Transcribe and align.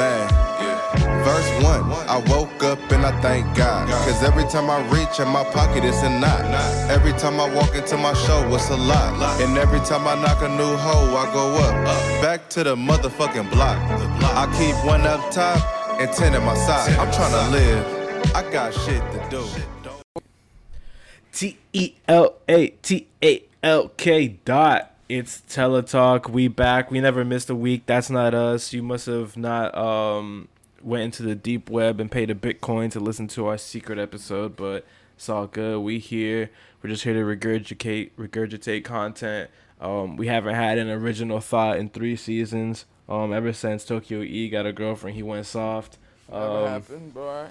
Man, 0.00 0.28
verse 1.24 1.62
one, 1.62 1.84
I 2.08 2.24
woke 2.30 2.62
up 2.64 2.78
and 2.90 3.04
I 3.04 3.12
thank 3.20 3.44
God. 3.54 3.86
Cause 4.06 4.22
every 4.22 4.44
time 4.44 4.70
I 4.70 4.80
reach 4.88 5.20
in 5.20 5.28
my 5.28 5.44
pocket, 5.44 5.84
it's 5.84 6.02
a 6.02 6.08
knot. 6.08 6.40
Every 6.88 7.12
time 7.12 7.38
I 7.38 7.54
walk 7.54 7.74
into 7.74 7.98
my 7.98 8.14
show, 8.14 8.40
it's 8.54 8.70
a 8.70 8.76
lot. 8.78 9.12
And 9.42 9.58
every 9.58 9.80
time 9.80 10.08
I 10.08 10.14
knock 10.14 10.40
a 10.40 10.48
new 10.48 10.74
hoe, 10.74 11.14
I 11.14 11.30
go 11.34 11.52
up. 11.52 12.22
Back 12.22 12.48
to 12.50 12.64
the 12.64 12.76
motherfucking 12.76 13.50
block. 13.50 13.76
I 14.22 14.46
keep 14.56 14.74
one 14.86 15.02
up 15.02 15.30
top 15.30 15.60
and 16.00 16.10
ten 16.10 16.32
at 16.32 16.42
my 16.44 16.54
side. 16.54 16.98
I'm 16.98 17.12
trying 17.12 17.32
to 17.32 17.50
live. 17.50 18.34
I 18.34 18.50
got 18.50 18.72
shit 18.72 19.02
to 19.12 19.26
do. 19.28 19.44
T 21.30 21.58
E 21.74 21.92
L 22.08 22.36
A 22.48 22.68
T 22.68 23.06
A 23.22 23.42
L 23.62 23.88
K 23.98 24.28
dot. 24.46 24.89
It's 25.10 25.40
Teletalk. 25.48 26.30
We 26.30 26.46
back. 26.46 26.92
We 26.92 27.00
never 27.00 27.24
missed 27.24 27.50
a 27.50 27.54
week. 27.56 27.82
That's 27.86 28.10
not 28.10 28.32
us. 28.32 28.72
You 28.72 28.80
must 28.80 29.06
have 29.06 29.36
not 29.36 29.76
um 29.76 30.46
went 30.80 31.02
into 31.02 31.24
the 31.24 31.34
deep 31.34 31.68
web 31.68 31.98
and 31.98 32.08
paid 32.08 32.30
a 32.30 32.34
Bitcoin 32.36 32.92
to 32.92 33.00
listen 33.00 33.26
to 33.28 33.48
our 33.48 33.58
secret 33.58 33.98
episode, 33.98 34.54
but 34.54 34.86
it's 35.16 35.28
all 35.28 35.48
good. 35.48 35.80
We 35.80 35.98
here. 35.98 36.50
We're 36.80 36.90
just 36.90 37.02
here 37.02 37.14
to 37.14 37.20
regurgitate 37.22 38.10
regurgitate 38.16 38.84
content. 38.84 39.50
Um, 39.80 40.16
we 40.16 40.28
haven't 40.28 40.54
had 40.54 40.78
an 40.78 40.88
original 40.88 41.40
thought 41.40 41.78
in 41.78 41.88
three 41.88 42.14
seasons. 42.14 42.84
Um, 43.08 43.32
ever 43.32 43.52
since 43.52 43.84
Tokyo 43.84 44.20
E 44.20 44.48
got 44.48 44.64
a 44.64 44.72
girlfriend, 44.72 45.16
he 45.16 45.24
went 45.24 45.46
soft. 45.46 45.98
Never 46.30 46.44
Um, 46.44 46.68
happened, 46.68 47.14
but 47.14 47.20
alright. 47.20 47.50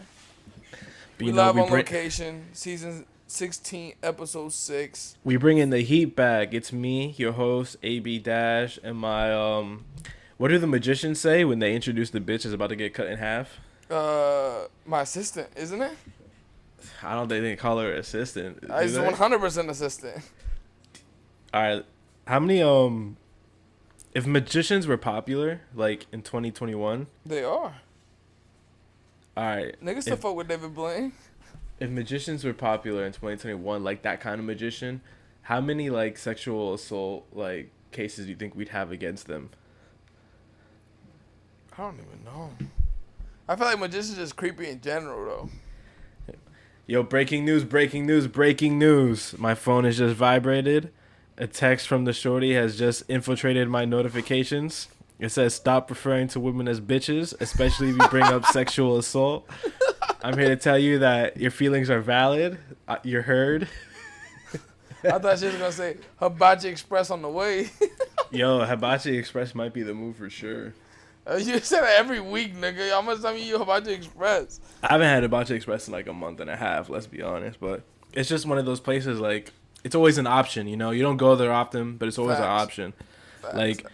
but 0.71 0.79
We 1.19 1.25
you 1.25 1.33
know, 1.33 1.47
live 1.47 1.55
we 1.55 1.61
on 1.63 1.67
bring- 1.67 1.79
location, 1.83 2.45
season 2.53 3.05
16, 3.29 3.93
episode 4.01 4.51
6. 4.51 5.17
we 5.23 5.37
bring 5.37 5.59
in 5.59 5.69
the 5.69 5.81
heat 5.81 6.15
back. 6.15 6.51
It's 6.51 6.73
me, 6.73 7.13
your 7.17 7.33
host, 7.33 7.77
AB 7.83 8.17
Dash, 8.19 8.79
and 8.83 8.97
my 8.97 9.31
um. 9.31 9.85
What 10.37 10.47
do 10.47 10.57
the 10.57 10.65
magicians 10.67 11.19
say 11.21 11.45
when 11.45 11.59
they 11.59 11.75
introduce 11.75 12.09
the 12.09 12.19
bitch 12.21 12.43
is 12.45 12.53
about 12.53 12.69
to 12.69 12.75
get 12.75 12.93
cut 12.93 13.07
in 13.07 13.17
half? 13.19 13.59
Uh, 13.89 14.65
my 14.85 15.01
assistant, 15.01 15.49
isn't 15.55 15.79
it? 15.81 15.91
I 17.03 17.13
don't 17.13 17.27
think 17.29 17.43
they 17.43 17.55
call 17.55 17.77
her 17.79 17.93
assistant. 17.93 18.63
Uh, 18.69 18.81
He's 18.81 18.95
100% 18.95 19.69
assistant. 19.69 20.23
All 21.53 21.61
right, 21.61 21.85
how 22.25 22.39
many 22.39 22.63
um? 22.63 23.17
If 24.15 24.25
magicians 24.25 24.87
were 24.87 24.97
popular, 24.97 25.61
like 25.75 26.07
in 26.11 26.23
2021, 26.23 27.05
They 27.27 27.43
are. 27.43 27.75
all 29.37 29.43
right. 29.45 29.75
Niggas 29.83 30.01
still 30.01 30.13
If- 30.15 30.21
fuck 30.21 30.35
with 30.35 30.47
David 30.47 30.73
Blaine. 30.73 31.11
If 31.79 31.89
magicians 31.89 32.43
were 32.43 32.53
popular 32.53 33.05
in 33.05 33.13
2021, 33.13 33.83
like 33.83 34.01
that 34.01 34.19
kind 34.19 34.39
of 34.39 34.45
magician, 34.45 35.01
how 35.43 35.61
many 35.61 35.89
like 35.89 36.17
sexual 36.17 36.73
assault 36.73 37.25
like 37.31 37.71
cases 37.91 38.25
do 38.25 38.31
you 38.31 38.37
think 38.37 38.55
we'd 38.55 38.69
have 38.69 38.91
against 38.91 39.27
them? 39.27 39.49
I 41.77 41.83
don't 41.83 41.95
even 41.95 42.25
know. 42.25 42.51
I 43.47 43.55
feel 43.55 43.65
like 43.65 43.79
magicians 43.79 44.17
just 44.17 44.35
creepy 44.35 44.69
in 44.69 44.81
general, 44.81 45.25
though. 45.25 46.35
Yo, 46.85 47.03
breaking 47.03 47.45
news, 47.45 47.63
breaking 47.63 48.05
news, 48.05 48.27
breaking 48.27 48.77
news. 48.77 49.37
My 49.37 49.55
phone 49.55 49.85
has 49.85 49.99
just 49.99 50.15
vibrated. 50.15 50.91
A 51.37 51.47
text 51.47 51.87
from 51.87 52.05
the 52.05 52.13
shorty 52.13 52.53
has 52.55 52.77
just 52.77 53.03
infiltrated 53.07 53.69
my 53.69 53.85
notifications. 53.85 54.89
It 55.19 55.29
says, 55.29 55.53
Stop 55.53 55.89
referring 55.89 56.29
to 56.29 56.39
women 56.39 56.67
as 56.67 56.79
bitches, 56.79 57.39
especially 57.41 57.89
if 57.89 57.97
you 57.97 58.07
bring 58.07 58.23
up 58.23 58.45
sexual 58.45 58.97
assault. 58.97 59.49
I'm 60.23 60.37
here 60.37 60.49
to 60.49 60.55
tell 60.55 60.79
you 60.79 60.99
that 60.99 61.37
your 61.37 61.51
feelings 61.51 61.89
are 61.89 61.99
valid. 61.99 62.57
Uh, 62.87 62.97
you're 63.03 63.21
heard. 63.21 63.67
I 65.03 65.17
thought 65.19 65.39
she 65.39 65.45
was 65.45 65.55
going 65.55 65.71
to 65.71 65.71
say 65.71 65.97
Hibachi 66.19 66.67
Express 66.67 67.09
on 67.09 67.21
the 67.21 67.29
way. 67.29 67.69
Yo, 68.31 68.65
Hibachi 68.65 69.17
Express 69.17 69.55
might 69.55 69.73
be 69.73 69.83
the 69.83 69.93
move 69.93 70.17
for 70.17 70.29
sure. 70.29 70.73
Uh, 71.29 71.35
you 71.35 71.59
said 71.59 71.81
that 71.81 71.99
every 71.99 72.19
week, 72.19 72.55
nigga. 72.55 72.91
How 72.91 73.01
much 73.01 73.21
time 73.21 73.37
you 73.37 73.55
eat 73.55 73.59
Hibachi 73.59 73.91
Express? 73.91 74.59
I 74.83 74.93
haven't 74.93 75.07
had 75.07 75.23
Hibachi 75.23 75.53
Express 75.53 75.87
in 75.87 75.93
like 75.93 76.07
a 76.07 76.13
month 76.13 76.39
and 76.39 76.49
a 76.49 76.55
half, 76.55 76.89
let's 76.89 77.07
be 77.07 77.21
honest. 77.21 77.59
But 77.59 77.83
it's 78.13 78.29
just 78.29 78.45
one 78.45 78.57
of 78.57 78.65
those 78.65 78.79
places, 78.79 79.19
like, 79.19 79.51
it's 79.83 79.95
always 79.95 80.17
an 80.17 80.27
option, 80.27 80.67
you 80.67 80.75
know? 80.77 80.91
You 80.91 81.01
don't 81.01 81.17
go 81.17 81.35
there 81.35 81.51
often, 81.51 81.97
but 81.97 82.07
it's 82.07 82.17
always 82.17 82.37
an 82.37 82.43
option. 82.45 82.93
Facts. 83.41 83.55
Like, 83.55 83.85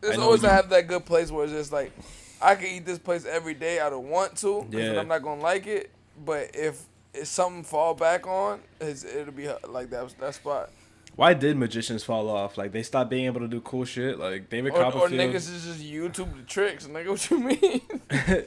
There's 0.00 0.14
I 0.14 0.16
know 0.18 0.24
always 0.24 0.42
to 0.42 0.48
have 0.50 0.68
that 0.70 0.86
good 0.88 1.04
place 1.04 1.30
where 1.30 1.44
it's 1.44 1.52
just 1.52 1.72
like 1.72 1.92
I 2.40 2.54
can 2.54 2.66
eat 2.66 2.84
this 2.86 2.98
place 2.98 3.24
every 3.24 3.54
day. 3.54 3.80
I 3.80 3.90
don't 3.90 4.08
want 4.08 4.36
to 4.38 4.66
Yeah. 4.70 5.00
I'm 5.00 5.08
not 5.08 5.22
gonna 5.22 5.40
like 5.40 5.66
it. 5.66 5.90
But 6.24 6.50
if 6.54 6.84
if 7.14 7.26
something 7.28 7.64
fall 7.64 7.94
back 7.94 8.26
on, 8.26 8.60
it's, 8.80 9.04
it'll 9.04 9.32
be 9.32 9.48
uh, 9.48 9.56
like 9.68 9.90
that 9.90 10.18
that 10.18 10.34
spot. 10.34 10.70
Why 11.14 11.32
did 11.32 11.56
magicians 11.56 12.04
fall 12.04 12.28
off? 12.28 12.58
Like 12.58 12.72
they 12.72 12.82
stopped 12.82 13.08
being 13.08 13.24
able 13.24 13.40
to 13.40 13.48
do 13.48 13.62
cool 13.62 13.86
shit. 13.86 14.18
Like 14.18 14.50
David 14.50 14.72
Or, 14.72 14.76
or 14.84 14.92
Copperfield. 14.92 15.12
niggas 15.20 15.50
is 15.50 15.64
just 15.64 15.80
YouTube 15.80 16.36
the 16.36 16.42
tricks. 16.42 16.86
Nigga, 16.86 17.08
what 17.10 17.30
you 17.30 17.38
mean? 17.38 17.80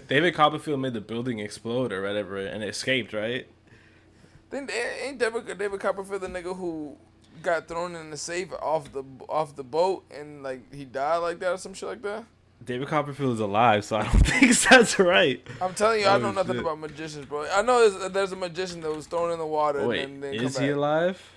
David 0.07 0.35
Copperfield 0.35 0.79
made 0.79 0.93
the 0.93 1.01
building 1.01 1.39
explode 1.39 1.91
or 1.91 2.03
whatever, 2.03 2.37
and 2.37 2.63
it 2.63 2.69
escaped. 2.69 3.13
Right? 3.13 3.47
then 4.51 4.67
ain't 5.03 5.17
David 5.19 5.57
David 5.57 5.79
Copperfield 5.79 6.21
the 6.21 6.27
nigga 6.27 6.55
who 6.55 6.95
got 7.41 7.67
thrown 7.67 7.95
in 7.95 8.11
the 8.11 8.17
safe 8.17 8.49
off 8.61 8.91
the 8.91 9.03
off 9.27 9.55
the 9.55 9.63
boat 9.63 10.03
and 10.11 10.43
like 10.43 10.73
he 10.73 10.85
died 10.85 11.17
like 11.17 11.39
that 11.39 11.51
or 11.53 11.57
some 11.57 11.73
shit 11.73 11.89
like 11.89 12.01
that? 12.03 12.25
David 12.63 12.87
Copperfield 12.89 13.35
is 13.35 13.39
alive, 13.39 13.85
so 13.85 13.95
I 13.97 14.03
don't 14.03 14.11
think 14.25 14.57
that's 14.59 14.99
right. 14.99 15.41
I'm 15.61 15.73
telling 15.73 16.01
you, 16.01 16.07
I 16.07 16.15
Oh, 16.15 16.17
know 16.19 16.31
nothing 16.31 16.55
shit. 16.55 16.61
about 16.61 16.77
magicians, 16.79 17.25
bro. 17.25 17.47
I 17.49 17.61
know 17.61 17.89
there's, 17.89 18.11
there's 18.11 18.31
a 18.33 18.35
magician 18.35 18.81
that 18.81 18.93
was 18.93 19.07
thrown 19.07 19.31
in 19.31 19.39
the 19.39 19.45
water 19.45 19.87
Wait, 19.87 20.03
and 20.03 20.21
then, 20.21 20.35
then 20.35 20.45
is 20.45 20.57
he 20.57 20.67
back. 20.67 20.75
alive? 20.75 21.31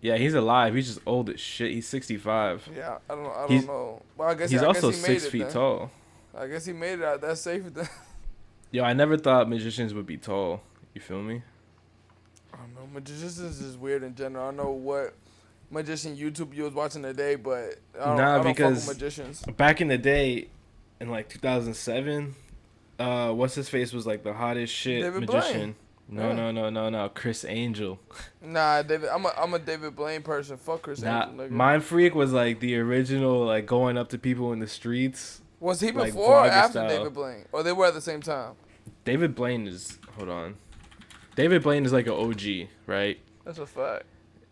Yeah, 0.00 0.16
he's 0.16 0.34
alive. 0.34 0.74
He's 0.74 0.88
just 0.88 1.00
old 1.06 1.30
as 1.30 1.38
shit. 1.40 1.72
He's 1.72 1.86
65. 1.88 2.70
Yeah, 2.76 2.98
I 3.08 3.14
don't, 3.14 3.26
I 3.26 3.34
don't 3.40 3.50
He's- 3.50 3.64
know. 3.66 4.02
Well, 4.16 4.28
I 4.28 4.34
guess 4.34 4.50
He's 4.50 4.62
I 4.62 4.66
also 4.66 4.90
guess 4.90 5.00
he 5.00 5.06
six 5.06 5.24
it 5.26 5.30
feet 5.30 5.42
then. 5.44 5.52
tall. 5.52 5.90
I 6.36 6.46
guess 6.48 6.64
he 6.66 6.72
made 6.72 6.98
it 7.00 7.04
out. 7.04 7.20
That's 7.20 7.40
safe. 7.40 7.62
Then. 7.72 7.88
Yo, 8.72 8.82
I 8.84 8.92
never 8.92 9.16
thought 9.16 9.48
magicians 9.48 9.94
would 9.94 10.06
be 10.06 10.16
tall. 10.16 10.60
You 10.94 11.00
feel 11.00 11.22
me? 11.22 11.42
I 12.52 12.56
don't 12.58 12.74
know. 12.74 12.86
Magicians 12.92 13.38
is 13.38 13.76
weird 13.76 14.02
in 14.02 14.14
general. 14.16 14.44
I 14.44 14.48
don't 14.48 14.56
know 14.56 14.70
what 14.70 15.14
magician 15.70 16.16
YouTube 16.16 16.54
you 16.54 16.64
was 16.64 16.72
watching 16.74 17.02
today, 17.02 17.34
but 17.36 17.76
I 18.00 18.04
don't, 18.06 18.16
Nah, 18.16 18.42
because- 18.42 18.86
magicians. 18.86 19.42
Back 19.56 19.80
in 19.80 19.88
the 19.88 19.98
day, 19.98 20.48
in 21.00 21.10
like 21.10 21.28
2007, 21.28 22.34
uh, 22.98 23.32
what's 23.32 23.54
his 23.54 23.68
face 23.68 23.92
was 23.92 24.06
like 24.06 24.22
the 24.24 24.32
hottest 24.32 24.72
shit 24.74 25.02
David 25.02 25.26
Blaine. 25.26 25.38
magician. 25.42 25.74
No, 26.10 26.28
Yeah. 26.28 26.32
no, 26.34 26.50
no, 26.50 26.70
no, 26.70 26.88
no. 26.88 27.08
Criss 27.10 27.44
Angel. 27.44 27.98
Nah, 28.42 28.80
David. 28.82 29.10
I'm 29.10 29.26
a 29.26 29.32
I'm 29.36 29.52
a 29.52 29.58
David 29.58 29.94
Blaine 29.94 30.22
person. 30.22 30.56
Fuck 30.56 30.82
Chris 30.82 31.02
Nah, 31.02 31.28
Angel. 31.28 31.46
Nigga. 31.46 31.50
Mind 31.50 31.84
Freak 31.84 32.14
was 32.14 32.32
like 32.32 32.60
the 32.60 32.76
original, 32.78 33.44
like 33.44 33.66
going 33.66 33.98
up 33.98 34.08
to 34.10 34.18
people 34.18 34.52
in 34.54 34.58
the 34.60 34.66
streets. 34.66 35.42
was 35.60 35.80
he 35.80 35.90
like, 35.92 36.06
before 36.14 36.44
or 36.44 36.46
after 36.46 36.78
style. 36.78 36.88
David 36.88 37.12
Blaine, 37.12 37.44
or 37.52 37.62
they 37.62 37.72
were 37.72 37.84
at 37.86 37.92
the 37.94 38.00
same 38.00 38.22
time? 38.22 38.54
David 39.04 39.34
Blaine 39.34 39.66
is 39.66 39.98
hold 40.16 40.30
on. 40.30 40.54
David 41.36 41.62
Blaine 41.62 41.84
is 41.84 41.92
like 41.92 42.06
an 42.06 42.14
OG, 42.14 42.68
right? 42.86 43.18
That's 43.44 43.58
a 43.58 43.66
fact. 43.66 44.04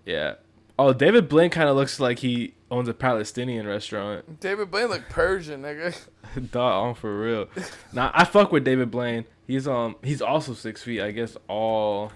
Yeah. 0.04 0.34
Oh, 0.78 0.92
David 0.92 1.28
Blaine 1.28 1.50
kind 1.50 1.68
of 1.68 1.76
looks 1.76 1.98
like 1.98 2.18
he 2.18 2.54
owns 2.70 2.88
a 2.88 2.94
Palestinian 2.94 3.66
restaurant. 3.66 4.40
David 4.40 4.70
Blaine 4.70 4.88
look 4.88 5.08
Persian, 5.08 5.62
nigga. 5.62 5.96
Dog, 6.50 6.88
on 6.88 6.94
for 6.94 7.18
real. 7.18 7.48
Now 7.92 8.10
I 8.14 8.24
fuck 8.24 8.52
with 8.52 8.64
David 8.64 8.90
Blaine. 8.90 9.24
He's 9.46 9.66
um 9.66 9.96
he's 10.02 10.20
also 10.20 10.54
six 10.54 10.82
feet. 10.82 11.00
I 11.00 11.12
guess 11.12 11.36
all. 11.48 12.12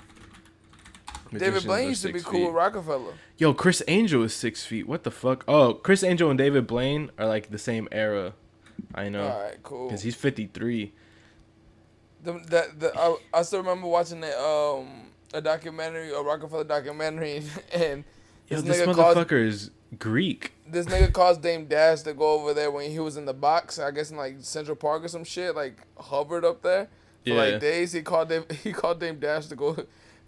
David 1.32 1.65
Blaine 1.65 1.88
used 1.91 2.03
to 2.03 2.12
be 2.12 2.21
cool 2.21 2.47
with. 2.47 2.54
Roc-A-Fella. 2.54 3.12
Yo, 3.38 3.54
Criss 3.54 3.84
Angel 3.87 4.25
is 4.25 4.34
six 4.34 4.66
feet. 4.66 4.88
What 4.88 5.04
the 5.04 5.12
fuck? 5.12 5.44
Oh, 5.47 5.75
Criss 5.75 6.03
Angel 6.03 6.28
and 6.28 6.37
David 6.37 6.66
Blaine 6.66 7.10
are 7.19 7.27
like 7.27 7.50
the 7.50 7.59
same 7.59 7.88
era. 7.92 8.34
I 8.94 9.09
know, 9.09 9.28
All 9.28 9.42
right, 9.42 9.62
cool. 9.62 9.88
cause 9.91 10.03
he's 10.03 10.16
fifty 10.16 10.47
three. 10.53 10.92
The, 12.22 12.32
that 12.48 12.81
the 12.81 12.98
I, 12.98 13.16
I 13.32 13.42
still 13.42 13.60
remember 13.60 13.87
watching 13.87 14.21
the 14.21 14.38
um 14.38 15.10
a 15.32 15.41
documentary, 15.41 16.12
a 16.12 16.21
Roc-A-Fella 16.21 16.65
documentary, 16.65 17.44
and 17.72 18.04
Yo, 18.50 18.61
this, 18.61 18.78
this 18.78 18.87
nigga 18.87 18.94
caused 18.94 19.19
motherfucker 19.19 19.47
is 19.47 19.71
Greek. 19.99 20.53
this 20.69 20.87
nigga 20.87 21.12
caused 21.12 21.41
Dame 21.43 21.66
Dash 21.66 22.03
to 22.03 22.12
go 22.15 22.33
over 22.33 22.53
there 22.53 22.71
when 22.71 22.91
he 22.91 22.99
was 22.99 23.16
in 23.16 23.25
the 23.25 23.33
box. 23.34 23.78
I 23.78 23.91
guess 23.91 24.11
in 24.11 24.16
like 24.16 24.37
Central 24.41 24.77
Park 24.77 25.05
or 25.05 25.09
some 25.09 25.25
shit, 25.25 25.55
like 25.55 25.78
hovered 25.98 26.45
up 26.45 26.63
there 26.63 26.86
for 27.24 27.30
Yeah. 27.30 27.34
like 27.36 27.60
days. 27.60 27.92
He 27.92 28.03
called 28.03 28.28
Dave, 28.28 28.51
he 28.63 28.72
called 28.72 29.01
Dame 29.01 29.19
Dash 29.19 29.47
to 29.47 29.57
go 29.57 29.77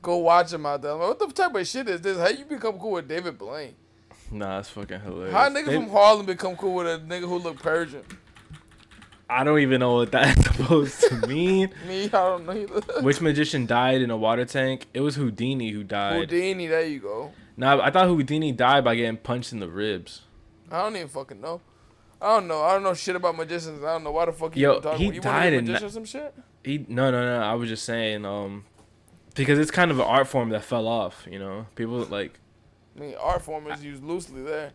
go 0.00 0.17
watch 0.19 0.52
him 0.52 0.67
out 0.67 0.82
there. 0.82 0.93
I'm 0.93 0.99
like, 1.00 1.08
what 1.08 1.19
the 1.19 1.26
type 1.32 1.55
of 1.55 1.67
shit 1.67 1.88
is 1.88 2.00
this? 2.00 2.17
How 2.19 2.29
you 2.29 2.44
become 2.44 2.79
cool 2.79 2.93
with 2.93 3.08
David 3.08 3.38
Blaine? 3.38 3.75
Nah, 4.31 4.61
it's 4.61 4.70
fucking 4.70 5.00
hilarious. 5.00 5.35
How 5.35 5.46
a 5.46 5.50
nigga 5.50 5.67
They- 5.67 5.75
from 5.75 5.91
Harlem 5.91 6.26
become 6.26 6.56
cool 6.56 6.75
with 6.75 6.87
a 6.87 6.99
nigga 7.00 7.29
who 7.29 7.38
look 7.38 7.58
Persian? 7.62 8.02
I 9.31 9.44
don't 9.44 9.61
even 9.61 9.81
know 9.81 9.94
what 9.94 10.12
that's 10.12 10.44
supposed 10.56 11.00
to 11.08 11.26
mean. 11.26 11.70
Me, 11.88 12.05
I 12.05 12.08
don't 12.08 12.44
know. 12.46 12.52
either. 12.52 13.00
Which 13.02 13.20
magician 13.20 13.64
died 13.67 14.02
in 14.02 14.11
a 14.11 14.17
water 14.17 14.44
tank? 14.44 14.87
It 14.93 15.00
was 15.00 15.14
Houdini 15.17 15.70
who 15.70 15.85
died. 15.85 16.17
Houdini, 16.17 16.67
there 16.67 16.85
you 16.85 17.00
go. 17.00 17.32
Nah, 17.56 17.81
I 17.82 17.90
thought 17.90 18.06
Houdini 18.06 18.52
died 18.52 18.84
by 18.84 18.94
getting 18.94 19.16
punched 19.19 19.52
in 19.52 19.60
the 19.60 19.69
ribs. 19.69 20.22
I 20.70 20.82
don't 20.82 20.96
even 20.96 21.08
fucking 21.08 21.40
know. 21.40 21.60
I 22.20 22.34
don't 22.34 22.46
know. 22.46 22.62
I 22.62 22.72
don't 22.75 22.84
know 22.84 22.94
shit 22.94 23.16
about 23.16 23.37
magicians. 23.37 23.82
I 23.82 23.93
don't 23.93 24.04
know 24.04 24.12
why 24.12 24.26
the 24.26 24.32
fuck 24.32 24.56
you 24.56 24.62
Yo, 24.62 24.81
talking 24.81 24.99
he 24.99 25.04
about. 25.06 25.14
You 25.14 25.20
died 25.20 25.52
in 25.52 25.66
magician 25.66 25.90
some 25.90 26.04
shit? 26.04 26.34
He 26.64 26.87
no 26.88 27.10
no 27.10 27.25
no. 27.25 27.44
I 27.44 27.54
was 27.54 27.69
just 27.69 27.84
saying 27.84 28.25
um, 28.25 28.64
because 29.34 29.58
it's 29.58 29.72
kind 29.72 29.90
of 29.90 29.99
an 29.99 30.06
art 30.06 30.28
form 30.28 30.50
that 30.50 30.64
fell 30.64 30.87
off. 30.87 31.26
You 31.31 31.38
know, 31.40 31.66
people 31.75 31.99
like 32.04 32.38
I 32.96 33.00
mean, 33.00 33.14
art 33.20 33.43
form 33.43 33.66
is 33.70 33.84
used 33.84 34.05
loosely 34.05 34.43
there. 34.43 34.72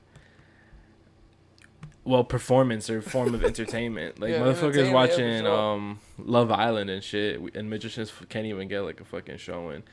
well 2.04 2.24
performance 2.26 2.90
or 2.90 3.02
form 3.02 3.34
of 3.34 3.44
entertainment. 3.52 4.20
Like 4.20 4.32
Yeah, 4.32 4.40
motherfuckers 4.40 4.92
watching 4.92 5.48
um 5.48 6.00
Love 6.18 6.52
Island 6.52 6.90
and 6.90 7.02
shit, 7.04 7.40
and 7.56 7.70
magicians 7.70 8.12
can't 8.28 8.46
even 8.46 8.68
get 8.68 8.82
like 8.82 9.00
a 9.00 9.06
fucking 9.06 9.38
showing. 9.38 9.84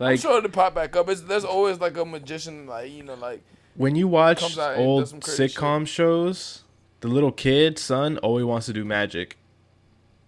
I'm 0.00 0.06
Like 0.06 0.20
sure 0.20 0.38
it'll 0.38 0.50
pop 0.50 0.74
back 0.74 0.96
up. 0.96 1.08
It's, 1.10 1.20
there's 1.20 1.44
always 1.44 1.78
like 1.78 1.96
a 1.96 2.04
magician, 2.04 2.66
like 2.66 2.90
you 2.90 3.02
know, 3.02 3.14
like 3.14 3.42
when 3.76 3.94
you 3.94 4.08
watch 4.08 4.40
comes 4.40 4.58
out 4.58 4.72
and 4.76 4.82
old 4.82 5.02
does 5.02 5.10
some 5.10 5.20
crazy 5.20 5.48
sitcom 5.48 5.86
shows, 5.86 6.64
the 7.00 7.08
little 7.08 7.32
kid 7.32 7.78
son 7.78 8.18
always 8.18 8.44
wants 8.44 8.66
to 8.66 8.72
do 8.72 8.84
magic. 8.84 9.36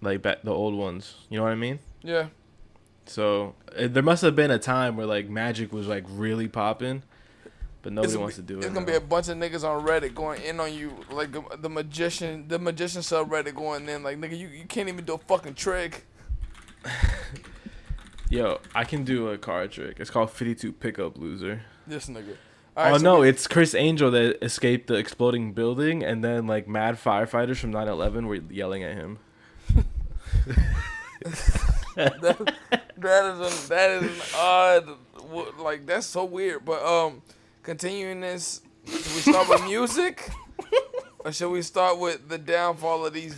Like 0.00 0.20
back 0.22 0.42
the 0.42 0.52
old 0.52 0.74
ones, 0.74 1.14
you 1.30 1.38
know 1.38 1.44
what 1.44 1.52
I 1.52 1.56
mean? 1.56 1.78
yeah. 2.02 2.26
So 3.06 3.56
uh, 3.76 3.88
there 3.88 4.02
must 4.02 4.22
have 4.22 4.36
been 4.36 4.50
a 4.52 4.58
time 4.60 4.96
where 4.96 5.06
like 5.06 5.28
magic 5.28 5.72
was 5.72 5.86
like 5.88 6.04
really 6.08 6.46
popping, 6.48 7.02
but 7.82 7.92
nobody 7.92 8.12
It's, 8.12 8.20
wants 8.20 8.36
to 8.36 8.42
do 8.42 8.54
it. 8.56 8.64
it's 8.64 8.66
gonna 8.68 8.80
now. 8.80 8.86
be 8.86 8.94
a 8.94 9.00
bunch 9.00 9.28
of 9.28 9.36
niggas 9.38 9.64
on 9.64 9.84
Reddit 9.84 10.14
going 10.14 10.40
in 10.42 10.60
on 10.60 10.72
you, 10.72 10.92
like 11.10 11.32
the, 11.32 11.42
the 11.58 11.68
magician, 11.68 12.46
the 12.46 12.58
magician 12.60 13.00
subreddit 13.02 13.54
going 13.56 13.88
in, 13.88 14.02
like 14.04 14.18
nigga, 14.18 14.38
you, 14.38 14.46
you 14.48 14.64
can't 14.66 14.88
even 14.88 15.04
do 15.04 15.14
a 15.14 15.18
fucking 15.18 15.54
trick. 15.54 16.04
Yo, 18.32 18.60
I 18.74 18.84
can 18.84 19.04
do 19.04 19.28
a 19.28 19.36
card 19.36 19.72
trick. 19.72 20.00
It's 20.00 20.08
called 20.08 20.30
52 20.30 20.72
Pickup 20.72 21.18
Loser. 21.18 21.64
This 21.86 22.06
nigga. 22.06 22.36
oh 22.78 22.96
so 22.96 23.04
no, 23.04 23.20
we- 23.20 23.28
it's 23.28 23.46
Criss 23.46 23.74
Angel 23.74 24.10
that 24.10 24.42
escaped 24.42 24.86
the 24.86 24.94
exploding 24.94 25.52
building, 25.52 26.02
and 26.02 26.24
then 26.24 26.46
like 26.46 26.66
mad 26.66 26.94
firefighters 26.94 27.58
from 27.58 27.74
9/11 27.74 28.24
were 28.26 28.36
yelling 28.36 28.84
at 28.84 28.94
him. 28.94 29.18
that, 31.94 32.54
that 32.96 33.24
is 33.34 33.66
a, 33.66 33.68
that 33.68 33.90
is 34.02 34.02
an 34.04 34.22
odd, 34.34 34.88
like 35.58 35.84
that's 35.84 36.06
so 36.06 36.24
weird. 36.24 36.64
But 36.64 36.82
um, 36.82 37.20
continuing 37.62 38.22
this, 38.22 38.62
should 38.86 38.94
we 38.94 39.20
start 39.20 39.46
with 39.50 39.62
music, 39.64 40.30
or 41.18 41.32
should 41.32 41.50
we 41.50 41.60
start 41.60 41.98
with 41.98 42.30
the 42.30 42.38
downfall 42.38 43.04
of 43.04 43.12
these 43.12 43.36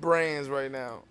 brands 0.00 0.48
right 0.48 0.72
now? 0.72 1.04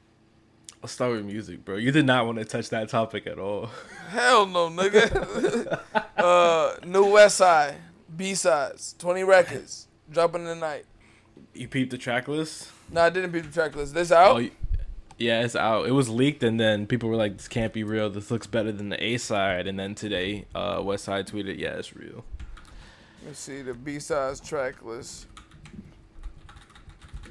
Let's 0.82 0.94
start 0.94 1.12
with 1.12 1.26
music, 1.26 1.64
bro. 1.64 1.76
You 1.76 1.92
did 1.92 2.08
not 2.08 2.26
want 2.26 2.40
to 2.40 2.46
touch 2.46 2.70
that 2.70 2.90
topic 2.90 3.28
at 3.28 3.38
all. 3.38 3.70
Hell 4.10 4.48
no, 4.48 4.68
nigga. 4.68 5.80
uh, 6.18 6.76
New 6.84 7.12
West 7.12 7.38
Side, 7.38 7.76
B 8.18 8.34
sides, 8.34 8.96
twenty 8.98 9.24
records, 9.24 9.88
dropping 10.10 10.46
tonight. 10.46 10.86
You 11.54 11.68
peeped 11.68 11.92
the 11.92 12.00
track 12.00 12.28
list? 12.28 12.72
No, 12.92 13.02
I 13.02 13.12
didn't 13.12 13.32
peep 13.32 13.44
the 13.44 13.52
track 13.52 13.76
list. 13.76 13.94
This 13.94 14.12
out? 14.12 14.42
Oh, 14.42 14.50
yeah, 15.20 15.44
it's 15.44 15.56
out. 15.56 15.86
It 15.86 15.92
was 15.92 16.10
leaked, 16.10 16.42
and 16.42 16.60
then 16.60 16.88
people 16.88 17.10
were 17.10 17.16
like, 17.16 17.38
"This 17.38 17.48
can't 17.48 17.74
be 17.74 17.84
real. 17.84 18.10
This 18.10 18.32
looks 18.32 18.48
better 18.48 18.72
than 18.72 18.90
the 18.90 19.04
A 19.04 19.18
side." 19.18 19.68
And 19.68 19.80
then 19.80 19.94
today, 19.94 20.46
uh, 20.56 20.82
West 20.84 21.04
Side 21.04 21.28
tweeted, 21.28 21.60
"Yeah, 21.60 21.76
it's 21.76 21.96
real." 21.96 22.26
Let's 23.24 23.40
see 23.40 23.62
the 23.62 23.76
B 23.76 24.00
sides 24.00 24.40
track 24.40 24.84
list. 24.84 25.28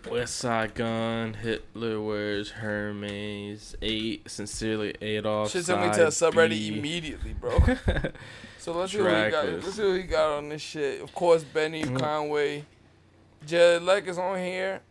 Westside 0.02 0.74
Gunn, 0.74 1.34
Hitler 1.34 2.00
wears 2.00 2.50
Hermes, 2.50 3.76
eight, 3.82 4.30
sincerely 4.30 4.94
Adolf. 5.00 5.50
Shit 5.50 5.64
sent 5.64 5.80
me 5.80 5.92
to 5.94 6.04
a 6.06 6.10
subreddit 6.10 6.50
B. 6.50 6.78
immediately, 6.78 7.32
bro. 7.34 7.58
So 8.58 8.72
let's 8.74 8.92
see 8.92 9.00
what 9.00 9.24
he 9.24 9.30
got. 9.30 9.46
Let's 9.48 9.74
see 9.74 9.82
what 9.86 9.96
he 9.96 10.02
got 10.02 10.36
on 10.36 10.50
this 10.50 10.60
shit. 10.60 11.00
Of 11.00 11.14
course, 11.14 11.42
Benny 11.42 11.82
Mm. 11.82 11.98
Conway, 11.98 12.66
Jed 13.46 13.82
Leck 13.82 14.06
is 14.06 14.18
on 14.18 14.36
here. 14.38 14.82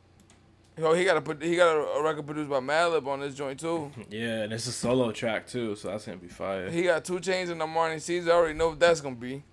Yo, 0.76 0.94
he 0.96 1.06
got 1.06 1.18
a 1.18 1.46
he 1.46 1.56
got 1.56 1.76
a, 1.76 2.02
record 2.02 2.26
produced 2.26 2.50
by 2.50 2.60
Madlib 2.60 3.06
on 3.06 3.20
this 3.20 3.36
joint 3.36 3.60
too. 3.60 3.92
Yeah, 4.10 4.42
and 4.44 4.54
it's 4.54 4.66
a 4.66 4.72
solo 4.72 5.12
track 5.12 5.46
too, 5.46 5.76
so 5.76 5.90
that's 5.90 6.06
gonna 6.06 6.18
be 6.18 6.30
fire. 6.30 6.72
He 6.72 6.82
got 6.82 7.06
2 7.06 7.20
Chainz 7.20 7.50
and 7.52 7.62
Armani 7.62 8.02
Caesar. 8.02 8.32
I 8.32 8.36
already 8.36 8.54
know 8.58 8.70
what 8.70 8.80
that's 8.80 9.02
gonna 9.02 9.16
be. 9.16 9.44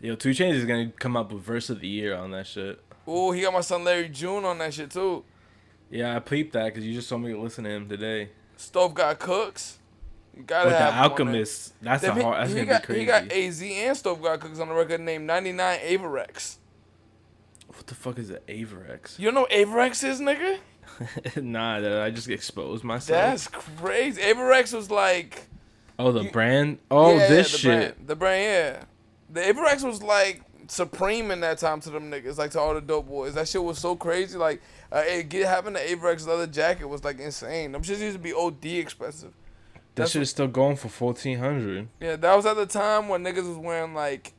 Yo, 0.00 0.14
2 0.14 0.30
Chainz 0.30 0.52
is 0.52 0.66
gonna 0.66 0.90
come 0.98 1.16
up 1.16 1.32
with 1.32 1.42
verse 1.42 1.70
of 1.70 1.80
the 1.80 1.88
year 1.88 2.14
on 2.14 2.32
that 2.32 2.46
shit. 2.46 2.80
Ooh, 3.08 3.32
he 3.32 3.42
got 3.42 3.52
my 3.54 3.60
son 3.62 3.84
Larry 3.84 4.08
June 4.08 4.44
on 4.44 4.58
that 4.58 4.74
shit 4.74 4.90
too. 4.90 5.24
Yeah, 5.90 6.14
I 6.14 6.18
peeped 6.18 6.52
that 6.52 6.66
because 6.66 6.84
you 6.86 6.92
just 6.94 7.08
told 7.08 7.22
me 7.22 7.32
to 7.32 7.40
listen 7.40 7.64
to 7.64 7.70
him 7.70 7.88
today. 7.88 8.28
Stove 8.56 8.94
God 8.94 9.18
Cooks. 9.18 9.78
You 10.36 10.42
gotta 10.42 10.66
With 10.66 10.74
the 10.74 10.78
have 10.78 10.94
on. 10.94 11.10
Alchemist, 11.10 11.74
that's 11.80 12.02
a 12.02 12.06
Then 12.08 12.16
he- 12.16 12.22
hard. 12.22 12.40
That's 12.42 12.50
he 12.52 12.56
gonna 12.58 12.68
got, 12.68 12.82
be 12.82 12.86
crazy. 12.86 13.00
He 13.00 13.06
got 13.06 13.32
AZ 13.32 13.62
and 13.62 13.96
Stove 13.96 14.22
God 14.22 14.40
Cooks 14.40 14.58
on 14.60 14.68
the 14.68 14.74
record 14.74 15.00
named 15.00 15.26
99 15.26 15.78
Avirex. 15.80 16.56
what 17.68 17.86
the 17.86 17.94
fuck 17.94 18.18
is 18.18 18.30
an 18.30 18.38
Avirex? 18.48 19.18
You 19.18 19.26
don't 19.26 19.34
know 19.34 19.40
what 19.42 19.50
Avirex 19.50 20.04
is, 20.06 20.20
nigga? 20.20 20.58
nah, 21.42 21.80
that 21.80 22.00
I 22.00 22.10
just 22.10 22.28
exposed 22.28 22.84
myself. 22.84 23.18
That's 23.20 23.48
crazy. 23.48 24.20
Avirex 24.22 24.74
was 24.74 24.90
like 24.90 25.46
oh, 25.98 26.12
the 26.12 26.24
you- 26.24 26.30
brand. 26.30 26.78
Oh, 26.90 27.16
Yeah, 27.16 27.28
this 27.28 27.52
the 27.52 27.58
shit. 27.58 27.96
Brand, 27.96 28.08
the 28.08 28.16
brand, 28.16 28.42
yeah. 28.42 28.84
The 29.30 29.40
Avirex 29.52 29.82
was 29.84 30.02
like 30.02 30.42
supreme 30.68 31.30
in 31.30 31.40
that 31.40 31.58
time 31.58 31.80
to 31.80 31.90
them 31.90 32.10
niggas, 32.10 32.38
like 32.38 32.50
to 32.52 32.60
all 32.60 32.74
the 32.74 32.80
dope 32.80 33.08
boys. 33.08 33.34
That 33.34 33.48
shit 33.48 33.62
was 33.62 33.78
so 33.78 33.96
crazy. 33.96 34.38
Like, 34.38 34.62
uh, 34.92 35.02
it, 35.06 35.28
get 35.28 35.46
having 35.46 35.72
the 35.74 35.80
Avirex 35.80 36.26
leather 36.26 36.46
jacket 36.46 36.86
was 36.86 37.02
like 37.04 37.18
insane. 37.18 37.72
Them 37.72 37.82
shit 37.82 37.98
used 37.98 38.16
to 38.16 38.22
be 38.22 38.32
OD 38.32 38.64
expensive. 38.64 39.32
That 39.94 40.02
That's 40.02 40.12
shit 40.12 40.22
is 40.22 40.30
still 40.30 40.46
going 40.48 40.76
for 40.76 40.88
fourteen 40.88 41.38
hundred. 41.38 41.88
Yeah, 42.00 42.16
that 42.16 42.34
was 42.36 42.46
at 42.46 42.56
the 42.56 42.66
time 42.66 43.08
when 43.08 43.24
niggas 43.24 43.48
was 43.48 43.56
wearing 43.58 43.94
like 43.94 44.34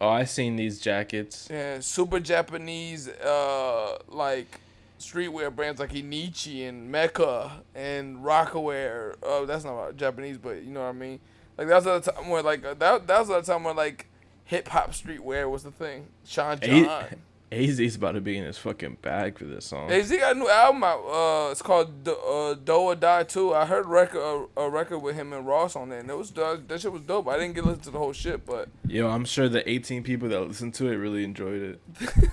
Oh, 0.00 0.08
I 0.08 0.24
seen 0.24 0.56
these 0.56 0.80
jackets. 0.80 1.46
yeah, 1.48 1.78
super 1.78 2.18
Japanese 2.18 3.08
uh 3.08 3.98
like 4.08 4.58
streetwear 4.98 5.54
brands 5.54 5.78
like 5.80 5.90
Inichi 5.92 6.68
and 6.68 6.90
Mecca 6.90 7.62
and 7.74 8.18
Rocawear. 8.18 9.14
Oh, 9.22 9.46
that's 9.46 9.64
not 9.64 9.96
Japanese, 9.96 10.38
but 10.38 10.62
you 10.62 10.72
know 10.72 10.80
what 10.80 10.88
I 10.88 10.92
mean. 10.92 11.20
Like 11.56 11.68
that 11.68 11.76
was 11.76 11.86
at 11.86 12.02
the 12.04 12.12
time 12.12 12.28
where 12.30 12.42
like 12.42 12.64
uh, 12.64 12.74
that 12.74 13.06
that 13.06 13.18
was 13.20 13.30
at 13.30 13.44
the 13.44 13.52
time 13.52 13.62
where 13.62 13.74
like 13.74 14.08
hip 14.52 14.68
hop 14.68 14.90
streetwear 14.90 15.50
was 15.50 15.62
the 15.62 15.70
thing. 15.70 16.08
Sean 16.26 16.60
John. 16.60 17.06
AZ's 17.50 17.96
about 17.96 18.12
to 18.12 18.20
be 18.20 18.36
in 18.36 18.44
his 18.44 18.58
fucking 18.58 18.98
bag 19.00 19.38
for 19.38 19.44
this 19.44 19.64
song. 19.64 19.88
Hey, 19.88 20.02
Z 20.02 20.18
got 20.18 20.36
a 20.36 20.38
new 20.38 20.48
album 20.48 20.84
out. 20.84 21.00
Uh, 21.00 21.50
it's 21.50 21.62
called 21.62 22.04
Do- 22.04 22.12
uh, 22.12 22.54
Do 22.54 22.72
or 22.72 22.94
Die 22.94 23.22
Too. 23.24 23.54
I 23.54 23.64
heard 23.64 23.86
record 23.86 24.48
a, 24.56 24.60
a 24.60 24.70
record 24.70 24.98
with 24.98 25.16
him 25.16 25.32
and 25.32 25.46
Ross 25.46 25.74
on 25.74 25.90
it, 25.90 26.00
and 26.00 26.10
it 26.10 26.16
was 26.16 26.30
dope. 26.30 26.68
That 26.68 26.80
shit 26.82 26.92
was 26.92 27.02
dope. 27.02 27.28
I 27.28 27.38
didn't 27.38 27.54
get 27.54 27.62
to 27.62 27.68
listen 27.68 27.82
to 27.84 27.90
the 27.90 27.98
whole 27.98 28.12
shit, 28.12 28.44
but 28.44 28.68
Yo, 28.86 29.08
I'm 29.08 29.24
sure 29.24 29.48
the 29.48 29.68
18 29.68 30.02
people 30.02 30.28
that 30.28 30.40
listened 30.40 30.74
to 30.74 30.88
it 30.88 30.96
really 30.96 31.24
enjoyed 31.24 31.62
it. 31.62 31.80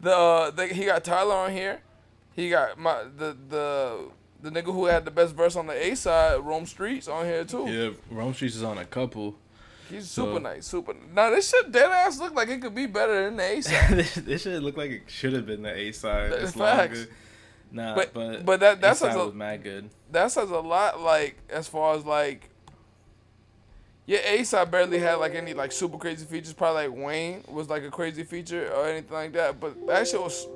the, 0.00 0.14
uh, 0.14 0.50
the 0.52 0.68
he 0.68 0.86
got 0.86 1.02
Tyler 1.04 1.34
on 1.34 1.52
here. 1.52 1.80
He 2.34 2.50
got 2.50 2.78
my 2.78 3.02
the 3.16 3.36
the 3.48 4.10
the 4.42 4.50
nigga 4.50 4.72
who 4.72 4.86
had 4.86 5.04
the 5.04 5.10
best 5.10 5.34
verse 5.34 5.56
on 5.56 5.66
the 5.66 5.86
A 5.86 5.94
side, 5.96 6.38
Rome 6.40 6.66
Streetz, 6.66 7.08
on 7.08 7.26
here 7.26 7.44
too. 7.44 7.66
Yeah, 7.68 7.90
Rome 8.16 8.32
Streetz 8.32 8.56
is 8.56 8.62
on 8.62 8.78
a 8.78 8.84
couple. 8.84 9.36
He's 9.88 10.10
So- 10.10 10.26
super 10.26 10.40
nice, 10.40 10.66
super. 10.66 10.94
Now 11.14 11.30
this 11.30 11.48
shit 11.50 11.70
dead 11.72 11.90
ass 11.90 12.18
look 12.18 12.34
like 12.34 12.48
it 12.48 12.60
could 12.60 12.74
be 12.74 12.86
better 12.86 13.24
than 13.24 13.36
the 13.36 13.42
A 13.44 13.60
side. 13.62 13.90
this, 13.96 14.14
this 14.14 14.42
shit 14.42 14.62
looked 14.62 14.78
like 14.78 14.90
it 14.90 15.02
should 15.06 15.32
have 15.32 15.46
been 15.46 15.62
the 15.62 15.74
A 15.74 15.92
side. 15.92 16.32
That's 16.32 16.42
It's 16.44 16.52
facts. 16.52 16.98
longer. 16.98 17.10
Nah, 17.70 17.94
But- 17.94 18.14
but 18.14 18.44
but 18.46 18.60
that- 18.60 18.80
that 18.80 18.96
sounds 18.96 19.16
was 19.16 19.34
mad 19.34 19.62
good. 19.62 19.90
that 20.12 20.30
says 20.32 20.50
a 20.50 20.58
lot. 20.60 21.00
Like 21.00 21.36
as 21.50 21.68
far 21.68 21.94
as 21.96 22.04
like, 22.04 22.50
yeah, 24.06 24.20
A 24.20 24.42
side 24.44 24.70
barely 24.70 24.98
had 24.98 25.14
like 25.16 25.34
any 25.34 25.52
like 25.54 25.70
super 25.72 25.98
crazy 25.98 26.24
features. 26.24 26.54
Probably 26.54 26.88
like 26.88 26.96
Wayne 26.96 27.44
was 27.48 27.68
like 27.68 27.82
a 27.82 27.90
crazy 27.90 28.24
feature 28.24 28.72
or 28.72 28.88
anything 28.88 29.12
like 29.12 29.32
that. 29.34 29.60
But 29.60 29.86
that 29.86 30.08
shit 30.08 30.20
was 30.20 30.46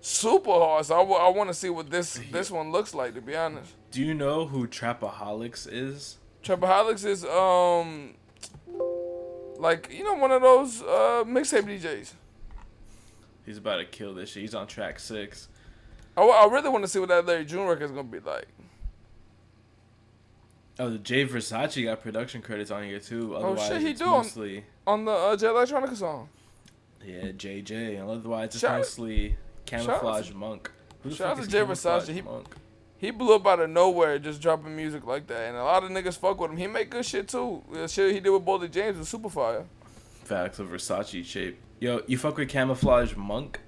super 0.00 0.50
hard. 0.50 0.84
So 0.86 0.98
I, 1.14 1.28
want 1.28 1.48
to 1.48 1.54
see 1.54 1.70
what 1.70 1.90
this 1.90 2.20
this 2.32 2.50
one 2.50 2.72
looks 2.72 2.94
like. 2.94 3.14
To 3.14 3.20
be 3.20 3.36
honest, 3.36 3.70
Do 3.92 4.02
you 4.02 4.14
know 4.14 4.46
who 4.46 4.66
Trapaholics 4.66 5.68
is? 5.70 6.18
Trapaholics 6.42 7.04
is 7.04 7.24
um 7.24 8.14
like 9.58 9.92
you 9.92 10.04
know 10.04 10.14
one 10.14 10.30
of 10.32 10.40
those 10.42 10.82
uh 10.82 11.24
mixtape 11.26 11.64
DJs. 11.64 12.12
He's 13.44 13.58
about 13.58 13.76
to 13.78 13.84
kill 13.84 14.14
this 14.14 14.30
shit. 14.30 14.42
He's 14.42 14.54
on 14.54 14.66
track 14.66 14.98
six. 14.98 15.48
I, 16.16 16.22
I 16.22 16.46
really 16.52 16.68
want 16.68 16.84
to 16.84 16.88
see 16.88 16.98
what 16.98 17.08
that 17.10 17.26
Larry 17.26 17.44
June 17.44 17.66
record 17.66 17.84
is 17.84 17.90
gonna 17.90 18.04
be 18.04 18.20
like. 18.20 18.46
Oh, 20.80 20.90
the 20.90 20.98
Jay 20.98 21.26
Versace 21.26 21.82
got 21.84 22.02
production 22.02 22.40
credits 22.40 22.70
on 22.70 22.84
here 22.84 23.00
too. 23.00 23.34
Oh, 23.34 23.38
Otherwise, 23.38 23.68
shit, 23.68 23.82
he 23.82 23.92
do 23.94 24.04
on- 24.04 24.10
mostly 24.18 24.64
On 24.86 25.04
the 25.04 25.10
uh, 25.12 25.36
Jay 25.36 25.46
Electronica 25.48 25.96
song. 25.96 26.28
yeah 27.04 27.32
JJ. 27.32 28.00
Otherwise, 28.08 28.46
it's 28.50 28.60
Shout- 28.60 28.78
mostly 28.78 29.30
out 29.32 29.36
Camouflage 29.66 30.28
to- 30.28 30.36
Monk. 30.36 30.70
Who 31.02 31.10
the 31.10 31.16
shout 31.16 31.36
out 31.36 31.42
to 31.42 31.48
Jay 31.48 31.60
Versace. 31.60 32.08
He- 32.12 32.20
Monk? 32.22 32.46
He 32.54 32.60
blew 33.10 33.34
up 33.34 33.46
out 33.46 33.60
of 33.60 33.70
nowhere 33.70 34.18
just 34.18 34.40
dropping 34.42 34.74
music 34.76 35.06
like 35.06 35.26
that. 35.28 35.48
And 35.48 35.56
a 35.56 35.62
lot 35.64 35.84
of 35.84 35.90
niggas 35.90 36.18
fuck 36.18 36.40
with 36.40 36.50
him. 36.50 36.56
He 36.56 36.66
make 36.66 36.90
good 36.90 37.04
shit 37.06 37.28
too. 37.28 37.62
The 37.72 37.86
shit 37.88 38.12
he 38.14 38.20
did 38.20 38.30
with 38.30 38.44
Boldy 38.44 38.70
James 38.70 38.98
was 38.98 39.08
super 39.08 39.30
fire. 39.30 39.64
Facts 40.24 40.58
of 40.58 40.68
Versace 40.68 41.24
shape. 41.24 41.58
Yo, 41.80 42.02
you 42.06 42.18
fuck 42.18 42.36
with 42.36 42.48
Camouflage 42.48 43.14
Monk? 43.16 43.60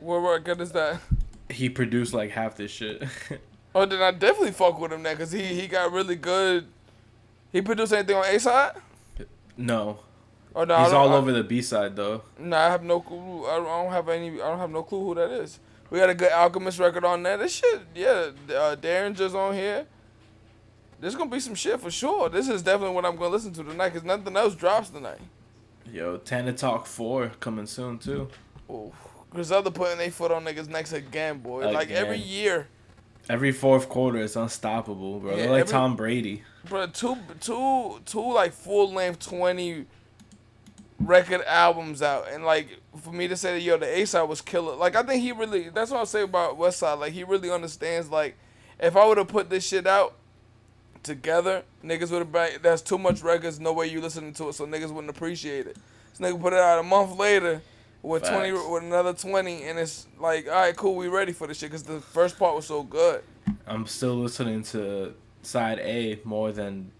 What 0.00 0.16
record 0.18 0.60
is 0.60 0.72
that? 0.72 1.00
He 1.50 1.68
produced 1.68 2.14
like 2.14 2.30
half 2.30 2.56
this 2.56 2.70
shit. 2.70 3.02
Oh, 3.74 3.84
then 3.84 4.00
I 4.00 4.10
definitely 4.12 4.52
fuck 4.52 4.80
with 4.80 4.92
him 4.92 5.02
there 5.02 5.14
because 5.14 5.30
he, 5.30 5.42
he 5.42 5.66
got 5.68 5.92
really 5.92 6.16
good. 6.16 6.66
He 7.52 7.60
produced 7.60 7.92
anything 7.92 8.16
on 8.16 8.24
A 8.24 8.40
side? 8.40 8.72
no, 9.56 10.00
Oh, 10.56 10.64
no, 10.64 10.82
he's 10.82 10.92
all 10.92 11.10
I- 11.12 11.16
over 11.16 11.30
the 11.32 11.44
B 11.44 11.60
side 11.60 11.94
though. 11.94 12.22
Nah, 12.38 12.56
I 12.66 12.70
have 12.70 12.82
no 12.82 13.00
clue. 13.00 13.44
I 13.46 13.56
don't 13.56 13.92
have 13.92 14.08
any. 14.08 14.30
I 14.40 14.48
don't 14.48 14.58
have 14.58 14.70
no 14.70 14.82
clue 14.82 15.04
who 15.04 15.14
that 15.16 15.30
is. 15.30 15.60
We 15.90 15.98
got 15.98 16.10
a 16.10 16.14
good 16.14 16.32
Alchemist 16.32 16.78
record 16.78 17.04
on 17.04 17.22
there. 17.22 17.36
This 17.38 17.54
shit, 17.56 17.80
yeah. 17.94 18.30
Uh, 18.48 18.76
Derringer's 18.76 19.34
on 19.34 19.54
here. 19.54 19.86
There's 21.00 21.14
gonna 21.14 21.30
be 21.30 21.40
some 21.40 21.54
shit 21.54 21.80
for 21.80 21.90
sure. 21.90 22.28
This 22.28 22.48
is 22.48 22.62
definitely 22.62 22.94
what 22.94 23.06
I'm 23.06 23.16
gonna 23.16 23.30
listen 23.30 23.52
to 23.54 23.64
tonight 23.64 23.90
because 23.90 24.04
nothing 24.04 24.36
else 24.36 24.54
drops 24.54 24.90
tonight. 24.90 25.20
Yo, 25.90 26.18
Tana 26.18 26.52
Talk 26.52 26.86
4 26.86 27.32
coming 27.40 27.66
soon 27.66 27.98
too. 27.98 28.28
Oh, 28.68 28.92
Griselda 29.30 29.70
putting 29.70 29.98
their 29.98 30.10
foot 30.10 30.30
on 30.32 30.44
niggas' 30.44 30.68
necks 30.68 30.92
again, 30.92 31.38
boy. 31.38 31.70
Like 31.70 31.90
every 31.90 32.18
year, 32.18 32.66
Every 33.30 33.52
fourth 33.52 33.88
quarter, 33.90 34.18
it's 34.18 34.36
unstoppable, 34.36 35.20
bro. 35.20 35.30
Yeah, 35.32 35.36
They're 35.36 35.50
like 35.50 35.60
every- 35.62 35.72
Tom 35.72 35.96
Brady. 35.96 36.42
bro. 36.64 36.86
Two, 36.86 37.16
two, 37.40 38.00
two 38.06 38.32
like 38.32 38.52
full 38.52 38.90
length 38.92 39.20
twenty 39.28 39.84
record 40.98 41.42
albums 41.46 42.02
out, 42.02 42.26
and 42.30 42.44
like 42.44 42.80
for 42.98 43.12
me 43.12 43.28
to 43.28 43.36
say 43.36 43.54
that 43.54 43.60
yo, 43.60 43.76
the 43.76 43.98
A 43.98 44.06
side 44.06 44.22
was 44.28 44.40
killer. 44.40 44.76
Like 44.76 44.96
I 44.96 45.02
think 45.02 45.22
he 45.22 45.32
really. 45.32 45.68
That's 45.68 45.90
what 45.90 46.00
I 46.00 46.04
say 46.04 46.22
about 46.22 46.56
West 46.56 46.78
Side. 46.78 46.98
Like 46.98 47.12
he 47.12 47.24
really 47.24 47.50
understands. 47.50 48.10
Like 48.10 48.36
if 48.78 48.96
I 48.96 49.06
would 49.06 49.18
have 49.18 49.28
put 49.28 49.50
this 49.50 49.66
shit 49.66 49.86
out 49.86 50.14
together, 51.02 51.62
niggas 51.84 52.10
would 52.10 52.20
have 52.20 52.32
been. 52.32 52.50
That's 52.62 52.82
too 52.82 52.98
much 52.98 53.22
records. 53.22 53.60
No 53.60 53.72
way 53.72 53.86
you 53.86 54.00
listening 54.00 54.32
to 54.34 54.48
it, 54.48 54.54
so 54.54 54.66
niggas 54.66 54.90
wouldn't 54.90 55.10
appreciate 55.10 55.66
it. 55.66 55.76
This 56.10 56.20
nigga 56.20 56.40
put 56.40 56.52
it 56.52 56.58
out 56.58 56.78
a 56.78 56.82
month 56.82 57.18
later. 57.18 57.62
With 58.00 58.22
twenty, 58.22 58.52
with 58.52 58.84
another 58.84 59.12
twenty, 59.12 59.64
and 59.64 59.76
it's 59.76 60.06
like, 60.20 60.46
all 60.46 60.52
right, 60.52 60.76
cool, 60.76 60.94
we 60.94 61.08
ready 61.08 61.32
for 61.32 61.48
this 61.48 61.58
shit, 61.58 61.72
cause 61.72 61.82
the 61.82 61.98
first 61.98 62.38
part 62.38 62.54
was 62.54 62.64
so 62.64 62.84
good. 62.84 63.24
I'm 63.66 63.86
still 63.86 64.14
listening 64.14 64.62
to 64.64 65.14
side 65.42 65.80
A 65.80 66.20
more 66.22 66.52
than 66.52 66.92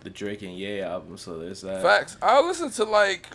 the 0.00 0.10
Drake 0.10 0.42
and 0.42 0.56
Ye 0.56 0.80
album, 0.80 1.16
so 1.16 1.38
there's 1.38 1.60
that. 1.62 1.82
Facts. 1.82 2.16
I 2.22 2.40
listen 2.40 2.70
to 2.70 2.84
like, 2.84 3.26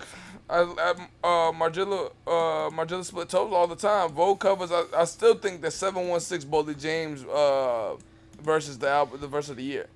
I, 0.50 0.62
I 0.62 0.92
uh 1.24 1.52
Margiela 1.52 2.12
uh 2.28 2.70
Margiela 2.70 3.04
Split 3.04 3.30
Toes 3.30 3.52
all 3.54 3.68
the 3.68 3.76
time. 3.76 4.12
Vogue 4.12 4.40
covers. 4.40 4.72
I, 4.72 4.84
I 4.96 5.06
still 5.06 5.36
think 5.36 5.62
that 5.62 5.72
Seven 5.72 6.08
One 6.08 6.20
Six 6.20 6.46
Boldy 6.46 6.80
James 6.80 7.24
uh 7.26 7.96
versus 8.42 8.78
the 8.78 8.90
album 8.90 9.20
the 9.22 9.28
verse 9.28 9.50
of 9.50 9.58
the 9.58 9.64
year. 9.64 9.88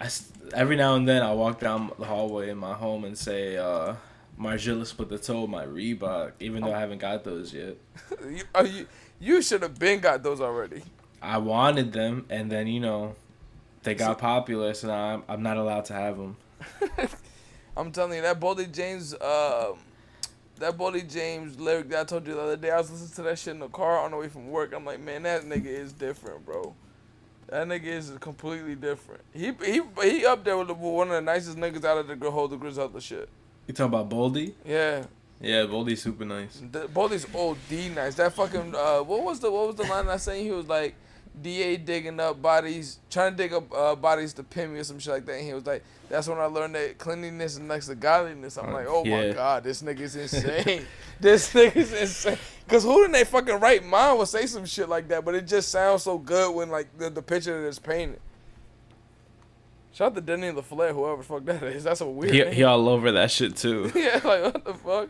I 0.00 0.08
every 0.52 0.76
now 0.76 0.96
and 0.96 1.06
then 1.08 1.22
I 1.22 1.32
walk 1.32 1.60
down 1.60 1.90
the 1.98 2.04
hallway 2.04 2.50
in 2.50 2.58
my 2.58 2.74
home 2.74 3.04
and 3.04 3.16
say, 3.16 3.56
uh, 3.56 3.94
Margiela 4.38 4.86
split 4.86 5.08
the 5.08 5.18
toe, 5.18 5.46
my 5.46 5.64
Reebok, 5.64 6.32
even 6.40 6.62
though 6.62 6.72
I 6.72 6.80
haven't 6.80 6.98
got 6.98 7.24
those 7.24 7.52
yet. 7.54 7.76
you 8.28 8.44
uh, 8.54 8.66
you, 8.68 8.86
you 9.20 9.42
should 9.42 9.62
have 9.62 9.78
been 9.78 10.00
got 10.00 10.22
those 10.22 10.40
already. 10.40 10.82
I 11.22 11.38
wanted 11.38 11.92
them, 11.92 12.26
and 12.28 12.50
then, 12.50 12.66
you 12.66 12.80
know, 12.80 13.14
they 13.84 13.94
got 13.94 14.18
popular, 14.18 14.74
so 14.74 14.88
now 14.88 15.14
I'm, 15.14 15.22
I'm 15.28 15.42
not 15.42 15.56
allowed 15.56 15.84
to 15.86 15.94
have 15.94 16.16
them. 16.16 16.36
I'm 17.76 17.92
telling 17.92 18.16
you 18.16 18.22
that 18.22 18.40
Boldy 18.40 18.70
James 18.72 19.14
um 19.14 19.78
that 20.58 20.78
Boldy 20.78 21.10
James 21.10 21.58
lyric 21.58 21.88
that 21.90 22.00
I 22.00 22.04
told 22.04 22.26
you 22.26 22.34
the 22.34 22.40
other 22.40 22.56
day. 22.56 22.70
I 22.70 22.78
was 22.78 22.90
listening 22.90 23.10
to 23.16 23.22
that 23.22 23.38
shit 23.38 23.54
in 23.54 23.60
the 23.60 23.68
car 23.68 23.98
on 24.00 24.12
the 24.12 24.16
way 24.16 24.28
from 24.28 24.48
work. 24.50 24.72
I'm 24.72 24.84
like, 24.84 25.00
man, 25.00 25.24
that 25.24 25.42
nigga 25.42 25.66
is 25.66 25.92
different, 25.92 26.46
bro. 26.46 26.74
That 27.48 27.66
nigga 27.66 27.84
is 27.84 28.12
completely 28.20 28.74
different. 28.74 29.20
He 29.32 29.52
he 29.64 29.82
he 30.02 30.26
up 30.26 30.44
there 30.44 30.56
with, 30.56 30.68
the, 30.68 30.74
one 30.74 31.08
of 31.08 31.14
the 31.14 31.20
nicest 31.20 31.58
niggas 31.58 31.84
out 31.84 31.98
of 31.98 32.20
the 32.20 32.30
whole 32.30 32.48
the 32.48 32.56
Griselda 32.56 33.00
shit. 33.00 33.28
You 33.66 33.74
talking 33.74 33.94
about 33.94 34.10
Boldy? 34.10 34.52
Yeah, 34.64 35.04
Yeah, 35.40 35.64
Boldy's 35.64 36.02
super 36.02 36.24
nice. 36.24 36.60
the, 36.70 36.86
Boldy's 36.86 37.26
OD 37.34 37.94
nice. 37.94 38.14
That 38.14 38.32
fucking 38.32 38.74
uh, 38.74 39.00
what 39.00 39.22
was 39.22 39.40
the 39.40 39.50
what 39.50 39.66
was 39.66 39.76
the 39.76 39.84
line 39.84 40.08
I 40.08 40.16
saying? 40.16 40.44
He 40.44 40.52
was 40.52 40.68
like, 40.68 40.94
DA 41.42 41.76
digging 41.76 42.20
up 42.20 42.40
bodies, 42.40 42.98
trying 43.10 43.32
to 43.32 43.36
dig 43.36 43.52
up 43.52 43.64
uh, 43.74 43.94
bodies 43.96 44.32
to 44.34 44.42
pin 44.44 44.72
me 44.72 44.80
or 44.80 44.84
some 44.84 44.98
shit 44.98 45.12
like 45.12 45.26
that. 45.26 45.34
And 45.38 45.46
he 45.46 45.52
was 45.54 45.66
like, 45.66 45.82
that's 46.08 46.28
when 46.28 46.38
I 46.38 46.44
learned 46.44 46.74
that 46.76 46.98
cleanliness 46.98 47.54
is 47.54 47.58
next 47.60 47.86
to 47.88 47.94
godliness. 47.94 48.56
I'm 48.56 48.68
Uh, 48.70 48.72
like, 48.72 48.86
oh 48.88 49.04
my 49.04 49.32
god, 49.32 49.64
this 49.64 49.82
nigga's 49.82 50.14
insane. 50.16 50.86
this 51.20 51.52
nigga's 51.52 51.92
insane. 51.92 52.38
Cause 52.68 52.82
who 52.84 53.04
in 53.04 53.12
their 53.12 53.24
fucking 53.24 53.60
right 53.60 53.84
mind 53.84 54.18
would 54.18 54.28
say 54.28 54.46
some 54.46 54.64
shit 54.64 54.88
like 54.88 55.08
that? 55.08 55.24
But 55.24 55.34
it 55.34 55.46
just 55.46 55.70
sounds 55.70 56.02
so 56.04 56.18
good 56.18 56.54
when 56.54 56.70
like 56.70 56.96
the, 56.98 57.10
the 57.10 57.22
picture 57.22 57.60
that 57.62 57.68
is 57.68 57.78
painted. 57.78 58.20
Shout 59.92 60.08
out 60.08 60.14
to 60.16 60.20
Denny 60.20 60.50
LaFlare, 60.50 60.92
whoever 60.92 61.18
the 61.18 61.22
fuck 61.22 61.44
that 61.44 61.62
is. 61.62 61.84
That's 61.84 62.00
a 62.00 62.06
weird. 62.06 62.34
He, 62.34 62.44
he 62.56 62.64
all 62.64 62.88
over 62.88 63.12
that 63.12 63.30
shit, 63.30 63.56
too. 63.56 63.92
yeah, 63.94 64.20
like 64.24 64.42
what 64.42 64.64
the 64.64 64.74
fuck? 64.74 65.08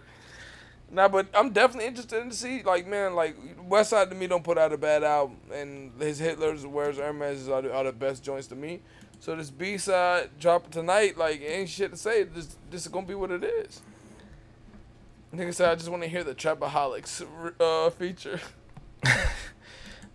Nah, 0.94 1.08
but 1.08 1.26
I'm 1.34 1.50
definitely 1.50 1.88
interested 1.88 2.22
in 2.22 2.30
to 2.30 2.36
see, 2.36 2.62
like, 2.62 2.86
man, 2.86 3.14
like 3.14 3.36
West 3.64 3.90
Side 3.90 4.10
to 4.10 4.16
me 4.16 4.28
don't 4.28 4.44
put 4.44 4.56
out 4.58 4.72
a 4.72 4.78
bad 4.78 5.02
album, 5.02 5.38
and 5.52 5.90
his 6.00 6.20
Hitler's 6.20 6.64
Where's 6.64 6.98
Hermes 6.98 7.48
are 7.48 7.62
the, 7.62 7.74
are 7.74 7.82
the 7.84 7.92
best 7.92 8.22
joints 8.22 8.46
to 8.48 8.54
me. 8.54 8.80
So 9.18 9.34
this 9.34 9.50
B 9.50 9.76
side 9.78 10.30
dropping 10.38 10.70
tonight, 10.70 11.16
like, 11.18 11.40
ain't 11.40 11.68
shit 11.68 11.90
to 11.90 11.96
say. 11.96 12.22
This 12.22 12.56
this 12.70 12.82
is 12.82 12.88
gonna 12.88 13.06
be 13.06 13.14
what 13.14 13.30
it 13.32 13.42
is. 13.42 13.80
Nigga 15.34 15.52
said 15.52 15.70
I 15.70 15.74
just 15.74 15.88
want 15.88 16.02
to 16.04 16.08
hear 16.08 16.22
the 16.22 16.34
Trapaholics 16.34 17.24
uh, 17.58 17.90
feature. 17.90 18.40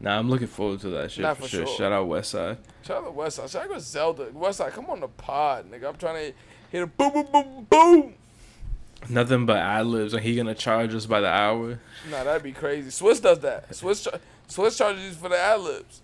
Nah, 0.01 0.17
I'm 0.17 0.29
looking 0.29 0.47
forward 0.47 0.79
to 0.81 0.89
that 0.91 1.11
shit 1.11 1.23
Nah, 1.23 1.33
for, 1.33 1.41
for 1.41 1.47
sure. 1.49 1.67
sure. 1.67 1.75
Shout 1.75 1.91
out 1.91 2.07
Westside. 2.07 2.57
Shout 2.83 2.97
out 2.99 3.05
to 3.05 3.11
West 3.11 3.35
Side. 3.35 3.49
Shout 3.49 3.63
out 3.65 3.73
to 3.73 3.79
Zelda. 3.81 4.29
West 4.33 4.59
Side, 4.59 4.71
come 4.71 4.85
on 4.85 5.01
the 5.01 5.09
pod, 5.09 5.69
nigga. 5.69 5.89
I'm 5.89 5.97
trying 5.97 6.31
to 6.31 6.37
hit 6.71 6.83
a 6.83 6.87
boom, 6.87 7.11
boom, 7.11 7.27
boom, 7.31 7.67
boom. 7.69 8.13
Nothing 9.07 9.45
but 9.45 9.57
ad 9.57 9.85
libs, 9.85 10.13
and 10.13 10.21
he 10.23 10.35
gonna 10.35 10.53
charge 10.55 10.93
us 10.93 11.05
by 11.05 11.21
the 11.21 11.27
hour. 11.27 11.79
Nah, 12.09 12.23
that'd 12.23 12.43
be 12.43 12.51
crazy. 12.51 12.89
Swizz 12.89 13.21
does 13.21 13.39
that. 13.39 13.69
Swizz 13.69 14.03
char- 14.03 14.19
Swizz 14.47 14.77
charges 14.77 15.03
you 15.03 15.11
for 15.11 15.29
the 15.29 15.37
ad 15.37 15.61
libs. 15.61 16.01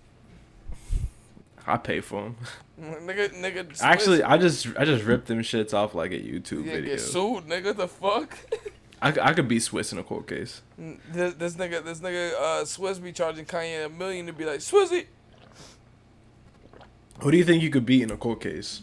I 1.67 1.77
pay 1.77 1.99
for 1.99 2.23
them. 2.23 2.35
nigga, 2.81 3.33
nigga. 3.33 3.65
Swizz, 3.65 3.81
Actually, 3.81 4.23
I 4.23 4.37
just 4.37 4.67
I 4.77 4.85
just 4.85 5.03
ripped 5.03 5.27
them 5.27 5.39
shits 5.39 5.73
off 5.73 5.93
like 5.93 6.11
a 6.11 6.19
YouTube 6.19 6.65
yeah, 6.65 6.73
video. 6.73 6.91
get 6.91 7.01
sued, 7.01 7.45
nigga. 7.45 7.75
The 7.75 7.87
fuck. 7.87 8.37
I, 9.01 9.09
I 9.21 9.33
could 9.33 9.47
be 9.47 9.57
Swizz 9.57 9.91
in 9.91 9.99
a 9.99 10.03
court 10.03 10.27
case. 10.27 10.61
this, 10.77 11.33
this 11.35 11.55
nigga, 11.55 11.83
this 11.83 11.99
nigga, 11.99 12.33
uh, 12.33 12.63
Swizz 12.63 13.03
be 13.03 13.11
charging 13.11 13.45
Kanye 13.45 13.85
a 13.85 13.89
million 13.89 14.25
to 14.27 14.33
be 14.33 14.45
like 14.45 14.59
Swizzy. 14.61 15.05
Who 17.19 17.31
do 17.31 17.37
you 17.37 17.43
think 17.43 17.61
you 17.61 17.69
could 17.69 17.85
beat 17.85 18.01
in 18.03 18.11
a 18.11 18.17
court 18.17 18.41
case? 18.41 18.81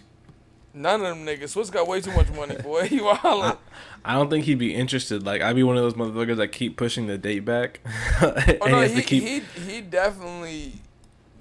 None 0.74 1.00
of 1.04 1.06
them 1.08 1.26
niggas. 1.26 1.54
Swizz 1.54 1.70
got 1.70 1.86
way 1.86 2.00
too 2.00 2.12
much 2.12 2.30
money, 2.30 2.56
boy. 2.56 2.88
He 2.88 2.98
wildin'. 2.98 3.58
I 4.04 4.14
don't 4.14 4.28
think 4.30 4.44
he'd 4.46 4.58
be 4.58 4.74
interested. 4.74 5.24
Like 5.24 5.42
I'd 5.42 5.54
be 5.56 5.62
one 5.62 5.76
of 5.76 5.82
those 5.82 5.94
motherfuckers 5.94 6.36
that 6.36 6.48
keep 6.48 6.76
pushing 6.76 7.06
the 7.06 7.16
date 7.18 7.44
back. 7.44 7.80
and 8.20 8.58
Oh 8.60 8.66
no, 8.68 8.80
has 8.80 8.94
he, 8.94 9.02
keep. 9.02 9.22
he 9.22 9.40
he 9.72 9.80
definitely 9.80 10.72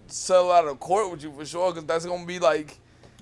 sell 0.07 0.51
out 0.51 0.67
of 0.67 0.79
court 0.79 1.11
with 1.11 1.23
you 1.23 1.31
for 1.31 1.45
sure, 1.45 1.73
cause 1.73 1.85
that's 1.85 2.05
gonna 2.05 2.25
be 2.25 2.37
like, 2.39 2.77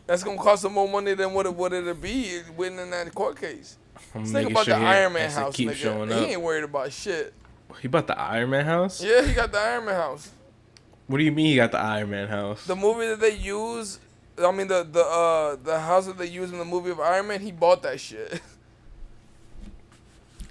that's 0.08 0.24
gonna 0.24 0.38
cost 0.38 0.65
him 0.65 0.74
more 0.74 0.88
money 0.89 1.13
than 1.13 1.34
what 1.34 1.46
it 1.46 1.55
would 1.55 1.72
it 1.74 2.01
be 2.01 2.41
winning 2.58 2.89
that 2.89 3.13
court 3.15 3.39
case. 3.39 3.77
I'm 4.15 4.25
Think 4.25 4.51
about 4.51 4.65
sure 4.65 4.77
the 4.77 4.86
Iron 4.86 5.13
Man 5.13 5.29
house, 5.29 5.55
keep 5.55 5.69
nigga. 5.69 5.75
showing 5.75 6.10
he 6.10 6.15
ain't 6.15 6.41
worried 6.41 6.63
about 6.63 6.91
shit. 6.91 7.34
He 7.81 7.88
bought 7.88 8.08
the 8.08 8.19
Iron 8.19 8.50
Man 8.50 8.65
house. 8.65 9.03
Yeah, 9.03 9.22
he 9.25 9.34
got 9.34 9.51
the 9.51 9.60
Iron 9.60 9.86
Man 9.86 9.96
house. 9.96 10.31
What 11.08 11.17
do 11.17 11.24
you 11.24 11.31
mean 11.31 11.46
he 11.48 11.55
got 11.55 11.72
the 11.72 11.79
Iron 11.79 12.10
Man 12.10 12.27
house? 12.27 12.65
The 12.65 12.75
movie 12.75 13.08
that 13.08 13.19
they 13.19 13.36
use, 13.36 14.00
I 14.38 14.51
mean 14.51 14.67
the 14.67 14.84
the 14.84 15.03
uh 15.03 15.55
the 15.63 15.79
house 15.79 16.08
that 16.08 16.17
they 16.17 16.27
use 16.27 16.51
in 16.51 16.58
the 16.60 16.65
movie 16.65 16.89
of 16.89 17.00
Iron 17.00 17.27
Man, 17.27 17.39
he 17.41 17.51
bought 17.51 17.84
that 17.84 18.00
shit. 18.00 18.41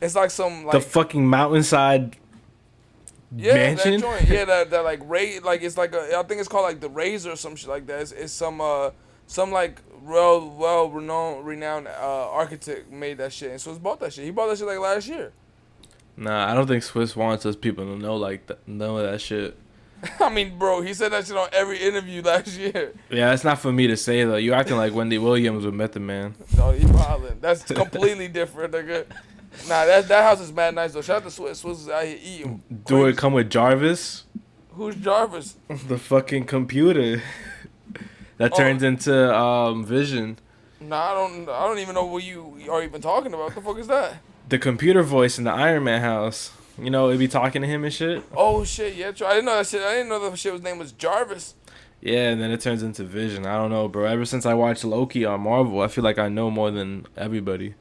It's 0.01 0.15
like 0.15 0.31
some 0.31 0.65
like 0.65 0.73
the 0.73 0.81
fucking 0.81 1.27
mountainside 1.27 2.17
yeah 3.37 3.55
mansion. 3.55 3.93
that 3.93 4.01
joint 4.01 4.29
yeah 4.29 4.45
that 4.47 4.71
that 4.71 4.85
like 4.85 5.01
Ray 5.05 5.39
like 5.41 5.63
it's 5.63 5.77
like 5.77 5.93
a 5.95 6.17
I 6.17 6.23
think 6.23 6.41
it's 6.41 6.49
called 6.49 6.65
like 6.65 6.81
the 6.81 6.89
Razor 6.89 7.33
or 7.33 7.37
some 7.37 7.57
shit 7.57 7.69
like 7.69 7.87
that. 7.87 8.01
It's, 8.01 8.13
it's 8.13 8.33
some 8.33 8.61
uh 8.61 8.91
some 9.27 9.51
like 9.53 9.83
well 10.03 10.49
well 10.49 10.89
renowned 10.91 11.47
renowned 11.47 11.89
uh 11.89 12.31
architect 12.31 12.91
made 12.91 13.19
that 13.19 13.33
shit 13.33 13.51
and 13.51 13.61
so 13.61 13.73
he 13.73 13.79
bought 13.79 14.01
that 14.01 14.13
shit. 14.13 14.25
He 14.25 14.31
bought 14.31 14.49
that 14.49 14.59
shit 14.59 14.67
like 14.67 14.79
last 14.79 15.09
year. 15.09 15.33
Nah, 16.17 16.51
I 16.51 16.55
don't 16.55 16.67
think 16.67 16.83
Swizz 16.83 17.15
wants 17.15 17.47
us 17.47 17.55
people 17.55 17.85
to 17.85 17.97
know 17.97 18.17
like 18.17 18.47
th- 18.47 18.59
know 18.67 19.01
that 19.03 19.21
shit. 19.21 19.57
I 20.21 20.29
mean, 20.29 20.59
bro, 20.59 20.81
he 20.81 20.95
said 20.95 21.13
that 21.13 21.27
shit 21.27 21.37
on 21.37 21.49
every 21.53 21.79
interview 21.79 22.23
last 22.25 22.57
year. 22.59 22.93
Yeah, 23.11 23.33
it's 23.33 23.45
not 23.45 23.59
for 23.59 23.73
me 23.73 23.87
to 23.89 23.97
say 23.97 24.25
though. 24.25 24.37
You 24.37 24.53
acting 24.55 24.77
like 24.77 24.95
Wendy 24.95 25.19
Williams 25.19 25.65
with 25.65 25.75
Method 25.75 26.03
Man. 26.03 26.35
No, 26.57 26.73
he 26.73 26.85
wildin'. 26.87 27.41
That's 27.41 27.63
completely 27.65 28.29
different, 28.29 28.73
nigga. 28.75 29.07
Nah, 29.69 29.85
that 29.87 30.09
that 30.09 30.23
house 30.25 30.41
is 30.41 30.53
mad 30.53 30.75
nice 30.75 30.93
though. 30.93 31.03
Shout 31.03 31.23
out 31.25 31.31
to 31.31 31.41
Swizz. 31.43 31.63
Swizz 31.65 31.71
is 31.73 31.89
out 31.89 32.05
here 32.05 32.19
eating. 32.23 32.63
Do 32.87 33.07
it 33.07 33.17
come 33.17 33.33
with 33.33 33.51
Jarvis? 33.51 34.25
Who's 34.73 34.95
Jarvis? 34.97 35.57
The 35.89 35.99
fucking 35.99 36.45
computer 36.45 37.23
that 38.37 38.53
Oh. 38.53 38.57
turns 38.57 38.83
into 38.83 39.35
um 39.35 39.85
Vision. 39.85 40.39
Nah, 40.81 41.11
I 41.11 41.15
don't. 41.15 41.49
I 41.49 41.67
don't 41.67 41.79
even 41.79 41.95
know 41.95 42.05
what 42.05 42.23
you 42.23 42.57
are 42.71 42.83
even 42.83 43.01
talking 43.01 43.35
about. 43.35 43.55
the 43.55 43.61
fuck 43.61 43.79
is 43.79 43.89
that? 43.89 44.19
The 44.49 44.59
computer 44.59 45.03
voice 45.03 45.37
in 45.39 45.45
the 45.45 45.51
Iron 45.51 45.85
Man 45.85 46.01
house. 46.03 46.53
You 46.81 46.91
know, 46.91 47.09
it'd 47.09 47.19
be 47.19 47.27
talking 47.27 47.63
to 47.63 47.67
him 47.69 47.83
and 47.83 47.93
shit. 47.93 48.23
Oh 48.37 48.63
shit, 48.63 48.95
yeah. 48.95 49.11
true. 49.11 49.27
I 49.27 49.31
didn't 49.31 49.47
know 49.47 49.57
that 49.57 49.67
shit. 49.67 49.83
I 49.83 49.95
didn't 49.95 50.09
know 50.11 50.31
that 50.31 50.39
shit 50.39 50.53
was 50.53 50.63
name 50.63 50.79
was 50.79 50.93
Jarvis. 50.93 51.55
Yeah, 52.01 52.31
and 52.31 52.41
then 52.41 52.53
it 52.53 52.61
turns 52.61 52.85
into 52.85 53.03
Vision. 53.03 53.45
I 53.45 53.57
don't 53.57 53.71
know, 53.71 53.89
bro. 53.89 54.05
Ever 54.05 54.25
since 54.25 54.47
I 54.47 54.55
watched 54.55 54.85
Loki 54.85 55.25
on 55.25 55.41
Marvel, 55.41 55.81
I 55.81 55.89
feel 55.89 56.05
like 56.05 56.17
I 56.19 56.29
know 56.29 56.49
more 56.53 56.71
than 56.71 57.07
everybody. 57.17 57.75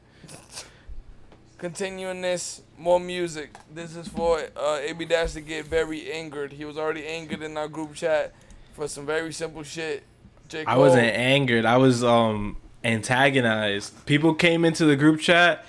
Continuing 1.58 2.20
this, 2.20 2.62
more 2.78 3.00
music. 3.00 3.50
This 3.74 3.96
is 3.96 4.06
for 4.06 4.40
uh, 4.56 4.78
AB 4.80 5.04
Dash 5.06 5.32
to 5.32 5.40
get 5.40 5.66
very 5.66 6.10
angered. 6.12 6.52
He 6.52 6.64
was 6.64 6.78
already 6.78 7.04
angered 7.04 7.42
in 7.42 7.56
our 7.56 7.66
group 7.66 7.94
chat 7.94 8.32
for 8.74 8.86
some 8.86 9.04
very 9.04 9.32
simple 9.32 9.64
shit. 9.64 10.04
J. 10.48 10.60
I 10.60 10.74
Cole- 10.74 10.82
wasn't 10.84 11.06
angered. 11.08 11.64
I 11.64 11.76
was 11.76 12.04
um 12.04 12.56
antagonized. 12.84 14.06
People 14.06 14.34
came 14.34 14.64
into 14.64 14.84
the 14.84 14.94
group 14.94 15.20
chat 15.20 15.64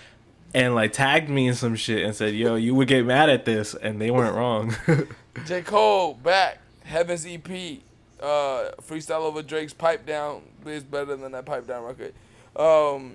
and 0.54 0.76
like 0.76 0.94
tagged 0.94 1.28
me 1.28 1.48
in 1.48 1.56
some 1.56 1.76
shit 1.76 2.06
and 2.06 2.16
said, 2.16 2.36
"Yo, 2.36 2.54
you 2.56 2.76
would 2.76 2.88
get 2.88 3.04
mad 3.06 3.30
at 3.30 3.46
this," 3.46 3.74
and 3.74 4.00
they 4.00 4.12
weren't 4.12 4.36
wrong. 4.36 4.76
J. 5.48 5.64
Cole 5.64 6.14
back. 6.14 6.60
Heaven's 6.84 7.26
EP. 7.26 7.48
Uh, 8.22 8.72
freestyle 8.82 9.22
over 9.22 9.42
Drake's 9.42 9.74
pipe 9.74 10.06
down 10.06 10.42
is 10.66 10.84
better 10.84 11.16
than 11.16 11.32
that 11.32 11.46
pipe 11.46 11.66
down 11.66 11.84
record. 11.84 12.14
Um, 12.56 13.14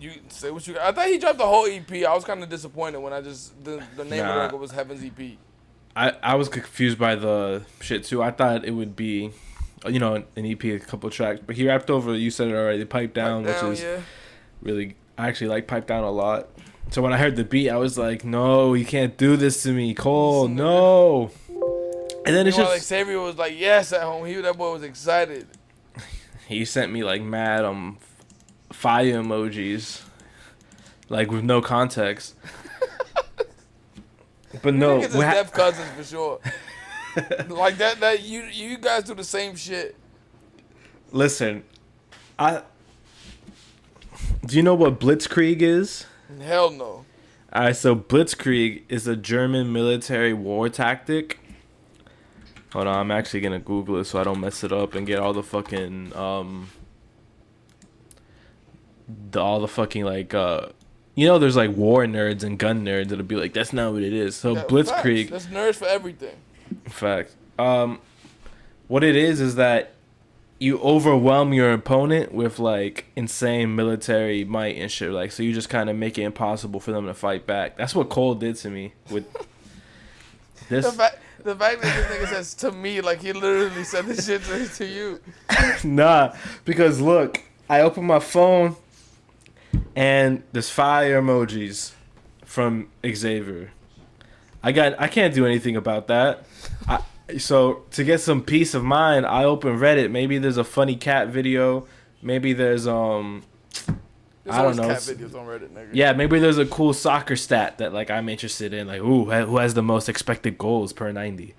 You 0.00 0.12
say 0.28 0.50
what 0.50 0.66
you. 0.66 0.76
I 0.80 0.92
thought 0.92 1.06
he 1.06 1.18
dropped 1.18 1.38
the 1.38 1.46
whole 1.46 1.66
EP. 1.66 1.90
I 2.04 2.14
was 2.14 2.24
kind 2.24 2.42
of 2.42 2.48
disappointed 2.48 2.98
when 3.00 3.12
I 3.12 3.20
just 3.20 3.62
the 3.64 3.82
the 3.96 4.04
name 4.04 4.20
of 4.20 4.26
Nah. 4.26 4.34
the 4.34 4.40
record 4.40 4.56
was 4.60 4.70
Heaven's 4.72 5.04
EP. 5.04 5.36
I, 5.94 6.10
I 6.22 6.34
was 6.36 6.48
confused 6.48 6.98
by 6.98 7.14
the 7.14 7.64
shit 7.80 8.04
too. 8.04 8.22
I 8.22 8.30
thought 8.30 8.64
it 8.64 8.70
would 8.70 8.96
be, 8.96 9.30
you 9.86 9.98
know, 10.00 10.24
an 10.36 10.46
EP, 10.46 10.64
a 10.64 10.78
couple 10.78 11.10
tracks, 11.10 11.40
but 11.46 11.54
he 11.54 11.66
rapped 11.68 11.90
over. 11.90 12.16
You 12.16 12.30
said 12.30 12.48
it 12.48 12.54
already. 12.54 12.84
Pipe 12.86 13.12
down, 13.12 13.44
Like, 13.44 13.62
which 13.62 13.72
is 13.78 13.82
yeah. 13.82 14.00
really. 14.62 14.96
I 15.18 15.28
actually 15.28 15.48
like 15.48 15.66
pipe 15.66 15.86
down 15.86 16.02
a 16.04 16.10
lot. 16.10 16.48
So 16.90 17.00
when 17.02 17.12
I 17.12 17.18
heard 17.18 17.36
the 17.36 17.44
beat, 17.44 17.70
I 17.70 17.76
was 17.76 17.96
like, 17.98 18.24
"No, 18.24 18.74
you 18.74 18.84
can't 18.84 19.16
do 19.16 19.36
this 19.36 19.62
to 19.64 19.72
me, 19.72 19.94
Cole. 19.94 20.48
No." 20.48 21.30
And 22.24 22.34
then 22.36 22.46
it's 22.46 22.56
just 22.56 22.70
like 22.70 22.80
Xavier 22.82 23.20
was 23.20 23.36
like, 23.36 23.52
"Yes, 23.58 23.92
at 23.92 24.02
home." 24.02 24.24
He 24.26 24.34
that 24.34 24.56
boy 24.56 24.72
was 24.72 24.82
excited. 24.82 25.46
he 26.48 26.64
sent 26.64 26.90
me 26.92 27.04
like 27.04 27.22
mad 27.22 27.64
um 27.64 27.98
fire 28.72 29.22
emojis, 29.22 30.02
like 31.08 31.30
with 31.30 31.44
no 31.44 31.60
context. 31.60 32.34
but 34.62 34.74
no, 34.74 35.00
is 35.00 35.14
what 35.14 35.52
cousins 35.52 35.88
for 35.96 36.04
sure. 36.04 36.40
like 37.48 37.78
that. 37.78 38.00
That 38.00 38.22
you 38.22 38.42
you 38.44 38.78
guys 38.78 39.04
do 39.04 39.14
the 39.14 39.24
same 39.24 39.56
shit. 39.56 39.96
listen, 41.10 41.64
I. 42.38 42.62
Do 44.44 44.56
you 44.56 44.62
know 44.62 44.74
what 44.74 44.98
Blitzkrieg 44.98 45.62
is? 45.62 46.06
Hell 46.40 46.70
no. 46.70 47.04
All 47.54 47.64
right, 47.64 47.76
so 47.76 47.94
Blitzkrieg 47.94 48.82
is 48.88 49.06
a 49.06 49.14
German 49.14 49.72
military 49.72 50.32
war 50.32 50.68
tactic. 50.68 51.38
Hold 52.72 52.86
on, 52.86 52.96
I'm 52.96 53.10
actually 53.10 53.40
gonna 53.40 53.60
Google 53.60 53.98
it 53.98 54.04
so 54.04 54.18
I 54.18 54.24
don't 54.24 54.40
mess 54.40 54.64
it 54.64 54.72
up 54.72 54.94
and 54.94 55.06
get 55.06 55.18
all 55.18 55.34
the 55.34 55.42
fucking 55.42 56.16
um, 56.16 56.70
the 59.30 59.40
all 59.40 59.60
the 59.60 59.68
fucking 59.68 60.04
like 60.04 60.34
uh, 60.34 60.68
you 61.14 61.26
know, 61.26 61.38
there's 61.38 61.56
like 61.56 61.76
war 61.76 62.04
nerds 62.04 62.42
and 62.42 62.58
gun 62.58 62.84
nerds 62.84 63.08
that'll 63.08 63.24
be 63.24 63.36
like, 63.36 63.52
that's 63.52 63.72
not 63.72 63.92
what 63.92 64.02
it 64.02 64.12
is. 64.12 64.34
So 64.34 64.54
Yeah, 64.54 64.64
Blitzkrieg, 64.64 65.28
facts. 65.28 65.46
That's 65.46 65.46
nerds 65.46 65.76
for 65.76 65.86
everything. 65.86 66.36
In 66.70 66.90
fact. 66.90 67.34
Um, 67.58 68.00
what 68.88 69.04
it 69.04 69.14
is 69.14 69.40
is 69.40 69.56
that 69.56 69.92
you 70.58 70.78
overwhelm 70.80 71.52
your 71.52 71.72
opponent 71.72 72.32
with 72.32 72.58
like 72.58 73.06
insane 73.14 73.74
military 73.74 74.44
might 74.44 74.76
and 74.76 74.90
shit. 74.90 75.10
Like, 75.10 75.32
so 75.32 75.42
you 75.42 75.52
just 75.52 75.68
kind 75.68 75.90
of 75.90 75.96
make 75.96 76.18
it 76.18 76.22
impossible 76.22 76.80
for 76.80 76.92
them 76.92 77.06
to 77.06 77.14
fight 77.14 77.46
back. 77.46 77.76
That's 77.76 77.94
what 77.94 78.08
Cole 78.08 78.34
did 78.34 78.56
to 78.56 78.70
me 78.70 78.94
with 79.10 79.26
this 80.68 80.86
The 80.86 80.92
fact, 80.92 81.18
the 81.42 81.54
fact 81.56 81.82
that 81.82 82.08
this 82.08 82.18
nigga 82.18 82.28
says 82.28 82.54
to 82.54 82.72
me, 82.72 83.00
like 83.02 83.20
he 83.20 83.32
literally 83.32 83.84
said 83.84 84.06
this 84.06 84.26
shit 84.26 84.42
to, 84.44 84.66
to 84.66 84.86
you. 84.86 85.20
nah, 85.84 86.34
because 86.64 87.00
look, 87.00 87.42
I 87.68 87.80
open 87.80 88.04
my 88.04 88.18
phone 88.20 88.76
and 89.96 90.42
there's 90.52 90.70
fire 90.70 91.20
emojis 91.20 91.92
from 92.44 92.88
Xavier. 93.06 93.70
I 94.62 94.72
got 94.72 94.94
I 95.00 95.08
can't 95.08 95.34
do 95.34 95.44
anything 95.46 95.76
about 95.76 96.06
that. 96.08 96.44
I, 96.88 97.00
so 97.38 97.84
to 97.92 98.04
get 98.04 98.20
some 98.20 98.42
peace 98.42 98.74
of 98.74 98.84
mind, 98.84 99.26
I 99.26 99.44
open 99.44 99.78
Reddit. 99.78 100.10
Maybe 100.10 100.38
there's 100.38 100.56
a 100.58 100.64
funny 100.64 100.96
cat 100.96 101.28
video. 101.28 101.86
Maybe 102.20 102.52
there's 102.52 102.86
um 102.86 103.42
There's 104.44 104.56
I 104.56 104.62
don't 104.62 104.76
know. 104.76 104.88
cat 104.88 104.98
videos 104.98 105.34
on 105.34 105.46
Reddit, 105.46 105.70
nigga. 105.70 105.90
yeah, 105.92 106.12
maybe 106.12 106.38
there's 106.38 106.58
a 106.58 106.66
cool 106.66 106.92
soccer 106.92 107.36
stat 107.36 107.78
that 107.78 107.92
like 107.92 108.10
I'm 108.10 108.28
interested 108.28 108.72
in, 108.72 108.86
like 108.86 109.00
ooh, 109.00 109.24
who 109.30 109.56
has 109.58 109.74
the 109.74 109.82
most 109.82 110.08
expected 110.08 110.58
goals 110.58 110.92
per 110.92 111.10
90. 111.10 111.54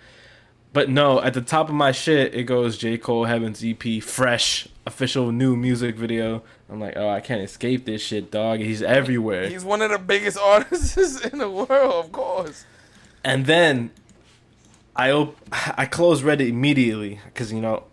But 0.72 0.90
no, 0.90 1.22
at 1.22 1.34
the 1.34 1.42
top 1.42 1.70
of 1.70 1.76
my 1.76 1.92
shit, 1.92 2.34
it 2.34 2.44
goes 2.44 2.78
J. 2.78 2.98
Cole 2.98 3.26
Heaven's 3.26 3.64
EP, 3.64 4.02
fresh, 4.02 4.68
official 4.86 5.32
new 5.32 5.56
music 5.56 5.96
video. 5.96 6.44
I'm 6.70 6.80
like, 6.80 6.94
oh, 6.96 7.10
I 7.10 7.20
can't 7.20 7.42
escape 7.42 7.86
this 7.86 8.02
shit, 8.02 8.32
dog. 8.32 8.60
He's 8.60 8.82
everywhere. 8.82 9.48
He's 9.48 9.64
one 9.64 9.82
of 9.82 9.92
the 9.92 10.00
biggest 10.00 10.38
artists 10.42 11.20
in 11.26 11.38
the 11.40 11.50
world, 11.50 12.06
of 12.06 12.12
course. 12.12 12.66
And 13.24 13.46
then 13.46 13.92
I 14.96 15.12
op- 15.12 15.38
I 15.52 15.86
close 15.86 16.22
Reddit 16.22 16.50
immediately 16.50 17.20
because 17.26 17.52
you 17.52 17.62
know 17.62 17.84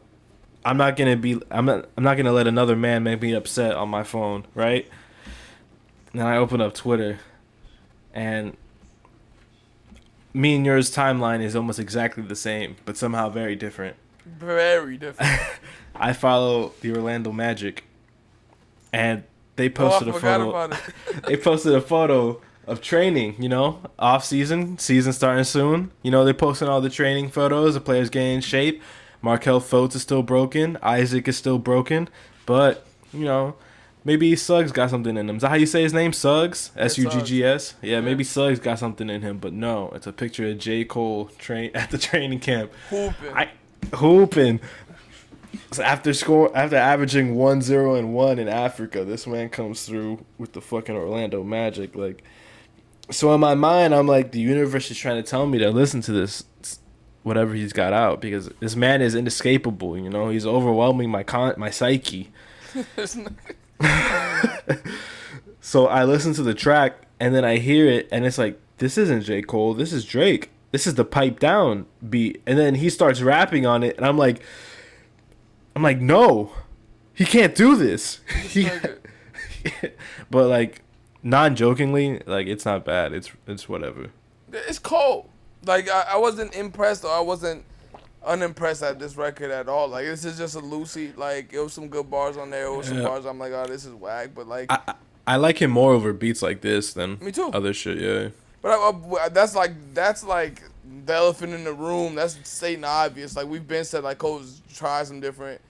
I'm 0.65 0.77
not 0.77 0.97
gonna 0.97 1.17
be 1.17 1.41
I'm 1.51 1.65
not 1.65 1.89
I'm 1.97 2.05
not 2.05 2.17
gonna 2.17 2.33
let 2.33 2.47
another 2.47 2.77
man 2.77 3.03
make 3.03 3.23
me 3.23 3.33
upset 3.33 3.75
on 3.75 3.89
my 3.89 4.03
phone, 4.03 4.47
right? 4.55 4.89
And 6.13 6.21
then 6.21 6.27
I 6.27 6.37
open 6.37 6.61
up 6.61 6.75
Twitter, 6.75 7.21
and 8.13 8.57
me 10.35 10.57
and 10.57 10.67
yours 10.67 10.95
timeline 10.95 11.41
is 11.41 11.55
almost 11.55 11.79
exactly 11.79 12.23
the 12.23 12.37
same, 12.37 12.77
but 12.85 12.97
somehow 12.97 13.29
very 13.29 13.57
different. 13.57 13.97
Very 14.27 14.97
different. 14.97 15.41
I 16.01 16.15
follow 16.15 16.73
the 16.81 16.93
Orlando 16.97 17.31
Magic, 17.31 17.85
and 18.93 19.23
they 19.57 19.67
oh, 19.67 19.71
posted 19.71 20.09
a 20.09 20.13
photo 20.15 20.77
they 21.27 21.37
posted 21.37 21.75
a 21.75 21.81
photo 21.81 22.41
of 22.67 22.81
training, 22.81 23.37
you 23.43 23.49
know, 23.49 23.81
off 23.99 24.25
season, 24.25 24.79
season 24.79 25.13
starting 25.13 25.45
soon. 25.45 25.91
You 26.03 26.11
know, 26.11 26.25
they're 26.25 26.33
posting 26.35 26.69
all 26.69 26.81
the 26.81 26.91
training 26.91 27.29
photos, 27.29 27.75
the 27.75 27.81
players 27.81 28.09
getting 28.09 28.37
in 28.37 28.41
shape. 28.41 28.83
Markelle 29.23 29.61
Fultz 29.61 29.95
is 29.95 30.03
still 30.03 30.23
broken. 30.23 30.79
Isaac 30.83 31.29
is 31.29 31.37
still 31.37 31.59
broken. 31.59 32.09
But, 32.47 32.87
you 33.13 33.25
know, 33.25 33.57
maybe 34.05 34.35
Suggs 34.37 34.73
got 34.73 34.89
something 34.91 35.17
in 35.17 35.29
him. 35.29 35.37
Is 35.37 35.43
that 35.43 35.49
how 35.49 35.57
you 35.57 35.67
say 35.67 35.83
his 35.83 35.93
name? 35.93 36.13
Suggs? 36.13 36.71
S 36.77 36.97
U 36.97 37.09
G 37.09 37.23
G 37.23 37.45
S? 37.45 37.75
Yeah, 37.83 38.01
maybe 38.01 38.25
Suggs 38.25 38.61
got 38.61 38.79
something 38.79 39.11
in 39.11 39.21
him, 39.21 39.39
but 39.39 39.53
no. 39.53 39.91
It's 39.95 40.07
a 40.07 40.13
picture 40.13 40.49
of 40.49 40.59
J. 40.59 40.85
Cole 40.85 41.27
train 41.39 41.71
at 41.75 41.91
the 41.91 41.99
training 41.99 42.41
camp. 42.41 42.73
Hooping. 42.89 43.35
I 43.35 43.51
hooping. 43.95 44.61
So 45.73 45.83
after 45.83 46.13
score 46.15 46.57
after 46.57 46.77
averaging 46.77 47.35
1-0 47.35 47.99
and 47.99 48.15
1 48.15 48.39
in 48.39 48.49
Africa, 48.49 49.05
this 49.05 49.27
man 49.27 49.49
comes 49.49 49.85
through 49.85 50.25
with 50.39 50.53
the 50.53 50.61
fucking 50.61 50.97
Orlando 50.97 51.43
Magic 51.43 51.95
like 51.95 52.23
so 53.11 53.35
in 53.35 53.41
my 53.41 53.55
mind 53.55 53.95
I'm 53.95 54.07
like 54.07 54.33
the 54.33 54.41
universe 54.41 54.91
is 54.91 54.99
trying 54.99 55.23
to 55.23 55.29
tell 55.29 55.47
me 55.47 55.59
to 55.59 55.71
listen 55.71 56.01
to 56.03 56.13
this 56.13 56.45
whatever 57.23 57.55
he's 57.55 57.73
got 57.73 57.93
out 57.93 58.21
because 58.21 58.49
this 58.61 58.75
man 58.77 59.03
is 59.03 59.15
inescapable, 59.15 59.99
you 59.99 60.09
know? 60.09 60.31
He's 60.31 60.47
overwhelming 60.47 61.11
my 61.11 61.23
con 61.23 61.55
my 61.57 61.71
psyche. 61.71 62.31
So 65.61 65.87
I 65.87 66.05
listen 66.05 66.33
to 66.35 66.43
the 66.43 66.55
track 66.55 67.03
and 67.21 67.35
then 67.35 67.45
I 67.45 67.59
hear 67.59 67.87
it 67.87 68.09
and 68.11 68.25
it's 68.25 68.39
like 68.39 68.59
this 68.79 68.97
isn't 68.97 69.23
J. 69.23 69.43
Cole, 69.43 69.75
this 69.75 69.93
is 69.93 70.05
Drake. 70.05 70.51
This 70.73 70.87
is 70.87 70.95
the 70.95 71.05
pipe 71.05 71.39
down 71.39 71.87
beat. 72.09 72.43
And 72.47 72.59
then 72.59 72.77
he 72.77 72.91
starts 72.91 73.21
rapping 73.21 73.67
on 73.67 73.83
it 73.83 73.97
and 73.97 74.07
I'm 74.07 74.17
like 74.17 74.43
I'm 75.81 75.85
like, 75.85 76.01
no. 76.03 76.53
He 77.15 77.25
can't 77.25 77.55
do 77.55 77.75
this. 77.75 78.21
He- 78.43 78.69
but 80.31 80.47
like 80.49 80.83
non 81.23 81.57
jokingly, 81.57 82.21
like 82.27 82.49
it's 82.49 82.67
not 82.67 82.85
bad. 82.85 83.15
It's 83.15 83.31
it's 83.47 83.67
whatever. 83.67 84.11
It's 84.53 84.79
cold. 84.79 85.31
Like 85.65 85.89
I, 85.89 86.05
I 86.13 86.17
wasn't 86.19 86.55
impressed 86.55 87.03
or 87.03 87.11
I 87.11 87.21
wasn't 87.21 87.65
unimpressed 88.27 88.83
at 88.83 88.99
this 88.99 89.17
record 89.17 89.51
at 89.51 89.71
all. 89.71 89.89
Like 89.89 90.05
this 90.05 90.27
is 90.27 90.37
just 90.37 90.55
a 90.55 90.61
loosie. 90.61 91.17
Like 91.17 91.55
it 91.55 91.61
was 91.61 91.73
some 91.73 91.89
good 91.89 92.11
bars 92.11 92.37
on 92.37 92.51
there. 92.51 92.67
It 92.67 92.77
was 92.77 92.89
some 92.89 93.03
bars 93.03 93.25
I'm 93.25 93.39
like, 93.39 93.53
oh, 93.53 93.67
this 93.67 93.87
is 93.87 93.95
whack. 93.95 94.33
But 94.35 94.49
like, 94.49 94.71
I, 94.71 94.81
I 94.87 94.95
I 95.27 95.37
like 95.37 95.63
him 95.63 95.71
more 95.71 95.95
over 95.95 96.13
beats 96.13 96.43
like 96.43 96.61
this 96.61 96.93
than 96.93 97.19
Me 97.23 97.33
too. 97.33 97.49
other 97.55 97.73
shit, 97.73 97.97
yeah. 97.97 98.29
but 98.61 98.73
uh, 98.73 98.93
I, 98.93 99.23
I, 99.23 99.25
uh, 99.25 99.29
that's 99.31 99.55
like 99.55 99.73
that's 99.95 100.25
like 100.25 100.63
the 101.07 101.15
elephant 101.15 101.55
in 101.55 101.65
the 101.65 101.73
room. 101.73 102.17
That's 102.17 102.39
stating 102.45 102.85
obvious. 102.85 103.35
Like 103.35 103.47
we've 103.47 103.67
been 103.67 103.87
said, 103.87 104.05
like 104.05 104.19
Cole's 104.19 104.61
try 104.75 105.03
some 105.05 105.21
different 105.21 105.63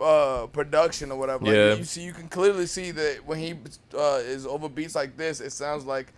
uh 0.00 0.46
production 0.48 1.10
or 1.10 1.18
whatever. 1.18 1.44
Like, 1.46 1.54
Yeah. 1.54 1.74
you 1.74 1.84
see, 1.84 2.02
you 2.02 2.12
can 2.12 2.28
clearly 2.28 2.66
see 2.66 2.90
that 2.90 3.26
when 3.26 3.38
he 3.38 3.54
uh, 3.96 4.20
is 4.22 4.46
over 4.46 4.68
beats 4.68 4.94
like 4.94 5.16
this, 5.16 5.40
it 5.40 5.52
sounds 5.52 5.84
like 5.84 6.08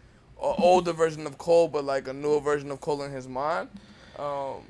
an 0.42 0.54
older 0.58 0.92
version 0.92 1.26
of 1.26 1.38
Cole, 1.38 1.68
but 1.68 1.84
like 1.84 2.08
a 2.08 2.12
newer 2.12 2.40
version 2.40 2.70
of 2.70 2.80
Cole 2.80 3.02
in 3.02 3.12
his 3.12 3.26
mind. 3.28 3.68
Um, 4.18 4.62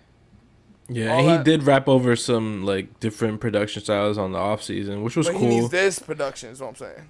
Yeah, 0.89 1.13
and 1.19 1.21
he 1.23 1.37
that- 1.37 1.45
did 1.45 1.63
rap 1.65 1.89
over 1.89 2.17
some 2.17 2.65
like 2.65 3.01
different 3.01 3.41
production 3.41 3.83
styles 3.83 4.17
on 4.19 4.33
the 4.33 4.39
off 4.39 4.63
season, 4.63 5.03
which 5.03 5.17
was 5.17 5.27
but 5.27 5.35
he 5.35 5.41
cool. 5.41 5.49
needs 5.49 5.71
this 5.71 5.99
production. 5.99 6.51
Is 6.51 6.61
what 6.61 6.69
I'm 6.69 6.77
saying. 6.77 7.09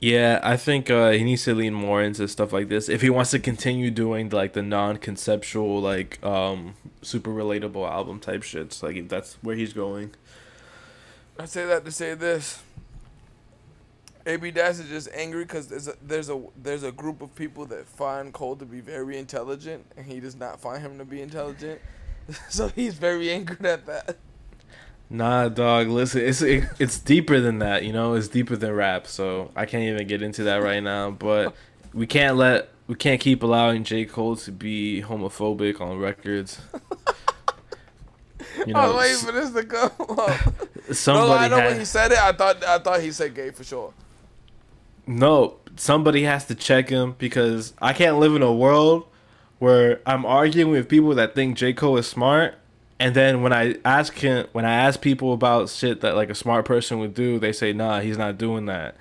Yeah, 0.00 0.38
I 0.42 0.56
think 0.58 0.90
uh, 0.90 1.10
he 1.12 1.24
needs 1.24 1.44
to 1.44 1.54
lean 1.54 1.72
more 1.72 2.02
into 2.02 2.28
stuff 2.28 2.52
like 2.52 2.68
this 2.68 2.88
if 2.90 3.00
he 3.00 3.08
wants 3.08 3.30
to 3.30 3.38
continue 3.38 3.90
doing 3.90 4.28
like 4.28 4.52
the 4.52 4.62
non-conceptual, 4.62 5.80
like 5.80 6.22
um, 6.24 6.74
super 7.02 7.30
relatable 7.30 7.88
album 7.90 8.20
type 8.20 8.42
shits. 8.42 8.82
Like 8.82 8.96
if 8.96 9.08
that's 9.08 9.38
where 9.42 9.56
he's 9.56 9.72
going. 9.72 10.10
I 11.38 11.46
say 11.46 11.66
that 11.66 11.84
to 11.84 11.90
say 11.90 12.14
this. 12.14 12.62
AB 14.26 14.52
Dash 14.52 14.78
is 14.78 14.88
just 14.88 15.08
angry 15.14 15.44
because 15.44 15.68
there's 15.68 15.88
a 15.88 15.94
there's 16.02 16.30
a 16.30 16.42
there's 16.56 16.82
a 16.82 16.92
group 16.92 17.20
of 17.20 17.34
people 17.34 17.66
that 17.66 17.86
find 17.86 18.32
Cole 18.32 18.56
to 18.56 18.64
be 18.64 18.80
very 18.80 19.18
intelligent, 19.18 19.84
and 19.96 20.06
he 20.06 20.20
does 20.20 20.36
not 20.36 20.60
find 20.60 20.80
him 20.80 20.98
to 20.98 21.04
be 21.04 21.20
intelligent. 21.20 21.80
so 22.48 22.68
he's 22.68 22.94
very 22.94 23.30
angry 23.30 23.56
at 23.68 23.84
that. 23.86 24.16
Nah, 25.10 25.48
dog. 25.48 25.88
Listen, 25.88 26.22
it's 26.22 26.40
it, 26.40 26.64
it's 26.78 26.98
deeper 26.98 27.40
than 27.40 27.58
that. 27.58 27.84
You 27.84 27.92
know, 27.92 28.14
it's 28.14 28.28
deeper 28.28 28.56
than 28.56 28.72
rap. 28.72 29.06
So 29.06 29.50
I 29.54 29.66
can't 29.66 29.84
even 29.84 30.06
get 30.06 30.22
into 30.22 30.44
that 30.44 30.62
right 30.62 30.82
now. 30.82 31.10
But 31.10 31.54
we 31.92 32.06
can't 32.06 32.36
let 32.36 32.70
we 32.86 32.94
can't 32.94 33.20
keep 33.20 33.42
allowing 33.42 33.84
J 33.84 34.06
Cole 34.06 34.36
to 34.36 34.52
be 34.52 35.02
homophobic 35.02 35.80
on 35.80 35.98
records. 35.98 36.60
You 38.66 38.74
I 38.74 38.86
know, 38.86 38.94
was 38.94 38.96
waiting 38.96 39.26
for 39.26 39.32
this 39.32 39.50
to 39.52 39.64
come 39.64 40.18
up. 40.18 40.40
somebody 40.94 41.28
no, 41.28 41.36
I 41.36 41.48
know 41.48 41.56
had- 41.56 41.66
when 41.70 41.78
he 41.78 41.84
said 41.84 42.12
it, 42.12 42.18
I 42.18 42.32
thought 42.32 42.64
I 42.64 42.78
thought 42.78 43.00
he 43.00 43.12
said 43.12 43.34
gay 43.34 43.50
for 43.50 43.64
sure. 43.64 43.92
No, 45.06 45.56
somebody 45.76 46.22
has 46.22 46.46
to 46.46 46.54
check 46.54 46.88
him 46.88 47.14
because 47.18 47.74
I 47.80 47.92
can't 47.92 48.18
live 48.18 48.34
in 48.34 48.42
a 48.42 48.52
world 48.52 49.06
where 49.58 50.00
I'm 50.06 50.24
arguing 50.24 50.70
with 50.70 50.88
people 50.88 51.14
that 51.14 51.34
think 51.34 51.56
J 51.56 51.72
Cole 51.74 51.98
is 51.98 52.06
smart, 52.06 52.54
and 52.98 53.14
then 53.14 53.42
when 53.42 53.52
I 53.52 53.76
ask 53.84 54.14
him, 54.14 54.46
when 54.52 54.64
I 54.64 54.72
ask 54.72 55.00
people 55.00 55.32
about 55.34 55.68
shit 55.68 56.00
that 56.00 56.16
like 56.16 56.30
a 56.30 56.34
smart 56.34 56.64
person 56.64 56.98
would 57.00 57.14
do, 57.14 57.38
they 57.38 57.52
say, 57.52 57.72
"Nah, 57.72 58.00
he's 58.00 58.16
not 58.18 58.38
doing 58.38 58.66
that." 58.66 58.96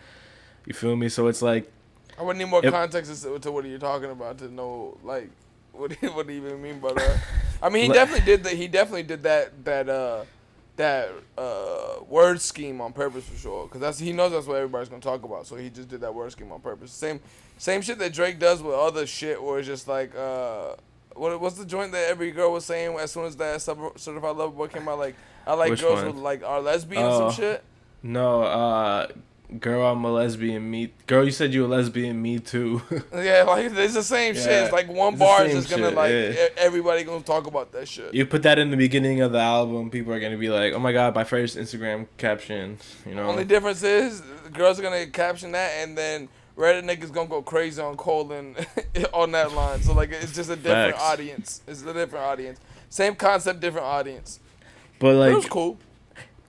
You 0.66 0.74
feel 0.74 0.96
me? 0.96 1.10
So 1.10 1.28
it's 1.28 1.42
like, 1.42 1.72
I 2.18 2.24
would 2.24 2.38
need 2.38 2.46
more 2.46 2.62
Yep. 2.64 2.72
context 2.74 3.24
to, 3.24 3.40
to 3.40 3.52
what 3.52 3.66
you're 3.66 3.80
talking 3.80 4.12
about 4.12 4.38
to 4.40 4.54
know 4.54 4.98
like 5.04 5.30
what 5.78 5.90
do 5.92 5.98
you, 6.02 6.10
what 6.14 6.28
do 6.28 6.34
you 6.34 6.46
even 6.46 6.62
mean 6.62 6.80
by 6.80 6.94
that. 6.94 7.18
I 7.62 7.70
mean, 7.70 7.84
he 7.88 7.94
definitely 7.94 8.26
did 8.26 8.44
that. 8.44 8.54
He 8.54 8.68
definitely 8.68 9.04
did 9.04 9.24
that 9.24 9.66
that 9.66 9.90
uh 9.90 10.24
that 10.76 11.10
uh 11.38 12.04
word 12.08 12.42
scheme 12.42 12.82
on 12.82 12.94
purpose 12.94 13.26
for 13.26 13.38
sure. 13.38 13.68
Cause 13.68 13.82
that's 13.82 14.00
he 14.00 14.12
knows 14.14 14.32
that's 14.32 14.48
what 14.48 14.56
everybody's 14.58 14.90
gonna 14.90 15.02
talk 15.02 15.24
about. 15.24 15.46
So 15.48 15.56
he 15.56 15.70
just 15.70 15.90
did 15.90 16.02
that 16.02 16.14
word 16.14 16.32
scheme 16.32 16.52
on 16.52 16.62
purpose. 16.62 16.92
Same 16.92 17.20
same 17.58 17.82
shit 17.82 18.00
that 18.00 18.14
Drake 18.14 18.40
does 18.40 18.62
with 18.64 18.74
other 18.76 19.06
shit, 19.06 19.42
where 19.42 19.60
it's 19.60 19.68
just 19.68 19.88
like 19.88 20.16
uh. 20.16 20.76
What, 21.16 21.40
what's 21.40 21.58
the 21.58 21.66
joint 21.66 21.92
that 21.92 22.10
every 22.10 22.32
girl 22.32 22.52
was 22.52 22.66
saying 22.66 22.98
as 22.98 23.12
soon 23.12 23.26
as 23.26 23.36
that 23.36 23.62
Sub- 23.62 24.00
certified 24.00 24.36
lover 24.36 24.52
boy 24.52 24.66
came 24.68 24.88
out? 24.88 24.98
Like, 24.98 25.14
I 25.46 25.54
like 25.54 25.70
Which 25.70 25.82
girls 25.82 26.02
one? 26.04 26.16
who 26.16 26.20
like 26.22 26.44
are 26.44 26.60
lesbian 26.60 27.04
Oh. 27.04 27.30
some 27.30 27.32
shit. 27.40 27.64
no, 28.02 28.42
uh, 28.42 29.08
girl, 29.60 29.86
I'm 29.86 30.04
a 30.04 30.12
lesbian. 30.12 30.70
Me, 30.70 30.92
girl, 31.08 31.24
you 31.26 31.32
said 31.32 31.54
you 31.54 31.66
a 31.66 31.68
lesbian. 31.68 32.22
Me 32.22 32.40
too. 32.40 32.82
Yeah, 33.14 33.44
like 33.44 33.72
it's 33.72 33.94
the 33.94 34.04
same 34.04 34.34
shit. 34.36 34.46
Yeah, 34.46 34.64
It's 34.64 34.74
like 34.74 34.88
one 34.90 35.16
bar 35.18 35.46
is 35.46 35.54
just 35.54 35.70
gonna 35.70 35.88
shit, 35.90 35.96
like 35.96 36.12
yeah. 36.12 36.48
everybody 36.58 37.04
gonna 37.04 37.24
talk 37.24 37.48
about 37.48 37.72
that 37.74 37.88
shit. 37.88 38.14
you 38.14 38.26
put 38.26 38.44
that 38.44 38.60
in 38.60 38.72
the 38.72 38.78
beginning 38.78 39.22
of 39.22 39.32
the 39.32 39.40
album, 39.40 39.90
people 39.90 40.14
are 40.14 40.20
gonna 40.20 40.38
be 40.38 40.50
like, 40.50 40.74
"Oh 40.74 40.80
my 40.80 40.92
god, 40.92 41.16
my 41.16 41.24
first 41.24 41.58
Instagram 41.58 42.08
caption." 42.18 42.78
You 43.06 43.16
know, 43.16 43.24
Only 43.30 43.46
difference 43.46 43.84
is 43.84 44.22
girls 44.52 44.80
are 44.80 44.84
gonna 44.84 45.06
caption 45.08 45.52
that, 45.54 45.72
and 45.82 45.98
then 45.98 46.28
Reddit 46.58 46.84
niggas 46.84 47.12
gonna 47.14 47.30
go 47.30 47.42
crazy 47.42 47.82
on 47.82 47.96
Colin 47.98 48.56
on 49.14 49.32
that 49.32 49.54
line. 49.54 49.82
So 49.82 49.94
like 49.94 50.12
it's 50.12 50.34
just 50.36 50.50
a 50.50 50.56
different 50.56 50.96
Facts. 50.96 51.04
audience. 51.04 51.62
It's 51.68 51.82
a 51.84 51.94
different 51.94 52.26
audience. 52.26 52.60
Same 52.90 53.16
concept, 53.16 53.60
different 53.60 53.88
audience. 53.88 54.40
but 55.00 55.08
it 55.16 55.34
was 55.36 55.44
like, 55.44 55.50
cool. 55.52 55.78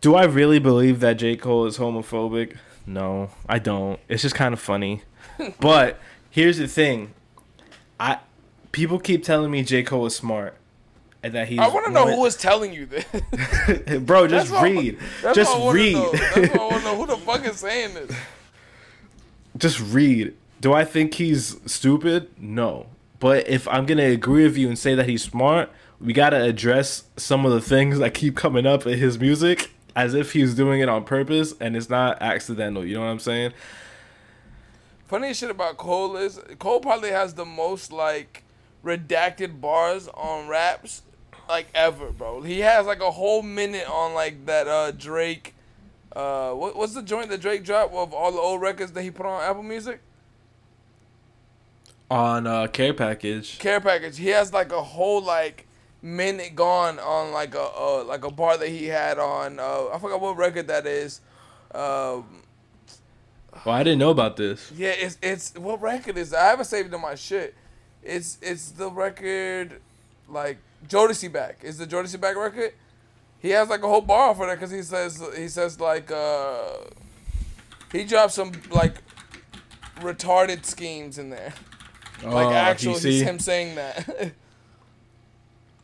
do 0.01 0.15
I 0.15 0.25
really 0.25 0.59
believe 0.59 1.01
that 1.01 1.15
J 1.15 1.37
Cole 1.37 1.67
is 1.67 1.79
homophobic? 1.79 2.57
No, 2.87 3.31
I 3.49 3.59
don't. 3.59 3.99
It's 4.09 4.23
just 4.23 4.35
kind 4.35 4.53
of 4.53 4.61
funny. 4.61 5.03
but 5.61 5.99
here's 6.31 6.59
the 6.59 6.69
thing, 6.69 7.15
I 7.99 8.19
people 8.73 8.99
keep 8.99 9.23
telling 9.25 9.51
me 9.51 9.63
J 9.63 9.83
Cole 9.83 10.07
is 10.07 10.15
smart. 10.17 10.57
And 11.23 11.33
that 11.33 11.49
he's 11.49 11.59
I 11.59 11.69
want 11.69 11.87
to 11.87 11.91
know 11.91 12.07
who 12.07 12.21
was 12.21 12.37
telling 12.37 12.75
you 12.75 12.85
this. 12.85 13.05
Bro, 14.03 14.29
just 14.29 14.51
That's 14.51 14.53
I- 14.53 14.63
read. 14.63 14.99
Just 15.35 15.57
read. 15.73 15.95
know. 15.95 16.13
That's 16.13 16.37
what 16.37 16.61
I 16.61 16.65
want 16.65 16.77
to 16.77 16.83
know. 16.85 16.97
Who 16.97 17.07
the 17.07 17.17
fuck 17.25 17.47
is 17.47 17.57
saying 17.61 17.95
this? 17.95 18.15
just 19.57 19.81
read. 19.81 20.35
Do 20.61 20.73
I 20.75 20.85
think 20.85 21.15
he's 21.15 21.57
stupid? 21.71 22.29
No. 22.39 22.87
But 23.21 23.49
if 23.49 23.67
I'm 23.69 23.87
gonna 23.87 24.05
agree 24.05 24.45
with 24.45 24.59
you 24.59 24.69
and 24.69 24.79
say 24.79 24.95
that 24.95 25.09
he's 25.09 25.23
smart, 25.23 25.71
we 25.99 26.13
gotta 26.13 26.43
address 26.43 27.05
some 27.17 27.47
of 27.47 27.53
the 27.53 27.61
things 27.61 27.99
that 28.01 28.13
keep 28.13 28.37
coming 28.37 28.67
up 28.67 28.87
in 28.87 28.99
his 28.99 29.19
music 29.19 29.71
as 29.97 30.15
if 30.15 30.33
he's 30.33 30.55
doing 30.55 30.81
it 30.81 30.89
on 30.89 31.05
purpose 31.05 31.55
and 31.61 31.77
it's 31.77 31.89
not 31.89 32.21
accidental. 32.21 32.85
You 32.85 32.95
know 32.95 33.03
what 33.03 33.09
I'm 33.09 33.19
saying? 33.19 33.53
Funny 35.07 35.35
shit 35.35 35.51
about 35.51 35.77
Cole 35.77 36.17
is 36.17 36.41
Cole 36.59 36.81
probably 36.81 37.11
has 37.11 37.35
the 37.35 37.45
most 37.45 37.93
like 37.93 38.43
redacted 38.85 39.61
bars 39.61 40.09
on 40.09 40.49
raps 40.49 41.03
like 41.49 41.69
ever, 41.75 42.11
bro. 42.11 42.43
He 42.43 42.61
has 42.61 42.87
like 42.87 43.01
a 43.01 43.11
whole 43.11 43.43
minute 43.43 43.89
on 43.89 44.15
like 44.15 44.47
that 44.47 44.67
uh 44.67 44.91
Drake 44.93 45.55
uh 46.17 46.53
what, 46.53 46.77
what's 46.77 46.95
the 46.95 47.03
joint 47.03 47.29
that 47.31 47.41
Drake 47.41 47.65
dropped 47.65 47.95
of 47.95 48.13
all 48.13 48.33
the 48.33 48.39
old 48.39 48.61
records 48.61 48.93
that 48.93 49.03
he 49.03 49.11
put 49.11 49.27
on 49.27 49.43
Apple 49.43 49.63
Music? 49.63 50.01
On 52.11 52.47
uh, 52.47 52.67
Care 52.67 52.93
Package. 52.93 53.59
Care 53.59 53.81
package. 53.81 54.19
He 54.19 54.29
has 54.29 54.53
like 54.53 54.73
a 54.73 54.83
whole 54.83 55.23
like 55.23 55.67
minute 56.05 56.55
gone 56.55 56.99
on 56.99 57.33
like 57.33 57.55
a 57.55 57.63
uh, 57.63 58.05
like 58.07 58.25
a 58.25 58.31
bar 58.31 58.59
that 58.59 58.69
he 58.69 58.85
had 58.85 59.19
on 59.19 59.59
uh 59.59 59.87
I 59.93 59.99
forgot 59.99 60.21
what 60.21 60.37
record 60.37 60.69
that 60.69 60.87
is. 60.87 61.23
Um 61.75 62.43
Well, 63.65 63.75
I 63.75 63.83
didn't 63.83 64.01
know 64.01 64.11
about 64.11 64.37
this. 64.37 64.71
Yeah, 64.77 64.91
it's 64.91 65.17
it's 65.23 65.55
what 65.55 65.81
record 65.81 66.19
is 66.19 66.31
that? 66.31 66.43
I 66.43 66.51
haven't 66.51 66.67
saved 66.67 66.93
it 66.93 66.95
in 66.95 67.01
my 67.01 67.15
shit. 67.15 67.55
It's 68.03 68.37
it's 68.43 68.71
the 68.73 68.91
record 68.91 69.81
like 70.29 70.59
Jodeci 70.87 71.33
back. 71.33 71.61
Is 71.63 71.79
the 71.79 71.87
Jodeci 71.87 72.21
back 72.21 72.37
record? 72.37 72.75
He 73.39 73.51
has 73.51 73.71
like 73.71 73.83
a 73.83 73.89
whole 73.89 74.03
bar 74.03 74.35
for 74.35 74.47
that 74.47 74.57
because 74.57 74.71
he 74.71 74.83
says 74.83 75.23
he 75.35 75.49
says 75.49 75.81
like 75.81 76.11
uh 76.11 76.65
he 77.93 78.05
dropped 78.05 78.35
some 78.35 78.53
like 78.71 78.97
retarded 80.01 80.67
schemes 80.67 81.17
in 81.17 81.31
there. 81.31 81.55
Like 82.23 82.47
Oh, 82.49 82.53
actual, 82.53 82.99
he's 82.99 83.23
him 83.23 83.39
saying 83.39 83.77
that. 83.77 84.33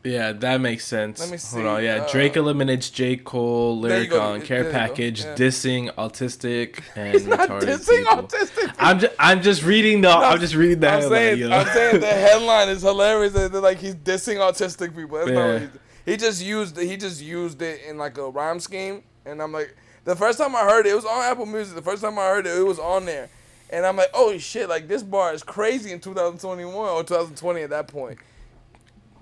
Yeah, 0.03 0.31
that 0.31 0.59
makes 0.61 0.85
sense. 0.85 1.19
Let 1.19 1.29
me 1.29 1.37
see, 1.37 1.57
Hold 1.57 1.67
on, 1.67 1.83
yeah. 1.83 1.97
uh, 1.97 2.11
Drake 2.11 2.35
eliminates 2.35 2.89
J. 2.89 3.17
Cole 3.17 3.77
lyric 3.79 4.11
on 4.13 4.41
Care 4.41 4.71
Package, 4.71 5.23
yeah. 5.23 5.35
dissing 5.35 5.93
autistic 5.93 6.81
and 6.95 7.13
he's 7.13 7.27
not 7.27 7.47
dissing 7.49 7.99
people. 8.05 8.23
autistic. 8.23 8.73
I'm 8.79 8.99
just, 8.99 9.13
I'm 9.19 9.41
just 9.43 9.63
reading 9.63 10.01
the, 10.01 10.09
I'm 10.09 10.39
just 10.39 10.55
reading 10.55 10.79
the 10.79 10.87
I'm 10.89 11.01
headline. 11.01 11.11
saying, 11.19 11.39
you 11.39 11.49
know? 11.49 11.57
I'm 11.57 11.67
saying 11.67 11.99
the 12.01 12.07
headline 12.27 12.69
is 12.69 12.81
hilarious. 12.81 13.33
They're 13.33 13.49
like 13.49 13.77
he's 13.77 13.93
dissing 13.95 14.37
autistic 14.37 14.95
people. 14.95 15.17
That's 15.19 15.29
not 15.29 15.35
Yeah. 15.47 15.53
what 15.53 15.61
he, 16.05 16.11
he 16.13 16.17
just 16.17 16.43
used. 16.43 16.77
He 16.79 16.97
just 16.97 17.21
used 17.21 17.61
it 17.61 17.81
in 17.87 17.97
like 17.99 18.17
a 18.17 18.27
rhyme 18.27 18.59
scheme, 18.59 19.03
and 19.25 19.39
I'm 19.39 19.51
like, 19.51 19.75
the 20.03 20.15
first 20.15 20.39
time 20.39 20.55
I 20.55 20.61
heard 20.61 20.87
it, 20.87 20.93
it 20.93 20.95
was 20.95 21.05
on 21.05 21.21
Apple 21.23 21.45
Music. 21.45 21.75
The 21.75 21.81
first 21.83 22.01
time 22.01 22.17
I 22.17 22.23
heard 22.23 22.47
it, 22.47 22.57
it 22.57 22.63
was 22.65 22.79
on 22.79 23.05
there, 23.05 23.29
and 23.69 23.85
I'm 23.85 23.97
like, 23.97 24.09
oh 24.15 24.35
shit, 24.39 24.67
like 24.67 24.87
this 24.87 25.03
bar 25.03 25.31
is 25.31 25.43
crazy 25.43 25.91
in 25.91 25.99
2021 25.99 26.73
or 26.73 27.03
2020 27.03 27.61
at 27.61 27.69
that 27.69 27.87
point. 27.87 28.17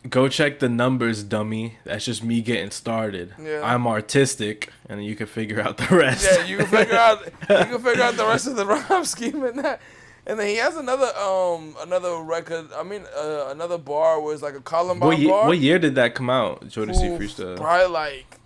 Go 0.07 0.29
check 0.29 0.59
the 0.59 0.69
numbers, 0.69 1.23
dummy. 1.23 1.77
That's 1.83 2.05
just 2.05 2.23
me 2.23 2.41
getting 2.41 2.71
started. 2.71 3.33
Yeah. 3.41 3.61
I'm 3.63 3.85
artistic, 3.85 4.71
and 4.87 5.03
you 5.03 5.15
can 5.15 5.27
figure 5.27 5.59
out 5.61 5.77
the 5.77 5.93
rest. 5.95 6.25
Yeah, 6.31 6.45
you 6.45 6.57
can 6.57 6.67
figure 6.67 6.95
out 6.95 7.25
you 7.25 7.31
can 7.47 7.81
figure 7.81 8.03
out 8.03 8.15
the 8.15 8.25
rest 8.25 8.47
of 8.47 8.55
the 8.55 8.65
rhyme 8.89 9.03
scheme 9.03 9.43
in 9.43 9.57
that. 9.57 9.81
And 10.25 10.39
then 10.39 10.47
he 10.47 10.55
has 10.55 10.77
another 10.77 11.11
um 11.17 11.75
another 11.81 12.21
record. 12.21 12.69
I 12.73 12.83
mean 12.83 13.03
uh, 13.17 13.47
another 13.49 13.77
bar 13.77 14.21
where 14.21 14.33
it's 14.33 14.43
like 14.43 14.53
a 14.53 14.61
Columbine 14.61 15.07
what, 15.07 15.19
year, 15.19 15.29
bar. 15.29 15.47
what 15.47 15.57
year 15.57 15.79
did 15.79 15.95
that 15.95 16.15
come 16.15 16.29
out? 16.29 16.65
Jodeci 16.65 17.11
Oof, 17.11 17.19
Freestyle. 17.19 17.57
Probably 17.57 17.87
like. 17.87 18.37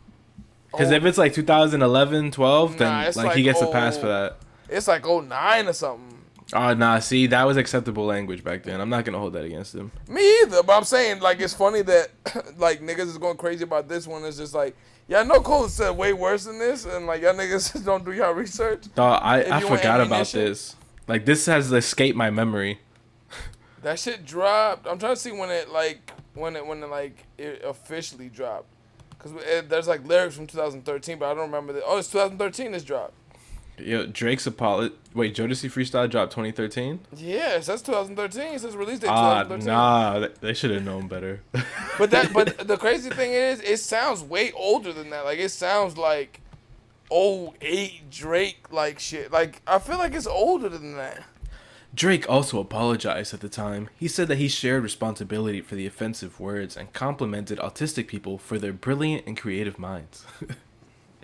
Because 0.71 0.91
oh, 0.91 0.95
if 0.95 1.05
it's 1.05 1.19
like 1.19 1.35
2011, 1.35 2.31
12, 2.31 2.77
then 2.79 2.87
Nah, 2.87 2.97
like, 2.97 3.07
it's 3.09 3.17
he 3.17 3.23
like, 3.23 3.43
gets 3.43 3.61
a 3.61 3.67
pass 3.67 3.95
oh, 3.97 4.01
for 4.01 4.07
that. 4.07 4.37
it's 4.69 4.87
like 4.87 5.05
09 5.05 5.67
or 5.67 5.73
something. 5.73 6.12
Oh 6.53 6.73
nah, 6.73 6.99
see 6.99 7.27
that 7.27 7.43
was 7.45 7.57
acceptable 7.57 8.05
language 8.05 8.43
back 8.43 8.63
then. 8.63 8.79
I'm 8.79 8.89
not 8.89 9.05
gonna 9.05 9.19
hold 9.19 9.33
that 9.33 9.45
against 9.45 9.73
him. 9.73 9.91
Me 10.07 10.41
either, 10.41 10.63
but 10.63 10.77
I'm 10.77 10.83
saying 10.83 11.19
like 11.19 11.39
it's 11.39 11.53
funny 11.53 11.81
that 11.81 12.09
like 12.57 12.81
niggas 12.81 13.07
is 13.07 13.17
going 13.17 13.37
crazy 13.37 13.63
about 13.63 13.87
this 13.87 14.07
one. 14.07 14.23
It's 14.23 14.37
just 14.37 14.53
like 14.53 14.75
y'all 15.07 15.25
know 15.25 15.41
Cole 15.41 15.67
said 15.67 15.91
way 15.91 16.13
worse 16.13 16.45
than 16.45 16.59
this, 16.59 16.85
and 16.85 17.07
like 17.07 17.21
y'all 17.21 17.33
niggas 17.33 17.83
don't 17.85 18.05
do 18.05 18.11
y'all 18.11 18.33
research. 18.33 18.85
Dawg, 18.95 19.19
I, 19.23 19.39
If 19.39 19.51
I 19.51 19.59
forgot 19.61 20.01
about 20.01 20.27
this. 20.27 20.75
Like 21.07 21.25
this 21.25 21.45
has 21.47 21.71
escaped 21.71 22.15
my 22.15 22.29
memory. 22.29 22.79
That 23.81 23.99
shit 23.99 24.25
dropped. 24.25 24.87
I'm 24.87 24.97
trying 24.97 25.15
to 25.15 25.19
see 25.19 25.31
when 25.31 25.49
it 25.49 25.69
like 25.69 26.11
when 26.35 26.55
it 26.55 26.65
when 26.65 26.81
it 26.81 26.89
like 26.89 27.25
it 27.37 27.61
officially 27.65 28.29
dropped, 28.29 28.67
cause 29.19 29.33
it, 29.35 29.69
there's 29.69 29.87
like 29.87 30.07
lyrics 30.07 30.35
from 30.35 30.47
2013, 30.47 31.19
but 31.19 31.25
I 31.25 31.33
don't 31.33 31.51
remember 31.51 31.73
the. 31.73 31.83
Oh, 31.85 31.97
it's 31.97 32.09
2013. 32.09 32.71
This 32.71 32.83
dropped. 32.83 33.13
Yo, 33.79 34.05
Drake's 34.05 34.45
Apollo. 34.45 34.91
Wait, 35.15 35.35
Jodeci 35.35 35.69
Freestyle 35.69 36.09
dropped 36.09 36.31
2013. 36.31 36.99
Yes, 37.17 37.65
that's 37.67 37.81
2013. 37.81 38.53
It 38.53 38.61
says 38.61 38.75
release 38.75 38.99
date 38.99 39.09
Ah, 39.09 39.43
2013. 39.43 39.65
nah, 39.67 40.27
they 40.41 40.53
should 40.53 40.71
have 40.71 40.83
known 40.85 41.07
better. 41.07 41.41
But 41.97 42.09
that 42.11 42.33
but 42.33 42.57
the 42.67 42.77
crazy 42.77 43.09
thing 43.11 43.31
is, 43.31 43.61
it 43.61 43.77
sounds 43.77 44.23
way 44.23 44.51
older 44.53 44.91
than 44.93 45.09
that. 45.11 45.25
Like 45.25 45.37
it 45.39 45.49
sounds 45.49 45.97
like 45.97 46.41
old 47.11 47.55
eight 47.61 48.09
Drake 48.09 48.71
like 48.71 48.99
shit. 48.99 49.31
Like 49.31 49.61
I 49.67 49.77
feel 49.79 49.97
like 49.99 50.13
it's 50.13 50.25
older 50.27 50.69
than 50.69 50.95
that. 50.97 51.23
Drake 51.95 52.27
also 52.27 52.59
apologized 52.59 53.35
at 53.35 53.41
the 53.41 53.49
time. 53.49 53.89
He 53.99 54.07
said 54.07 54.27
that 54.29 54.39
he 54.39 54.47
shared 54.47 54.81
responsibility 54.81 55.61
for 55.61 55.75
the 55.75 55.85
offensive 55.85 56.39
words 56.39 56.75
and 56.75 56.91
complimented 56.93 57.59
autistic 57.59 58.07
people 58.07 58.39
for 58.39 58.57
their 58.57 58.73
brilliant 58.73 59.27
and 59.27 59.37
creative 59.37 59.77
minds. 59.77 60.25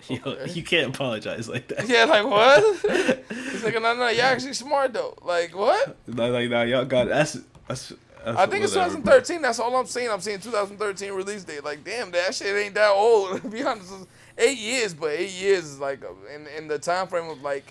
Yo, 0.08 0.44
you 0.46 0.62
can't 0.62 0.94
apologize 0.94 1.48
like 1.48 1.68
that. 1.68 1.88
Yeah, 1.88 2.04
like 2.04 2.24
what? 2.24 2.62
He's 3.30 3.64
like, 3.64 3.74
no, 3.74 3.94
no, 3.94 4.08
you're 4.08 4.24
actually 4.24 4.52
smart 4.54 4.92
though. 4.92 5.16
Like 5.22 5.54
what? 5.56 5.96
Like, 6.06 6.32
like 6.32 6.50
nah, 6.50 6.62
y'all 6.62 6.84
got 6.84 7.08
that's 7.08 7.38
that's. 7.66 7.92
that's 8.24 8.38
I 8.38 8.46
think 8.46 8.64
it's 8.64 8.74
whatever, 8.74 8.96
2013. 8.96 9.42
That's 9.42 9.58
all 9.58 9.74
I'm 9.76 9.86
saying. 9.86 10.10
I'm 10.10 10.20
saying 10.20 10.40
2013 10.40 11.12
release 11.12 11.44
date. 11.44 11.64
Like, 11.64 11.84
damn, 11.84 12.10
that 12.12 12.34
shit 12.34 12.54
ain't 12.54 12.74
that 12.74 12.90
old. 12.90 13.42
to 13.42 13.48
be 13.48 13.62
honest, 13.62 13.92
eight 14.38 14.58
years, 14.58 14.94
but 14.94 15.10
eight 15.10 15.32
years 15.32 15.64
is 15.64 15.80
like 15.80 16.02
uh, 16.04 16.34
in 16.34 16.46
in 16.56 16.68
the 16.68 16.78
time 16.78 17.06
frame 17.06 17.28
of 17.30 17.42
like 17.42 17.64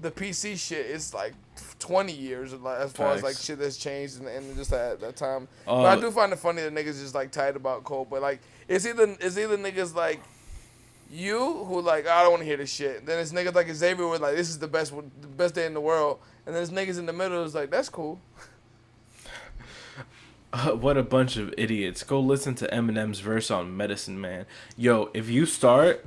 the 0.00 0.10
PC 0.10 0.58
shit. 0.58 0.86
It's 0.86 1.12
like 1.12 1.34
20 1.78 2.12
years 2.12 2.52
as 2.52 2.92
far 2.92 3.12
as 3.12 3.22
like 3.22 3.36
shit 3.36 3.58
that's 3.58 3.76
changed 3.76 4.20
and, 4.20 4.28
in 4.28 4.56
just 4.56 4.70
that 4.70 5.00
that 5.00 5.16
time. 5.16 5.48
but 5.66 5.72
Uh, 5.72 5.84
I 5.84 6.00
do 6.00 6.10
find 6.10 6.32
it 6.32 6.38
funny 6.38 6.62
that 6.62 6.74
niggas 6.74 7.00
just 7.00 7.14
like 7.14 7.30
tight 7.30 7.56
about 7.56 7.84
Cole. 7.84 8.06
But 8.08 8.22
like, 8.22 8.40
it's 8.68 8.86
either 8.86 9.16
it's 9.20 9.36
either 9.36 9.56
niggas 9.58 9.94
like 9.94 10.20
you 11.10 11.64
who 11.64 11.80
like 11.80 12.06
I 12.06 12.22
don't 12.22 12.30
want 12.32 12.42
to 12.42 12.46
hear 12.46 12.56
this 12.56 12.72
shit. 12.72 13.06
Then 13.06 13.18
it's 13.18 13.32
niggas 13.32 13.54
like 13.54 13.68
Xavier 13.72 14.06
with 14.08 14.20
like 14.20 14.36
this 14.36 14.48
is 14.50 14.58
the 14.58 14.68
best 14.68 14.92
the 14.94 15.26
best 15.26 15.54
day 15.54 15.66
in 15.66 15.74
the 15.74 15.80
world. 15.80 16.18
and 16.46 16.54
then 16.54 16.64
there's 16.64 16.70
niggas 16.70 16.98
in 16.98 17.06
the 17.06 17.12
middle. 17.12 17.44
It's 17.44 17.54
like 17.54 17.70
that's 17.70 17.88
cool. 17.88 18.20
Uh, 20.50 20.70
what 20.70 20.96
a 20.96 21.02
bunch 21.02 21.36
of 21.36 21.52
idiots. 21.58 22.02
Go 22.02 22.20
listen 22.20 22.54
to 22.54 22.66
Eminem's 22.68 23.20
verse 23.20 23.50
on 23.50 23.76
Medicine 23.76 24.18
Man. 24.18 24.46
Yo, 24.78 25.10
if 25.12 25.28
you 25.28 25.44
start 25.44 26.06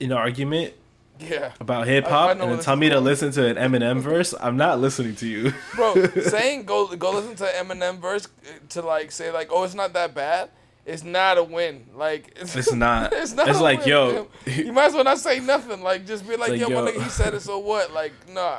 an 0.00 0.12
argument 0.12 0.74
Yeah, 1.18 1.50
about 1.58 1.88
hip 1.88 2.06
hop 2.06 2.38
and 2.38 2.60
tell 2.62 2.76
me 2.76 2.88
to 2.90 3.00
listen 3.00 3.32
to 3.32 3.44
an 3.44 3.56
Eminem 3.56 3.98
verse, 4.00 4.32
I'm 4.40 4.56
not 4.56 4.78
listening 4.80 5.16
to 5.16 5.26
you. 5.26 5.52
bro. 5.74 6.06
saying 6.22 6.66
go 6.66 6.94
go 6.94 7.10
listen 7.12 7.34
to 7.34 7.44
Eminem 7.46 7.98
verse 7.98 8.28
to 8.68 8.80
like 8.82 9.10
say 9.10 9.32
like 9.32 9.48
oh 9.50 9.64
it's 9.64 9.74
not 9.74 9.92
that 9.94 10.14
bad. 10.14 10.50
It's 10.86 11.02
not 11.02 11.38
a 11.38 11.42
win. 11.42 11.86
Like 11.94 12.36
It's 12.36 12.72
not. 12.72 13.12
it's 13.14 13.32
not. 13.32 13.48
It's 13.48 13.60
like, 13.60 13.80
win, 13.80 13.88
yo. 13.88 14.28
you 14.46 14.72
might 14.72 14.86
as 14.86 14.94
well 14.94 15.04
not 15.04 15.18
say 15.18 15.40
nothing. 15.40 15.82
Like 15.82 16.06
just 16.06 16.28
be 16.28 16.36
like, 16.36 16.50
Like, 16.50 16.60
yo, 16.60 16.68
my 16.68 16.74
yo. 16.74 16.86
nigga, 16.86 17.02
he 17.02 17.08
said 17.08 17.34
it. 17.34 17.40
So 17.40 17.58
what? 17.58 17.92
Like 17.92 18.12
nah. 18.28 18.58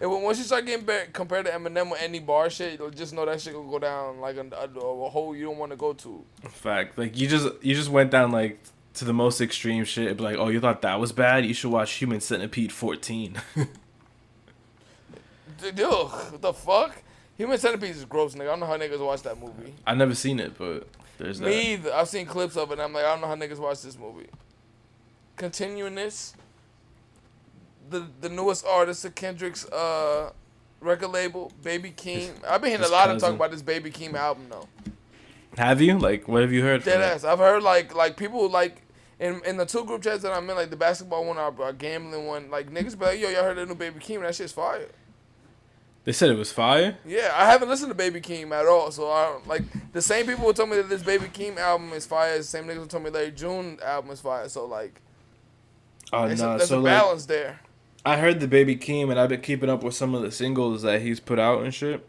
And 0.00 0.10
when, 0.10 0.22
once 0.22 0.38
you 0.38 0.44
start 0.44 0.66
getting 0.66 0.84
ba- 0.84 1.06
compared 1.12 1.46
to 1.46 1.52
Eminem 1.52 1.90
with 1.90 2.02
any 2.02 2.18
bar 2.18 2.50
shit, 2.50 2.78
you'll 2.78 2.90
just 2.90 3.14
know 3.14 3.24
that 3.24 3.40
shit 3.40 3.54
will 3.54 3.70
go 3.70 3.78
down 3.78 4.20
like 4.20 4.36
a, 4.36 4.40
a, 4.40 4.68
a 4.80 5.08
hole 5.08 5.34
you 5.34 5.44
don't 5.44 5.58
want 5.58 5.70
to 5.70 5.76
go 5.76 5.92
to. 5.92 6.24
Fact. 6.50 6.98
Like 6.98 7.16
you 7.16 7.28
just 7.28 7.48
you 7.62 7.74
just 7.74 7.88
went 7.88 8.10
down 8.10 8.32
like 8.32 8.58
to 8.94 9.04
the 9.04 9.14
most 9.14 9.40
extreme 9.40 9.84
shit. 9.84 10.06
It'd 10.06 10.18
be 10.18 10.24
like, 10.24 10.36
oh, 10.36 10.48
you 10.48 10.60
thought 10.60 10.82
that 10.82 11.00
was 11.00 11.12
bad? 11.12 11.46
You 11.46 11.54
should 11.54 11.70
watch 11.70 11.92
Human 11.94 12.20
Centipede 12.20 12.72
14. 12.72 13.40
Dude, 15.60 15.78
what 15.78 16.42
the 16.42 16.52
fuck? 16.52 17.00
Human 17.38 17.56
Centipede 17.56 17.90
is 17.90 18.04
gross, 18.04 18.34
nigga. 18.34 18.42
I 18.42 18.44
don't 18.46 18.60
know 18.60 18.66
how 18.66 18.76
niggas 18.76 19.04
watch 19.04 19.22
that 19.22 19.40
movie. 19.40 19.74
I 19.86 19.94
never 19.94 20.14
seen 20.14 20.40
it, 20.40 20.58
but 20.58 20.86
there's 21.22 21.38
that. 21.38 21.46
Me 21.46 21.74
either. 21.74 21.92
I've 21.92 22.08
seen 22.08 22.26
clips 22.26 22.56
of 22.56 22.70
it. 22.70 22.74
and 22.74 22.82
I'm 22.82 22.92
like, 22.92 23.04
I 23.04 23.12
don't 23.12 23.20
know 23.20 23.28
how 23.28 23.36
niggas 23.36 23.58
watch 23.58 23.82
this 23.82 23.98
movie. 23.98 24.28
Continuing 25.36 25.94
this, 25.94 26.34
the 27.90 28.06
the 28.20 28.28
newest 28.28 28.66
artist 28.66 29.04
of 29.04 29.14
Kendrick's 29.14 29.64
uh 29.66 30.30
record 30.80 31.08
label, 31.08 31.52
Baby 31.62 31.90
Keem. 31.92 32.30
I've 32.46 32.60
been 32.60 32.70
hearing 32.70 32.84
a 32.84 32.88
lot 32.88 33.10
of 33.10 33.18
talk 33.18 33.34
about 33.34 33.50
this 33.50 33.62
Baby 33.62 33.90
Keem 33.90 34.14
album 34.14 34.46
though. 34.50 34.68
Have 35.56 35.80
you? 35.80 35.98
Like, 35.98 36.28
what 36.28 36.42
have 36.42 36.52
you 36.52 36.62
heard? 36.62 36.84
Dead 36.84 37.00
ass. 37.00 37.24
I've 37.24 37.38
heard 37.38 37.62
like 37.62 37.94
like 37.94 38.16
people 38.16 38.48
like 38.48 38.82
in 39.20 39.40
in 39.46 39.56
the 39.56 39.66
two 39.66 39.84
group 39.84 40.02
chats 40.02 40.22
that 40.22 40.32
I'm 40.32 40.48
in, 40.50 40.56
like 40.56 40.70
the 40.70 40.76
basketball 40.76 41.24
one, 41.24 41.38
our, 41.38 41.54
our 41.62 41.72
gambling 41.72 42.26
one, 42.26 42.50
like 42.50 42.70
niggas 42.70 42.98
be 42.98 43.04
like, 43.06 43.20
yo, 43.20 43.28
y'all 43.28 43.44
heard 43.44 43.56
the 43.58 43.66
new 43.66 43.74
Baby 43.74 44.00
Keem? 44.00 44.22
That 44.22 44.34
shit's 44.34 44.52
fire. 44.52 44.88
They 46.04 46.12
said 46.12 46.30
it 46.30 46.36
was 46.38 46.50
fire. 46.50 46.96
Yeah, 47.06 47.30
I 47.34 47.46
haven't 47.46 47.68
listened 47.68 47.90
to 47.90 47.94
Baby 47.94 48.20
Keem 48.20 48.50
at 48.50 48.66
all, 48.66 48.90
so 48.90 49.10
I 49.10 49.26
don't 49.26 49.46
like 49.46 49.62
the 49.92 50.02
same 50.02 50.26
people 50.26 50.44
who 50.46 50.52
told 50.52 50.70
me 50.70 50.76
that 50.76 50.88
this 50.88 51.02
Baby 51.02 51.26
Keem 51.26 51.58
album 51.58 51.92
is 51.92 52.06
fire. 52.06 52.38
The 52.38 52.42
same 52.44 52.64
niggas 52.64 52.74
who 52.76 52.86
told 52.86 53.04
me 53.04 53.10
Larry 53.10 53.30
June 53.30 53.78
album 53.84 54.10
is 54.10 54.20
fire. 54.20 54.48
So 54.48 54.64
like, 54.66 55.00
Oh 56.12 56.26
there's, 56.26 56.40
no! 56.42 56.54
a, 56.54 56.56
there's 56.58 56.68
so 56.70 56.78
a 56.78 56.80
like, 56.80 56.92
balance 56.92 57.26
there. 57.26 57.60
I 58.04 58.16
heard 58.16 58.40
the 58.40 58.48
baby 58.48 58.74
Keem, 58.74 59.10
and 59.10 59.20
I've 59.20 59.28
been 59.28 59.40
keeping 59.42 59.70
up 59.70 59.84
with 59.84 59.94
some 59.94 60.12
of 60.14 60.22
the 60.22 60.32
singles 60.32 60.82
that 60.82 61.02
he's 61.02 61.20
put 61.20 61.38
out 61.38 61.62
and 61.62 61.72
shit. 61.72 62.04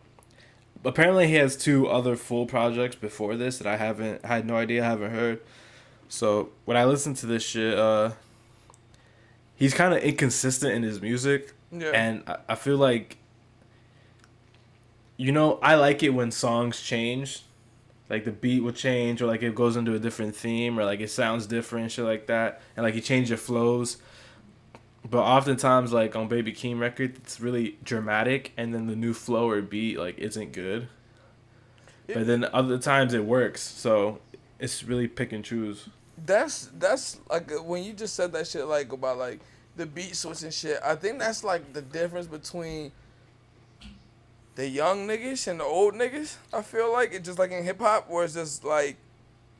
Apparently, 0.83 1.27
he 1.27 1.35
has 1.35 1.55
two 1.55 1.87
other 1.87 2.15
full 2.15 2.47
projects 2.47 2.95
before 2.95 3.35
this 3.35 3.59
that 3.59 3.67
I 3.67 3.77
haven't 3.77 4.21
I 4.23 4.27
had 4.27 4.47
no 4.47 4.55
idea, 4.55 4.83
haven't 4.83 5.11
heard. 5.11 5.39
So 6.09 6.49
when 6.65 6.77
I 6.77 6.85
listen 6.85 7.13
to 7.15 7.25
this 7.27 7.43
shit, 7.43 7.77
uh, 7.77 8.13
he's 9.55 9.73
kind 9.75 9.93
of 9.93 10.01
inconsistent 10.01 10.73
in 10.73 10.81
his 10.83 10.99
music, 10.99 11.53
Yeah. 11.71 11.91
and 11.93 12.23
I, 12.27 12.37
I 12.49 12.55
feel 12.55 12.77
like, 12.77 13.17
you 15.23 15.31
know, 15.31 15.57
I 15.61 15.75
like 15.75 16.03
it 16.03 16.09
when 16.09 16.31
songs 16.31 16.81
change, 16.81 17.43
like 18.09 18.25
the 18.25 18.31
beat 18.31 18.61
will 18.61 18.73
change, 18.73 19.21
or 19.21 19.25
like 19.25 19.41
it 19.41 19.55
goes 19.55 19.77
into 19.77 19.95
a 19.95 19.99
different 19.99 20.35
theme, 20.35 20.77
or 20.77 20.83
like 20.83 20.99
it 20.99 21.09
sounds 21.09 21.47
different, 21.47 21.93
shit 21.93 22.03
like 22.03 22.27
that, 22.27 22.61
and 22.75 22.83
like 22.83 22.93
you 22.93 22.99
change 22.99 23.29
your 23.29 23.37
flows. 23.37 23.97
But 25.09 25.21
oftentimes, 25.21 25.93
like 25.93 26.13
on 26.17 26.27
Baby 26.27 26.51
Keem 26.51 26.77
record, 26.77 27.15
it's 27.15 27.39
really 27.39 27.77
dramatic, 27.85 28.51
and 28.57 28.73
then 28.73 28.87
the 28.87 28.97
new 28.97 29.13
flow 29.13 29.49
or 29.49 29.61
beat 29.61 29.97
like 29.97 30.19
isn't 30.19 30.51
good. 30.51 30.89
Yeah. 32.09 32.15
But 32.15 32.27
then 32.27 32.45
other 32.51 32.77
times 32.77 33.13
it 33.13 33.23
works, 33.23 33.61
so 33.61 34.19
it's 34.59 34.83
really 34.83 35.07
pick 35.07 35.31
and 35.31 35.43
choose. 35.43 35.87
That's 36.25 36.69
that's 36.77 37.21
like 37.29 37.49
when 37.63 37.83
you 37.83 37.93
just 37.93 38.15
said 38.17 38.33
that 38.33 38.45
shit 38.45 38.67
like 38.67 38.91
about 38.91 39.19
like 39.19 39.39
the 39.77 39.85
beat 39.85 40.17
switch 40.17 40.43
and 40.43 40.53
shit. 40.53 40.79
I 40.83 40.95
think 40.95 41.19
that's 41.19 41.45
like 41.45 41.71
the 41.71 41.81
difference 41.81 42.27
between 42.27 42.91
the 44.55 44.67
young 44.67 45.07
niggas 45.07 45.47
and 45.47 45.59
the 45.59 45.63
old 45.63 45.93
niggas. 45.93 46.37
I 46.51 46.61
feel 46.61 46.91
like 46.91 47.13
it's 47.13 47.25
just 47.25 47.39
like 47.39 47.51
in 47.51 47.63
hip 47.63 47.79
hop 47.79 48.09
where 48.09 48.23
it's 48.23 48.33
just 48.35 48.63
like 48.63 48.97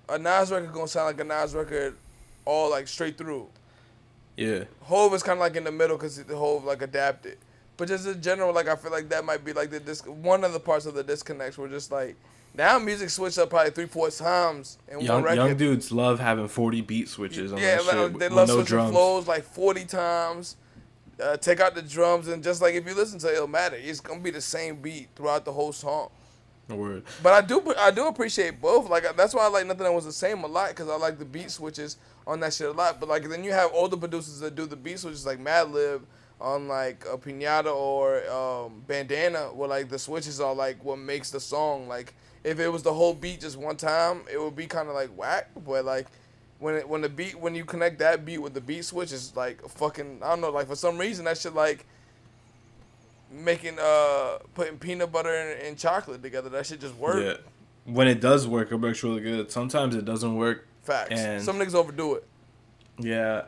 a 0.09 0.17
Nas 0.17 0.51
record 0.51 0.73
gonna 0.73 0.87
sound 0.87 1.17
like 1.17 1.19
a 1.19 1.27
Nas 1.27 1.55
record 1.55 1.95
all 2.45 2.69
like 2.69 2.87
straight 2.87 3.17
through. 3.17 3.47
Yeah, 4.37 4.63
Hove 4.81 5.13
is 5.13 5.23
kind 5.23 5.37
of 5.37 5.41
like 5.41 5.55
in 5.55 5.63
the 5.63 5.71
middle 5.71 5.97
because 5.97 6.23
the 6.23 6.35
Hove 6.35 6.63
like 6.63 6.81
adapted. 6.81 7.37
But 7.77 7.87
just 7.87 8.07
in 8.07 8.21
general, 8.21 8.53
like 8.53 8.67
I 8.67 8.75
feel 8.75 8.91
like 8.91 9.09
that 9.09 9.25
might 9.25 9.43
be 9.43 9.53
like 9.53 9.69
the 9.71 9.79
dis- 9.79 10.05
one 10.05 10.43
of 10.43 10.53
the 10.53 10.59
parts 10.59 10.85
of 10.85 10.93
the 10.93 11.03
disconnects 11.03 11.57
where 11.57 11.67
just 11.67 11.91
like 11.91 12.15
now 12.55 12.77
music 12.77 13.09
switched 13.09 13.39
up 13.39 13.49
probably 13.49 13.71
three 13.71 13.87
four 13.87 14.11
times 14.11 14.77
in 14.87 15.01
young 15.01 15.15
one 15.15 15.23
record. 15.23 15.35
young 15.35 15.57
dudes 15.57 15.91
love 15.91 16.19
having 16.19 16.47
forty 16.47 16.81
beat 16.81 17.09
switches 17.09 17.51
on 17.51 17.59
yeah, 17.59 17.79
like, 17.85 18.17
they 18.17 18.29
love 18.29 18.47
no 18.47 18.55
switching 18.55 18.65
drums. 18.65 18.91
flows 18.91 19.27
like 19.27 19.43
forty 19.43 19.85
times. 19.85 20.55
Uh, 21.21 21.37
take 21.37 21.59
out 21.59 21.75
the 21.75 21.81
drums 21.81 22.27
and 22.27 22.43
just 22.43 22.61
like 22.61 22.73
if 22.73 22.87
you 22.87 22.95
listen 22.95 23.19
to 23.19 23.27
Illmatic, 23.27 23.81
it's 23.83 23.99
gonna 23.99 24.19
be 24.19 24.31
the 24.31 24.41
same 24.41 24.77
beat 24.77 25.09
throughout 25.15 25.45
the 25.45 25.51
whole 25.51 25.71
song. 25.71 26.09
No 26.69 26.75
word. 26.75 27.03
But 27.21 27.33
I 27.33 27.41
do 27.41 27.73
I 27.77 27.91
do 27.91 28.07
appreciate 28.07 28.61
both. 28.61 28.89
Like 28.89 29.15
that's 29.15 29.33
why 29.33 29.43
I 29.43 29.47
like 29.47 29.67
nothing 29.67 29.83
that 29.83 29.93
was 29.93 30.05
the 30.05 30.11
same 30.11 30.43
a 30.43 30.47
lot 30.47 30.69
because 30.69 30.89
I 30.89 30.95
like 30.95 31.19
the 31.19 31.25
beat 31.25 31.51
switches 31.51 31.97
on 32.25 32.39
that 32.39 32.53
shit 32.53 32.67
a 32.67 32.71
lot. 32.71 32.99
But 32.99 33.09
like 33.09 33.27
then 33.29 33.43
you 33.43 33.51
have 33.51 33.71
older 33.73 33.97
producers 33.97 34.39
that 34.39 34.55
do 34.55 34.65
the 34.65 34.75
beat 34.75 34.99
switches 34.99 35.25
like 35.25 35.39
Madlib 35.39 36.01
on 36.39 36.67
like 36.67 37.05
a 37.11 37.17
Pinata 37.17 37.73
or 37.73 38.27
um, 38.29 38.83
Bandana, 38.87 39.53
where 39.53 39.69
like 39.69 39.89
the 39.89 39.99
switches 39.99 40.39
are 40.39 40.55
like 40.55 40.83
what 40.83 40.99
makes 40.99 41.31
the 41.31 41.39
song. 41.39 41.87
Like 41.87 42.13
if 42.43 42.59
it 42.59 42.69
was 42.69 42.83
the 42.83 42.93
whole 42.93 43.13
beat 43.13 43.41
just 43.41 43.57
one 43.57 43.77
time, 43.77 44.21
it 44.31 44.39
would 44.39 44.55
be 44.55 44.65
kind 44.65 44.87
of 44.87 44.95
like 44.95 45.09
whack. 45.17 45.49
But 45.65 45.85
like 45.85 46.07
when 46.59 46.75
it, 46.75 46.87
when 46.87 47.01
the 47.01 47.09
beat 47.09 47.39
when 47.39 47.55
you 47.55 47.65
connect 47.65 47.99
that 47.99 48.25
beat 48.25 48.37
with 48.39 48.53
the 48.53 48.61
beat 48.61 48.85
switch, 48.85 49.11
is 49.11 49.35
like 49.35 49.61
fucking 49.67 50.19
I 50.23 50.29
don't 50.29 50.41
know. 50.41 50.49
Like 50.51 50.67
for 50.67 50.75
some 50.75 50.97
reason 50.97 51.25
that 51.25 51.37
shit 51.37 51.53
like 51.53 51.85
making 53.31 53.77
uh 53.79 54.37
putting 54.53 54.77
peanut 54.77 55.11
butter 55.11 55.33
and, 55.33 55.61
and 55.61 55.77
chocolate 55.77 56.21
together. 56.21 56.49
That 56.49 56.65
shit 56.65 56.79
just 56.81 56.95
work. 56.95 57.23
Yeah, 57.23 57.91
when 57.91 58.07
it 58.07 58.21
does 58.21 58.47
work, 58.47 58.71
it 58.71 58.75
works 58.75 59.03
really 59.03 59.21
good. 59.21 59.51
Sometimes 59.51 59.95
it 59.95 60.05
doesn't 60.05 60.35
work. 60.35 60.67
Facts. 60.83 61.11
And- 61.11 61.41
Some 61.43 61.57
niggas 61.57 61.75
overdo 61.75 62.15
it. 62.15 62.27
Yeah. 62.99 63.43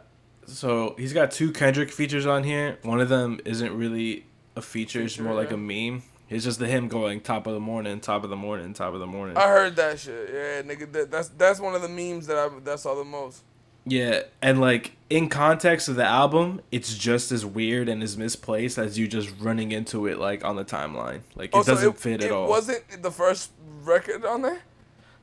So 0.47 0.93
he's 0.97 1.13
got 1.13 1.31
two 1.31 1.51
Kendrick 1.51 1.91
features 1.91 2.25
on 2.25 2.43
here. 2.43 2.77
One 2.83 3.01
of 3.01 3.09
them 3.09 3.39
isn't 3.45 3.75
really 3.75 4.25
a 4.55 4.61
feature; 4.61 5.01
it's 5.01 5.17
more 5.19 5.33
like 5.33 5.51
a 5.51 5.57
meme. 5.57 6.03
It's 6.29 6.43
just 6.43 6.59
the 6.59 6.67
him 6.67 6.87
going 6.87 7.21
top 7.21 7.45
of 7.45 7.53
the 7.53 7.59
morning, 7.59 7.99
top 7.99 8.23
of 8.23 8.29
the 8.29 8.35
morning, 8.35 8.73
top 8.73 8.93
of 8.93 8.99
the 8.99 9.05
morning. 9.07 9.37
I 9.37 9.47
heard 9.47 9.75
that 9.75 9.99
shit. 9.99 10.29
Yeah, 10.33 10.61
nigga. 10.63 10.91
That, 10.91 11.11
that's 11.11 11.29
that's 11.29 11.59
one 11.59 11.75
of 11.75 11.81
the 11.81 11.89
memes 11.89 12.27
that 12.27 12.37
I 12.37 12.49
that 12.63 12.79
saw 12.79 12.95
the 12.95 13.03
most. 13.03 13.43
Yeah, 13.87 14.23
and 14.41 14.59
like 14.59 14.93
in 15.11 15.29
context 15.29 15.87
of 15.87 15.95
the 15.95 16.03
album, 16.05 16.61
it's 16.71 16.97
just 16.97 17.31
as 17.31 17.45
weird 17.45 17.87
and 17.87 18.01
as 18.01 18.17
misplaced 18.17 18.79
as 18.79 18.97
you 18.97 19.07
just 19.07 19.31
running 19.39 19.71
into 19.71 20.07
it 20.07 20.17
like 20.17 20.43
on 20.43 20.55
the 20.55 20.65
timeline. 20.65 21.21
Like 21.35 21.49
it 21.49 21.57
Oh, 21.57 21.61
so 21.61 21.73
doesn't 21.75 21.99
fit 21.99 22.21
at 22.23 22.27
it 22.27 22.31
all. 22.31 22.47
Wasn't 22.49 23.03
the 23.03 23.11
first 23.11 23.51
record 23.83 24.25
on 24.25 24.41
there? 24.41 24.61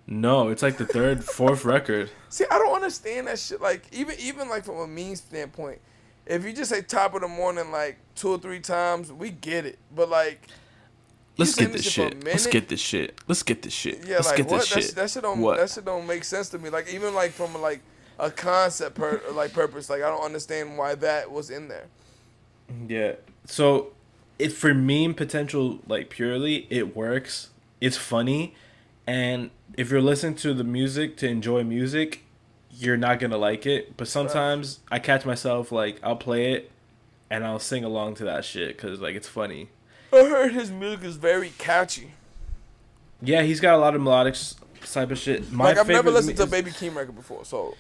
No, 0.06 0.48
it's 0.50 0.62
like 0.62 0.76
the 0.78 0.86
third, 0.86 1.24
fourth 1.38 1.64
record. 1.64 2.10
See, 2.28 2.44
I 2.48 2.58
don't 2.58 2.74
understand 2.74 3.26
that 3.26 3.40
shit. 3.40 3.60
Like 3.60 3.86
even 3.92 4.14
even 4.20 4.48
like 4.48 4.64
from 4.64 4.76
a 4.76 4.86
meme 4.86 5.16
standpoint, 5.16 5.80
if 6.26 6.44
you 6.44 6.52
just 6.52 6.70
say 6.70 6.82
top 6.82 7.14
of 7.14 7.22
the 7.22 7.28
morning 7.28 7.72
like 7.72 7.98
two 8.14 8.28
or 8.28 8.38
three 8.38 8.60
times, 8.60 9.12
we 9.12 9.30
get 9.30 9.66
it. 9.66 9.80
But 9.92 10.08
like, 10.08 10.46
Let's 11.38 11.54
get 11.54 11.72
this 11.72 11.84
this 11.84 11.92
shit 11.92 12.12
for 12.12 12.16
a 12.18 12.20
shit. 12.20 12.24
Let's 12.34 12.46
get 12.46 12.68
this 12.68 12.80
shit. 12.80 13.18
Let's 13.26 13.42
get 13.42 13.62
this 13.62 13.72
shit. 13.72 14.06
yeah, 14.06 14.16
Let's 14.16 14.28
like 14.28 14.36
get 14.36 14.46
what? 14.48 14.60
this 14.60 14.68
That, 14.70 14.80
shit. 14.82 14.90
sh- 14.90 14.94
that 14.94 15.10
shit 15.10 15.22
don't 15.22 15.40
What? 15.40 15.56
that 15.58 15.70
shit 15.70 15.84
don't 15.84 16.06
make 16.06 16.24
sense 16.24 16.48
to 16.50 16.58
me. 16.58 16.68
Like 16.70 16.92
even 16.92 17.14
like 17.14 17.32
from 17.32 17.60
like 17.60 17.80
a 18.18 18.30
concept 18.30 18.96
per 18.96 19.20
like 19.32 19.52
purpose, 19.52 19.88
like 19.90 20.02
I 20.02 20.08
don't 20.08 20.22
understand 20.24 20.76
why 20.76 20.94
that 20.96 21.30
was 21.32 21.50
in 21.50 21.68
there. 21.68 21.86
Yeah. 22.88 23.12
So, 23.46 23.92
if 24.38 24.56
for 24.56 24.72
meme 24.74 25.14
potential, 25.14 25.80
like 25.86 26.10
purely, 26.10 26.66
it 26.70 26.94
works. 26.94 27.48
It's 27.80 27.96
funny, 27.96 28.54
and 29.06 29.50
if 29.76 29.90
you're 29.90 30.02
listening 30.02 30.36
to 30.36 30.54
the 30.54 30.64
music 30.64 31.16
to 31.18 31.28
enjoy 31.28 31.64
music, 31.64 32.22
you're 32.70 32.96
not 32.96 33.18
gonna 33.18 33.36
like 33.38 33.66
it. 33.66 33.96
But 33.96 34.06
sometimes 34.08 34.80
I 34.90 34.98
catch 34.98 35.24
myself 35.26 35.72
like 35.72 35.98
I'll 36.02 36.16
play 36.16 36.52
it, 36.52 36.70
and 37.30 37.44
I'll 37.44 37.58
sing 37.58 37.82
along 37.84 38.14
to 38.16 38.24
that 38.24 38.44
shit 38.44 38.76
because 38.76 39.00
like 39.00 39.16
it's 39.16 39.28
funny. 39.28 39.68
I 40.12 40.24
heard 40.24 40.52
his 40.52 40.70
music 40.70 41.04
is 41.04 41.16
very 41.16 41.52
catchy. 41.58 42.12
Yeah, 43.20 43.42
he's 43.42 43.60
got 43.60 43.74
a 43.74 43.78
lot 43.78 43.94
of 43.94 44.00
melodic 44.02 44.34
type 44.92 45.10
of 45.10 45.18
shit. 45.18 45.50
My 45.52 45.66
like 45.66 45.78
I've 45.78 45.88
never 45.88 46.10
listened 46.10 46.36
to 46.38 46.44
mu- 46.46 46.50
Baby 46.50 46.70
Keem 46.72 46.94
record 46.96 47.14
before, 47.16 47.44
so 47.44 47.74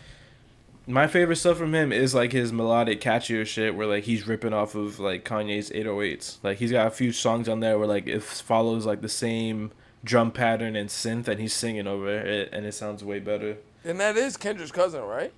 My 0.86 1.06
favorite 1.06 1.36
stuff 1.36 1.58
from 1.58 1.74
him 1.74 1.92
is 1.92 2.14
like 2.14 2.32
his 2.32 2.52
melodic, 2.52 3.00
catchier 3.00 3.44
shit, 3.46 3.74
where 3.74 3.86
like 3.86 4.04
he's 4.04 4.26
ripping 4.26 4.52
off 4.52 4.74
of 4.74 4.98
like 5.00 5.24
Kanye's 5.24 5.70
808s. 5.70 6.38
Like 6.42 6.58
he's 6.58 6.70
got 6.72 6.86
a 6.86 6.90
few 6.90 7.12
songs 7.12 7.48
on 7.48 7.60
there 7.60 7.78
where 7.78 7.88
like 7.88 8.06
it 8.06 8.22
follows 8.22 8.86
like 8.86 9.00
the 9.02 9.08
same 9.08 9.72
drum 10.04 10.30
pattern 10.32 10.74
and 10.76 10.88
synth, 10.88 11.28
and 11.28 11.40
he's 11.40 11.52
singing 11.52 11.86
over 11.86 12.08
it, 12.08 12.48
and 12.52 12.64
it 12.66 12.72
sounds 12.72 13.04
way 13.04 13.18
better. 13.18 13.56
and 13.84 13.98
that 14.00 14.16
is 14.16 14.36
Kendrick's 14.36 14.72
cousin, 14.72 15.02
right? 15.02 15.32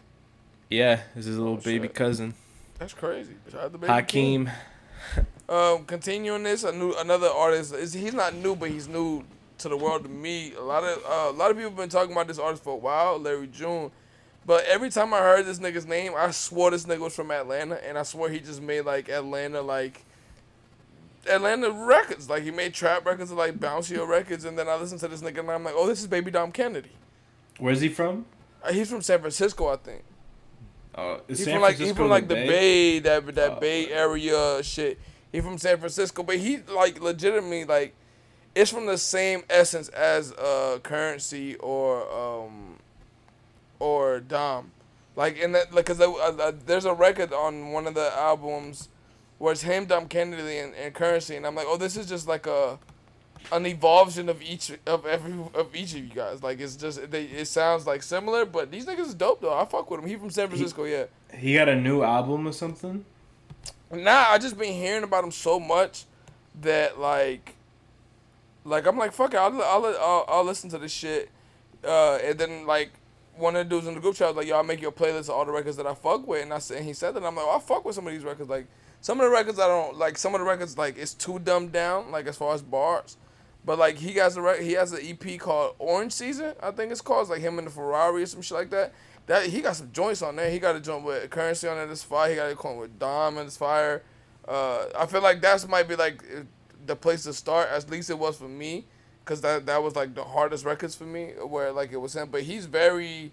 Yeah, 0.71 0.97
this 1.15 1.21
is 1.23 1.27
his 1.27 1.39
little 1.39 1.55
Oh, 1.55 1.57
baby 1.59 1.89
shit. 1.89 1.95
cousin 1.95 2.35
That's 2.79 2.93
crazy. 2.95 3.35
Shout 3.51 3.61
out 3.63 3.73
to 3.73 3.79
Baby 3.79 3.93
Keem. 3.93 3.95
Hakeem. 3.97 4.51
Um, 5.49 5.85
continuing 5.85 6.43
this, 6.43 6.65
a 6.65 6.73
new 6.73 6.95
another 6.95 7.29
artist. 7.29 7.75
Is 7.75 7.93
he's 7.93 8.15
not 8.15 8.35
new, 8.35 8.57
but 8.57 8.71
he's 8.71 8.89
new 8.89 9.25
to 9.59 9.69
the 9.69 9.77
world 9.77 10.05
to 10.05 10.09
me. 10.09 10.55
A 10.55 10.63
lot 10.63 10.85
of 10.85 10.99
uh, 11.05 11.31
a 11.31 11.37
lot 11.37 11.51
of 11.51 11.57
people 11.57 11.71
have 11.71 11.77
been 11.77 11.89
talking 11.89 12.13
about 12.13 12.29
this 12.29 12.39
artist 12.39 12.63
for 12.65 12.73
a 12.73 12.77
while, 12.77 13.19
Larry 13.19 13.47
June. 13.49 13.91
But 14.47 14.65
every 14.67 14.91
time 14.91 15.15
I 15.15 15.19
heard 15.19 15.47
this 15.47 15.59
nigga's 15.59 15.87
name, 15.87 16.13
I 16.17 16.31
swore 16.31 16.71
this 16.71 16.85
nigga 16.85 16.99
was 17.01 17.15
from 17.15 17.31
Atlanta, 17.31 17.83
and 17.87 17.97
I 17.99 18.03
swore 18.03 18.29
he 18.29 18.41
just 18.41 18.61
made 18.63 18.83
like 18.83 19.09
Atlanta 19.09 19.61
like 19.63 20.05
Atlanta 21.31 21.71
records. 21.71 22.29
Like 22.29 22.43
he 22.43 22.51
made 22.51 22.75
trap 22.75 23.07
records 23.07 23.33
like 23.33 23.59
bouncier 23.59 24.07
records, 24.07 24.45
and 24.45 24.59
then 24.59 24.69
I 24.69 24.77
listened 24.77 25.01
to 25.01 25.09
this 25.09 25.23
nigga 25.23 25.41
and 25.41 25.51
I'm 25.51 25.65
like, 25.65 25.75
oh, 25.77 25.87
this 25.87 26.01
is 26.01 26.07
Baby 26.07 26.31
Dom 26.31 26.53
Kennedy. 26.53 26.91
Where's 27.59 27.81
he 27.81 27.89
from? 27.89 28.27
Uh, 28.63 28.73
he's 28.73 28.91
from 28.91 29.03
San 29.03 29.21
Francisco, 29.21 29.69
I 29.69 29.77
think. 29.77 30.03
Is 31.29 31.39
He's 31.39 31.47
San 31.47 31.55
from 31.55 31.63
like 31.63 31.77
he's 31.77 31.93
from 31.93 32.09
like 32.09 32.29
the 32.29 32.35
Bay, 32.35 32.99
that 33.01 33.35
that 33.35 33.51
Oh, 33.53 33.61
Bay. 33.61 33.91
Area 33.91 34.63
shit. 34.63 34.99
He 35.35 35.41
from 35.41 35.59
San 35.59 35.79
Francisco, 35.79 36.23
but 36.23 36.37
he 36.37 36.59
like 36.59 37.01
legitimately 37.01 37.65
like 37.65 37.97
it's 38.55 38.71
from 38.71 38.87
the 38.87 38.97
same 38.97 39.43
essence 39.51 39.89
as 39.89 40.31
uh 40.35 40.79
Currency 40.85 41.57
or 41.57 42.09
um 42.09 42.77
or 43.81 44.21
Dom. 44.21 44.71
Like 45.17 45.37
in 45.37 45.51
that 45.51 45.75
like 45.75 45.87
cuz 45.87 46.01
uh, 46.01 46.09
uh, 46.13 46.53
there's 46.67 46.85
a 46.85 46.95
record 46.95 47.33
on 47.33 47.73
one 47.73 47.89
of 47.89 47.95
the 47.95 48.17
albums 48.17 48.91
where 49.39 49.51
it's 49.51 49.63
him, 49.63 49.87
Dom 49.87 50.07
Kennedy 50.07 50.59
and, 50.59 50.73
and 50.77 50.95
Currency 50.95 51.35
and 51.35 51.45
I'm 51.45 51.57
like, 51.57 51.67
"Oh, 51.69 51.79
this 51.79 51.97
is 51.97 52.09
just 52.09 52.29
like 52.29 52.47
a 52.47 52.79
an 53.51 53.67
evolution 53.67 54.29
of 54.29 54.41
each 54.41 54.71
of 54.87 55.05
every 55.05 55.35
of 55.53 55.75
each 55.75 55.95
of 55.95 55.99
you 55.99 56.15
guys. 56.15 56.45
Like 56.45 56.61
it's 56.61 56.77
just 56.77 57.11
they 57.11 57.25
it 57.25 57.49
sounds 57.49 57.89
like 57.89 58.05
similar, 58.05 58.45
but 58.45 58.71
these 58.71 58.87
niggas 58.87 59.09
is 59.09 59.15
dope 59.15 59.41
though. 59.41 59.59
I 59.59 59.65
fuck 59.65 59.91
with 59.91 59.99
him. 59.99 60.07
He 60.07 60.15
from 60.15 60.31
San 60.31 60.47
Francisco, 60.47 60.85
yeah. 60.85 61.07
He 61.37 61.55
got 61.55 61.69
a 61.69 61.75
new 61.75 62.05
album 62.05 62.47
or 62.47 62.53
something. 62.53 63.05
Nah, 64.03 64.27
I 64.29 64.39
just 64.39 64.59
been 64.59 64.73
hearing 64.73 65.05
about 65.05 65.25
him 65.25 65.31
so 65.31 65.61
much 65.61 66.05
that 66.61 66.99
like, 66.99 67.55
like 68.65 68.87
I'm 68.87 68.97
like 68.99 69.13
fuck 69.13 69.35
it, 69.35 69.37
I'll 69.39 69.63
I'll 69.63 69.87
I'll, 69.87 70.25
I'll 70.29 70.45
listen 70.45 70.71
to 70.71 70.79
this 70.79 70.93
shit, 70.93 71.31
uh, 71.85 72.17
and 72.17 72.39
then 72.39 72.67
like 72.67 72.91
one 73.37 73.57
of 73.57 73.69
the 73.69 73.75
dudes 73.75 73.87
in 73.87 73.95
the 73.95 74.01
group 74.01 74.15
chat 74.15 74.29
was 74.29 74.37
like, 74.37 74.47
yo, 74.47 74.57
I'll 74.57 74.65
make 74.65 74.81
your 74.81 74.93
playlist 74.93 75.29
of 75.29 75.31
all 75.31 75.45
the 75.45 75.53
records 75.53 75.77
that 75.77 75.87
I 75.87 75.95
fuck 75.95 76.27
with, 76.27 76.43
and 76.43 76.53
I 76.53 76.59
said, 76.59 76.79
and 76.79 76.87
he 76.87 76.93
said 76.93 77.15
that, 77.15 77.19
and 77.19 77.27
I'm 77.27 77.35
like, 77.35 77.45
oh, 77.47 77.57
I 77.57 77.61
fuck 77.61 77.85
with 77.85 77.95
some 77.95 78.07
of 78.07 78.13
these 78.13 78.25
records, 78.25 78.49
like 78.49 78.67
some 79.01 79.21
of 79.21 79.25
the 79.25 79.31
records 79.31 79.59
I 79.59 79.67
don't 79.67 79.97
like, 79.97 80.17
some 80.17 80.35
of 80.35 80.41
the 80.41 80.47
records 80.47 80.79
like 80.79 80.97
it's 80.99 81.15
too 81.15 81.39
dumbed 81.39 81.73
down, 81.73 82.11
like 82.11 82.27
as 82.27 82.37
far 82.37 82.55
as 82.55 82.63
bars. 82.63 83.17
But 83.65 83.79
like 83.79 83.97
he 83.97 84.15
has 84.15 84.37
a 84.37 84.63
he 84.63 84.73
has 84.73 84.93
an 84.93 85.01
EP 85.03 85.39
called 85.39 85.75
Orange 85.79 86.13
Season, 86.13 86.55
I 86.63 86.71
think 86.71 86.93
it's 86.93 87.01
called. 87.01 87.23
It's 87.23 87.31
like 87.31 87.41
him 87.41 87.59
in 87.59 87.65
the 87.65 87.71
Ferrari 87.71 88.23
or 88.23 88.27
some 88.27 88.43
shit 88.43 88.57
like 88.57 88.71
that. 88.71 88.93
That 89.27 89.47
he 89.47 89.61
got 89.61 89.77
some 89.77 89.91
joints 89.93 90.23
on 90.23 90.37
there. 90.37 90.51
He 90.51 90.59
got 90.59 90.77
a 90.77 90.81
joint 90.81 91.05
with 91.05 91.31
Currency 91.31 91.67
on 91.67 91.79
it. 91.79 91.87
This 91.87 92.03
fire. 92.03 92.31
He 92.31 92.37
got 92.37 92.51
a 92.51 92.55
joint 92.55 92.79
with 92.79 92.99
Dom 92.99 93.39
and 93.39 93.47
this 93.47 93.57
fire. 93.57 94.03
Uh, 94.47 94.87
I 94.99 95.07
feel 95.07 95.23
like 95.23 95.41
that's 95.41 95.67
might 95.67 95.89
be 95.89 95.97
like 95.97 96.23
the 96.87 96.97
place 96.97 97.25
to 97.25 97.33
start. 97.33 97.69
At 97.71 97.89
least 97.91 98.11
it 98.11 98.19
was 98.19 98.37
for 98.37 98.49
me, 98.49 98.85
cause 99.25 99.41
that 99.41 99.67
that 99.67 99.83
was 99.83 99.97
like 99.97 100.15
the 100.15 100.25
hardest 100.25 100.65
records 100.65 100.95
for 100.95 101.05
me, 101.05 101.33
where 101.43 101.73
like 101.73 101.93
it 101.93 101.97
was 101.97 102.15
him. 102.15 102.29
But 102.31 102.43
he's 102.43 102.67
very 102.67 103.33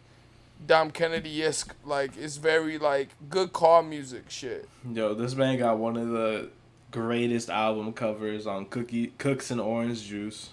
Dom 0.66 0.92
Kennedy 0.92 1.44
esque. 1.44 1.76
Like 1.84 2.16
it's 2.18 2.38
very 2.38 2.78
like 2.78 3.10
good 3.30 3.52
car 3.52 3.84
music 3.84 4.30
shit. 4.30 4.70
Yo, 4.94 5.14
this 5.14 5.36
man 5.36 5.60
got 5.60 5.78
one 5.78 5.98
of 5.98 6.08
the 6.10 6.50
greatest 6.92 7.50
album 7.50 7.92
covers 7.94 8.48
on 8.48 8.66
Cookie 8.66 9.08
Cooks 9.18 9.52
and 9.52 9.60
Orange 9.60 10.04
Juice. 10.04 10.50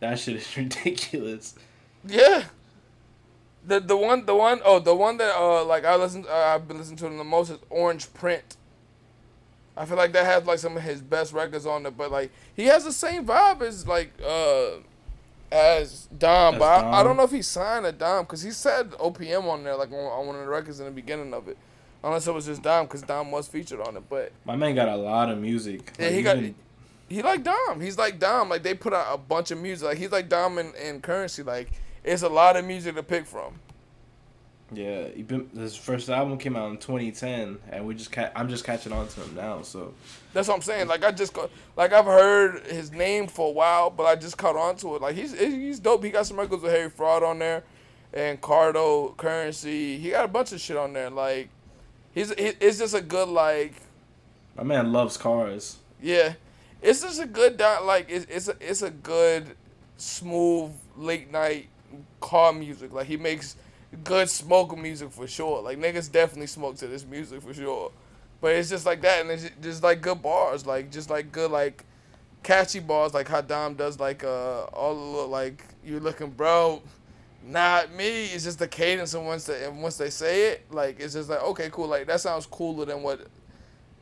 That 0.00 0.18
shit 0.18 0.36
is 0.36 0.56
ridiculous. 0.56 1.54
Yeah. 2.06 2.44
The 3.66 3.80
the 3.80 3.96
one 3.96 4.26
the 4.26 4.34
one 4.34 4.60
oh 4.64 4.78
the 4.78 4.94
one 4.94 5.16
that 5.18 5.34
uh 5.36 5.64
like 5.64 5.84
I 5.84 5.96
listen 5.96 6.26
uh, 6.28 6.34
I've 6.34 6.68
been 6.68 6.78
listening 6.78 6.96
to 6.98 7.06
him 7.06 7.16
the 7.18 7.24
most 7.24 7.50
is 7.50 7.58
Orange 7.70 8.12
Print. 8.12 8.56
I 9.76 9.86
feel 9.86 9.96
like 9.96 10.12
that 10.12 10.24
has 10.26 10.44
like 10.46 10.58
some 10.58 10.76
of 10.76 10.82
his 10.82 11.00
best 11.00 11.32
records 11.32 11.66
on 11.66 11.84
it, 11.86 11.96
but 11.96 12.10
like 12.10 12.30
he 12.54 12.64
has 12.66 12.84
the 12.84 12.92
same 12.92 13.24
vibe 13.26 13.62
as 13.62 13.86
like 13.88 14.12
uh 14.24 14.70
as 15.50 16.08
Dom, 16.18 16.54
As 16.54 16.58
but 16.58 16.64
I, 16.84 17.00
I 17.00 17.02
don't 17.04 17.16
know 17.16 17.22
if 17.22 17.30
he 17.30 17.42
signed 17.42 17.86
a 17.86 17.92
Dom 17.92 18.24
because 18.24 18.42
he 18.42 18.50
said 18.50 18.90
OPM 18.92 19.44
on 19.44 19.62
there 19.64 19.76
like 19.76 19.90
on, 19.92 19.98
on 19.98 20.26
one 20.26 20.36
of 20.36 20.42
the 20.42 20.48
records 20.48 20.80
in 20.80 20.86
the 20.86 20.90
beginning 20.92 21.32
of 21.32 21.48
it, 21.48 21.56
unless 22.02 22.26
it 22.26 22.32
was 22.34 22.46
just 22.46 22.62
Dom 22.62 22.86
because 22.86 23.02
Dom 23.02 23.30
was 23.30 23.46
featured 23.48 23.80
on 23.80 23.96
it, 23.96 24.02
but 24.08 24.32
My 24.44 24.56
man 24.56 24.74
got 24.74 24.88
a 24.88 24.96
lot 24.96 25.30
of 25.30 25.38
music. 25.38 25.92
Yeah, 25.98 26.06
Like, 26.06 26.14
he 26.14 26.22
got- 26.22 26.36
even- 26.38 26.54
he 27.08 27.22
like 27.22 27.44
Dom. 27.44 27.80
He's 27.80 27.98
like 27.98 28.18
Dom. 28.18 28.48
Like 28.48 28.62
they 28.62 28.74
put 28.74 28.92
out 28.94 29.06
a 29.14 29.18
bunch 29.18 29.50
of 29.50 29.58
music. 29.58 29.86
Like 29.86 29.98
he's 29.98 30.10
like 30.10 30.28
Dom 30.28 30.58
and, 30.58 30.74
in 30.76 31.00
currency. 31.00 31.42
Like 31.42 31.70
it's 32.04 32.22
a 32.22 32.28
lot 32.28 32.56
of 32.56 32.64
music 32.64 32.94
to 32.94 33.02
pick 33.02 33.26
from. 33.26 33.58
Yeah, 34.72 35.08
been, 35.08 35.48
his 35.54 35.76
first 35.76 36.08
album 36.08 36.38
came 36.38 36.56
out 36.56 36.70
in 36.70 36.78
2010, 36.78 37.58
and 37.70 37.86
we 37.86 37.94
just 37.94 38.10
ca- 38.10 38.30
I'm 38.34 38.48
just 38.48 38.64
catching 38.64 38.92
on 38.92 39.06
to 39.08 39.20
him 39.20 39.34
now. 39.36 39.62
So 39.62 39.92
That's 40.32 40.48
what 40.48 40.54
I'm 40.54 40.62
saying. 40.62 40.88
Like 40.88 41.04
I 41.04 41.12
just 41.12 41.32
got, 41.32 41.50
like 41.76 41.92
I've 41.92 42.06
heard 42.06 42.66
his 42.66 42.90
name 42.90 43.26
for 43.26 43.48
a 43.48 43.52
while, 43.52 43.90
but 43.90 44.04
I 44.04 44.16
just 44.16 44.36
caught 44.36 44.56
on 44.56 44.76
to 44.76 44.96
it. 44.96 45.02
Like 45.02 45.16
he's 45.16 45.38
he's 45.38 45.78
dope. 45.78 46.02
He 46.02 46.10
got 46.10 46.26
some 46.26 46.38
records 46.38 46.62
with 46.62 46.72
Harry 46.72 46.90
Fraud 46.90 47.22
on 47.22 47.38
there, 47.38 47.62
and 48.12 48.40
Cardo 48.40 49.16
Currency. 49.16 49.98
He 49.98 50.10
got 50.10 50.24
a 50.24 50.28
bunch 50.28 50.52
of 50.52 50.60
shit 50.60 50.76
on 50.76 50.92
there. 50.92 51.10
Like 51.10 51.50
he's 52.12 52.30
he, 52.34 52.52
it's 52.60 52.78
just 52.78 52.94
a 52.94 53.02
good 53.02 53.28
like 53.28 53.74
my 54.56 54.64
man 54.64 54.92
loves 54.92 55.16
cars. 55.16 55.76
yeah, 56.00 56.34
it's 56.82 57.02
just 57.02 57.20
a 57.20 57.26
good 57.26 57.60
like 57.60 58.06
it's 58.08 58.26
it's 58.28 58.48
a, 58.48 58.56
it's 58.60 58.82
a 58.82 58.90
good 58.90 59.56
smooth 59.98 60.72
late 60.96 61.30
night 61.30 61.68
car 62.20 62.52
music. 62.52 62.92
Like 62.92 63.06
he 63.06 63.16
makes 63.16 63.56
good 64.02 64.28
smoke 64.28 64.76
music 64.76 65.10
for 65.12 65.26
sure. 65.26 65.62
Like 65.62 65.78
niggas 65.78 66.10
definitely 66.10 66.48
smoke 66.48 66.76
to 66.76 66.86
this 66.86 67.04
music 67.04 67.42
for 67.42 67.54
sure. 67.54 67.92
But 68.40 68.56
it's 68.56 68.68
just 68.68 68.84
like 68.84 69.00
that, 69.02 69.22
and 69.22 69.30
it's 69.30 69.50
just 69.62 69.82
like 69.82 70.02
good 70.02 70.20
bars, 70.20 70.66
like 70.66 70.90
just 70.90 71.08
like 71.08 71.32
good 71.32 71.50
like 71.50 71.84
catchy 72.42 72.80
bars, 72.80 73.14
like 73.14 73.26
how 73.28 73.40
Dom 73.40 73.74
does 73.74 73.98
like 73.98 74.22
uh 74.22 74.64
all 74.64 74.94
the 74.94 75.00
little 75.00 75.28
like 75.28 75.64
you 75.84 75.98
looking 76.00 76.30
bro, 76.30 76.82
not 77.46 77.92
me. 77.94 78.26
It's 78.26 78.44
just 78.44 78.58
the 78.58 78.68
cadence, 78.68 79.14
and 79.14 79.24
once 79.26 79.44
they 79.44 79.64
and 79.64 79.82
once 79.82 79.96
they 79.96 80.10
say 80.10 80.50
it, 80.50 80.66
like 80.70 81.00
it's 81.00 81.14
just 81.14 81.30
like 81.30 81.42
okay, 81.42 81.70
cool. 81.72 81.86
Like 81.86 82.06
that 82.06 82.20
sounds 82.20 82.44
cooler 82.46 82.84
than 82.84 83.02
what 83.02 83.26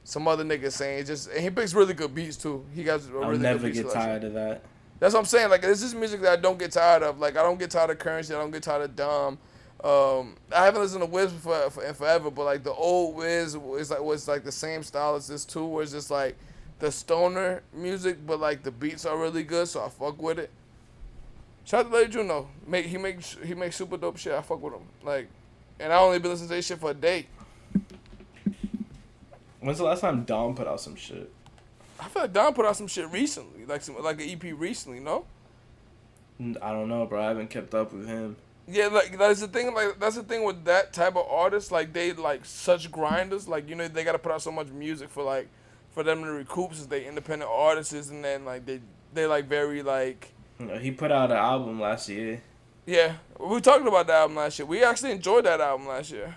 some 0.04 0.26
other 0.26 0.44
niggas 0.44 0.72
saying. 0.72 1.00
It's 1.00 1.08
just 1.08 1.30
and 1.30 1.40
he 1.40 1.50
picks 1.50 1.72
really 1.74 1.94
good 1.94 2.12
beats 2.14 2.36
too. 2.36 2.64
He 2.74 2.82
got 2.82 3.00
a 3.00 3.04
I'll 3.20 3.30
really 3.30 3.38
never 3.38 3.58
good 3.60 3.74
beat 3.74 3.74
get 3.74 3.90
selection. 3.90 4.00
tired 4.00 4.24
of 4.24 4.32
that. 4.34 4.64
That's 5.02 5.14
what 5.14 5.20
I'm 5.20 5.26
saying. 5.26 5.50
Like 5.50 5.62
this 5.62 5.82
is 5.82 5.96
music 5.96 6.20
that 6.20 6.38
I 6.38 6.40
don't 6.40 6.60
get 6.60 6.70
tired 6.70 7.02
of. 7.02 7.18
Like 7.18 7.36
I 7.36 7.42
don't 7.42 7.58
get 7.58 7.72
tired 7.72 7.90
of 7.90 7.98
Currency. 7.98 8.32
I 8.32 8.38
don't 8.38 8.52
get 8.52 8.62
tired 8.62 8.82
of 8.82 8.94
Dom. 8.94 9.36
Um, 9.82 10.36
I 10.54 10.64
haven't 10.64 10.80
listened 10.80 11.02
to 11.02 11.06
Wiz 11.06 11.32
for, 11.32 11.70
for 11.70 11.84
in 11.84 11.92
forever, 11.92 12.30
but 12.30 12.44
like 12.44 12.62
the 12.62 12.72
old 12.72 13.16
Wiz 13.16 13.58
was 13.58 13.90
like 13.90 14.00
was 14.00 14.28
like 14.28 14.44
the 14.44 14.52
same 14.52 14.84
style 14.84 15.16
as 15.16 15.26
this 15.26 15.44
too, 15.44 15.66
where 15.66 15.82
it's 15.82 15.90
just 15.90 16.12
like 16.12 16.36
the 16.78 16.92
stoner 16.92 17.64
music, 17.72 18.24
but 18.24 18.38
like 18.38 18.62
the 18.62 18.70
beats 18.70 19.04
are 19.04 19.18
really 19.18 19.42
good, 19.42 19.66
so 19.66 19.84
I 19.84 19.88
fuck 19.88 20.22
with 20.22 20.38
it. 20.38 20.50
Shout 21.64 21.86
out 21.86 21.90
to 21.90 21.96
Larry 21.96 22.08
June. 22.08 22.46
Make 22.68 22.86
he 22.86 22.96
makes 22.96 23.36
he 23.44 23.54
makes 23.54 23.74
super 23.74 23.96
dope 23.96 24.18
shit. 24.18 24.34
I 24.34 24.40
fuck 24.40 24.62
with 24.62 24.74
him. 24.74 24.86
Like, 25.02 25.26
and 25.80 25.92
I 25.92 25.98
only 25.98 26.20
been 26.20 26.30
listening 26.30 26.50
to 26.50 26.54
this 26.54 26.66
shit 26.66 26.78
for 26.78 26.92
a 26.92 26.94
day. 26.94 27.26
When's 29.58 29.78
the 29.78 29.84
last 29.84 30.02
time 30.02 30.22
Dom 30.22 30.54
put 30.54 30.68
out 30.68 30.80
some 30.80 30.94
shit? 30.94 31.28
I 32.02 32.08
feel 32.08 32.22
like 32.22 32.32
Don 32.32 32.52
put 32.52 32.66
out 32.66 32.76
some 32.76 32.88
shit 32.88 33.08
recently, 33.10 33.64
like 33.64 33.82
some 33.82 34.00
like 34.02 34.20
an 34.20 34.28
EP 34.28 34.42
recently. 34.58 34.98
No. 35.00 35.24
I 36.60 36.72
don't 36.72 36.88
know, 36.88 37.06
bro. 37.06 37.22
I 37.22 37.28
haven't 37.28 37.50
kept 37.50 37.72
up 37.74 37.92
with 37.92 38.08
him. 38.08 38.36
Yeah, 38.66 38.88
like 38.88 39.16
that's 39.18 39.40
the 39.40 39.48
thing. 39.48 39.72
Like 39.74 40.00
that's 40.00 40.16
the 40.16 40.22
thing 40.24 40.44
with 40.44 40.64
that 40.64 40.92
type 40.92 41.14
of 41.16 41.26
artist. 41.28 41.70
Like 41.70 41.92
they 41.92 42.12
like 42.12 42.44
such 42.44 42.90
grinders. 42.90 43.46
Like 43.46 43.68
you 43.68 43.76
know 43.76 43.86
they 43.86 44.02
gotta 44.02 44.18
put 44.18 44.32
out 44.32 44.42
so 44.42 44.50
much 44.50 44.68
music 44.68 45.10
for 45.10 45.22
like 45.22 45.48
for 45.90 46.02
them 46.02 46.22
to 46.24 46.30
recoup 46.30 46.74
since 46.74 46.86
they 46.86 47.06
independent 47.06 47.50
artists, 47.52 48.10
and 48.10 48.24
then 48.24 48.44
like 48.44 48.66
they 48.66 48.80
they 49.14 49.26
like 49.26 49.46
very 49.46 49.82
like 49.82 50.32
he 50.80 50.90
put 50.90 51.12
out 51.12 51.30
an 51.30 51.36
album 51.36 51.80
last 51.80 52.08
year. 52.08 52.40
yeah. 52.86 53.14
We 53.38 53.46
were 53.48 53.60
talking 53.60 53.86
about 53.88 54.06
that 54.06 54.20
album 54.20 54.36
last 54.36 54.58
year. 54.58 54.66
We 54.66 54.82
actually 54.84 55.10
enjoyed 55.12 55.44
that 55.44 55.60
album 55.60 55.88
last 55.88 56.10
year. 56.12 56.36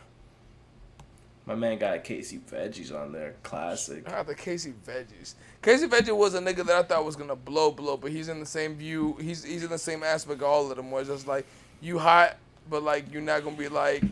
My 1.46 1.54
man 1.54 1.78
got 1.78 2.04
Casey 2.04 2.40
Veggies 2.40 2.94
on 2.94 3.12
there. 3.12 3.36
Classic. 3.44 4.08
I 4.08 4.18
had 4.18 4.28
the 4.28 4.34
Casey 4.34 4.74
Veggies. 4.86 5.36
Casey 5.62 5.88
Veggie 5.88 6.16
was 6.16 6.34
a 6.34 6.40
nigga 6.40 6.66
that 6.66 6.76
I 6.76 6.84
thought 6.84 7.06
was 7.06 7.16
gonna 7.16 7.36
blow, 7.36 7.72
blow, 7.72 7.98
but 7.98 8.12
he's 8.12 8.30
in 8.30 8.40
the 8.40 8.46
same 8.46 8.76
view. 8.76 9.16
He's 9.22 9.44
he's 9.44 9.64
in 9.64 9.70
the 9.70 9.78
same 9.78 10.04
aspect 10.04 10.42
of 10.42 10.48
all 10.48 10.70
of 10.72 10.78
them, 10.78 10.90
where 10.90 11.02
it's 11.02 11.10
just 11.10 11.28
like 11.28 11.46
you 11.82 12.00
hot, 12.00 12.38
but 12.70 12.82
like 12.82 13.12
you're 13.12 13.22
not 13.22 13.44
gonna 13.44 13.56
be 13.56 13.68
like 13.68 14.04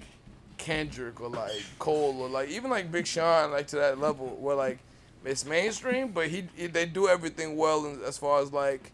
Kendrick 0.57 1.19
or 1.21 1.29
like 1.29 1.63
Cole 1.79 2.21
or 2.21 2.29
like 2.29 2.49
even 2.49 2.69
like 2.69 2.91
Big 2.91 3.07
Sean, 3.07 3.51
like 3.51 3.67
to 3.67 3.77
that 3.77 3.99
level 3.99 4.27
where 4.39 4.55
like 4.55 4.77
it's 5.25 5.45
mainstream, 5.45 6.09
but 6.09 6.27
he, 6.27 6.47
he 6.55 6.67
they 6.67 6.85
do 6.85 7.07
everything 7.07 7.55
well 7.57 7.85
in, 7.85 7.99
as 8.03 8.17
far 8.17 8.41
as 8.41 8.53
like 8.53 8.91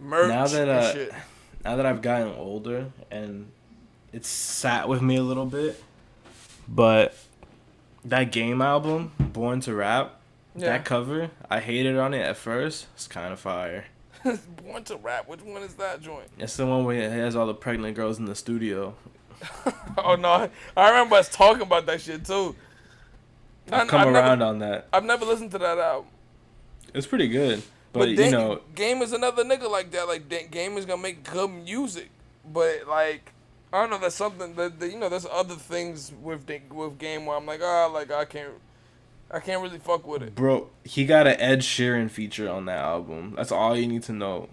merch 0.00 0.28
Now 0.28 0.46
that, 0.46 0.68
and 0.68 0.70
uh, 0.70 0.92
shit. 0.92 1.12
Now 1.64 1.76
that 1.76 1.86
I've 1.86 2.02
gotten 2.02 2.34
older 2.34 2.90
and 3.10 3.50
it's 4.12 4.28
sat 4.28 4.88
with 4.88 5.02
me 5.02 5.16
a 5.16 5.22
little 5.22 5.46
bit, 5.46 5.82
but 6.68 7.16
that 8.04 8.30
game 8.32 8.60
album, 8.62 9.12
Born 9.18 9.60
to 9.62 9.74
Rap, 9.74 10.14
Yeah. 10.54 10.66
that 10.70 10.84
cover, 10.84 11.30
I 11.50 11.60
hated 11.60 11.96
on 11.96 12.14
it 12.14 12.20
at 12.22 12.36
first. 12.36 12.86
It's 12.94 13.06
kind 13.08 13.32
of 13.32 13.40
fire. 13.40 13.86
Born 14.64 14.82
to 14.84 14.96
rap. 14.96 15.28
Which 15.28 15.42
one 15.42 15.62
is 15.62 15.74
that 15.74 16.00
joint? 16.02 16.26
It's 16.38 16.56
the 16.56 16.66
one 16.66 16.84
where 16.84 17.00
it 17.00 17.10
has 17.12 17.36
all 17.36 17.46
the 17.46 17.54
pregnant 17.54 17.94
girls 17.94 18.18
in 18.18 18.24
the 18.24 18.34
studio. 18.34 18.94
oh 19.98 20.16
no, 20.16 20.28
I, 20.28 20.50
I 20.76 20.88
remember 20.88 21.14
us 21.16 21.28
talking 21.28 21.62
about 21.62 21.86
that 21.86 22.00
shit 22.00 22.24
too. 22.24 22.56
I've 23.70 23.86
come 23.86 24.00
I've 24.00 24.06
never- 24.12 24.18
around 24.18 24.42
on 24.42 24.58
that. 24.60 24.88
I've 24.92 25.04
never 25.04 25.24
listened 25.24 25.52
to 25.52 25.58
that 25.58 25.78
album. 25.78 26.08
It's 26.94 27.06
pretty 27.06 27.28
good, 27.28 27.62
but, 27.92 28.00
But, 28.00 28.08
you 28.08 28.30
know, 28.30 28.60
Game 28.74 29.02
is 29.02 29.12
another 29.12 29.44
nigga 29.44 29.70
like 29.70 29.90
that. 29.92 30.08
Like 30.08 30.28
Game 30.50 30.76
is 30.78 30.84
gonna 30.84 31.00
make 31.02 31.22
good 31.30 31.50
music, 31.50 32.10
but 32.50 32.88
like 32.88 33.32
I 33.72 33.80
don't 33.80 33.90
know. 33.90 33.98
That's 33.98 34.14
something 34.14 34.54
that, 34.54 34.80
that 34.80 34.90
you 34.90 34.98
know. 34.98 35.08
There's 35.08 35.26
other 35.30 35.54
things 35.54 36.12
with 36.22 36.46
the, 36.46 36.60
with 36.70 36.98
Game 36.98 37.26
where 37.26 37.36
I'm 37.36 37.46
like, 37.46 37.60
ah, 37.62 37.86
like 37.86 38.10
I 38.10 38.24
can't, 38.24 38.52
I 39.30 39.40
can't 39.40 39.62
really 39.62 39.78
fuck 39.78 40.06
with 40.06 40.22
it. 40.22 40.34
bro, 40.34 40.70
he 40.84 41.04
got 41.04 41.26
an 41.26 41.38
Ed 41.38 41.60
Sheeran 41.60 42.10
feature 42.10 42.48
on 42.48 42.64
that 42.66 42.78
album. 42.78 43.34
That's 43.36 43.52
all 43.52 43.76
you 43.76 43.86
need 43.86 44.02
to 44.04 44.12
know. 44.12 44.48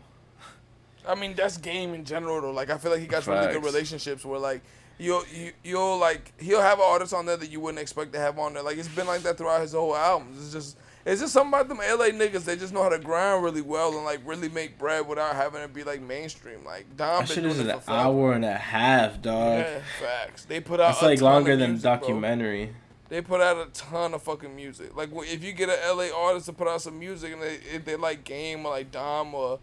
I 1.07 1.15
mean, 1.15 1.33
that's 1.35 1.57
Game 1.57 1.93
in 1.93 2.03
general 2.03 2.41
though. 2.41 2.51
Like 2.51 2.69
I 2.69 2.77
feel 2.77 2.91
like 2.91 3.01
he 3.01 3.07
got 3.07 3.25
really 3.27 3.53
good 3.53 3.63
relationships 3.63 4.25
where 4.25 4.39
like. 4.39 4.61
You'll 4.97 5.25
you, 5.27 5.51
you'll 5.61 5.97
like 5.97 6.31
he'll 6.39 6.61
have 6.61 6.79
an 6.79 6.85
artist 6.87 7.13
on 7.13 7.25
there 7.25 7.35
that 7.35 7.51
you 7.51 7.59
wouldn't 7.59 7.81
expect 7.81 8.13
to 8.13 8.19
have 8.19 8.39
on 8.39 8.53
there. 8.53 8.63
Like 8.63 8.77
it's 8.77 8.87
been 8.87 9.07
like 9.07 9.23
that 9.23 9.37
throughout 9.37 9.59
his 9.59 9.73
whole 9.73 9.93
albums. 9.93 10.41
It's 10.41 10.53
just 10.53 10.77
it's 11.05 11.21
just 11.21 11.33
something 11.33 11.53
about 11.53 11.67
them 11.67 11.77
LA 11.77 12.07
niggas. 12.07 12.45
They 12.45 12.55
just 12.55 12.73
know 12.73 12.81
how 12.81 12.89
to 12.89 12.97
grind 12.97 13.43
really 13.43 13.61
well 13.61 13.95
and 13.95 14.03
like 14.05 14.21
really 14.25 14.49
make 14.49 14.79
bread 14.79 15.07
without 15.07 15.35
having 15.35 15.61
to 15.61 15.67
be 15.67 15.83
like 15.83 16.01
mainstream. 16.01 16.65
Like 16.65 16.97
Dom 16.97 17.19
That 17.19 17.27
been 17.27 17.27
shit 17.27 17.43
doing 17.43 17.55
is 17.55 17.59
an 17.59 17.81
hour 17.87 18.33
and 18.33 18.43
a 18.43 18.55
half, 18.55 19.21
dog. 19.21 19.59
Yeah, 19.59 19.79
facts. 20.01 20.45
They 20.45 20.59
put 20.59 20.79
out. 20.79 20.93
It's 20.93 21.01
like 21.03 21.21
longer 21.21 21.55
than 21.55 21.71
music, 21.71 21.83
bro. 21.83 21.95
documentary. 21.97 22.75
They 23.07 23.21
put 23.21 23.39
out 23.39 23.57
a 23.57 23.69
ton 23.71 24.15
of 24.15 24.23
fucking 24.23 24.55
music. 24.55 24.95
Like 24.95 25.09
if 25.13 25.43
you 25.43 25.53
get 25.53 25.69
an 25.69 25.77
LA 25.95 26.07
artist 26.15 26.47
to 26.47 26.53
put 26.53 26.67
out 26.67 26.81
some 26.81 26.97
music 26.97 27.33
and 27.33 27.41
they 27.41 27.59
if 27.71 27.85
they 27.85 27.95
like 27.95 28.23
Game 28.23 28.65
or 28.65 28.71
like 28.71 28.91
Dom 28.91 29.35
or 29.35 29.59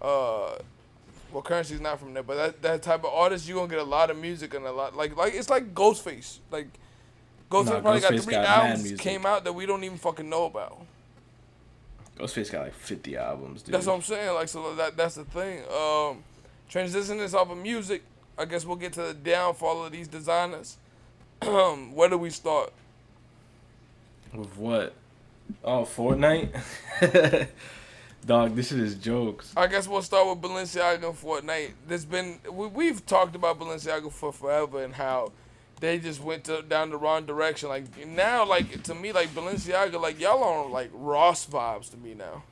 uh 0.00 0.54
well 1.30 1.42
Currency's 1.42 1.80
not 1.80 2.00
from 2.00 2.14
there, 2.14 2.22
but 2.22 2.36
that 2.36 2.62
that 2.62 2.82
type 2.82 3.00
of 3.00 3.12
artist 3.12 3.46
you 3.46 3.56
gonna 3.56 3.68
get 3.68 3.80
a 3.80 3.84
lot 3.84 4.10
of 4.10 4.16
music 4.16 4.54
and 4.54 4.64
a 4.64 4.72
lot 4.72 4.96
like 4.96 5.14
like 5.14 5.34
it's 5.34 5.50
like 5.50 5.74
Ghostface. 5.74 6.38
Like 6.50 6.68
Ghostface 7.50 7.66
Nah, 7.66 7.80
probably 7.80 8.00
got 8.00 8.18
three 8.20 8.34
got 8.34 8.46
albums 8.46 8.92
came 8.98 9.26
out 9.26 9.44
that 9.44 9.52
we 9.52 9.66
don't 9.66 9.84
even 9.84 9.98
fucking 9.98 10.28
know 10.28 10.46
about. 10.46 10.85
Ghostface 12.18 12.50
got 12.50 12.64
like 12.64 12.74
50 12.74 13.16
albums, 13.16 13.62
dude. 13.62 13.74
That's 13.74 13.86
what 13.86 13.94
I'm 13.94 14.02
saying. 14.02 14.34
Like 14.34 14.48
so 14.48 14.74
that 14.74 14.96
that's 14.96 15.16
the 15.16 15.24
thing. 15.24 15.62
Um 15.70 16.24
transition 16.68 17.18
this 17.18 17.34
off 17.34 17.50
of 17.50 17.58
music. 17.58 18.02
I 18.38 18.44
guess 18.44 18.64
we'll 18.64 18.76
get 18.76 18.92
to 18.94 19.02
the 19.02 19.14
downfall 19.14 19.84
of 19.84 19.92
these 19.92 20.08
designers. 20.08 20.76
Where 21.42 22.08
do 22.08 22.18
we 22.18 22.30
start? 22.30 22.72
With 24.32 24.56
what? 24.56 24.94
Oh, 25.64 25.84
Fortnite? 25.84 26.50
Dog, 28.26 28.56
this 28.56 28.68
shit 28.68 28.80
is 28.80 28.96
jokes. 28.96 29.52
I 29.56 29.68
guess 29.68 29.86
we'll 29.86 30.02
start 30.02 30.28
with 30.28 30.42
Balenciaga 30.42 31.04
and 31.04 31.16
Fortnite. 31.16 31.72
There's 31.86 32.04
been 32.04 32.40
we, 32.50 32.66
we've 32.66 33.06
talked 33.06 33.36
about 33.36 33.58
Balenciaga 33.58 34.10
for 34.10 34.32
forever 34.32 34.82
and 34.82 34.94
how 34.94 35.32
they 35.80 35.98
just 35.98 36.22
went 36.22 36.44
to, 36.44 36.62
down 36.62 36.90
the 36.90 36.96
wrong 36.96 37.26
direction. 37.26 37.68
Like 37.68 37.84
now, 38.06 38.44
like 38.46 38.82
to 38.84 38.94
me, 38.94 39.12
like 39.12 39.28
Balenciaga, 39.30 40.00
like 40.00 40.18
y'all 40.20 40.42
on 40.42 40.70
like 40.70 40.90
Ross 40.92 41.46
vibes 41.46 41.90
to 41.90 41.96
me 41.96 42.14
now. 42.14 42.42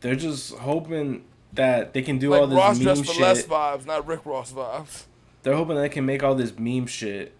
They're 0.00 0.16
just 0.16 0.54
hoping 0.58 1.24
that 1.52 1.92
they 1.92 2.02
can 2.02 2.18
do 2.18 2.30
Like 2.30 2.40
all 2.40 2.46
this 2.48 2.56
Ross 2.56 2.76
meme 2.78 2.84
dressed 2.84 3.04
for 3.06 3.12
shit. 3.12 3.22
less 3.22 3.42
vibes, 3.44 3.86
not 3.86 4.06
Rick 4.06 4.24
Ross 4.24 4.52
vibes. 4.52 5.04
They're 5.42 5.54
hoping 5.56 5.76
they 5.76 5.88
can 5.88 6.06
make 6.06 6.22
all 6.22 6.34
this 6.34 6.56
meme 6.58 6.86
shit, 6.86 7.34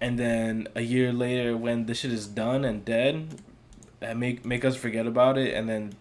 and 0.00 0.18
then 0.18 0.68
a 0.74 0.82
year 0.82 1.12
later, 1.12 1.56
when 1.56 1.86
the 1.86 1.94
shit 1.94 2.12
is 2.12 2.26
done 2.26 2.64
and 2.64 2.84
dead, 2.84 3.40
and 4.00 4.20
make 4.20 4.44
make 4.44 4.64
us 4.64 4.76
forget 4.76 5.06
about 5.06 5.38
it, 5.38 5.54
and 5.54 5.68
then 5.68 5.94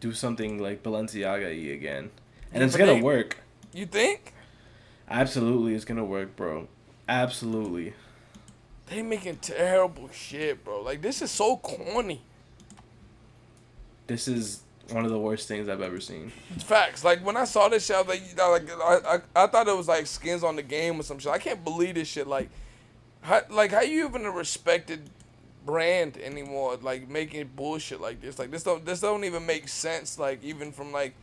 do 0.00 0.12
something 0.12 0.58
like 0.58 0.82
Balenciaga 0.82 1.50
again, 1.74 2.10
and 2.52 2.60
Yeah, 2.60 2.66
it's 2.66 2.76
gonna 2.76 2.94
they- 2.94 3.00
work. 3.02 3.38
You 3.72 3.86
think 3.86 4.32
Absolutely, 5.08 5.74
it's 5.74 5.84
gonna 5.84 6.04
work, 6.04 6.34
bro. 6.36 6.66
Absolutely. 7.10 7.92
they 8.86 9.02
making 9.02 9.36
terrible 9.38 10.08
shit, 10.12 10.64
bro? 10.64 10.80
Like 10.80 11.02
this 11.02 11.20
is 11.20 11.30
so 11.32 11.56
corny. 11.56 12.22
This 14.06 14.28
is 14.28 14.60
one 14.90 15.04
of 15.04 15.10
the 15.10 15.18
worst 15.18 15.48
things 15.48 15.68
I've 15.68 15.82
ever 15.82 15.98
seen. 16.00 16.30
Facts. 16.58 17.02
Like 17.02 17.26
when 17.26 17.36
I 17.36 17.44
saw 17.44 17.68
this 17.68 17.86
shit, 17.86 17.96
I 17.96 18.02
was 18.02 18.08
like, 18.08 18.38
like 18.38 18.70
I, 18.70 19.16
I, 19.16 19.44
I 19.44 19.46
thought 19.48 19.66
it 19.66 19.76
was 19.76 19.88
like 19.88 20.06
skins 20.06 20.44
on 20.44 20.54
the 20.54 20.62
game 20.62 21.00
or 21.00 21.02
some 21.02 21.18
shit. 21.18 21.32
I 21.32 21.38
can't 21.38 21.64
believe 21.64 21.96
this 21.96 22.06
shit. 22.06 22.28
Like, 22.28 22.48
how, 23.22 23.40
like 23.50 23.72
how 23.72 23.80
you 23.80 24.06
even 24.06 24.24
a 24.24 24.30
respected 24.30 25.10
brand 25.66 26.16
anymore? 26.16 26.78
Like 26.80 27.08
making 27.08 27.50
bullshit 27.56 28.00
like 28.00 28.20
this. 28.20 28.38
Like 28.38 28.52
this 28.52 28.62
don't 28.62 28.86
this 28.86 29.00
don't 29.00 29.24
even 29.24 29.44
make 29.44 29.66
sense. 29.66 30.16
Like 30.16 30.44
even 30.44 30.70
from 30.70 30.92
like. 30.92 31.14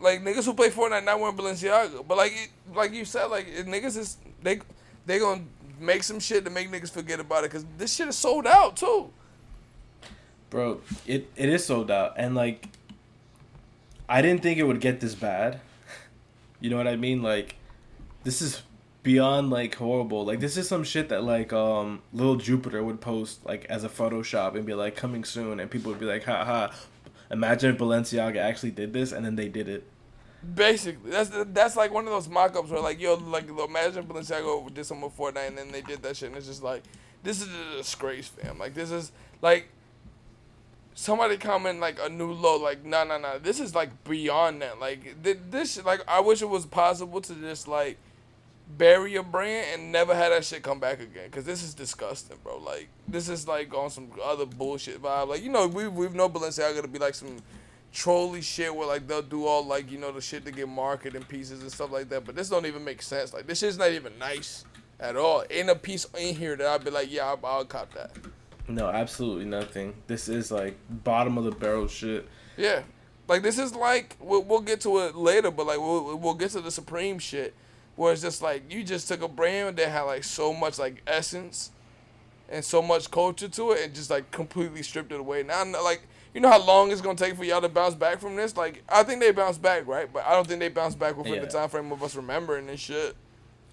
Like 0.00 0.22
niggas 0.22 0.44
who 0.44 0.54
play 0.54 0.70
Fortnite 0.70 1.04
not 1.04 1.18
wearing 1.18 1.36
Balenciaga, 1.36 2.06
but 2.06 2.16
like 2.16 2.30
it, 2.32 2.50
like 2.72 2.92
you 2.92 3.04
said, 3.04 3.24
like 3.26 3.48
it, 3.48 3.66
niggas 3.66 3.96
is 3.98 4.16
they 4.42 4.60
they 5.06 5.18
gonna 5.18 5.42
make 5.80 6.02
some 6.02 6.20
shit 6.20 6.44
to 6.44 6.50
make 6.50 6.70
niggas 6.70 6.90
forget 6.90 7.20
about 7.20 7.44
it 7.44 7.50
because 7.50 7.64
this 7.76 7.94
shit 7.94 8.08
is 8.08 8.16
sold 8.16 8.46
out 8.46 8.76
too. 8.76 9.10
Bro, 10.50 10.80
it, 11.06 11.30
it 11.36 11.48
is 11.48 11.64
sold 11.64 11.90
out. 11.90 12.14
And 12.16 12.34
like 12.34 12.68
I 14.08 14.22
didn't 14.22 14.42
think 14.42 14.58
it 14.58 14.64
would 14.64 14.80
get 14.80 15.00
this 15.00 15.14
bad. 15.14 15.60
You 16.60 16.70
know 16.70 16.76
what 16.76 16.88
I 16.88 16.96
mean? 16.96 17.22
Like 17.22 17.54
this 18.24 18.42
is 18.42 18.62
beyond 19.04 19.48
like 19.48 19.76
horrible. 19.76 20.24
Like 20.24 20.40
this 20.40 20.56
is 20.56 20.66
some 20.66 20.82
shit 20.82 21.08
that 21.10 21.22
like 21.22 21.52
um 21.52 22.02
Lil 22.12 22.34
Jupiter 22.34 22.82
would 22.82 23.00
post 23.00 23.46
like 23.46 23.64
as 23.66 23.84
a 23.84 23.88
Photoshop 23.88 24.56
and 24.56 24.66
be 24.66 24.74
like 24.74 24.96
coming 24.96 25.22
soon 25.22 25.60
and 25.60 25.70
people 25.70 25.92
would 25.92 26.00
be 26.00 26.06
like 26.06 26.24
ha 26.24 26.44
ha. 26.44 26.74
Imagine 27.30 27.74
if 27.74 27.80
Balenciaga 27.80 28.38
actually 28.38 28.72
did 28.72 28.92
this 28.92 29.12
and 29.12 29.24
then 29.24 29.36
they 29.36 29.48
did 29.48 29.68
it. 29.68 29.84
Basically, 30.54 31.10
that's 31.10 31.30
that's 31.52 31.74
like 31.74 31.92
one 31.92 32.04
of 32.04 32.10
those 32.10 32.28
mock-ups 32.28 32.70
where 32.70 32.80
like 32.80 33.00
yo, 33.00 33.14
like 33.14 33.48
imagine 33.48 34.04
Balenciaga 34.04 34.72
did 34.72 34.86
something 34.86 35.04
with 35.04 35.16
Fortnite 35.16 35.48
and 35.48 35.58
then 35.58 35.72
they 35.72 35.82
did 35.82 36.00
that 36.02 36.16
shit 36.16 36.28
and 36.28 36.36
it's 36.36 36.46
just 36.46 36.62
like, 36.62 36.84
this 37.24 37.42
is 37.42 37.48
a 37.48 37.76
disgrace, 37.78 38.28
fam. 38.28 38.56
Like 38.58 38.74
this 38.74 38.92
is 38.92 39.10
like 39.42 39.68
somebody 40.94 41.36
comment 41.36 41.80
like 41.80 41.98
a 42.00 42.08
new 42.08 42.32
low, 42.32 42.56
like 42.56 42.84
no 42.84 43.04
no 43.04 43.18
no 43.18 43.38
This 43.38 43.60
is 43.60 43.74
like 43.74 44.04
beyond 44.04 44.62
that. 44.62 44.78
Like 44.80 45.22
th- 45.22 45.38
this, 45.50 45.84
like 45.84 46.02
I 46.06 46.20
wish 46.20 46.42
it 46.42 46.48
was 46.48 46.66
possible 46.66 47.20
to 47.20 47.34
just 47.34 47.68
like 47.68 47.98
bury 48.76 49.16
a 49.16 49.22
brand 49.22 49.66
and 49.72 49.92
never 49.92 50.14
have 50.14 50.30
that 50.30 50.44
shit 50.44 50.62
come 50.62 50.78
back 50.78 51.00
again. 51.00 51.30
Cause 51.30 51.44
this 51.44 51.62
is 51.62 51.74
disgusting, 51.74 52.36
bro. 52.42 52.58
Like 52.58 52.88
this 53.06 53.28
is 53.28 53.48
like 53.48 53.72
on 53.74 53.90
some 53.90 54.10
other 54.24 54.46
bullshit 54.46 55.02
vibe. 55.02 55.28
Like 55.28 55.42
you 55.42 55.50
know 55.50 55.66
we 55.66 55.88
we've 55.88 56.14
known 56.14 56.32
Balenciaga 56.32 56.82
to 56.82 56.88
be 56.88 56.98
like 56.98 57.14
some 57.14 57.36
trolly 57.92 58.42
shit 58.42 58.74
where 58.74 58.86
like 58.86 59.06
they'll 59.06 59.22
do 59.22 59.46
all 59.46 59.64
like 59.64 59.90
you 59.90 59.98
know 59.98 60.12
the 60.12 60.20
shit 60.20 60.44
to 60.44 60.52
get 60.52 60.68
market 60.68 61.14
in 61.14 61.22
pieces 61.24 61.62
and 61.62 61.72
stuff 61.72 61.90
like 61.90 62.08
that. 62.10 62.24
But 62.24 62.36
this 62.36 62.48
don't 62.48 62.66
even 62.66 62.84
make 62.84 63.02
sense. 63.02 63.32
Like 63.32 63.46
this 63.46 63.60
shit's 63.60 63.78
not 63.78 63.90
even 63.92 64.18
nice 64.18 64.64
at 65.00 65.16
all. 65.16 65.44
Ain't 65.50 65.70
a 65.70 65.74
piece 65.74 66.06
in 66.18 66.34
here 66.34 66.56
that 66.56 66.66
I'd 66.66 66.84
be 66.84 66.90
like, 66.90 67.10
yeah, 67.10 67.26
I'll, 67.26 67.40
I'll 67.44 67.64
cop 67.64 67.92
that. 67.94 68.10
No, 68.68 68.88
absolutely 68.88 69.46
nothing. 69.46 69.94
This 70.06 70.28
is 70.28 70.50
like 70.50 70.76
bottom 70.88 71.38
of 71.38 71.44
the 71.44 71.52
barrel 71.52 71.88
shit. 71.88 72.28
Yeah, 72.56 72.82
like 73.26 73.42
this 73.42 73.58
is 73.58 73.74
like 73.74 74.16
we'll, 74.20 74.42
we'll 74.42 74.60
get 74.60 74.80
to 74.82 74.98
it 74.98 75.16
later, 75.16 75.50
but 75.50 75.66
like 75.66 75.78
we'll 75.78 76.16
we'll 76.16 76.34
get 76.34 76.50
to 76.50 76.60
the 76.60 76.70
Supreme 76.70 77.18
shit 77.18 77.54
where 77.96 78.12
it's 78.12 78.22
just 78.22 78.42
like 78.42 78.70
you 78.72 78.84
just 78.84 79.08
took 79.08 79.22
a 79.22 79.28
brand 79.28 79.76
that 79.76 79.88
had 79.88 80.02
like 80.02 80.22
so 80.22 80.54
much 80.54 80.78
like 80.78 81.02
essence 81.06 81.72
and 82.48 82.64
so 82.64 82.80
much 82.80 83.10
culture 83.10 83.48
to 83.48 83.72
it 83.72 83.84
and 83.84 83.94
just 83.94 84.08
like 84.08 84.30
completely 84.30 84.82
stripped 84.82 85.12
it 85.12 85.20
away. 85.20 85.42
Now 85.42 85.64
like 85.82 86.02
you 86.34 86.40
know 86.40 86.50
how 86.50 86.64
long 86.64 86.90
it's 86.92 87.00
gonna 87.00 87.16
take 87.16 87.36
for 87.36 87.44
y'all 87.44 87.60
to 87.60 87.68
bounce 87.68 87.94
back 87.94 88.20
from 88.20 88.36
this? 88.36 88.56
Like 88.56 88.82
I 88.88 89.02
think 89.02 89.20
they 89.20 89.30
bounce 89.32 89.58
back, 89.58 89.86
right? 89.86 90.12
But 90.12 90.24
I 90.26 90.32
don't 90.32 90.46
think 90.46 90.60
they 90.60 90.68
bounce 90.68 90.94
back 90.94 91.16
within 91.16 91.34
Yeah. 91.34 91.40
the 91.40 91.46
time 91.46 91.68
frame 91.68 91.90
of 91.92 92.02
us 92.02 92.14
remembering 92.16 92.66
this 92.66 92.80
shit. 92.80 93.16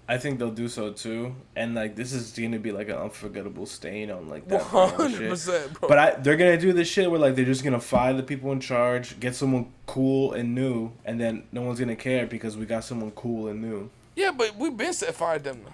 I 0.08 0.18
think 0.18 0.38
they'll 0.38 0.52
do 0.52 0.68
so 0.68 0.92
too, 0.92 1.34
and 1.56 1.74
like 1.74 1.96
this 1.96 2.12
is 2.12 2.30
gonna 2.30 2.60
be 2.60 2.70
like 2.70 2.88
an 2.88 2.94
unforgettable 2.96 3.66
stain 3.66 4.10
on 4.10 4.28
like 4.28 4.48
One 4.48 4.60
that 4.60 4.70
brand 4.70 4.90
hundred 4.92 5.18
shit. 5.18 5.30
percent, 5.30 5.72
bro. 5.80 5.88
But 5.88 5.98
I, 5.98 6.10
they're 6.12 6.36
gonna 6.36 6.56
do 6.58 6.72
this 6.72 6.86
shit 6.86 7.10
where 7.10 7.18
like 7.18 7.34
they're 7.34 7.44
just 7.44 7.64
gonna 7.64 7.80
fire 7.80 8.12
the 8.14 8.22
people 8.22 8.52
in 8.52 8.60
charge, 8.60 9.18
get 9.18 9.34
someone 9.34 9.72
cool 9.86 10.32
and 10.32 10.54
new, 10.54 10.92
and 11.04 11.20
then 11.20 11.42
no 11.50 11.62
one's 11.62 11.80
gonna 11.80 11.96
care 11.96 12.24
because 12.26 12.56
we 12.56 12.66
got 12.66 12.84
someone 12.84 13.10
cool 13.12 13.48
and 13.48 13.60
new. 13.60 13.90
Yeah, 14.14 14.30
but 14.30 14.56
we've 14.56 14.76
been 14.76 14.92
set 14.92 15.12
fired 15.14 15.42
them 15.42 15.62
now. 15.64 15.72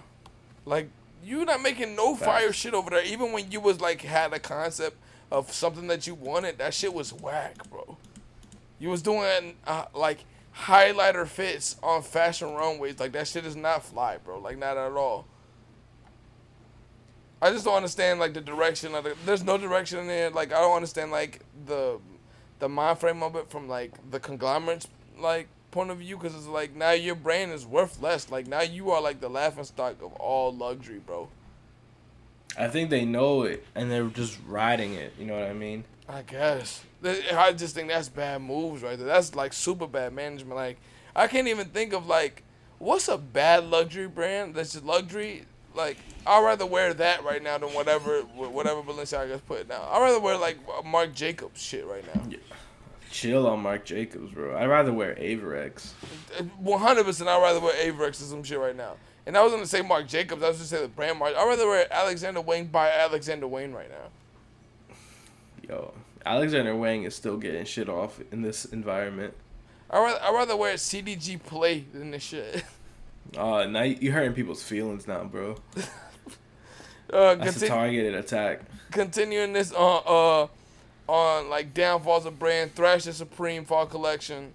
Like 0.65 0.89
you're 1.23 1.45
not 1.45 1.61
making 1.61 1.95
no 1.95 2.15
Facts. 2.15 2.25
fire 2.25 2.51
shit 2.53 2.73
over 2.73 2.89
there. 2.89 3.03
Even 3.05 3.33
when 3.33 3.51
you 3.51 3.59
was 3.59 3.79
like 3.81 4.01
had 4.01 4.33
a 4.33 4.39
concept 4.39 4.97
of 5.33 5.51
something 5.51 5.87
that 5.87 6.05
you 6.05 6.13
wanted, 6.13 6.59
that 6.59 6.75
shit 6.75 6.93
was 6.93 7.11
whack, 7.11 7.67
bro. 7.69 7.97
You 8.77 8.89
was 8.89 9.01
doing 9.01 9.55
uh, 9.65 9.85
like 9.95 10.25
highlighter 10.55 11.27
fits 11.27 11.75
on 11.81 12.03
fashion 12.03 12.53
runways. 12.53 12.99
Like 12.99 13.13
that 13.13 13.27
shit 13.27 13.43
is 13.43 13.55
not 13.55 13.83
fly, 13.83 14.17
bro. 14.23 14.39
Like 14.39 14.59
not 14.59 14.77
at 14.77 14.91
all. 14.91 15.25
I 17.41 17.49
just 17.49 17.65
don't 17.65 17.75
understand 17.75 18.19
like 18.19 18.35
the 18.35 18.41
direction 18.41 18.93
of 18.93 19.05
the. 19.05 19.15
There's 19.25 19.43
no 19.43 19.57
direction 19.57 19.99
in 19.99 20.07
there. 20.07 20.29
Like 20.29 20.53
I 20.53 20.61
don't 20.61 20.75
understand 20.75 21.09
like 21.09 21.39
the, 21.65 21.99
the 22.59 22.69
mind 22.69 22.99
frame 22.99 23.23
of 23.23 23.35
it 23.35 23.49
from 23.49 23.67
like 23.67 23.91
the 24.11 24.19
conglomerate's 24.19 24.87
like 25.19 25.47
point 25.71 25.89
of 25.89 25.97
view 25.97 26.15
because 26.15 26.35
it's 26.35 26.45
like 26.45 26.75
now 26.75 26.91
your 26.91 27.15
brand 27.15 27.51
is 27.51 27.65
worth 27.65 27.99
less. 28.03 28.29
Like 28.29 28.45
now 28.45 28.61
you 28.61 28.91
are 28.91 29.01
like 29.01 29.19
the 29.19 29.29
laughing 29.29 29.63
stock 29.63 29.95
of 30.03 30.13
all 30.13 30.53
luxury, 30.53 30.99
bro. 30.99 31.27
I 32.57 32.67
think 32.67 32.89
they 32.89 33.05
know 33.05 33.43
it 33.43 33.65
and 33.75 33.91
they're 33.91 34.07
just 34.07 34.37
riding 34.47 34.93
it. 34.93 35.13
You 35.19 35.25
know 35.25 35.39
what 35.39 35.49
I 35.49 35.53
mean? 35.53 35.83
I 36.07 36.21
guess. 36.21 36.83
I 37.03 37.53
just 37.53 37.75
think 37.75 37.89
that's 37.89 38.09
bad 38.09 38.41
moves 38.41 38.83
right 38.83 38.97
there. 38.97 39.07
That's 39.07 39.35
like 39.35 39.53
super 39.53 39.87
bad 39.87 40.13
management. 40.13 40.55
Like 40.55 40.77
I 41.15 41.27
can't 41.27 41.47
even 41.47 41.67
think 41.67 41.93
of 41.93 42.07
like 42.07 42.43
what's 42.79 43.07
a 43.07 43.17
bad 43.17 43.65
luxury 43.65 44.07
brand 44.07 44.55
that's 44.55 44.73
just 44.73 44.85
luxury 44.85 45.45
like 45.75 45.97
I'd 46.25 46.43
rather 46.43 46.65
wear 46.65 46.93
that 46.93 47.23
right 47.23 47.41
now 47.41 47.57
than 47.57 47.69
whatever 47.73 48.21
whatever 48.35 48.81
Balenciaga's 48.81 49.41
putting 49.41 49.71
out. 49.71 49.89
I'd 49.91 50.01
rather 50.01 50.19
wear 50.19 50.37
like 50.37 50.57
Marc 50.85 51.13
Jacobs 51.13 51.61
shit 51.61 51.85
right 51.85 52.03
now. 52.15 52.37
Chill 53.11 53.45
on 53.47 53.59
Marc 53.59 53.85
Jacobs, 53.85 54.31
bro. 54.33 54.57
I'd 54.57 54.65
rather 54.65 54.91
wear 54.91 55.13
Avirex. 55.15 55.91
Uh, 56.39 56.43
one 56.57 56.79
hundred 56.79 57.05
percent, 57.05 57.29
I'd 57.29 57.41
rather 57.41 57.59
wear 57.59 57.73
Avirex 57.73 58.09
or 58.21 58.25
some 58.25 58.43
shit 58.43 58.57
right 58.59 58.75
now. 58.75 58.95
And 59.25 59.37
I 59.37 59.43
was 59.43 59.53
gonna 59.53 59.65
say 59.65 59.81
Mark 59.81 60.07
Jacobs. 60.07 60.43
I 60.43 60.49
was 60.49 60.57
gonna 60.57 60.67
say 60.67 60.81
the 60.81 60.87
brand 60.87 61.17
Mark. 61.19 61.33
I'd 61.35 61.47
rather 61.47 61.67
wear 61.67 61.87
Alexander 61.91 62.41
Wang 62.41 62.65
by 62.65 62.89
Alexander 62.91 63.47
Wang 63.47 63.73
right 63.73 63.89
now. 63.89 64.95
Yo, 65.67 65.93
Alexander 66.25 66.75
Wang 66.75 67.03
is 67.03 67.15
still 67.15 67.37
getting 67.37 67.63
shit 67.65 67.87
off 67.87 68.19
in 68.31 68.41
this 68.41 68.65
environment. 68.65 69.33
I'd 69.89 69.99
rather, 69.99 70.19
I'd 70.21 70.33
rather 70.33 70.55
wear 70.57 70.73
CDG 70.75 71.41
Play 71.41 71.85
than 71.93 72.11
this 72.11 72.23
shit. 72.23 72.63
Uh, 73.37 73.65
now 73.65 73.81
you 73.81 74.11
hurting 74.11 74.33
people's 74.33 74.61
feelings 74.61 75.07
now, 75.07 75.23
bro. 75.23 75.55
Uh, 77.11 77.35
That's 77.35 77.61
a 77.61 77.67
targeted 77.67 78.15
attack. 78.15 78.61
continuing 78.91 79.53
this 79.53 79.71
on 79.71 80.03
uh 81.07 81.11
on 81.11 81.49
like 81.49 81.73
downfalls 81.73 82.25
of 82.25 82.39
brand 82.39 82.73
Thrasher 82.75 83.13
Supreme 83.13 83.65
Fall 83.65 83.85
Collection. 83.85 84.53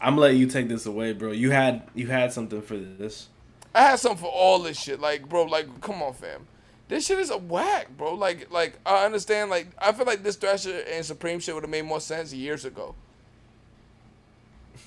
I'm 0.00 0.14
gonna 0.14 0.22
let 0.22 0.36
you 0.36 0.46
take 0.46 0.68
this 0.68 0.86
away, 0.86 1.12
bro. 1.12 1.32
You 1.32 1.50
had 1.50 1.82
you 1.94 2.06
had 2.06 2.32
something 2.32 2.62
for 2.62 2.76
this. 2.76 3.28
I 3.74 3.82
had 3.82 3.98
something 3.98 4.22
for 4.22 4.30
all 4.30 4.60
this 4.60 4.80
shit. 4.80 5.00
Like, 5.00 5.28
bro, 5.28 5.44
like, 5.44 5.80
come 5.80 6.02
on, 6.02 6.14
fam. 6.14 6.46
This 6.88 7.06
shit 7.06 7.18
is 7.18 7.30
a 7.30 7.38
whack, 7.38 7.88
bro. 7.96 8.14
Like, 8.14 8.50
like 8.50 8.78
I 8.84 9.04
understand. 9.04 9.50
Like, 9.50 9.68
I 9.78 9.92
feel 9.92 10.06
like 10.06 10.22
this 10.22 10.36
Thrasher 10.36 10.82
and 10.90 11.04
Supreme 11.04 11.38
shit 11.38 11.54
would 11.54 11.62
have 11.62 11.70
made 11.70 11.84
more 11.84 12.00
sense 12.00 12.32
years 12.32 12.64
ago. 12.64 12.94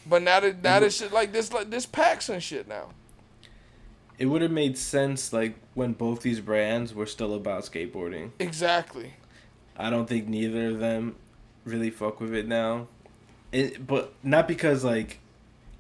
But 0.06 0.22
now 0.22 0.40
that 0.40 0.62
now 0.64 0.80
this 0.80 0.98
shit 0.98 1.14
like 1.14 1.32
this 1.32 1.54
like 1.54 1.70
this 1.70 1.86
packs 1.86 2.30
and 2.30 2.42
shit 2.42 2.68
now. 2.68 2.90
It 4.18 4.28
would 4.28 4.42
have 4.42 4.52
made 4.52 4.78
sense 4.78 5.32
like 5.32 5.56
when 5.74 5.94
both 5.94 6.22
these 6.22 6.40
brands 6.40 6.94
were 6.94 7.06
still 7.06 7.34
about 7.34 7.64
skateboarding. 7.64 8.32
Exactly. 8.40 9.14
I 9.78 9.90
don't 9.90 10.08
think 10.08 10.28
neither 10.28 10.68
of 10.68 10.80
them 10.80 11.16
really 11.66 11.90
fuck 11.90 12.20
with 12.20 12.34
it 12.34 12.48
now. 12.48 12.88
It, 13.54 13.86
but 13.86 14.14
not 14.24 14.48
because 14.48 14.84
like 14.84 15.20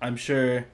I'm 0.01 0.15
sure 0.15 0.65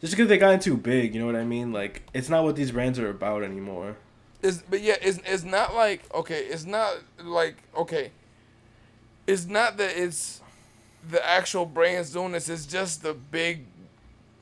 just 0.00 0.12
because 0.12 0.28
they 0.28 0.36
gotten 0.36 0.60
too 0.60 0.76
big, 0.76 1.14
you 1.14 1.20
know 1.20 1.26
what 1.26 1.36
I 1.36 1.44
mean? 1.44 1.72
Like 1.72 2.02
it's 2.12 2.28
not 2.28 2.44
what 2.44 2.54
these 2.56 2.70
brands 2.70 2.98
are 2.98 3.08
about 3.08 3.42
anymore. 3.42 3.96
It's 4.42 4.58
but 4.58 4.82
yeah, 4.82 4.96
it's 5.00 5.18
it's 5.24 5.44
not 5.44 5.74
like 5.74 6.02
okay, 6.14 6.40
it's 6.40 6.66
not 6.66 6.98
like 7.22 7.56
okay. 7.74 8.12
It's 9.26 9.46
not 9.46 9.78
that 9.78 9.96
it's 9.96 10.42
the 11.08 11.26
actual 11.26 11.64
brands 11.64 12.12
doing 12.12 12.32
this. 12.32 12.50
It's 12.50 12.66
just 12.66 13.02
the 13.02 13.14
big 13.14 13.64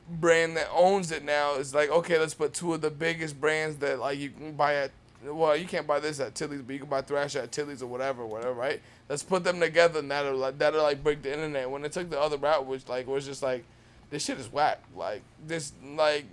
brand 0.08 0.56
that 0.56 0.68
owns 0.72 1.12
it 1.12 1.24
now. 1.24 1.54
It's 1.54 1.72
like 1.72 1.88
okay, 1.90 2.18
let's 2.18 2.34
put 2.34 2.52
two 2.52 2.74
of 2.74 2.80
the 2.80 2.90
biggest 2.90 3.40
brands 3.40 3.76
that 3.76 4.00
like 4.00 4.18
you 4.18 4.30
can 4.30 4.54
buy 4.54 4.74
at. 4.74 4.90
Well, 5.24 5.56
you 5.56 5.66
can't 5.66 5.86
buy 5.86 6.00
this 6.00 6.18
at 6.20 6.34
Tilly's, 6.34 6.62
but 6.62 6.72
you 6.72 6.80
can 6.80 6.88
buy 6.88 7.02
Thrasher 7.02 7.40
at 7.40 7.52
Tilly's 7.52 7.82
or 7.82 7.86
whatever, 7.86 8.26
whatever, 8.26 8.52
right? 8.54 8.80
Let's 9.08 9.22
put 9.22 9.44
them 9.44 9.60
together, 9.60 10.00
and 10.00 10.10
that'll 10.10 10.36
like 10.36 10.58
that'll 10.58 10.82
like 10.82 11.02
break 11.04 11.22
the 11.22 11.32
internet. 11.32 11.70
When 11.70 11.84
it 11.84 11.92
took 11.92 12.10
the 12.10 12.20
other 12.20 12.36
route, 12.36 12.66
which 12.66 12.88
like 12.88 13.06
was 13.06 13.24
just 13.24 13.42
like, 13.42 13.64
this 14.10 14.24
shit 14.24 14.38
is 14.38 14.50
whack. 14.52 14.80
Like 14.96 15.22
this, 15.46 15.72
like 15.96 16.24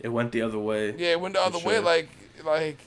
It 0.00 0.08
went 0.08 0.32
the 0.32 0.42
other 0.42 0.58
way. 0.58 0.94
yeah, 0.96 1.12
it 1.12 1.20
went 1.20 1.34
the 1.34 1.40
For 1.40 1.46
other 1.46 1.58
way. 1.66 1.78
Like, 1.78 2.08
like 2.44 2.78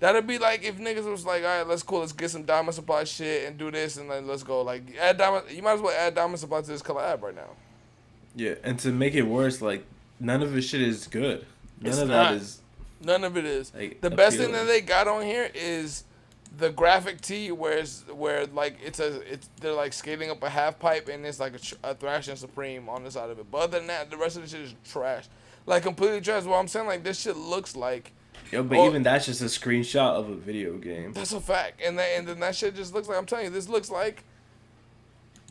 that'd 0.00 0.26
be 0.26 0.38
like 0.38 0.64
if 0.64 0.76
niggas 0.78 1.10
was 1.10 1.24
like, 1.24 1.42
all 1.44 1.58
right, 1.58 1.66
let's 1.66 1.82
cool, 1.82 2.00
let's 2.00 2.12
get 2.12 2.30
some 2.30 2.42
diamond 2.44 2.74
supply 2.74 3.04
shit 3.04 3.46
and 3.48 3.56
do 3.56 3.70
this, 3.70 3.96
and 3.96 4.10
then 4.10 4.26
let's 4.26 4.42
go. 4.42 4.60
Like, 4.62 4.82
add 5.00 5.16
diamond. 5.16 5.44
You 5.50 5.62
might 5.62 5.74
as 5.74 5.80
well 5.80 5.94
add 5.98 6.14
diamond 6.14 6.38
supply 6.40 6.60
to 6.60 6.66
this 6.66 6.82
collab 6.82 7.22
right 7.22 7.34
now. 7.34 7.48
Yeah, 8.36 8.54
and 8.62 8.78
to 8.80 8.92
make 8.92 9.14
it 9.14 9.22
worse, 9.22 9.62
like 9.62 9.84
none 10.18 10.42
of 10.42 10.52
this 10.52 10.68
shit 10.68 10.82
is 10.82 11.06
good. 11.06 11.46
None 11.80 11.90
It's 11.90 11.98
of 11.98 12.08
not. 12.08 12.32
that 12.32 12.34
is 12.34 12.60
None 13.00 13.24
of 13.24 13.36
it 13.36 13.44
is. 13.44 13.72
like 13.74 14.00
The 14.00 14.10
best 14.10 14.36
thing 14.36 14.52
that 14.52 14.66
they 14.66 14.80
got 14.80 15.08
on 15.08 15.22
here 15.22 15.50
is 15.54 16.04
the 16.56 16.70
graphic 16.70 17.20
tee, 17.20 17.50
where 17.52 17.78
it's, 17.78 18.04
where 18.12 18.46
like 18.46 18.76
it's 18.84 19.00
a 19.00 19.20
it's 19.32 19.48
they're 19.60 19.72
like 19.72 19.92
skating 19.92 20.30
up 20.30 20.42
a 20.42 20.48
half 20.50 20.78
pipe 20.78 21.08
and 21.08 21.24
it's 21.24 21.40
like 21.40 21.54
a, 21.54 21.58
tr- 21.58 21.74
a 21.82 21.94
thrash 21.94 22.28
and 22.28 22.38
supreme 22.38 22.88
on 22.88 23.04
the 23.04 23.10
side 23.10 23.30
of 23.30 23.38
it. 23.38 23.46
But 23.50 23.58
other 23.58 23.78
than 23.78 23.86
that, 23.86 24.10
the 24.10 24.16
rest 24.16 24.36
of 24.36 24.42
the 24.42 24.48
shit 24.48 24.60
is 24.60 24.74
trash. 24.90 25.26
Like 25.66 25.82
completely 25.82 26.20
trash. 26.20 26.44
Well, 26.44 26.58
I'm 26.58 26.68
saying 26.68 26.86
like 26.86 27.02
this 27.04 27.20
shit 27.20 27.36
looks 27.36 27.74
like 27.76 28.12
Yo, 28.50 28.62
but 28.64 28.78
Oh. 28.78 28.86
even 28.86 29.02
that's 29.04 29.26
just 29.26 29.40
a 29.42 29.44
screenshot 29.44 30.14
of 30.16 30.28
a 30.28 30.34
video 30.34 30.76
game. 30.76 31.12
That's 31.12 31.32
a 31.32 31.40
fact, 31.40 31.80
and 31.84 31.98
that 31.98 32.08
and 32.16 32.26
then 32.26 32.40
that 32.40 32.56
shit 32.56 32.74
just 32.74 32.92
looks 32.92 33.06
like 33.08 33.16
I'm 33.16 33.26
telling 33.26 33.44
you, 33.44 33.50
this 33.50 33.68
looks 33.68 33.90
like 33.90 34.24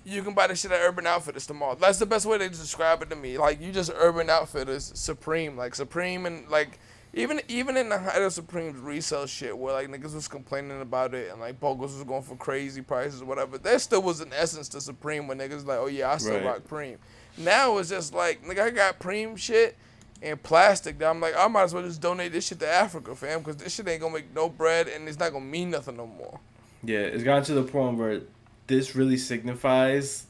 you 0.06 0.24
can 0.24 0.34
buy 0.34 0.48
this 0.48 0.62
shit 0.62 0.72
at 0.72 0.80
Urban 0.82 1.06
Outfitters 1.06 1.46
tomorrow. 1.46 1.76
That's 1.76 2.00
the 2.00 2.06
best 2.06 2.26
way 2.26 2.38
to 2.38 2.50
describe 2.50 3.02
it 3.02 3.10
to 3.12 3.16
me. 3.16 3.38
Like 3.38 3.62
you 3.62 3.72
just 3.72 3.92
Urban 3.96 4.30
Outfitters 4.30 4.92
Supreme, 4.96 5.56
like 5.56 5.76
Supreme, 5.76 6.26
and 6.26 6.50
like 6.50 6.80
even 7.14 7.42
even 7.48 7.76
in 7.78 7.90
the 7.90 7.98
height 7.98 8.22
of 8.22 8.32
Supreme's 8.32 8.78
resale 8.80 9.26
shit, 9.26 9.58
where 9.58 9.74
like 9.74 9.88
niggas 9.88 10.14
was 10.14 10.28
complaining 10.28 10.82
about 10.82 11.14
it 11.14 11.32
and 11.32 11.40
like 11.40 11.60
Bogos 11.60 11.80
was 11.80 12.04
going 12.04 12.22
for 12.24 12.36
crazy 12.36 12.82
prices 12.82 13.22
or 13.22 13.26
whatever. 13.26 13.58
There 13.58 13.80
still 13.80 14.02
was 14.02 14.22
an 14.22 14.32
essence 14.34 14.70
to 14.70 14.82
Supreme 14.82 15.28
when 15.28 15.40
niggas 15.40 15.66
like, 15.66 15.80
oh 15.80 15.88
yeah, 15.88 16.12
I 16.12 16.18
still 16.18 16.36
Right. 16.36 16.46
rock 16.46 16.68
Preem. 16.68 16.98
Now 17.38 17.78
it's 17.78 17.90
just 17.90 18.14
like 18.14 18.44
nigga, 18.46 18.60
I 18.62 18.70
got 18.70 19.00
Preem 19.00 19.38
shit. 19.38 19.76
And 20.22 20.42
plastic, 20.44 21.00
that 21.00 21.10
I'm 21.10 21.22
like, 21.22 21.34
I 21.38 21.48
might 21.48 21.64
as 21.64 21.74
well 21.74 21.82
just 21.82 22.02
donate 22.02 22.34
this 22.34 22.46
shit 22.48 22.60
to 22.60 22.68
Africa, 22.68 23.16
fam, 23.16 23.40
because 23.40 23.56
this 23.56 23.74
shit 23.74 23.88
ain't 23.88 24.02
gonna 24.02 24.14
make 24.14 24.36
no 24.36 24.50
bread 24.50 24.90
and 24.90 25.08
it's 25.08 25.18
not 25.18 25.32
gonna 25.32 25.46
mean 25.46 25.70
nothing 25.70 25.96
no 25.96 26.08
more. 26.08 26.42
Yeah, 26.84 27.00
it's 27.00 27.24
gotten 27.24 27.46
to 27.46 27.54
the 27.54 27.64
point 27.64 27.98
where 27.98 28.22
this 28.68 28.96
really 28.98 29.16
signifies 29.18 30.26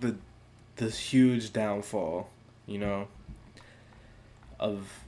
the 0.00 0.14
the 0.76 0.88
huge 0.90 1.52
downfall, 1.52 2.30
you 2.66 2.78
know, 2.78 3.08
of 4.60 5.01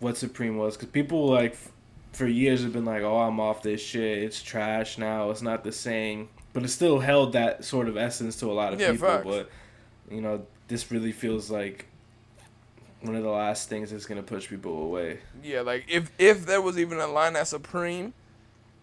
what 0.00 0.16
Supreme 0.16 0.56
was. 0.56 0.76
Because 0.76 0.90
people 0.90 1.26
like 1.28 1.52
f- 1.52 1.72
for 2.12 2.26
years 2.26 2.62
have 2.62 2.72
been 2.72 2.84
like, 2.84 3.02
"Oh, 3.02 3.18
I'm 3.18 3.40
off 3.40 3.62
this 3.62 3.80
shit. 3.80 4.22
It's 4.22 4.42
trash 4.42 4.98
now. 4.98 5.30
It's 5.30 5.42
not 5.42 5.64
the 5.64 5.72
same." 5.72 6.28
But 6.52 6.64
it 6.64 6.68
still 6.68 7.00
held 7.00 7.32
that 7.34 7.64
sort 7.64 7.88
of 7.88 7.96
essence 7.96 8.36
to 8.40 8.50
a 8.50 8.54
lot 8.54 8.72
of 8.72 8.80
Yeah, 8.80 8.92
people. 8.92 9.08
facts. 9.08 9.24
But 9.26 9.50
you 10.10 10.20
know, 10.20 10.46
this 10.68 10.90
really 10.90 11.12
feels 11.12 11.50
like 11.50 11.86
one 13.02 13.14
of 13.14 13.22
the 13.22 13.28
last 13.30 13.68
things 13.68 13.90
that's 13.90 14.06
gonna 14.06 14.22
push 14.22 14.48
people 14.48 14.82
away. 14.82 15.18
Yeah, 15.42 15.60
like 15.60 15.84
if 15.88 16.10
if 16.18 16.46
there 16.46 16.60
was 16.62 16.78
even 16.78 16.98
a 16.98 17.06
line 17.06 17.36
at 17.36 17.46
Supreme, 17.48 18.14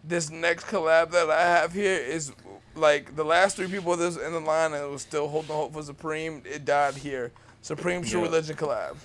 this 0.03 0.29
next 0.29 0.65
collab 0.65 1.11
that 1.11 1.29
I 1.29 1.41
have 1.41 1.73
here 1.73 1.97
is 1.97 2.31
like 2.75 3.15
the 3.15 3.23
last 3.25 3.55
three 3.57 3.67
people 3.67 3.95
that's 3.97 4.17
in 4.17 4.31
the 4.33 4.39
line 4.39 4.73
and 4.73 4.91
was 4.91 5.01
still 5.01 5.27
holding 5.27 5.55
hope 5.55 5.73
for 5.73 5.81
Supreme. 5.83 6.41
It 6.45 6.65
died 6.65 6.95
here. 6.95 7.31
Supreme 7.61 8.03
True 8.03 8.19
Yeah. 8.21 8.25
Religion 8.27 8.55
collab. 8.55 8.95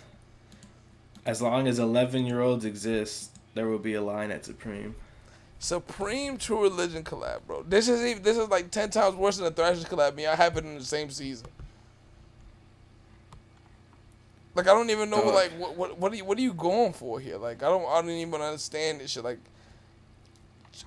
As 1.27 1.43
long 1.43 1.67
as 1.69 1.79
11 1.79 2.25
year 2.27 2.41
olds 2.41 2.65
exist, 2.65 3.31
there 3.55 3.67
will 3.69 3.79
be 3.79 3.95
a 3.95 4.03
line 4.03 4.31
at 4.31 4.45
Supreme. 4.45 4.95
Supreme 5.59 6.39
True 6.39 6.63
Religion 6.63 7.03
collab, 7.03 7.41
bro. 7.47 7.63
This 7.65 7.89
is 7.89 8.05
even, 8.05 8.23
this 8.23 8.37
is 8.39 8.49
like 8.49 8.71
ten 8.71 8.91
times 8.91 9.17
worse 9.17 9.37
than 9.39 9.45
the 9.47 9.51
Thrashers 9.51 9.85
collab. 9.85 10.15
Me, 10.15 10.27
I 10.27 10.37
happened 10.37 10.67
in 10.69 10.79
the 10.79 10.85
same 10.85 11.11
season. 11.11 11.49
Like 14.55 14.67
I 14.67 14.73
don't 14.75 14.91
even 14.91 15.11
know 15.11 15.23
Dog. 15.23 15.35
like 15.35 15.51
what 15.59 15.77
what 15.77 15.99
what 15.99 16.13
are 16.13 16.17
you 16.17 16.25
what 16.25 16.39
are 16.39 16.43
you 16.43 16.53
going 16.53 16.93
for 16.93 17.21
here? 17.21 17.37
Like 17.37 17.63
I 17.63 17.67
don't 17.69 17.85
I 17.89 18.01
don't 18.01 18.11
even 18.11 18.41
understand 18.41 19.01
this 19.01 19.11
shit. 19.13 19.25
Like 19.25 19.39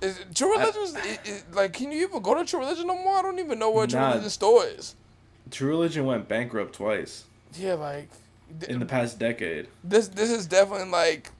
is 0.00 0.18
True 0.34 0.52
Religion 0.58 0.82
is, 0.82 0.96
i- 0.96 1.18
i- 1.26 1.42
like 1.54 1.72
can 1.72 1.92
you 1.92 2.02
even 2.06 2.20
go 2.22 2.34
to 2.34 2.44
True 2.44 2.60
Religion 2.60 2.86
no 2.86 2.96
more? 3.02 3.18
I 3.18 3.22
don't 3.22 3.38
even 3.38 3.58
know 3.58 3.70
where 3.70 3.86
True 3.86 4.00
Nah. 4.00 4.08
Religion 4.08 4.30
store 4.30 4.64
is. 4.64 4.94
True 5.50 5.68
Religion 5.70 6.06
went 6.06 6.28
bankrupt 6.28 6.74
twice 6.74 7.24
Yeah, 7.58 7.74
like 7.74 8.08
in 8.68 8.78
the 8.80 8.86
past 8.86 9.18
decade. 9.18 9.66
this 9.84 10.08
this 10.08 10.30
is 10.30 10.46
definitely 10.46 10.90
like 10.90 11.30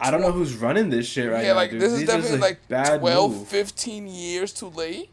I 0.00 0.10
don't 0.10 0.20
know 0.20 0.32
who's 0.32 0.54
running 0.56 0.90
this 0.90 1.06
shit 1.06 1.30
right 1.30 1.42
yeah, 1.44 1.50
now, 1.50 1.56
like 1.56 1.70
dude. 1.70 1.80
this 1.80 1.92
is 1.92 1.98
These 2.00 2.08
definitely 2.08 2.38
like 2.38 2.66
bad 2.68 2.98
12, 3.00 3.30
move. 3.32 3.48
15 3.48 4.08
years 4.08 4.52
too 4.52 4.66
late. 4.68 5.10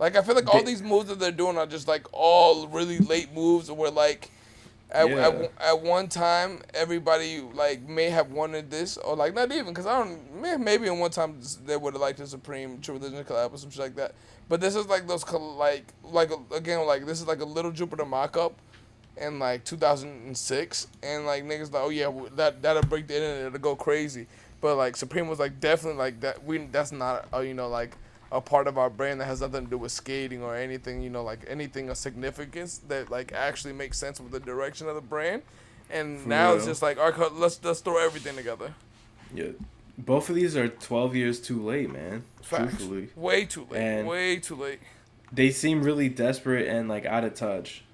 Like 0.00 0.16
I 0.16 0.22
feel 0.22 0.34
like 0.34 0.52
all 0.52 0.58
They- 0.60 0.66
these 0.72 0.82
moves 0.82 1.08
that 1.10 1.20
they're 1.20 1.30
doing 1.30 1.56
are 1.56 1.66
just 1.66 1.86
like 1.86 2.06
all 2.12 2.66
really 2.66 2.98
late 2.98 3.32
moves 3.32 3.70
where 3.70 3.90
like 3.90 4.30
at, 4.90 5.08
Yeah. 5.08 5.28
at, 5.28 5.52
at 5.60 5.80
one 5.82 6.08
time 6.08 6.60
everybody 6.74 7.40
like 7.54 7.82
may 7.88 8.10
have 8.10 8.32
wanted 8.32 8.68
this 8.68 8.96
or 8.96 9.14
like 9.14 9.32
not 9.32 9.52
even 9.52 9.66
because 9.66 9.86
I 9.86 9.98
don't 10.02 10.42
may- 10.42 10.56
maybe 10.56 10.88
in 10.88 10.98
one 10.98 11.12
time 11.12 11.38
they 11.64 11.76
would 11.76 11.94
have 11.94 12.00
liked 12.00 12.18
the 12.18 12.26
Supreme 12.26 12.80
True 12.80 12.94
Religion 12.94 13.22
collab 13.24 13.52
or 13.54 13.58
some 13.58 13.70
shit 13.70 13.80
like 13.80 13.94
that. 13.94 14.12
But 14.48 14.60
this 14.60 14.74
is 14.74 14.86
like 14.88 15.06
those 15.06 15.24
like 15.32 15.84
like 16.02 16.32
again 16.52 16.84
like 16.84 17.06
this 17.06 17.20
is 17.20 17.28
like 17.28 17.40
a 17.40 17.44
little 17.44 17.70
Jupiter 17.70 18.04
mock 18.04 18.36
up 18.36 18.58
in 19.16 19.38
like 19.38 19.64
2006 19.64 20.86
and 21.02 21.26
like 21.26 21.44
niggas 21.44 21.72
like 21.72 21.82
oh 21.82 21.88
yeah 21.90 22.10
that 22.36 22.62
that'll 22.62 22.82
break 22.82 23.06
the 23.06 23.14
internet 23.14 23.46
it'll 23.46 23.58
go 23.58 23.76
crazy 23.76 24.26
but 24.60 24.76
like 24.76 24.96
supreme 24.96 25.28
was 25.28 25.38
like 25.38 25.60
definitely 25.60 25.98
like 25.98 26.20
that 26.20 26.42
we 26.44 26.58
that's 26.58 26.92
not 26.92 27.26
uh, 27.34 27.40
you 27.40 27.54
know 27.54 27.68
like 27.68 27.96
a 28.30 28.40
part 28.40 28.66
of 28.66 28.78
our 28.78 28.88
brand 28.88 29.20
that 29.20 29.26
has 29.26 29.42
nothing 29.42 29.64
to 29.64 29.70
do 29.70 29.76
with 29.76 29.92
skating 29.92 30.42
or 30.42 30.56
anything 30.56 31.02
you 31.02 31.10
know 31.10 31.22
like 31.22 31.40
anything 31.48 31.90
of 31.90 31.96
significance 31.96 32.78
that 32.88 33.10
like 33.10 33.32
actually 33.32 33.74
makes 33.74 33.98
sense 33.98 34.18
with 34.18 34.32
the 34.32 34.40
direction 34.40 34.88
of 34.88 34.94
the 34.94 35.00
brand 35.02 35.42
and 35.90 36.20
For 36.20 36.28
now 36.30 36.54
it's 36.54 36.64
just 36.64 36.80
like 36.80 36.98
all 36.98 37.10
right 37.12 37.32
let's 37.34 37.60
let's 37.62 37.80
throw 37.80 37.98
everything 38.04 38.36
together 38.36 38.74
Yeah. 39.34 39.48
Both 39.98 40.30
of 40.30 40.34
these 40.36 40.56
are 40.56 40.68
12 40.68 41.14
years 41.14 41.38
too 41.38 41.62
late, 41.62 41.92
man. 41.92 42.24
Facts. 42.40 42.76
Truthfully. 42.76 43.10
way 43.14 43.44
too 43.44 43.66
late 43.70 43.78
And- 43.80 44.08
way 44.08 44.38
too 44.38 44.56
late 44.56 44.80
They 45.30 45.50
seem 45.50 45.82
really 45.82 46.08
desperate 46.08 46.66
and 46.66 46.88
like 46.88 47.04
out 47.04 47.24
of 47.24 47.34
touch. 47.34 47.84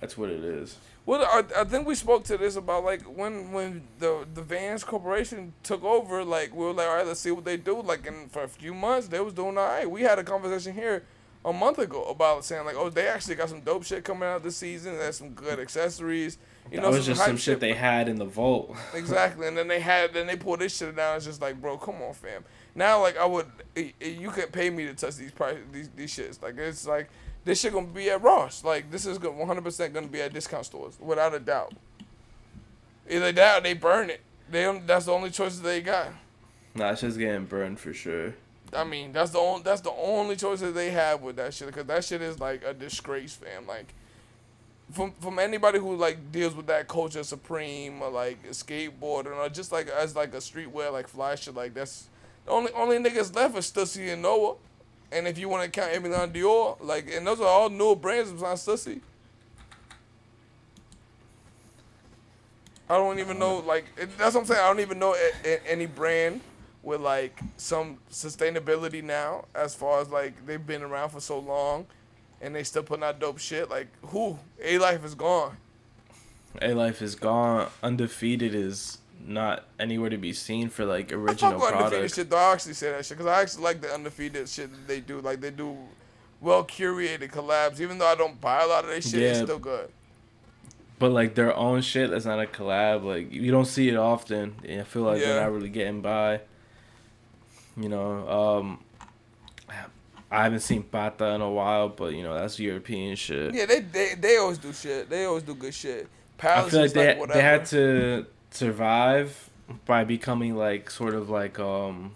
That's 0.00 0.16
what 0.18 0.30
it 0.30 0.44
is. 0.44 0.76
Well, 1.06 1.22
I, 1.22 1.60
I 1.60 1.64
think 1.64 1.86
we 1.86 1.94
spoke 1.94 2.24
to 2.24 2.36
this 2.36 2.56
about 2.56 2.84
like 2.84 3.02
when 3.02 3.52
when 3.52 3.86
the 3.98 4.26
the 4.34 4.42
Vans 4.42 4.84
Corporation 4.84 5.52
took 5.62 5.84
over. 5.84 6.24
Like 6.24 6.54
we 6.54 6.64
were 6.64 6.72
like, 6.72 6.88
all 6.88 6.96
right, 6.96 7.06
let's 7.06 7.20
see 7.20 7.30
what 7.30 7.44
they 7.44 7.56
do. 7.56 7.80
Like, 7.80 8.06
and 8.06 8.30
for 8.30 8.42
a 8.42 8.48
few 8.48 8.74
months, 8.74 9.08
they 9.08 9.20
was 9.20 9.32
doing 9.32 9.56
all 9.56 9.66
right. 9.66 9.90
We 9.90 10.02
had 10.02 10.18
a 10.18 10.24
conversation 10.24 10.74
here 10.74 11.04
a 11.44 11.52
month 11.52 11.78
ago 11.78 12.02
about 12.04 12.44
saying 12.44 12.66
like, 12.66 12.74
oh, 12.76 12.90
they 12.90 13.06
actually 13.06 13.36
got 13.36 13.48
some 13.48 13.60
dope 13.60 13.84
shit 13.84 14.04
coming 14.04 14.24
out 14.24 14.42
this 14.42 14.56
season. 14.56 14.94
There's 14.98 15.16
some 15.16 15.30
good 15.30 15.60
accessories. 15.60 16.38
You 16.70 16.78
that 16.78 16.82
know, 16.82 16.90
was 16.90 17.06
just 17.06 17.24
some 17.24 17.36
shit 17.36 17.60
they 17.60 17.72
had 17.74 18.08
in 18.08 18.16
the 18.16 18.24
vault. 18.24 18.76
Exactly, 18.94 19.46
and 19.46 19.56
then 19.56 19.68
they 19.68 19.78
had, 19.78 20.12
then 20.12 20.26
they 20.26 20.34
pulled 20.34 20.58
this 20.58 20.76
shit 20.76 20.96
down. 20.96 21.16
It's 21.16 21.24
just 21.24 21.40
like, 21.40 21.60
bro, 21.60 21.78
come 21.78 22.02
on, 22.02 22.12
fam. 22.12 22.44
Now, 22.74 23.00
like, 23.00 23.16
I 23.16 23.24
would, 23.24 23.46
you 23.76 24.30
could 24.30 24.52
pay 24.52 24.70
me 24.70 24.86
to 24.86 24.94
touch 24.94 25.14
these 25.14 25.30
price, 25.30 25.58
these 25.70 25.88
these 25.90 26.14
shits. 26.14 26.42
Like, 26.42 26.58
it's 26.58 26.86
like 26.86 27.08
this 27.46 27.60
shit 27.60 27.72
gonna 27.72 27.86
be 27.86 28.10
at 28.10 28.20
Ross. 28.22 28.64
Like, 28.64 28.90
this 28.90 29.06
is 29.06 29.20
one 29.20 29.46
hundred 29.46 29.62
percent 29.62 29.94
gonna 29.94 30.08
be 30.08 30.20
at 30.20 30.34
discount 30.34 30.66
stores, 30.66 30.98
without 31.00 31.32
a 31.32 31.38
doubt. 31.38 31.72
Either 33.08 33.30
that 33.30 33.58
or 33.58 33.62
they 33.62 33.72
burn 33.72 34.10
it. 34.10 34.20
They 34.50 34.64
don't, 34.64 34.84
that's 34.84 35.06
the 35.06 35.12
only 35.12 35.30
choices 35.30 35.62
they 35.62 35.80
got. 35.80 36.08
Nah, 36.74 36.90
it's 36.90 37.00
just 37.02 37.18
getting 37.18 37.46
burned 37.46 37.78
for 37.78 37.94
sure. 37.94 38.34
I 38.74 38.82
mean, 38.82 39.12
that's 39.12 39.30
the 39.30 39.38
only 39.38 39.62
that's 39.62 39.80
the 39.80 39.92
only 39.92 40.34
choice 40.34 40.58
that 40.60 40.74
they 40.74 40.90
have 40.90 41.22
with 41.22 41.36
that 41.36 41.54
shit. 41.54 41.72
Cause 41.72 41.86
that 41.86 42.04
shit 42.04 42.20
is 42.20 42.40
like 42.40 42.64
a 42.64 42.74
disgrace, 42.74 43.34
fam. 43.34 43.64
Like, 43.66 43.94
from 44.90 45.12
from 45.20 45.38
anybody 45.38 45.78
who 45.78 45.94
like 45.94 46.32
deals 46.32 46.52
with 46.52 46.66
that 46.66 46.88
culture, 46.88 47.22
supreme 47.22 48.02
or 48.02 48.10
like 48.10 48.44
skateboarding 48.50 49.36
or 49.36 49.48
just 49.48 49.70
like 49.70 49.88
as 49.88 50.16
like 50.16 50.34
a 50.34 50.38
streetwear 50.38 50.92
like 50.92 51.06
fly 51.06 51.36
shit, 51.36 51.54
like 51.54 51.74
that's 51.74 52.08
the 52.44 52.50
only 52.50 52.72
only 52.72 52.98
niggas 52.98 53.34
left 53.36 53.56
is 53.56 53.70
Stussy 53.70 54.12
and 54.12 54.22
Noah. 54.22 54.56
And 55.16 55.26
if 55.26 55.38
you 55.38 55.48
want 55.48 55.64
to 55.64 55.70
count 55.70 55.92
Aimé 55.92 56.10
Leon 56.10 56.32
Dore, 56.32 56.76
like, 56.78 57.10
and 57.10 57.26
those 57.26 57.40
are 57.40 57.46
all 57.46 57.70
new 57.70 57.96
brands 57.96 58.30
besides 58.30 58.66
Stussy. 58.66 59.00
I 62.88 62.98
don't 62.98 63.18
even 63.18 63.38
know, 63.38 63.60
like, 63.60 63.86
it, 63.96 64.10
that's 64.18 64.34
what 64.34 64.42
I'm 64.42 64.46
saying. 64.46 64.60
I 64.60 64.68
don't 64.68 64.80
even 64.80 64.98
know 64.98 65.14
a, 65.14 65.48
a, 65.48 65.66
any 65.66 65.86
brand 65.86 66.42
with 66.82 67.00
like 67.00 67.40
some 67.56 67.96
sustainability 68.12 69.02
now, 69.02 69.46
as 69.54 69.74
far 69.74 70.00
as 70.02 70.10
like 70.10 70.46
they've 70.46 70.64
been 70.64 70.82
around 70.82 71.10
for 71.10 71.20
so 71.20 71.38
long, 71.38 71.86
and 72.42 72.54
they 72.54 72.62
still 72.62 72.82
putting 72.82 73.02
out 73.02 73.18
dope 73.18 73.38
shit. 73.38 73.70
Like, 73.70 73.88
who? 74.02 74.38
Alife 74.62 75.02
is 75.02 75.14
gone. 75.14 75.56
Alife 76.60 77.00
is 77.00 77.14
gone. 77.14 77.70
Undefeated 77.82 78.54
is 78.54 78.98
not 79.26 79.64
anywhere 79.78 80.10
to 80.10 80.16
be 80.16 80.32
seen 80.32 80.68
for 80.68 80.84
like 80.84 81.12
original 81.12 81.54
I 81.54 81.58
fuck 81.58 81.74
with 81.74 81.82
undefeated 81.84 82.14
shit. 82.14 82.30
Though 82.30 82.36
I 82.36 82.52
actually 82.52 82.74
say 82.74 82.90
that 82.92 83.04
shit 83.04 83.18
because 83.18 83.30
I 83.30 83.42
actually 83.42 83.64
like 83.64 83.80
the 83.80 83.92
undefeated 83.92 84.48
shit 84.48 84.70
that 84.70 84.86
they 84.86 85.00
do. 85.00 85.20
Like 85.20 85.40
they 85.40 85.50
do 85.50 85.76
well 86.40 86.64
curated 86.64 87.30
collabs. 87.30 87.80
Even 87.80 87.98
though 87.98 88.06
I 88.06 88.14
don't 88.14 88.40
buy 88.40 88.62
a 88.62 88.66
lot 88.66 88.84
of 88.84 88.90
their 88.90 89.00
shit, 89.00 89.22
it's 89.22 89.40
still 89.40 89.58
good. 89.58 89.90
But 90.98 91.10
like 91.12 91.34
their 91.34 91.54
own 91.54 91.82
shit 91.82 92.10
that's 92.10 92.24
not 92.24 92.40
a 92.40 92.46
collab, 92.46 93.04
like 93.04 93.32
you 93.32 93.50
don't 93.50 93.66
see 93.66 93.88
it 93.88 93.96
often. 93.96 94.54
And 94.66 94.80
I 94.80 94.84
feel 94.84 95.02
like 95.02 95.20
Yeah. 95.20 95.26
they're 95.34 95.42
not 95.42 95.52
really 95.52 95.68
getting 95.68 96.00
by. 96.00 96.40
You 97.76 97.88
know, 97.88 98.28
um 98.28 98.78
I 100.30 100.42
haven't 100.42 100.60
seen 100.60 100.82
Patta 100.82 101.26
in 101.34 101.40
a 101.40 101.50
while, 101.50 101.88
but 101.88 102.12
you 102.14 102.22
know, 102.22 102.34
that's 102.34 102.58
European 102.58 103.14
shit. 103.16 103.54
Yeah, 103.54 103.66
they 103.66 103.80
they, 103.80 104.14
they 104.14 104.36
always 104.38 104.58
do 104.58 104.72
shit. 104.72 105.08
They 105.08 105.24
always 105.24 105.42
do 105.44 105.54
good 105.54 105.74
shit. 105.74 106.08
I 106.38 106.42
Palace 106.42 106.70
feel 106.70 106.80
like 106.80 106.86
is 106.86 106.92
they 106.92 107.06
like 107.08 107.18
whatever. 107.18 107.38
they 107.38 107.44
had 107.44 107.66
to 107.66 108.26
survive 108.56 109.50
by 109.84 110.04
becoming 110.04 110.56
like 110.56 110.90
sort 110.90 111.14
of 111.14 111.28
like 111.28 111.58
um 111.58 112.12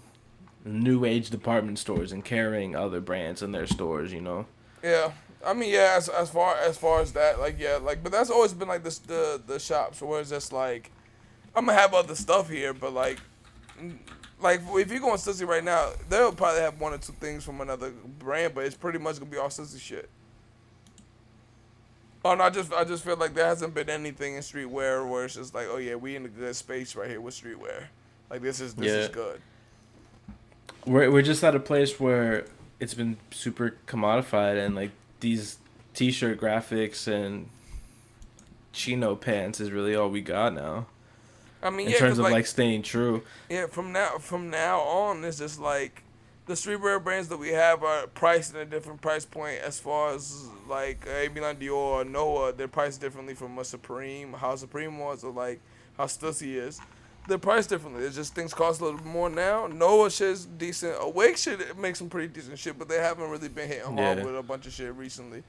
new 0.64 1.04
age 1.04 1.30
department 1.30 1.78
stores 1.78 2.12
and 2.12 2.24
carrying 2.24 2.76
other 2.76 3.00
brands 3.00 3.42
in 3.42 3.52
their 3.52 3.66
stores, 3.66 4.12
you 4.12 4.20
know. 4.20 4.46
Yeah, 4.82 5.12
I 5.44 5.54
mean, 5.54 5.70
yeah. 5.70 5.94
As, 5.96 6.08
as 6.08 6.30
far 6.30 6.56
as 6.56 6.76
far 6.76 7.00
as 7.00 7.12
that, 7.12 7.38
like, 7.38 7.58
yeah, 7.58 7.76
like, 7.76 8.02
but 8.02 8.12
that's 8.12 8.30
always 8.30 8.52
been 8.52 8.68
like 8.68 8.82
this 8.82 8.98
the 8.98 9.40
the 9.46 9.58
shops 9.58 10.00
where 10.02 10.20
it's 10.20 10.30
just 10.30 10.52
like, 10.52 10.90
I'm 11.54 11.66
gonna 11.66 11.78
have 11.78 11.94
other 11.94 12.14
stuff 12.14 12.48
here, 12.48 12.72
but 12.72 12.92
like, 12.92 13.18
mm, 13.80 13.98
like 14.40 14.60
if 14.74 14.90
you 14.90 15.00
go 15.00 15.10
on 15.10 15.18
Stussy 15.18 15.46
right 15.46 15.64
now, 15.64 15.90
they'll 16.08 16.32
probably 16.32 16.60
have 16.62 16.80
one 16.80 16.92
or 16.94 16.98
two 16.98 17.12
things 17.14 17.44
from 17.44 17.60
another 17.60 17.90
brand, 18.18 18.54
but 18.54 18.64
it's 18.64 18.76
pretty 18.76 18.98
much 18.98 19.18
gonna 19.18 19.30
be 19.30 19.36
all 19.36 19.48
Stussy 19.48 19.80
shit. 19.80 20.08
Oh 22.24 22.34
no, 22.34 22.44
I 22.44 22.50
just 22.50 22.72
I 22.72 22.84
just 22.84 23.04
feel 23.04 23.16
like 23.16 23.34
there 23.34 23.46
hasn't 23.46 23.74
been 23.74 23.88
anything 23.88 24.34
in 24.34 24.40
streetwear 24.40 25.08
where 25.08 25.24
it's 25.24 25.34
just 25.34 25.54
like, 25.54 25.66
oh 25.70 25.78
yeah, 25.78 25.94
we 25.94 26.16
in 26.16 26.24
a 26.26 26.28
good 26.28 26.54
space 26.54 26.94
right 26.94 27.08
here 27.08 27.20
with 27.20 27.34
streetwear. 27.34 27.84
Like 28.28 28.42
this 28.42 28.60
is 28.60 28.74
this 28.74 28.92
is 28.92 29.08
good. 29.08 29.40
We're 30.86 31.10
we're 31.10 31.22
just 31.22 31.42
at 31.44 31.54
a 31.54 31.60
place 31.60 31.98
where 31.98 32.44
it's 32.78 32.94
been 32.94 33.16
super 33.30 33.76
commodified 33.86 34.64
and 34.64 34.74
like 34.74 34.90
these 35.20 35.58
t-shirt 35.94 36.40
graphics 36.40 37.06
and 37.06 37.48
chino 38.72 39.14
pants 39.16 39.60
is 39.60 39.70
really 39.70 39.94
all 39.94 40.08
we 40.08 40.20
got 40.20 40.54
now 40.54 40.86
I 41.62 41.68
mean, 41.70 41.86
in 41.86 41.92
yeah, 41.92 41.98
terms 41.98 42.12
'cause, 42.12 42.18
of 42.20 42.24
like, 42.24 42.32
like 42.32 42.46
staying 42.46 42.82
true. 42.82 43.22
Yeah, 43.50 43.66
from 43.66 43.92
now 43.92 44.18
from 44.18 44.48
now 44.48 44.80
on, 44.80 45.24
it's 45.24 45.38
just 45.38 45.60
like 45.60 46.02
the 46.50 46.56
streetwear 46.56 47.02
brands 47.02 47.28
that 47.28 47.36
we 47.38 47.50
have 47.50 47.84
are 47.84 48.08
priced 48.08 48.56
at 48.56 48.62
a 48.62 48.64
different 48.64 49.00
price 49.00 49.24
point 49.24 49.60
as 49.60 49.78
far 49.78 50.12
as 50.12 50.48
like 50.68 51.06
uh, 51.06 51.32
Milan 51.32 51.56
Dior 51.56 51.72
or 51.72 52.04
Noah. 52.04 52.52
They're 52.52 52.66
priced 52.66 53.00
differently 53.00 53.34
from 53.34 53.56
a 53.58 53.64
Supreme, 53.64 54.32
how 54.32 54.56
Supreme 54.56 54.98
was, 54.98 55.22
or 55.22 55.30
like 55.32 55.60
how 55.96 56.06
Stussy 56.06 56.56
is. 56.56 56.80
They're 57.28 57.38
priced 57.38 57.68
differently. 57.68 58.04
It's 58.04 58.16
just 58.16 58.34
things 58.34 58.52
cost 58.52 58.80
a 58.80 58.84
little 58.84 59.06
more 59.06 59.30
now. 59.30 59.68
Noah 59.68 60.10
shit's 60.10 60.44
decent. 60.46 60.96
Awake 61.00 61.36
shit 61.36 61.78
makes 61.78 62.00
some 62.00 62.08
pretty 62.08 62.26
decent 62.26 62.58
shit, 62.58 62.76
but 62.76 62.88
they 62.88 62.96
haven't 62.98 63.30
really 63.30 63.48
been 63.48 63.68
hitting 63.68 63.84
hard 63.96 64.18
Yeah. 64.18 64.24
with 64.24 64.36
a 64.36 64.42
bunch 64.42 64.66
of 64.66 64.72
shit 64.72 64.92
recently. 64.96 65.44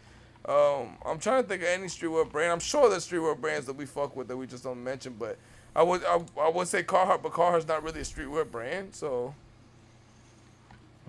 Um, 0.45 0.97
I'm 1.03 1.17
trying 1.17 1.41
to 1.41 1.49
think 1.49 1.63
of 1.63 1.67
any 1.69 1.87
streetwear 1.87 2.31
brand. 2.31 2.51
I'm 2.51 2.59
sure 2.59 2.89
there's 2.91 3.07
streetwear 3.09 3.39
brands 3.41 3.65
that 3.65 3.75
we 3.75 3.87
fuck 3.87 4.15
with 4.15 4.27
that 4.27 4.37
we 4.37 4.45
just 4.45 4.63
don't 4.63 4.83
mention, 4.83 5.15
but 5.17 5.39
I 5.75 5.81
would 5.81 6.03
I, 6.05 6.21
I 6.39 6.49
would 6.49 6.67
say 6.67 6.83
Carhartt, 6.83 7.23
but 7.23 7.31
Carhartt's 7.31 7.67
not 7.67 7.81
really 7.81 8.01
a 8.01 8.03
streetwear 8.03 8.49
brand, 8.49 8.93
so 8.93 9.33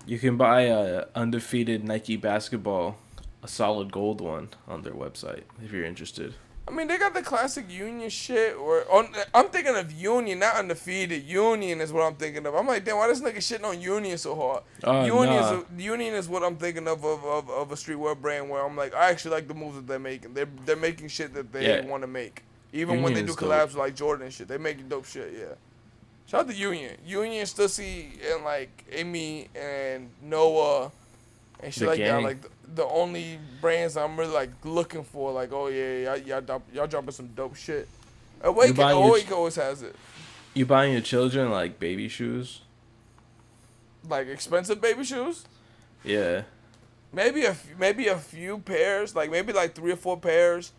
You 0.05 0.19
can 0.19 0.37
buy 0.37 0.61
a 0.61 1.05
undefeated 1.15 1.83
Nike 1.83 2.17
basketball, 2.17 2.97
a 3.41 3.47
solid 3.47 3.91
gold 3.91 4.21
one 4.21 4.49
on 4.67 4.81
their 4.83 4.93
website 4.93 5.43
if 5.63 5.71
you're 5.71 5.85
interested. 5.85 6.33
I 6.65 6.71
mean 6.71 6.87
they 6.87 6.97
got 6.97 7.13
the 7.13 7.21
classic 7.21 7.69
Union 7.69 8.09
shit. 8.09 8.55
Or 8.55 8.89
on, 8.89 9.09
I'm 9.33 9.49
thinking 9.49 9.75
of 9.75 9.91
Union, 9.91 10.39
not 10.39 10.55
undefeated. 10.55 11.23
Union 11.23 11.81
is 11.81 11.91
what 11.91 12.03
I'm 12.03 12.15
thinking 12.15 12.45
of. 12.45 12.55
I'm 12.55 12.67
like, 12.67 12.85
damn, 12.85 12.97
why 12.97 13.07
this 13.07 13.19
nigga 13.19 13.37
shitting 13.37 13.65
on 13.65 13.81
Union 13.81 14.17
so 14.17 14.35
hard? 14.35 14.63
Uh, 14.83 15.03
Union 15.05 15.35
nah. 15.41 15.59
is 15.59 15.65
Union 15.83 16.13
is 16.13 16.29
what 16.29 16.43
I'm 16.43 16.55
thinking 16.55 16.87
of 16.87 17.03
of, 17.03 17.23
of 17.25 17.49
of 17.49 17.71
a 17.71 17.75
streetwear 17.75 18.19
brand 18.19 18.49
where 18.49 18.65
I'm 18.65 18.77
like, 18.77 18.93
I 18.93 19.09
actually 19.09 19.31
like 19.35 19.47
the 19.47 19.53
moves 19.53 19.75
that 19.75 19.87
they're 19.87 19.99
making. 19.99 20.33
They're 20.33 20.49
they're 20.65 20.75
making 20.77 21.09
shit 21.09 21.33
that 21.33 21.51
they 21.51 21.67
Yeah. 21.67 21.85
want 21.85 22.03
to 22.03 22.07
make. 22.07 22.43
Even 22.71 23.03
when 23.03 23.13
they 23.13 23.21
do 23.21 23.27
dope. 23.27 23.37
collabs 23.37 23.67
with 23.67 23.75
like 23.75 23.95
Jordan 23.95 24.25
and 24.25 24.33
shit, 24.33 24.47
they 24.47 24.57
making 24.57 24.87
dope 24.89 25.05
shit. 25.05 25.33
Yeah. 25.37 25.55
Shout 26.27 26.41
out 26.41 26.49
to 26.49 26.55
Union, 26.55 26.97
Union, 27.05 27.45
Stussy, 27.45 28.07
and 28.33 28.43
like 28.43 28.85
Amy 28.91 29.47
and 29.55 30.09
Noah, 30.21 30.91
and 31.59 31.73
shit 31.73 31.81
The 31.81 31.85
like 31.87 31.99
that. 31.99 32.23
Like 32.23 32.41
the, 32.41 32.49
the 32.75 32.85
only 32.85 33.39
brands 33.61 33.97
I'm 33.97 34.17
really 34.17 34.33
like 34.33 34.49
looking 34.63 35.03
for. 35.03 35.31
Like, 35.31 35.51
oh 35.53 35.67
yeah, 35.67 36.15
y'all 36.17 36.41
y'all, 36.41 36.61
y'all 36.73 36.87
dropping 36.87 37.11
some 37.11 37.27
dope 37.27 37.55
shit. 37.55 37.87
Uh, 38.43 38.49
Awake, 38.49 38.75
buying 38.75 38.97
oh, 38.97 39.01
your 39.01 39.09
Awake 39.09 39.27
ch- 39.27 39.31
always 39.31 39.55
has 39.55 39.81
it. 39.83 39.95
You 40.53 40.65
buying 40.65 40.93
your 40.93 41.01
children 41.01 41.49
like 41.51 41.79
baby 41.79 42.07
shoes? 42.07 42.61
Like 44.07 44.27
expensive 44.27 44.81
baby 44.81 45.03
shoes. 45.03 45.45
Yeah. 46.03 46.43
Maybe 47.11 47.45
a 47.45 47.55
maybe 47.77 48.07
a 48.07 48.17
few 48.17 48.57
pairs, 48.59 49.15
like 49.15 49.29
maybe 49.29 49.53
like 49.53 49.75
three 49.75 49.91
or 49.91 49.97
four 49.97 50.17
pairs. 50.17 50.71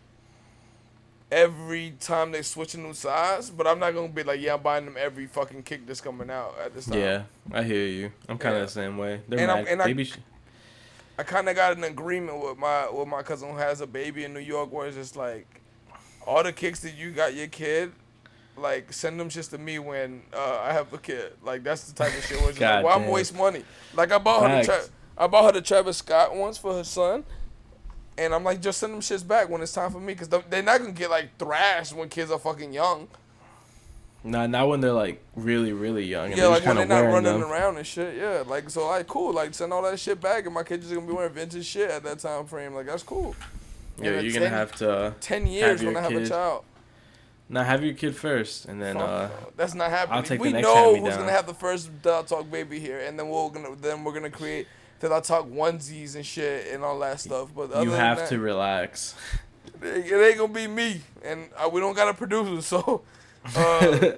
Every 1.35 1.93
time 1.99 2.31
they 2.31 2.41
switch 2.43 2.75
a 2.75 2.77
new 2.79 2.93
size, 2.93 3.49
but 3.49 3.67
I'm 3.67 3.77
not 3.77 3.93
gonna 3.93 4.07
be 4.07 4.23
like, 4.23 4.39
yeah, 4.39 4.53
I'm 4.53 4.61
buying 4.61 4.85
them 4.85 4.95
every 4.97 5.25
fucking 5.27 5.63
kick 5.63 5.85
that's 5.85 5.99
coming 5.99 6.29
out 6.29 6.55
at 6.63 6.73
this 6.73 6.85
time. 6.85 6.97
Yeah, 6.97 7.23
I 7.51 7.61
hear 7.61 7.85
you. 7.87 8.11
I'm 8.29 8.37
kind 8.37 8.55
of 8.55 8.61
Yeah. 8.61 8.65
the 8.67 8.71
same 8.71 8.97
way. 8.97 9.19
They're 9.27 9.39
And 9.39 9.65
mad. 9.65 9.67
and 9.67 9.81
I- 9.99 10.03
sh- 10.03 10.15
I 11.19 11.23
kind 11.23 11.49
of 11.49 11.55
got 11.57 11.75
an 11.75 11.83
agreement 11.83 12.41
with 12.41 12.57
my 12.57 12.89
with 12.89 13.09
my 13.09 13.21
cousin 13.21 13.49
who 13.51 13.57
has 13.57 13.81
a 13.81 13.87
baby 13.87 14.23
in 14.23 14.33
New 14.33 14.39
York, 14.39 14.71
where 14.71 14.87
it's 14.87 14.95
just 14.95 15.17
like, 15.17 15.45
all 16.25 16.41
the 16.41 16.53
kicks 16.53 16.79
that 16.81 16.95
you 16.95 17.11
got 17.11 17.33
your 17.33 17.47
kid, 17.47 17.91
like 18.55 18.93
send 18.93 19.19
them 19.19 19.27
just 19.27 19.49
to 19.51 19.57
me 19.57 19.77
when 19.77 20.21
uh, 20.33 20.59
I 20.63 20.71
have 20.71 20.93
a 20.93 20.97
kid. 20.97 21.33
Like 21.43 21.63
that's 21.63 21.83
the 21.91 21.93
type 22.01 22.17
of 22.17 22.23
shit 22.23 22.39
where 22.39 22.51
it's 22.51 22.59
like, 22.61 22.81
why 22.85 22.93
I'm 22.93 23.07
waste 23.09 23.35
money. 23.35 23.65
Like 23.93 24.13
I 24.13 24.19
bought 24.19 24.49
her 24.49 24.57
the. 24.59 24.63
Tra- 24.63 24.85
I 25.17 25.27
bought 25.27 25.45
her 25.45 25.51
the 25.59 25.61
Travis 25.61 25.97
Scott 25.97 26.33
ones 26.33 26.57
for 26.57 26.73
her 26.75 26.83
son. 26.85 27.25
And 28.17 28.33
I'm 28.33 28.43
like, 28.43 28.61
just 28.61 28.79
send 28.79 28.93
them 28.93 29.01
shits 29.01 29.27
back 29.27 29.49
when 29.49 29.61
it's 29.61 29.73
time 29.73 29.91
for 29.91 29.99
me, 29.99 30.13
because 30.13 30.29
they're 30.29 30.63
not 30.63 30.79
gonna 30.79 30.91
get 30.93 31.09
like 31.09 31.37
thrashed 31.37 31.93
when 31.93 32.07
kids 32.09 32.31
are 32.31 32.39
fucking 32.39 32.71
young. 32.73 33.07
Nah, 34.23 34.47
not 34.47 34.67
when 34.69 34.81
they're 34.81 34.91
like 34.93 35.21
really, 35.35 35.71
really 35.71 36.03
young. 36.05 36.27
And 36.31 36.37
yeah, 36.37 36.43
they're 36.43 36.51
like 36.51 36.65
when 36.65 36.75
they're 36.77 36.85
not 36.87 37.01
running 37.13 37.39
them. 37.41 37.51
around 37.51 37.77
and 37.77 37.85
shit. 37.85 38.15
Yeah, 38.17 38.43
like 38.47 38.69
so, 38.71 38.87
like 38.87 39.05
cool. 39.07 39.33
Like 39.33 39.53
send 39.53 39.71
all 39.71 39.83
that 39.83 39.99
shit 39.99 40.19
back, 40.19 40.45
and 40.45 40.53
my 40.53 40.63
kids 40.63 40.91
are 40.91 40.95
gonna 40.95 41.05
be 41.07 41.13
wearing 41.13 41.33
vintage 41.33 41.65
shit 41.65 41.91
at 41.91 42.03
that 42.03 42.19
time 42.19 42.45
frame. 42.45 42.73
Like 42.73 42.87
that's 42.87 43.03
cool. 43.03 43.35
Yeah, 44.01 44.11
And 44.11 44.23
you're 44.25 44.33
gonna 44.33 44.45
10 44.49 44.53
have 44.53 44.71
to 44.77 45.13
Ten 45.21 45.45
years 45.47 45.83
when 45.83 45.95
I 45.95 46.01
have 46.01 46.11
a 46.11 46.27
child. 46.27 46.63
now 47.47 47.63
have 47.63 47.83
your 47.83 47.93
kid 47.93 48.15
first, 48.15 48.65
and 48.65 48.81
then 48.81 48.95
Fuck 48.95 49.07
uh, 49.09 49.27
no. 49.27 49.51
that's 49.55 49.75
not 49.75 49.89
happening. 49.91 50.23
take 50.23 50.41
we 50.41 50.47
the 50.49 50.53
next 50.53 50.65
know 50.67 50.95
who's 50.95 51.09
down. 51.11 51.19
gonna 51.19 51.31
have 51.31 51.45
the 51.47 51.53
first 51.53 51.89
Dot 52.01 52.27
Talk 52.27 52.49
baby 52.49 52.79
here, 52.79 52.99
and 53.01 53.19
then 53.19 53.29
we're 53.29 53.49
gonna 53.49 53.75
then 53.75 54.03
we're 54.03 54.13
gonna 54.13 54.31
create 54.31 54.67
Dot 54.99 55.23
Talk 55.23 55.47
onesies 55.47 56.15
and 56.15 56.25
shit 56.25 56.73
and 56.73 56.83
all 56.83 56.97
that 56.99 57.19
stuff. 57.19 57.49
But 57.55 57.71
other 57.71 57.83
you 57.83 57.91
have 57.91 58.17
that, 58.17 58.29
to 58.29 58.39
relax. 58.39 59.15
it 59.81 60.11
ain't 60.11 60.37
gonna 60.37 60.53
be 60.53 60.67
me, 60.67 61.01
and 61.23 61.49
uh, 61.57 61.69
we 61.69 61.79
don't 61.79 61.95
got 61.95 62.09
a 62.09 62.13
producer, 62.13 62.61
so. 62.61 63.03
Uh, 63.55 64.13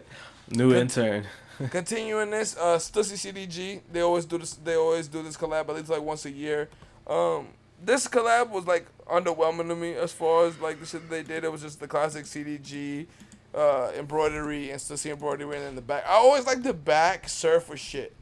New 0.51 0.73
intern. 0.73 1.27
continuing 1.69 2.29
this, 2.29 2.55
uh, 2.57 2.77
Stussy 2.77 3.15
CDG. 3.15 3.81
They 3.91 4.01
always 4.01 4.25
do 4.25 4.37
this. 4.37 4.53
They 4.53 4.75
always 4.75 5.07
do 5.07 5.23
this 5.23 5.35
collab 5.35 5.69
at 5.69 5.75
least 5.75 5.89
like 5.89 6.01
once 6.01 6.25
a 6.25 6.31
year. 6.31 6.69
Um, 7.05 7.47
this 7.83 8.07
collab 8.07 8.51
was 8.51 8.67
like 8.67 8.87
underwhelming 9.05 9.67
to 9.67 9.75
me 9.75 9.93
as 9.93 10.11
far 10.11 10.45
as 10.45 10.59
like 10.59 10.79
the 10.79 10.85
shit 10.85 11.09
they 11.09 11.23
did. 11.23 11.43
It 11.43 11.51
was 11.51 11.61
just 11.61 11.79
the 11.79 11.87
classic 11.87 12.25
CDG 12.25 13.07
uh, 13.55 13.91
embroidery 13.97 14.71
and 14.71 14.79
Stussy 14.79 15.11
embroidery 15.11 15.57
and 15.57 15.67
in 15.67 15.75
the 15.75 15.81
back. 15.81 16.05
I 16.07 16.13
always 16.13 16.45
like 16.45 16.63
the 16.63 16.73
back 16.73 17.27
surfer 17.27 17.77
shit, 17.77 18.15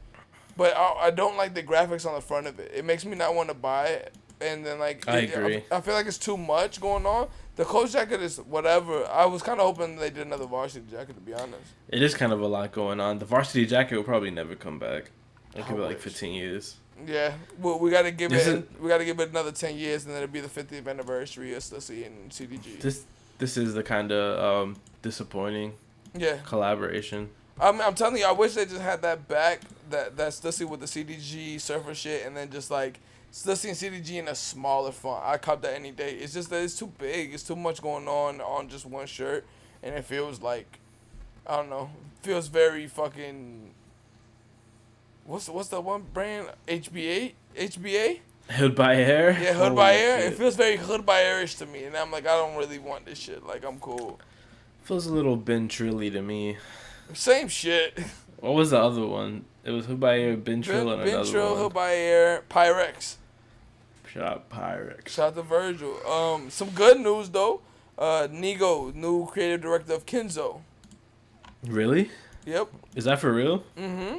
but 0.56 0.76
I, 0.76 1.06
I 1.06 1.10
don't 1.10 1.36
like 1.36 1.54
the 1.54 1.62
graphics 1.62 2.06
on 2.06 2.14
the 2.14 2.20
front 2.20 2.46
of 2.46 2.58
it. 2.58 2.72
It 2.74 2.84
makes 2.84 3.04
me 3.04 3.16
not 3.16 3.34
want 3.34 3.48
to 3.48 3.54
buy 3.54 3.86
it. 3.88 4.14
And 4.40 4.64
then 4.66 4.78
like 4.78 5.08
I 5.08 5.18
it- 5.20 5.34
agree. 5.34 5.62
I, 5.70 5.80
feel 5.80 5.94
like 5.94 6.06
it's 6.06 6.18
too 6.18 6.36
much 6.36 6.80
going 6.80 7.06
on. 7.06 7.28
The 7.56 7.64
coach 7.64 7.92
jacket 7.92 8.20
is 8.22 8.36
whatever. 8.38 9.06
I 9.06 9.24
was 9.24 9.42
kind 9.42 9.58
of 9.60 9.66
hoping 9.66 9.96
they 9.96 10.10
did 10.10 10.26
another 10.26 10.44
varsity 10.46 10.84
jacket 10.90 11.14
to 11.14 11.20
be 11.22 11.32
honest. 11.32 11.72
It 11.88 12.02
is 12.02 12.14
kind 12.14 12.32
of 12.32 12.40
a 12.42 12.46
lot 12.46 12.72
going 12.72 13.00
on. 13.00 13.18
The 13.18 13.24
varsity 13.24 13.64
jacket 13.64 13.96
will 13.96 14.04
probably 14.04 14.30
never 14.30 14.54
come 14.54 14.78
back. 14.78 15.10
It'll 15.54 15.64
I 15.64 15.68
give 15.68 15.78
it 15.78 15.82
like 15.82 16.00
15 16.00 16.34
years. 16.34 16.76
Yeah, 17.06 17.32
well, 17.60 17.78
we 17.78 17.90
got 17.90 18.02
to 18.02 18.10
give 18.10 18.30
This 18.30 18.46
it. 18.46 18.56
is- 18.58 18.80
we 18.80 18.88
got 18.88 18.98
to 18.98 19.04
give 19.04 19.20
it 19.20 19.28
another 19.30 19.52
ten 19.52 19.76
years, 19.76 20.04
and 20.06 20.14
then 20.14 20.22
it'll 20.22 20.32
be 20.32 20.40
the 20.40 20.48
50th 20.48 20.88
anniversary 20.88 21.52
of 21.54 21.62
Stussy 21.62 22.06
and 22.06 22.30
CDG. 22.30 22.80
This 22.80 23.04
this 23.38 23.58
is 23.58 23.74
the 23.74 23.82
kind 23.82 24.10
of 24.12 24.64
um, 24.68 24.76
disappointing 25.02 25.74
yeah, 26.14 26.38
collaboration. 26.46 27.28
I 27.58 27.72
mean, 27.72 27.80
I'm 27.80 27.94
telling 27.94 28.18
you, 28.18 28.26
I 28.26 28.32
wish 28.32 28.54
they 28.54 28.66
just 28.66 28.80
had 28.80 29.02
that 29.02 29.28
back, 29.28 29.62
that 29.90 30.16
that 30.16 30.32
Stussy 30.32 30.68
with 30.68 30.80
the 30.80 30.86
CDG 30.86 31.60
surfer 31.60 31.94
shit, 31.94 32.26
and 32.26 32.36
then 32.36 32.50
just 32.50 32.70
like 32.70 33.00
Stussy 33.32 33.68
and 33.68 34.04
CDG 34.04 34.18
in 34.18 34.28
a 34.28 34.34
smaller 34.34 34.92
font. 34.92 35.24
I 35.24 35.38
cop 35.38 35.62
that 35.62 35.74
any 35.74 35.90
day. 35.90 36.12
It's 36.12 36.34
just 36.34 36.50
that 36.50 36.62
it's 36.62 36.78
too 36.78 36.92
big. 36.98 37.32
It's 37.32 37.42
too 37.42 37.56
much 37.56 37.80
going 37.80 38.08
on 38.08 38.40
on 38.40 38.68
just 38.68 38.84
one 38.84 39.06
shirt, 39.06 39.46
and 39.82 39.94
it 39.94 40.04
feels 40.04 40.42
like, 40.42 40.78
I 41.46 41.56
don't 41.56 41.70
know, 41.70 41.90
feels 42.22 42.48
very 42.48 42.86
fucking. 42.86 43.70
What's 45.24 45.48
what's 45.48 45.68
the 45.68 45.80
one 45.80 46.04
brand? 46.12 46.48
HBA, 46.68 47.32
HBA. 47.56 48.20
Hood 48.50 48.76
by 48.76 48.96
Air. 48.96 49.30
Yeah, 49.30 49.54
Hood 49.54 49.56
Holy 49.56 49.76
by 49.76 49.94
oh, 49.94 49.98
Air. 49.98 50.20
shit. 50.20 50.32
It 50.32 50.36
feels 50.36 50.56
very 50.56 50.76
Hood 50.76 51.04
by 51.04 51.20
Airish 51.22 51.58
to 51.58 51.66
me, 51.66 51.84
and 51.84 51.96
I'm 51.96 52.12
like, 52.12 52.26
I 52.26 52.36
don't 52.36 52.56
really 52.56 52.78
want 52.78 53.06
this 53.06 53.18
shit. 53.18 53.44
Like, 53.44 53.64
I'm 53.64 53.80
cool. 53.80 54.20
feels 54.84 55.06
a 55.06 55.12
little 55.12 55.36
Been 55.36 55.68
Trilly 55.68 56.12
to 56.12 56.22
me. 56.22 56.58
Same 57.14 57.48
shit. 57.48 57.98
What 58.38 58.54
was 58.54 58.70
the 58.70 58.78
other 58.78 59.06
one? 59.06 59.44
It 59.64 59.70
was 59.70 59.86
Hood 59.86 59.98
by 59.98 60.18
Air, 60.18 60.36
Been 60.36 60.62
Trill, 60.62 60.90
and 60.90 61.04
Ben 61.04 61.14
another 61.14 61.68
one. 61.68 61.72
Air, 61.88 62.42
Pyrex. 62.48 63.16
Shout 64.06 64.22
out 64.22 64.50
Pyrex. 64.50 65.08
Shout 65.08 65.28
out 65.28 65.34
to 65.36 65.42
Virgil. 65.42 66.06
Um, 66.06 66.50
some 66.50 66.70
good 66.70 67.00
news 67.00 67.30
though. 67.30 67.60
Uh, 67.98 68.28
Nigo, 68.30 68.94
new 68.94 69.26
creative 69.26 69.62
director 69.62 69.94
of 69.94 70.06
Kenzo. 70.06 70.60
Really? 71.66 72.10
Yep. 72.44 72.68
Is 72.94 73.04
that 73.04 73.18
for 73.18 73.32
real? 73.32 73.64
Mm-hmm. 73.76 74.18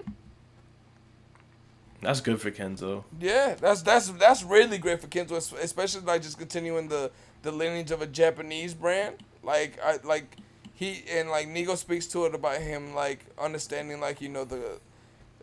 That's 2.01 2.21
good 2.21 2.39
for 2.39 2.51
Kenzo. 2.51 3.03
Yeah, 3.19 3.55
that's 3.55 3.81
that's 3.81 4.09
that's 4.11 4.43
really 4.43 4.77
great 4.77 5.01
for 5.01 5.07
Kenzo, 5.07 5.37
especially 5.59 6.01
like 6.01 6.21
just 6.21 6.37
continuing 6.37 6.89
the 6.89 7.11
the 7.41 7.51
lineage 7.51 7.91
of 7.91 8.01
a 8.01 8.07
Japanese 8.07 8.73
brand. 8.73 9.15
Like 9.41 9.79
I 9.83 9.97
like 10.03 10.37
he 10.77 11.03
and 11.09 11.31
like 11.31 11.47
Nigo 11.47 11.75
speaks 11.75 12.05
to 12.05 12.25
it 12.25 12.35
about 12.35 12.61
him 12.61 12.93
like 12.93 13.25
understanding 13.41 13.99
like 13.99 14.21
you 14.21 14.29
know 14.29 14.45
the 14.45 14.79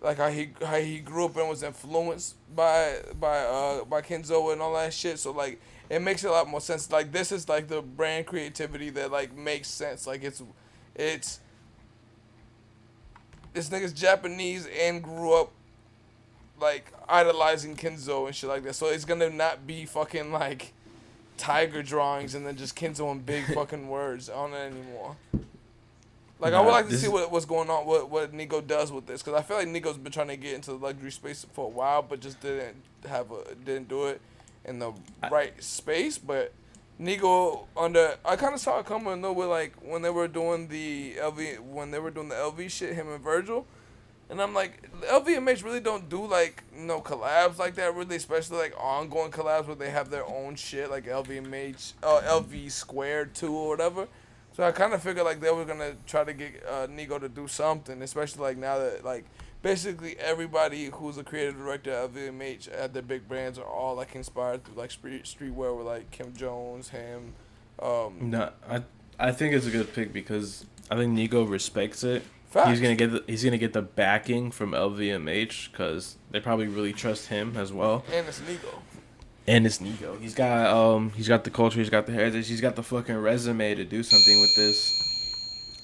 like 0.00 0.18
how 0.18 0.28
he 0.28 0.50
how 0.64 0.76
he 0.76 1.00
grew 1.00 1.24
up 1.24 1.36
and 1.36 1.48
was 1.48 1.64
influenced 1.64 2.36
by 2.54 2.98
by 3.18 3.38
uh 3.38 3.84
by 3.84 4.00
Kenzo 4.00 4.52
and 4.52 4.62
all 4.62 4.74
that 4.74 4.94
shit. 4.94 5.18
So 5.18 5.32
like 5.32 5.60
it 5.90 6.00
makes 6.00 6.22
a 6.22 6.30
lot 6.30 6.46
more 6.46 6.60
sense. 6.60 6.88
Like 6.92 7.10
this 7.10 7.32
is 7.32 7.48
like 7.48 7.66
the 7.66 7.82
brand 7.82 8.26
creativity 8.26 8.90
that 8.90 9.10
like 9.10 9.36
makes 9.36 9.66
sense. 9.66 10.06
Like 10.06 10.22
it's 10.22 10.40
it's 10.94 11.40
this 13.54 13.68
nigga's 13.70 13.92
Japanese 13.92 14.68
and 14.80 15.02
grew 15.02 15.32
up 15.32 15.50
like 16.60 16.92
idolizing 17.08 17.74
Kenzo 17.74 18.26
and 18.26 18.36
shit 18.36 18.48
like 18.48 18.62
that. 18.62 18.74
So 18.74 18.86
it's 18.86 19.04
gonna 19.04 19.30
not 19.30 19.66
be 19.66 19.84
fucking 19.84 20.30
like 20.30 20.74
tiger 21.36 21.82
drawings 21.82 22.34
and 22.34 22.46
then 22.46 22.56
just 22.56 22.76
Kenzo 22.76 23.10
in 23.12 23.20
big 23.20 23.44
fucking 23.54 23.88
words 23.88 24.28
on 24.28 24.52
it 24.52 24.56
anymore. 24.72 25.16
Like 26.40 26.52
I 26.52 26.60
would 26.60 26.70
like 26.72 26.88
to 26.88 26.98
see 26.98 27.08
what 27.08 27.30
what's 27.30 27.46
going 27.46 27.70
on, 27.70 27.86
what 27.86 28.10
what 28.10 28.32
Nigo 28.32 28.66
does 28.66 28.92
with 28.92 29.06
this, 29.06 29.22
because 29.22 29.38
I 29.38 29.42
feel 29.42 29.56
like 29.56 29.68
Nigo's 29.68 29.96
been 29.96 30.12
trying 30.12 30.28
to 30.28 30.36
get 30.36 30.54
into 30.54 30.72
the 30.72 30.76
luxury 30.76 31.10
space 31.12 31.46
for 31.52 31.66
a 31.66 31.68
while, 31.68 32.02
but 32.02 32.20
just 32.20 32.40
didn't 32.40 32.76
have 33.08 33.30
a 33.30 33.54
didn't 33.64 33.88
do 33.88 34.06
it 34.06 34.20
in 34.64 34.78
the 34.78 34.92
I- 35.22 35.28
right 35.28 35.62
space. 35.62 36.18
But 36.18 36.52
Nigo 37.00 37.66
under 37.76 38.16
I 38.24 38.36
kind 38.36 38.52
of 38.52 38.60
saw 38.60 38.80
it 38.80 38.86
coming 38.86 39.22
though 39.22 39.32
with 39.32 39.48
like 39.48 39.74
when 39.80 40.02
they 40.02 40.10
were 40.10 40.28
doing 40.28 40.68
the 40.68 41.14
LV 41.18 41.60
when 41.60 41.90
they 41.92 41.98
were 41.98 42.10
doing 42.10 42.28
the 42.28 42.34
LV 42.34 42.70
shit, 42.70 42.94
him 42.94 43.08
and 43.08 43.22
Virgil. 43.22 43.66
And 44.34 44.42
I'm 44.42 44.52
like, 44.52 44.90
LVMH 45.02 45.62
really 45.62 45.78
don't 45.78 46.08
do 46.08 46.26
like 46.26 46.64
know 46.76 47.00
collabs 47.00 47.56
like 47.56 47.76
that 47.76 47.94
really, 47.94 48.16
especially 48.16 48.58
like 48.58 48.74
ongoing 48.76 49.30
collabs 49.30 49.68
where 49.68 49.76
they 49.76 49.90
have 49.90 50.10
their 50.10 50.26
own 50.26 50.56
shit 50.56 50.90
like 50.90 51.06
LVMH, 51.06 51.92
uh, 52.02 52.20
LV 52.24 52.72
Squared 52.72 53.32
two 53.32 53.54
or 53.54 53.68
whatever. 53.68 54.08
So 54.56 54.64
I 54.64 54.72
kind 54.72 54.92
of 54.92 55.00
figured 55.04 55.24
like 55.24 55.38
they 55.38 55.52
were 55.52 55.64
gonna 55.64 55.94
try 56.08 56.24
to 56.24 56.32
get 56.32 56.64
uh, 56.68 56.88
Nigo 56.88 57.20
to 57.20 57.28
do 57.28 57.46
something, 57.46 58.02
especially 58.02 58.42
like 58.42 58.56
now 58.56 58.76
that 58.80 59.04
like 59.04 59.24
basically 59.62 60.18
everybody 60.18 60.86
who's 60.86 61.16
a 61.16 61.22
creative 61.22 61.56
director 61.56 61.92
at 61.92 62.12
LVMH 62.12 62.76
at 62.76 62.92
their 62.92 63.02
big 63.02 63.28
brands 63.28 63.56
are 63.56 63.64
all 63.64 63.94
like 63.94 64.16
inspired 64.16 64.64
through 64.64 64.74
like 64.74 64.90
street 64.90 65.26
streetwear 65.26 65.78
with 65.78 65.86
like 65.86 66.10
Kim 66.10 66.34
Jones, 66.34 66.88
him. 66.88 67.34
Um, 67.80 68.30
No, 68.30 68.50
I 68.68 68.82
I 69.16 69.30
think 69.30 69.54
it's 69.54 69.66
a 69.66 69.70
good 69.70 69.94
pick 69.94 70.12
because 70.12 70.66
I 70.90 70.96
think 70.96 71.16
Nigo 71.16 71.48
respects 71.48 72.02
it. 72.02 72.24
Facts. 72.54 72.70
He's 72.70 72.80
gonna 72.80 72.94
get 72.96 73.12
the, 73.12 73.22
he's 73.26 73.44
gonna 73.44 73.58
get 73.58 73.72
the 73.74 73.82
backing 73.82 74.50
from 74.50 74.72
LVMH 74.72 75.70
because 75.70 76.16
they 76.30 76.40
probably 76.40 76.66
really 76.66 76.92
trust 76.92 77.28
him 77.28 77.56
as 77.56 77.72
well. 77.72 78.04
and 78.12 78.26
it's 78.26 78.40
Nigo. 78.40 78.78
And 79.46 79.66
it's 79.66 79.78
Nigo. 79.78 80.18
He's 80.20 80.34
got 80.34 80.66
um 80.74 81.10
he's 81.10 81.28
got 81.28 81.44
the 81.44 81.50
culture, 81.50 81.78
he's 81.78 81.90
got 81.90 82.06
the 82.06 82.12
heritage, 82.12 82.48
he's 82.48 82.60
got 82.62 82.76
the 82.76 82.82
fucking 82.82 83.16
resume 83.16 83.74
to 83.74 83.84
do 83.84 84.02
something 84.02 84.40
with 84.40 84.54
this. 84.56 84.78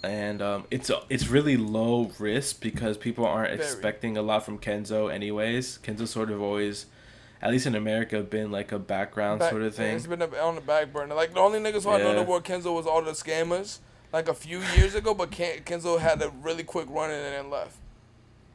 And 0.02 0.40
um 0.40 0.64
it's 0.70 0.90
it's 1.10 1.28
really 1.28 1.56
low 1.58 2.10
risk 2.18 2.60
because 2.62 2.96
people 2.96 3.26
aren't 3.26 3.50
Very. 3.50 3.62
expecting 3.62 4.16
a 4.16 4.22
lot 4.22 4.44
from 4.46 4.58
Kenzo 4.58 5.12
anyways. 5.12 5.78
Kenzo 5.82 6.08
sort 6.08 6.30
of 6.30 6.40
always 6.40 6.86
at 7.42 7.50
least 7.50 7.66
in 7.66 7.74
America 7.74 8.22
been 8.22 8.50
like 8.50 8.70
a 8.72 8.78
background 8.78 9.40
Back- 9.40 9.50
sort 9.50 9.62
of 9.62 9.74
thing. 9.74 9.96
It's 9.96 10.06
been 10.06 10.22
on 10.22 10.54
the 10.54 10.60
back 10.62 10.92
burner. 10.92 11.14
Like 11.14 11.34
the 11.34 11.40
only 11.40 11.58
niggas 11.58 11.84
who 11.84 11.90
I 11.90 11.98
know 11.98 12.08
Yeah. 12.12 12.14
that 12.20 12.26
were 12.28 12.40
Kenzo 12.40 12.74
was 12.74 12.86
all 12.86 13.02
the 13.02 13.10
scammers. 13.12 13.78
Like 14.12 14.28
a 14.28 14.34
few 14.34 14.60
years 14.76 14.94
ago, 14.94 15.14
but 15.14 15.30
Ken- 15.30 15.60
Kenzo 15.60 15.98
had 16.00 16.20
a 16.22 16.30
really 16.42 16.64
quick 16.64 16.86
run 16.88 17.10
and 17.10 17.22
then 17.34 17.50
left. 17.50 17.76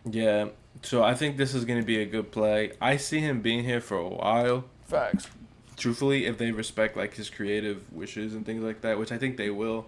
Yeah. 0.10 0.50
So 0.82 1.02
I 1.04 1.16
think 1.16 1.38
this 1.38 1.54
is 1.56 1.64
gonna 1.66 1.84
be 1.84 2.02
a 2.02 2.06
good 2.06 2.32
play. 2.32 2.74
I 2.82 2.98
see 2.98 3.20
him 3.20 3.42
being 3.42 3.64
here 3.64 3.80
for 3.82 3.98
a 3.98 4.08
while. 4.08 4.66
Facts. 4.86 5.28
Truthfully, 5.78 6.26
if 6.26 6.38
they 6.38 6.52
respect 6.52 6.96
like 6.98 7.14
his 7.16 7.30
creative 7.30 7.82
wishes 7.94 8.34
and 8.34 8.46
things 8.46 8.64
like 8.64 8.82
that, 8.82 9.00
which 9.00 9.12
I 9.12 9.18
think 9.18 9.38
they 9.38 9.50
will. 9.50 9.88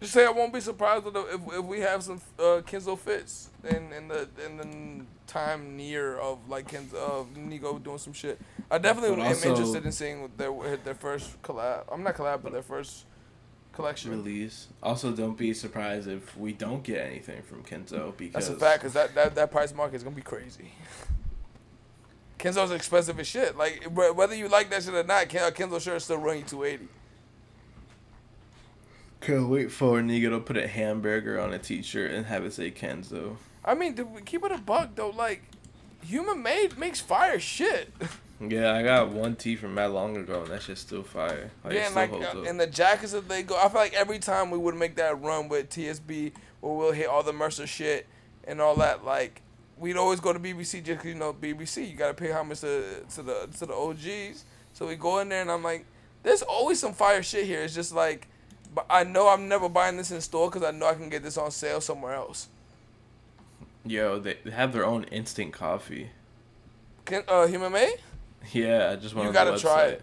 Just 0.00 0.12
say 0.12 0.26
I 0.26 0.30
won't 0.30 0.52
be 0.52 0.60
surprised 0.60 1.06
if, 1.06 1.14
if, 1.16 1.40
if 1.58 1.64
we 1.64 1.80
have 1.80 2.02
some 2.02 2.20
uh, 2.38 2.60
Kenzo 2.66 2.98
fits 2.98 3.48
in 3.64 3.92
in 3.92 4.08
the 4.08 4.28
in 4.44 4.56
the 4.58 5.04
time 5.26 5.76
near 5.76 6.18
of 6.18 6.48
like 6.48 6.68
Kenzo 6.70 6.94
of 6.94 7.28
Nigo 7.34 7.82
doing 7.82 7.98
some 7.98 8.12
shit. 8.12 8.38
I 8.70 8.78
definitely 8.78 9.16
But 9.16 9.22
am 9.22 9.28
also- 9.28 9.50
interested 9.50 9.86
in 9.86 9.92
seeing 9.92 10.30
their 10.36 10.76
their 10.84 10.94
first 10.94 11.40
collab. 11.42 11.84
I'm 11.90 12.02
not 12.02 12.16
collab, 12.16 12.42
but 12.42 12.52
their 12.52 12.62
first 12.62 13.04
collection. 13.74 14.10
release. 14.10 14.68
Also, 14.82 15.12
don't 15.12 15.36
be 15.36 15.52
surprised 15.54 16.08
if 16.08 16.36
we 16.36 16.52
don't 16.52 16.82
get 16.82 16.98
anything 17.04 17.42
from 17.42 17.62
Kenzo 17.62 18.16
because 18.16 18.46
That's 18.46 18.48
a 18.48 18.60
fact, 18.60 18.82
cause 18.82 18.92
that, 18.94 19.14
that 19.14 19.34
that 19.34 19.50
price 19.50 19.74
market 19.74 19.96
is 19.96 20.02
gonna 20.02 20.16
be 20.16 20.22
crazy. 20.22 20.72
Kenzo's 22.38 22.72
expensive 22.72 23.18
as 23.18 23.26
shit. 23.26 23.56
Like 23.56 23.84
whether 23.92 24.34
you 24.34 24.48
like 24.48 24.70
that 24.70 24.82
shit 24.82 24.94
or 24.94 25.04
not, 25.04 25.28
Kenzo 25.28 25.80
shirt 25.80 26.02
still 26.02 26.18
run 26.18 26.38
you 26.38 26.44
two 26.44 26.64
eighty. 26.64 26.88
Can't 29.20 29.48
wait 29.48 29.72
for 29.72 30.00
Nigo 30.02 30.28
to 30.30 30.40
put 30.40 30.58
a 30.58 30.68
hamburger 30.68 31.40
on 31.40 31.54
a 31.54 31.58
T-shirt 31.58 32.10
and 32.10 32.26
have 32.26 32.44
it 32.44 32.52
say 32.52 32.70
Kenzo. 32.70 33.36
I 33.64 33.74
mean, 33.74 33.94
dude, 33.94 34.26
keep 34.26 34.44
it 34.44 34.52
a 34.52 34.58
buck 34.58 34.90
though. 34.96 35.08
Like, 35.08 35.42
Human 36.06 36.42
Made 36.42 36.76
makes 36.76 37.00
fire 37.00 37.40
shit. 37.40 37.90
Yeah, 38.40 38.72
I 38.72 38.82
got 38.82 39.10
one 39.10 39.36
tee 39.36 39.56
from 39.56 39.74
that 39.76 39.92
long 39.92 40.16
ago, 40.16 40.42
and 40.42 40.50
that 40.50 40.62
shit's 40.62 40.80
still 40.80 41.02
fire. 41.02 41.50
Like, 41.64 41.74
yeah, 41.74 41.86
and 41.86 41.94
like, 41.94 42.12
uh, 42.12 42.42
and 42.42 42.58
the 42.58 42.66
jackets 42.66 43.12
that 43.12 43.28
they 43.28 43.42
go. 43.42 43.56
I 43.56 43.68
feel 43.68 43.80
like 43.80 43.94
every 43.94 44.18
time 44.18 44.50
we 44.50 44.58
would 44.58 44.74
make 44.74 44.96
that 44.96 45.20
run 45.22 45.48
with 45.48 45.70
TSB, 45.70 46.32
where 46.60 46.74
we'll 46.74 46.92
hit 46.92 47.06
all 47.06 47.22
the 47.22 47.32
Mercer 47.32 47.66
shit 47.66 48.06
and 48.44 48.60
all 48.60 48.76
that, 48.76 49.04
like. 49.04 49.40
We'd 49.76 49.96
always 49.96 50.20
go 50.20 50.32
to 50.32 50.38
BBC 50.38 50.84
just 50.84 51.00
cause, 51.00 51.06
you 51.06 51.16
know 51.16 51.32
BBC. 51.32 51.90
You 51.90 51.96
gotta 51.96 52.14
pay 52.14 52.30
homage 52.30 52.60
to 52.60 53.00
to 53.16 53.22
the 53.22 53.48
to 53.58 53.66
the 53.66 53.74
OGs. 53.74 54.44
So 54.72 54.86
we 54.86 54.94
go 54.94 55.18
in 55.18 55.28
there 55.28 55.42
and 55.42 55.50
I'm 55.50 55.64
like, 55.64 55.84
there's 56.22 56.42
always 56.42 56.78
some 56.78 56.92
fire 56.92 57.24
shit 57.24 57.44
here. 57.46 57.60
It's 57.62 57.74
just 57.74 57.92
like, 57.92 58.28
but 58.74 58.86
I 58.88 59.02
know 59.02 59.28
I'm 59.28 59.48
never 59.48 59.68
buying 59.68 59.96
this 59.96 60.12
in 60.12 60.20
store 60.20 60.48
because 60.48 60.62
I 60.62 60.70
know 60.70 60.86
I 60.86 60.94
can 60.94 61.08
get 61.08 61.24
this 61.24 61.36
on 61.36 61.50
sale 61.50 61.80
somewhere 61.80 62.14
else. 62.14 62.48
Yo, 63.84 64.18
they 64.18 64.38
they 64.44 64.50
have 64.52 64.72
their 64.72 64.84
own 64.84 65.04
instant 65.04 65.52
coffee. 65.52 66.10
Can 67.04 67.24
uh 67.28 67.46
Human 67.46 67.72
Made? 67.72 67.98
Yeah, 68.52 68.90
I 68.92 68.96
just 68.96 69.14
want 69.14 69.26
to. 69.26 69.28
You 69.28 69.32
gotta 69.32 69.58
try 69.58 69.84
it. 69.86 70.02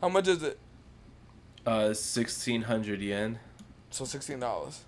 How 0.00 0.08
much 0.08 0.28
is 0.28 0.42
it? 0.42 0.58
Uh, 1.66 1.92
sixteen 1.94 2.62
hundred 2.62 3.00
yen. 3.00 3.38
So 3.90 4.04
sixteen 4.04 4.40
dollars. 4.40 4.84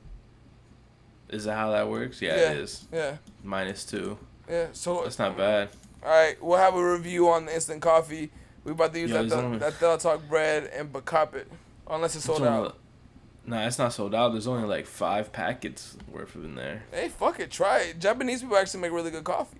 Is 1.28 1.44
that 1.44 1.54
how 1.56 1.70
that 1.72 1.88
works? 1.88 2.20
Yeah, 2.20 2.36
Yeah. 2.36 2.50
it 2.52 2.56
is. 2.58 2.88
Yeah. 2.92 3.16
Minus 3.42 3.84
two. 3.84 4.18
Yeah. 4.48 4.66
So 4.72 5.02
That's 5.02 5.18
not 5.18 5.36
bad. 5.36 5.68
all 6.04 6.10
right, 6.10 6.42
we'll 6.42 6.58
have 6.58 6.74
a 6.74 6.92
review 6.92 7.28
on 7.30 7.46
the 7.46 7.54
instant 7.54 7.80
coffee. 7.80 8.30
We 8.64 8.72
about 8.72 8.92
to 8.92 9.00
use 9.00 9.10
Yo, 9.10 9.22
that 9.24 9.32
only- 9.44 9.58
that 9.58 9.78
Talk 10.00 10.28
bread 10.28 10.70
and 10.74 10.92
backup 10.92 11.34
it, 11.34 11.50
unless 11.88 12.14
it's 12.16 12.24
sold 12.26 12.40
It's 12.40 12.46
out. 12.48 12.76
Nah, 13.44 13.66
it's 13.66 13.78
not 13.78 13.92
sold 13.92 14.14
out. 14.14 14.30
There's 14.32 14.46
only 14.46 14.68
like 14.68 14.86
five 14.86 15.32
packets 15.32 15.96
worth 16.08 16.34
of 16.36 16.44
in 16.44 16.54
there. 16.54 16.84
Hey, 16.92 17.08
fuck 17.08 17.40
it, 17.40 17.50
try 17.50 17.78
it. 17.80 17.98
Japanese 17.98 18.42
people 18.42 18.56
actually 18.56 18.80
make 18.80 18.92
really 18.92 19.10
good 19.10 19.24
coffee. 19.24 19.58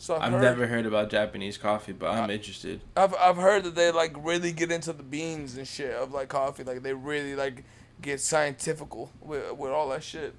So 0.00 0.14
I've, 0.14 0.22
I've 0.22 0.32
heard, 0.32 0.42
never 0.42 0.66
heard 0.68 0.86
about 0.86 1.10
Japanese 1.10 1.58
coffee, 1.58 1.92
but 1.92 2.10
I'm 2.10 2.30
I- 2.30 2.34
interested. 2.34 2.80
I've 2.96 3.14
I've 3.16 3.36
heard 3.36 3.64
that 3.64 3.74
they 3.74 3.90
like 3.90 4.14
really 4.18 4.52
get 4.52 4.70
into 4.70 4.92
the 4.92 5.02
beans 5.02 5.56
and 5.56 5.66
shit 5.66 5.92
of 5.92 6.12
like 6.12 6.28
coffee. 6.28 6.62
Like 6.62 6.82
they 6.82 6.94
really 6.94 7.34
like 7.34 7.64
get 8.00 8.20
scientifical 8.20 9.10
with 9.20 9.52
with 9.56 9.72
all 9.72 9.88
that 9.90 10.04
shit. 10.04 10.34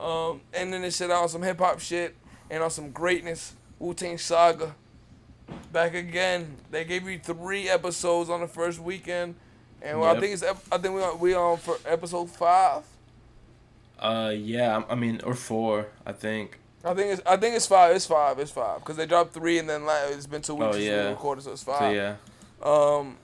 Um, 0.00 0.40
and 0.52 0.72
then 0.72 0.82
they 0.82 0.90
shit 0.90 1.10
on 1.12 1.28
some 1.28 1.42
hip 1.42 1.58
hop 1.58 1.78
shit 1.78 2.16
and 2.50 2.62
on 2.62 2.70
some 2.70 2.90
greatness. 2.90 3.54
Wu 3.78 3.94
Tang 3.94 4.18
Saga. 4.18 4.74
Back 5.72 5.94
again. 5.94 6.56
They 6.70 6.84
gave 6.84 7.08
you 7.08 7.18
three 7.18 7.68
episodes 7.68 8.30
on 8.30 8.40
the 8.40 8.48
first 8.48 8.80
weekend, 8.80 9.36
and 9.82 10.00
well, 10.00 10.16
I 10.16 10.18
think 10.18 10.32
it's 10.32 10.42
I 10.42 10.78
think 10.78 10.94
we 10.94 11.02
on, 11.02 11.20
we 11.20 11.34
on 11.34 11.58
for 11.58 11.76
episode 11.86 12.30
five. 12.30 12.82
Uh, 13.98 14.32
yeah. 14.34 14.82
I 14.88 14.94
mean, 14.96 15.20
or 15.22 15.34
four, 15.34 15.86
I 16.04 16.12
think. 16.12 16.58
I 16.84 16.92
think 16.94 17.12
it's 17.12 17.22
I 17.26 17.36
think 17.36 17.56
it's 17.56 17.66
five. 17.66 17.94
It's 17.96 18.06
five. 18.06 18.38
It's 18.38 18.50
five 18.50 18.80
because 18.80 18.96
they 18.96 19.06
dropped 19.06 19.32
three 19.32 19.58
and 19.58 19.68
then 19.68 19.84
like, 19.86 20.10
it's 20.10 20.26
been 20.26 20.42
two 20.42 20.54
weeks 20.54 20.66
Oh, 20.68 20.72
since 20.72 20.82
we 20.84 20.88
yeah. 20.90 21.08
recorded, 21.08 21.44
so 21.44 21.52
it's 21.52 21.62
five. 21.62 21.78
So 21.80 21.90
yeah. 21.90 22.16
Um, 22.62 23.16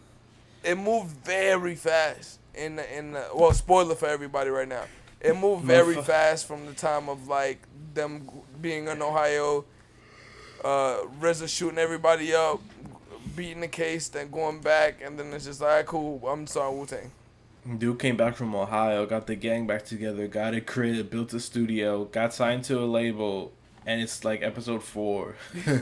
it 0.64 0.76
moved 0.76 1.11
very 1.24 1.74
fast 1.74 2.38
in 2.54 2.76
the, 2.76 2.98
in 2.98 3.12
the, 3.12 3.24
well, 3.34 3.52
spoiler 3.52 3.94
for 3.94 4.06
everybody 4.06 4.50
right 4.50 4.68
now. 4.68 4.84
It 5.20 5.36
moved 5.36 5.64
very 5.64 5.94
fast 6.02 6.46
from 6.46 6.66
the 6.66 6.72
time 6.72 7.08
of 7.08 7.28
like 7.28 7.66
them 7.94 8.28
being 8.61 8.88
in 8.88 9.00
Ohio, 9.02 9.64
uh, 10.64 10.98
RZA 11.20 11.48
shooting 11.48 11.78
everybody 11.78 12.34
up, 12.34 12.61
beating 13.36 13.61
the 13.61 13.68
case, 13.68 14.08
then 14.08 14.30
going 14.30 14.61
back, 14.61 15.00
and 15.02 15.18
then 15.18 15.32
it's 15.32 15.44
just 15.44 15.61
like, 15.61 15.70
"Alright, 15.70 15.86
cool, 15.86 16.26
I'm 16.28 16.46
sorry, 16.46 16.74
Wu 16.74 16.86
Tang. 16.86 17.11
Dude 17.78 17.98
came 17.98 18.16
back 18.16 18.36
from 18.36 18.54
Ohio, 18.54 19.04
got 19.06 19.26
the 19.26 19.36
gang 19.36 19.66
back 19.66 19.84
together, 19.84 20.26
got 20.26 20.54
a 20.54 20.61
crib, 20.61 21.11
built 21.11 21.32
a 21.34 21.40
studio, 21.40 22.04
got 22.06 22.32
signed 22.32 22.64
to 22.64 22.78
a 22.78 22.86
label, 22.86 23.52
and 23.84 24.00
it's 24.00 24.24
like 24.24 24.42
episode 24.42 24.82
four. 24.82 25.36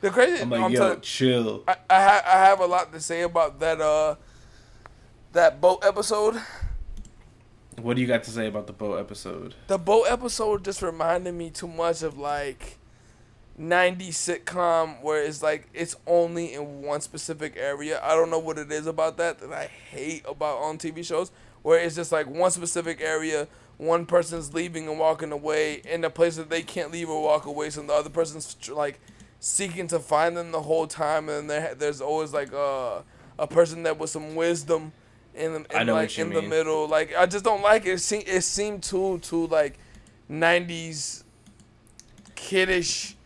The 0.00 0.10
crazy, 0.10 0.42
I'm 0.42 0.52
I'm, 0.52 0.70
yo, 0.70 0.96
chill. 1.00 1.64
I, 1.66 1.76
I, 1.90 2.02
ha- 2.02 2.22
I 2.24 2.44
have 2.44 2.60
a 2.60 2.66
lot 2.66 2.92
to 2.92 3.00
say 3.00 3.22
about 3.22 3.58
that 3.58 3.80
uh 3.80 4.14
that 5.32 5.60
boat 5.60 5.84
episode. 5.84 6.40
What 7.82 7.96
do 7.96 8.02
you 8.02 8.06
got 8.06 8.22
to 8.24 8.30
say 8.30 8.46
about 8.46 8.66
the 8.68 8.72
boat 8.72 8.98
episode? 8.98 9.54
The 9.66 9.78
boat 9.78 10.04
episode 10.08 10.64
just 10.64 10.82
reminded 10.82 11.34
me 11.34 11.50
too 11.50 11.66
much 11.66 12.02
of 12.02 12.16
like 12.16 12.77
90s 13.60 14.10
sitcom 14.44 15.02
where 15.02 15.22
it's 15.22 15.42
like 15.42 15.68
it's 15.74 15.96
only 16.06 16.54
in 16.54 16.82
one 16.82 17.00
specific 17.00 17.54
area. 17.56 18.00
I 18.02 18.14
don't 18.14 18.30
know 18.30 18.38
what 18.38 18.56
it 18.58 18.70
is 18.70 18.86
about 18.86 19.16
that 19.16 19.38
that 19.40 19.52
I 19.52 19.64
hate 19.90 20.24
about 20.28 20.58
on 20.58 20.78
TV 20.78 21.04
shows 21.04 21.32
where 21.62 21.80
it's 21.80 21.96
just 21.96 22.12
like 22.12 22.28
one 22.28 22.50
specific 22.52 23.00
area, 23.00 23.48
one 23.76 24.06
person's 24.06 24.54
leaving 24.54 24.88
and 24.88 24.98
walking 24.98 25.32
away 25.32 25.82
in 25.84 26.04
a 26.04 26.10
place 26.10 26.36
that 26.36 26.50
they 26.50 26.62
can't 26.62 26.92
leave 26.92 27.08
or 27.10 27.20
walk 27.22 27.46
away, 27.46 27.68
so 27.70 27.82
the 27.82 27.92
other 27.92 28.10
person's 28.10 28.56
like 28.70 29.00
seeking 29.40 29.88
to 29.88 29.98
find 29.98 30.36
them 30.36 30.52
the 30.52 30.62
whole 30.62 30.86
time, 30.86 31.28
and 31.28 31.50
there, 31.50 31.74
there's 31.74 32.00
always 32.00 32.32
like 32.32 32.52
uh, 32.52 33.00
a 33.40 33.46
person 33.48 33.82
that 33.82 33.98
with 33.98 34.10
some 34.10 34.36
wisdom 34.36 34.92
in, 35.34 35.52
the- 35.64 35.76
I 35.76 35.80
in 35.80 35.86
know 35.88 35.94
like 35.94 36.16
in 36.16 36.30
the 36.30 36.42
middle. 36.48 36.86
Like 36.88 37.14
I 37.16 37.26
just 37.26 37.44
don't 37.44 37.62
like 37.62 37.86
it. 37.86 37.90
It 37.94 37.98
seemed 38.00 38.24
it 38.28 38.42
seemed 38.44 38.84
too 38.84 39.18
too 39.18 39.48
like 39.48 39.78
'90s 40.30 41.24
kiddish 42.36 43.16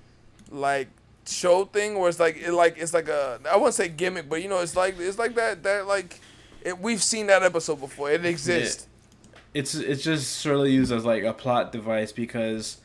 like 0.52 0.88
show 1.26 1.64
thing 1.64 1.98
where 1.98 2.08
it's 2.08 2.20
like 2.20 2.36
it 2.36 2.52
like 2.52 2.76
it's 2.78 2.92
like 2.94 3.08
a 3.08 3.40
I 3.50 3.56
wouldn't 3.56 3.74
say 3.74 3.88
gimmick, 3.88 4.28
but 4.28 4.42
you 4.42 4.48
know 4.48 4.58
it's 4.60 4.76
like 4.76 4.96
it's 4.98 5.18
like 5.18 5.34
that 5.34 5.62
that 5.62 5.86
like 5.86 6.20
it, 6.62 6.78
we've 6.78 7.02
seen 7.02 7.26
that 7.26 7.42
episode 7.42 7.80
before. 7.80 8.10
It 8.10 8.24
exists. 8.24 8.86
It's 9.54 9.74
it's 9.74 10.02
just 10.02 10.32
sort 10.36 10.60
of 10.60 10.68
used 10.68 10.92
as 10.92 11.04
like 11.04 11.24
a 11.24 11.32
plot 11.32 11.72
device 11.72 12.12
because 12.12 12.78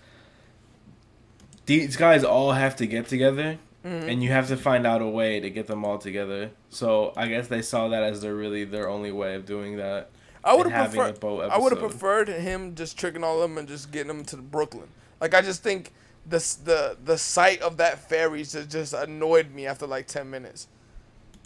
these 1.65 1.95
guys 1.95 2.23
all 2.23 2.51
have 2.53 2.75
to 2.77 2.87
get 2.87 3.07
together, 3.07 3.59
Mm-hmm. 3.85 4.09
and 4.09 4.23
you 4.23 4.31
have 4.31 4.49
to 4.49 4.57
find 4.57 4.85
out 4.85 5.01
a 5.01 5.07
way 5.07 5.39
to 5.39 5.49
get 5.49 5.67
them 5.67 5.85
all 5.85 5.97
together. 5.97 6.49
So 6.69 7.13
I 7.15 7.27
guess 7.27 7.47
they 7.47 7.61
saw 7.61 7.87
that 7.89 8.03
as 8.03 8.21
their 8.21 8.35
really 8.35 8.65
their 8.65 8.89
only 8.89 9.13
way 9.13 9.35
of 9.35 9.45
doing 9.45 9.77
that. 9.77 10.09
I 10.43 10.55
would 10.55 10.67
have 10.69 10.91
preferred. 10.93 11.49
I 11.49 11.57
would 11.57 11.71
have 11.71 11.79
preferred 11.79 12.27
him 12.27 12.75
just 12.75 12.97
tricking 12.97 13.23
all 13.23 13.41
of 13.41 13.49
them 13.49 13.57
and 13.57 13.67
just 13.67 13.91
getting 13.91 14.09
them 14.09 14.25
to 14.25 14.37
Brooklyn. 14.37 14.87
Like 15.21 15.33
I 15.33 15.41
just 15.41 15.63
think 15.63 15.93
the 16.29 16.39
the 16.63 16.97
the 17.03 17.17
sight 17.17 17.61
of 17.61 17.77
that 17.77 18.09
ferry 18.09 18.43
just 18.43 18.69
just 18.69 18.93
annoyed 18.93 19.51
me 19.51 19.65
after 19.65 19.87
like 19.87 20.07
ten 20.07 20.29
minutes. 20.29 20.67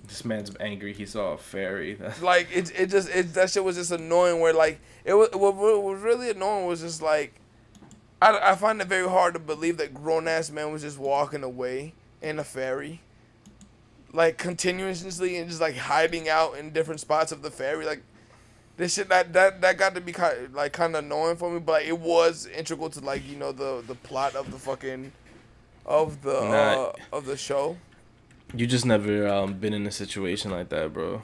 This 0.07 0.25
man's 0.25 0.51
angry. 0.59 0.93
He 0.93 1.05
saw 1.05 1.33
a 1.33 1.37
ferry. 1.37 1.97
Like 2.21 2.49
it 2.51 2.71
it 2.77 2.89
just 2.89 3.09
it 3.09 3.33
that 3.35 3.51
shit 3.51 3.63
was 3.63 3.75
just 3.75 3.91
annoying. 3.91 4.39
Where 4.39 4.53
like 4.53 4.79
it 5.05 5.13
was 5.13 5.29
what, 5.33 5.55
what 5.55 5.83
was 5.83 6.01
really 6.01 6.29
annoying 6.29 6.65
was 6.65 6.81
just 6.81 7.01
like 7.01 7.35
I 8.21 8.51
I 8.51 8.55
find 8.55 8.81
it 8.81 8.87
very 8.87 9.07
hard 9.07 9.33
to 9.33 9.39
believe 9.39 9.77
that 9.77 9.93
grown 9.93 10.27
ass 10.27 10.49
man 10.49 10.71
was 10.71 10.81
just 10.81 10.97
walking 10.97 11.43
away 11.43 11.93
in 12.21 12.39
a 12.39 12.43
ferry. 12.43 13.01
Like 14.13 14.37
continuously 14.37 15.37
and 15.37 15.47
just 15.47 15.61
like 15.61 15.75
hiding 15.77 16.27
out 16.27 16.57
in 16.57 16.71
different 16.71 16.99
spots 16.99 17.31
of 17.31 17.43
the 17.43 17.51
ferry, 17.51 17.85
like 17.85 18.03
this 18.81 18.95
shit 18.95 19.09
that 19.09 19.31
that 19.33 19.61
that 19.61 19.77
got 19.77 19.93
to 19.93 20.01
be 20.01 20.11
kind 20.11 20.51
like 20.55 20.73
kind 20.73 20.95
of 20.95 21.05
annoying 21.05 21.35
for 21.37 21.51
me, 21.51 21.59
but 21.59 21.83
it 21.83 21.97
was 21.99 22.47
integral 22.47 22.89
to 22.89 22.99
like 22.99 23.21
you 23.29 23.35
know 23.35 23.51
the 23.51 23.83
the 23.85 23.93
plot 23.93 24.35
of 24.35 24.49
the 24.49 24.57
fucking 24.57 25.11
of 25.85 26.23
the 26.23 26.35
uh, 26.35 26.91
of 27.13 27.27
the 27.27 27.37
show. 27.37 27.77
you 28.55 28.65
just 28.65 28.83
never 28.83 29.27
um, 29.27 29.53
been 29.53 29.73
in 29.75 29.85
a 29.85 29.91
situation 29.91 30.49
like 30.49 30.69
that, 30.69 30.91
bro. 30.93 31.21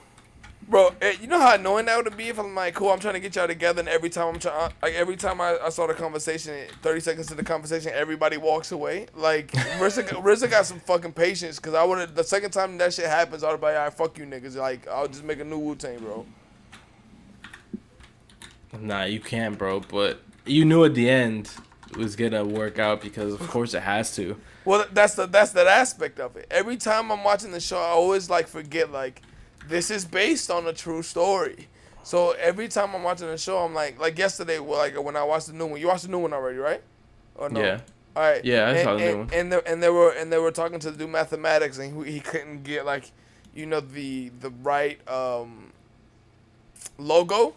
Bro, 0.69 0.95
eh, 1.01 1.15
you 1.19 1.27
know 1.27 1.39
how 1.39 1.55
annoying 1.55 1.85
that 1.85 2.03
would 2.03 2.15
be 2.15 2.27
if 2.27 2.37
I'm 2.37 2.53
like, 2.53 2.75
cool, 2.75 2.91
I'm 2.91 2.99
trying 2.99 3.15
to 3.15 3.19
get 3.19 3.35
y'all 3.35 3.47
together, 3.47 3.79
and 3.79 3.89
every 3.89 4.09
time 4.11 4.35
I'm 4.35 4.39
trying, 4.39 4.71
like 4.83 4.93
every 4.93 5.15
time 5.15 5.41
I, 5.41 5.57
I 5.63 5.69
start 5.69 5.89
a 5.89 5.93
conversation, 5.95 6.67
30 6.83 6.99
seconds 6.99 7.31
into 7.31 7.41
the 7.41 7.43
conversation, 7.43 7.91
everybody 7.95 8.37
walks 8.37 8.71
away. 8.71 9.07
Like, 9.15 9.51
RZA, 9.79 10.11
got- 10.11 10.51
got 10.51 10.65
some 10.65 10.81
fucking 10.81 11.13
patience, 11.13 11.55
because 11.55 11.73
I 11.73 11.83
would 11.83 12.15
the 12.15 12.23
second 12.23 12.51
time 12.51 12.77
that 12.79 12.93
shit 12.93 13.05
happens, 13.05 13.43
I 13.43 13.51
would 13.51 13.61
be 13.61 13.67
like, 13.67 13.77
all 13.77 13.83
right, 13.85 13.93
fuck 13.93 14.17
you 14.17 14.25
niggas. 14.25 14.57
Like, 14.57 14.87
I'll 14.89 15.07
just 15.07 15.23
make 15.23 15.39
a 15.39 15.45
new 15.45 15.57
Wu 15.57 15.75
Tang, 15.75 15.99
bro. 15.99 16.25
Nah, 18.81 19.03
you 19.03 19.19
can't, 19.19 19.57
bro. 19.57 19.79
But 19.81 20.21
you 20.45 20.65
knew 20.65 20.83
at 20.83 20.95
the 20.95 21.09
end 21.09 21.51
it 21.89 21.97
was 21.97 22.15
gonna 22.15 22.43
work 22.45 22.79
out 22.79 23.01
because 23.01 23.33
of 23.33 23.47
course 23.47 23.73
it 23.73 23.83
has 23.83 24.15
to. 24.15 24.37
Well, 24.65 24.85
that's 24.91 25.15
the 25.15 25.25
that's 25.25 25.51
that 25.51 25.67
aspect 25.67 26.19
of 26.19 26.35
it. 26.35 26.47
Every 26.51 26.77
time 26.77 27.11
I'm 27.11 27.23
watching 27.23 27.51
the 27.51 27.59
show, 27.59 27.77
I 27.77 27.89
always 27.89 28.29
like 28.29 28.47
forget 28.47 28.91
like 28.91 29.21
this 29.67 29.89
is 29.91 30.05
based 30.05 30.51
on 30.51 30.67
a 30.67 30.73
true 30.73 31.01
story. 31.01 31.67
So 32.03 32.31
every 32.31 32.67
time 32.67 32.95
I'm 32.95 33.03
watching 33.03 33.27
the 33.27 33.37
show, 33.37 33.59
I'm 33.59 33.73
like 33.73 33.99
like 33.99 34.17
yesterday, 34.17 34.59
well, 34.59 34.79
like 34.79 35.01
when 35.01 35.15
I 35.15 35.23
watched 35.23 35.47
the 35.47 35.53
new 35.53 35.67
one. 35.67 35.79
You 35.79 35.87
watched 35.87 36.03
the 36.03 36.09
new 36.09 36.19
one 36.19 36.33
already, 36.33 36.57
right? 36.57 36.81
Or 37.35 37.49
no? 37.49 37.61
Yeah. 37.61 37.79
All 38.15 38.23
right. 38.23 38.43
Yeah, 38.43 38.67
I 38.67 38.69
and, 38.71 38.83
saw 38.83 38.93
the 38.95 38.99
new 38.99 39.17
one. 39.17 39.29
And 39.33 39.51
they, 39.51 39.61
and 39.65 39.83
they 39.83 39.89
were 39.89 40.11
and 40.11 40.31
they 40.31 40.37
were 40.37 40.51
talking 40.51 40.79
to 40.79 40.91
do 40.91 41.07
mathematics, 41.07 41.77
and 41.77 42.05
he, 42.05 42.13
he 42.13 42.19
couldn't 42.19 42.63
get 42.63 42.85
like, 42.85 43.11
you 43.53 43.65
know, 43.65 43.79
the 43.79 44.29
the 44.39 44.49
right 44.49 45.05
um 45.07 45.71
logo 46.97 47.53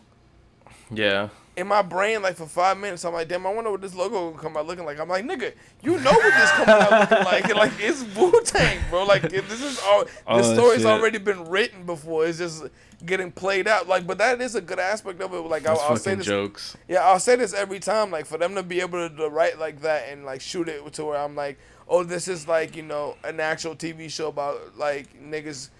Yeah. 0.91 1.29
in 1.57 1.67
my 1.67 1.83
brain 1.83 2.23
like 2.23 2.37
for 2.37 2.47
five 2.47 2.79
minutes. 2.79 3.05
I'm 3.05 3.13
like, 3.13 3.29
damn, 3.29 3.47
I 3.47 3.53
wonder 3.53 3.71
what 3.71 3.81
this 3.81 3.95
logo 3.95 4.31
will 4.31 4.39
come 4.39 4.57
out 4.57 4.67
looking 4.67 4.85
like. 4.85 4.99
I'm 4.99 5.09
like, 5.09 5.25
nigga, 5.25 5.53
you 5.83 5.99
know 5.99 6.11
what 6.11 6.35
this 6.35 6.51
coming 6.53 6.69
out 6.71 7.11
looking 7.11 7.25
like? 7.25 7.45
And, 7.45 7.55
like 7.57 7.73
it's 7.79 8.03
Wu 8.17 8.41
Tang, 8.45 8.81
bro. 8.91 9.05
Like 9.05 9.23
this 9.23 9.63
is 9.63 9.81
all. 9.85 10.05
Oh, 10.27 10.39
this 10.39 10.53
story's 10.53 10.79
shit. 10.83 10.87
already 10.87 11.19
been 11.19 11.49
written 11.49 11.85
before. 11.85 12.27
It's 12.27 12.39
just 12.39 12.65
getting 13.05 13.31
played 13.33 13.69
out. 13.69 13.89
Like, 13.89 14.07
but 14.07 14.19
that 14.19 14.41
is 14.41 14.55
a 14.55 14.61
good 14.61 14.79
aspect 14.79 15.21
of 15.21 15.33
it. 15.33 15.41
Like 15.41 15.67
I'll, 15.67 15.79
I'll 15.81 15.97
say 15.97 16.15
this. 16.15 16.27
jokes. 16.27 16.77
Yeah, 16.89 17.01
I'll 17.01 17.21
say 17.21 17.37
this 17.37 17.53
every 17.55 17.81
time. 17.81 18.11
Like 18.11 18.27
for 18.27 18.39
them 18.39 18.55
to 18.55 18.63
be 18.63 18.81
able 18.81 19.09
to, 19.09 19.15
to 19.17 19.29
write 19.29 19.59
like 19.59 19.81
that 19.83 20.09
and 20.09 20.25
like 20.25 20.41
shoot 20.41 20.69
it 20.69 20.93
to 20.95 21.05
where 21.05 21.19
I'm 21.19 21.37
like, 21.37 21.59
oh, 21.89 22.05
this 22.05 22.29
is 22.29 22.49
like 22.49 22.77
you 22.77 22.83
know 22.83 23.17
an 23.25 23.41
actual 23.41 23.75
TV 23.75 24.11
show 24.11 24.29
about 24.29 24.79
like 24.79 25.21
niggas. 25.23 25.71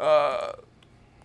Uh, 0.00 0.52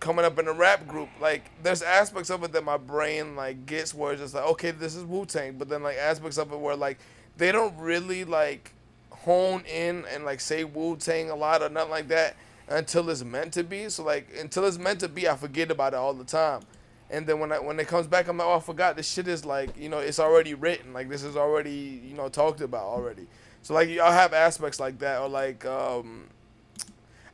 coming 0.04 0.22
up 0.22 0.38
in 0.38 0.46
a 0.46 0.52
rap 0.52 0.86
group, 0.86 1.08
like 1.18 1.50
there's 1.62 1.80
aspects 1.80 2.28
of 2.28 2.44
it 2.44 2.52
that 2.52 2.62
my 2.62 2.76
brain 2.76 3.34
like 3.36 3.64
gets 3.64 3.94
where 3.94 4.12
it's 4.12 4.20
just 4.20 4.34
like, 4.34 4.44
okay, 4.44 4.70
this 4.70 4.94
is 4.94 5.02
Wu 5.02 5.24
Tang, 5.24 5.56
but 5.56 5.70
then 5.70 5.82
like 5.82 5.96
aspects 5.96 6.36
of 6.36 6.52
it 6.52 6.58
where 6.58 6.76
like 6.76 6.98
they 7.38 7.50
don't 7.50 7.74
really 7.78 8.22
like 8.22 8.72
hone 9.08 9.62
in 9.62 10.04
and 10.12 10.26
like 10.26 10.40
say 10.40 10.62
Wu 10.62 10.96
Tang 10.96 11.30
a 11.30 11.34
lot 11.34 11.62
or 11.62 11.70
nothing 11.70 11.90
like 11.90 12.08
that 12.08 12.36
until 12.68 13.08
it's 13.08 13.24
meant 13.24 13.54
to 13.54 13.64
be. 13.64 13.88
So 13.88 14.04
like 14.04 14.28
until 14.38 14.66
it's 14.66 14.76
meant 14.76 15.00
to 15.00 15.08
be, 15.08 15.26
I 15.26 15.36
forget 15.36 15.70
about 15.70 15.94
it 15.94 15.96
all 15.96 16.12
the 16.12 16.24
time. 16.24 16.60
And 17.08 17.26
then 17.26 17.38
when 17.38 17.50
I, 17.50 17.58
when 17.58 17.80
it 17.80 17.88
comes 17.88 18.06
back, 18.06 18.28
I'm 18.28 18.36
like, 18.36 18.46
oh, 18.46 18.56
I 18.56 18.60
forgot. 18.60 18.96
This 18.96 19.10
shit 19.10 19.26
is 19.26 19.46
like, 19.46 19.74
you 19.74 19.88
know, 19.88 20.00
it's 20.00 20.18
already 20.18 20.52
written. 20.52 20.92
Like 20.92 21.08
this 21.08 21.22
is 21.22 21.34
already, 21.34 22.02
you 22.04 22.14
know, 22.14 22.28
talked 22.28 22.60
about 22.60 22.84
already. 22.84 23.26
So 23.62 23.72
like, 23.72 23.88
I'll 23.98 24.12
have 24.12 24.34
aspects 24.34 24.78
like 24.78 24.98
that, 24.98 25.22
or 25.22 25.30
like, 25.30 25.64
um, 25.64 26.26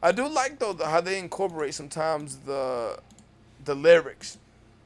I 0.03 0.13
do 0.13 0.29
like 0.29 0.59
though 0.59 0.73
the, 0.73 0.87
how 0.87 1.01
they 1.01 1.19
incorporate 1.19 1.75
sometimes 1.75 2.37
the 2.47 2.99
the 3.65 3.75
lyrics, 3.75 4.39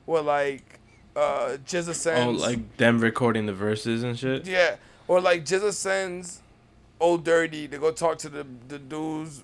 where 0.07 0.23
like 0.23 0.81
uh 1.17 1.57
GZA 1.67 2.27
Oh, 2.27 2.31
like 2.31 2.77
them 2.77 2.99
recording 3.01 3.47
the 3.47 3.53
verses 3.53 4.03
and 4.03 4.19
shit. 4.19 4.47
yeah, 4.47 4.77
or 5.07 5.21
like 5.21 5.45
GZA 5.45 5.73
sends 5.73 6.41
Ol' 7.01 7.19
Dirty 7.19 7.69
to 7.69 7.79
go 7.79 7.93
talk 7.93 8.19
to 8.19 8.29
the 8.29 8.45
the 8.69 8.79
dude's 8.79 9.43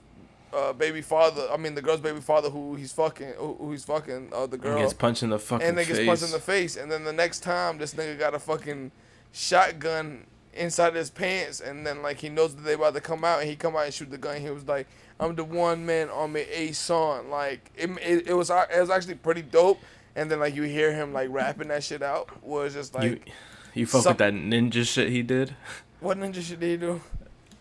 uh, 0.53 0.73
baby 0.73 1.01
father. 1.01 1.47
I 1.53 1.57
mean 1.57 1.77
the 1.77 1.83
girl's 1.83 2.01
baby 2.01 2.21
father 2.21 2.51
who 2.51 2.75
he's 2.75 2.91
fucking 2.93 3.35
who, 3.39 3.55
who 3.55 3.71
he's 3.71 3.85
fucking 3.85 4.31
uh, 4.33 4.47
the 4.47 4.55
And 4.55 4.63
girl 4.63 4.79
gets 4.79 4.93
punched 4.93 5.23
in 5.23 5.31
the 5.31 5.39
fucking 5.39 5.65
and 5.69 5.79
then 5.79 5.85
face. 5.85 5.97
gets 5.99 6.07
punched 6.09 6.23
in 6.25 6.31
the 6.33 6.41
face. 6.41 6.77
And 6.77 6.91
then 6.91 7.05
the 7.05 7.13
next 7.13 7.41
time, 7.45 7.79
this 7.79 7.95
nigga 7.95 8.19
got 8.19 8.35
a 8.35 8.41
fucking 8.41 8.91
shotgun 9.33 10.27
inside 10.53 10.95
his 10.95 11.11
pants. 11.11 11.61
And 11.61 11.87
then 11.87 12.03
like 12.03 12.19
he 12.19 12.29
knows 12.29 12.57
that 12.57 12.63
they 12.63 12.75
about 12.75 12.95
to 12.95 13.01
come 13.01 13.25
out, 13.25 13.41
and 13.41 13.49
he 13.49 13.55
come 13.55 13.77
out 13.77 13.85
and 13.85 13.95
shoot 13.95 14.11
the 14.11 14.19
gun. 14.19 14.41
He 14.41 14.51
was 14.51 14.67
like, 14.67 14.89
"I'm 15.21 15.37
the 15.37 15.45
one 15.45 15.87
man 15.87 16.09
on 16.11 16.33
me 16.33 16.41
a 16.53 16.73
song." 16.73 17.31
Like 17.31 17.71
it, 17.77 17.91
it, 18.03 18.29
it 18.29 18.35
was 18.35 18.51
it 18.51 18.81
was 18.81 18.91
actually 18.91 19.15
pretty 19.15 19.43
dope. 19.43 19.81
And 20.17 20.29
then 20.31 20.41
like 20.41 20.55
you 20.57 20.65
hear 20.65 20.93
him 20.93 21.13
like 21.13 21.29
rapping 21.31 21.69
that 21.69 21.85
shit 21.85 22.03
out. 22.03 22.29
Was 22.43 22.75
just 22.75 22.95
like, 22.95 23.05
you, 23.05 23.21
you 23.75 23.87
fuck 23.87 24.03
some- 24.03 24.11
with 24.11 24.19
that 24.19 24.35
ninja 24.35 24.85
shit 24.87 25.11
he 25.11 25.23
did, 25.23 25.55
what 26.01 26.19
ninja 26.19 26.43
shit 26.43 26.59
did 26.59 26.71
he 26.71 26.77
do? 26.77 27.01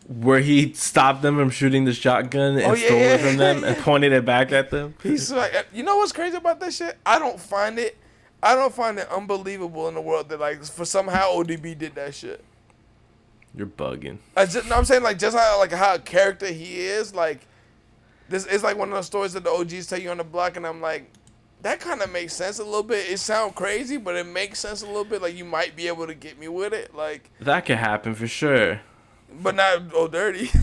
where 0.08 0.40
he 0.40 0.74
stopped 0.74 1.22
them 1.22 1.38
from 1.38 1.52
shooting 1.52 1.86
the 1.86 1.94
shotgun 1.94 2.58
and 2.58 2.64
Oh, 2.64 2.74
yeah, 2.74 2.86
stole 2.88 2.98
yeah, 3.00 3.14
it 3.14 3.22
from 3.22 3.38
them 3.38 3.62
yeah, 3.62 3.68
and 3.68 3.78
pointed 3.78 4.12
it 4.12 4.26
back 4.26 4.52
at 4.52 4.72
them. 4.72 4.96
He's 5.04 5.32
like, 5.32 5.54
uh, 5.54 5.62
you 5.72 5.84
know 5.84 5.98
what's 5.98 6.12
crazy 6.12 6.36
about 6.36 6.60
that 6.62 6.74
shit? 6.74 6.98
I 7.06 7.20
don't 7.20 7.40
find 7.40 7.78
it. 7.78 7.96
I 8.42 8.56
don't 8.56 8.74
find 8.74 8.98
it 8.98 9.08
unbelievable 9.12 9.88
in 9.88 9.94
the 9.94 10.02
world 10.02 10.30
that 10.30 10.40
like 10.40 10.64
for 10.64 10.84
somehow 10.84 11.34
ODB 11.36 11.78
did 11.78 11.94
that 11.94 12.16
shit. 12.16 12.44
You're 13.56 13.68
bugging. 13.68 14.18
I 14.38 14.46
just, 14.46 14.68
no, 14.70 14.76
I'm 14.76 14.86
saying 14.86 15.04
like 15.04 15.18
just 15.20 15.36
how 15.38 15.58
like 15.60 15.72
how 15.72 15.96
a 15.96 16.00
character 16.00 16.46
he 16.48 16.80
is 16.82 17.14
like 17.16 17.46
this 18.30 18.46
is 18.46 18.62
like 18.64 18.78
one 18.78 18.90
of 18.90 18.94
those 18.96 19.08
stories 19.08 19.34
that 19.34 19.44
the 19.44 19.50
OGs 19.50 19.88
tell 19.88 20.00
you 20.00 20.12
on 20.12 20.18
the 20.18 20.24
block, 20.24 20.56
and 20.56 20.66
I'm 20.68 20.82
like, 20.82 21.12
that 21.64 21.80
kind 21.80 22.02
of 22.04 22.12
makes 22.12 22.34
sense 22.34 22.60
a 22.60 22.64
little 22.64 22.84
bit. 22.84 23.10
It 23.10 23.18
sounds 23.20 23.54
crazy, 23.56 23.98
but 23.98 24.16
it 24.16 24.26
makes 24.28 24.60
sense 24.60 24.84
a 24.84 24.86
little 24.86 25.04
bit. 25.04 25.22
Like 25.22 25.36
you 25.36 25.46
might 25.46 25.76
be 25.76 25.88
able 25.88 26.06
to 26.06 26.14
get 26.14 26.38
me 26.40 26.48
with 26.48 26.72
it, 26.74 26.94
like, 26.96 27.32
That 27.42 27.66
could 27.66 27.78
happen 27.78 28.14
for 28.14 28.28
sure. 28.28 28.82
but 29.42 29.56
not 29.56 29.82
oh 29.96 30.08
dirty. 30.08 30.52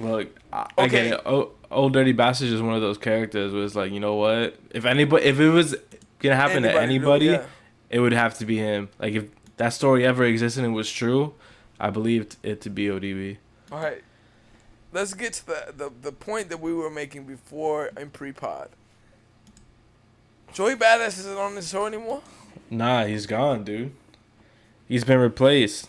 Look, 0.00 0.28
I, 0.52 0.66
I 0.78 0.86
get 0.88 1.06
Okay. 1.06 1.08
it. 1.16 1.20
O- 1.26 1.52
Ol' 1.70 1.90
Dirty 1.90 2.12
Bastard 2.12 2.48
is 2.48 2.62
one 2.62 2.74
of 2.74 2.80
those 2.80 2.98
characters 2.98 3.52
where 3.52 3.64
it's 3.64 3.74
like, 3.74 3.92
you 3.92 4.00
know 4.00 4.14
what? 4.14 4.56
If 4.70 4.84
anybody, 4.84 5.24
if 5.26 5.38
it 5.40 5.50
was 5.50 5.74
gonna 6.20 6.36
happen 6.36 6.62
to 6.62 6.68
Anybody 6.70 6.80
it, 6.80 6.84
anybody, 6.84 7.24
yeah. 7.26 7.44
it 7.90 8.00
would 8.00 8.12
have 8.12 8.38
to 8.38 8.46
be 8.46 8.56
him. 8.58 8.88
Like 8.98 9.14
if 9.14 9.24
that 9.58 9.70
story 9.70 10.04
ever 10.04 10.24
existed 10.24 10.64
and 10.64 10.74
was 10.74 10.90
true, 10.90 11.34
I 11.78 11.90
believed 11.90 12.36
it 12.42 12.60
to 12.62 12.70
be 12.70 12.86
ODB. 12.86 13.36
All 13.70 13.80
right, 13.80 14.02
let's 14.92 15.14
get 15.14 15.34
to 15.34 15.46
the 15.46 15.74
the, 15.76 15.92
the 16.02 16.12
point 16.12 16.48
that 16.48 16.60
we 16.60 16.72
were 16.72 16.90
making 16.90 17.24
before 17.24 17.90
in 17.96 18.10
pre-pod. 18.10 18.70
Joey 20.52 20.74
Badass 20.74 21.18
isn't 21.18 21.36
on 21.36 21.54
this 21.54 21.70
show 21.70 21.86
anymore. 21.86 22.22
Nah, 22.70 23.04
he's 23.04 23.26
gone, 23.26 23.64
dude. 23.64 23.92
He's 24.86 25.04
been 25.04 25.18
replaced. 25.18 25.88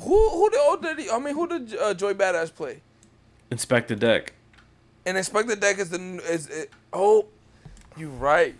Who 0.00 0.28
who 0.30 0.50
did 0.50 0.60
Ol' 0.60 0.76
Dirty? 0.76 1.10
I 1.10 1.18
mean, 1.18 1.34
who 1.34 1.46
did 1.46 1.76
uh, 1.78 1.94
Joey 1.94 2.14
Badass 2.14 2.54
play? 2.54 2.82
Inspectah 3.50 3.98
Deck. 3.98 4.34
And 5.06 5.16
Inspectah 5.16 5.58
Deck 5.58 5.78
is 5.78 5.90
the 5.90 5.98
is 6.30 6.48
it, 6.48 6.70
oh, 6.92 7.26
you 7.96 8.10
right. 8.10 8.54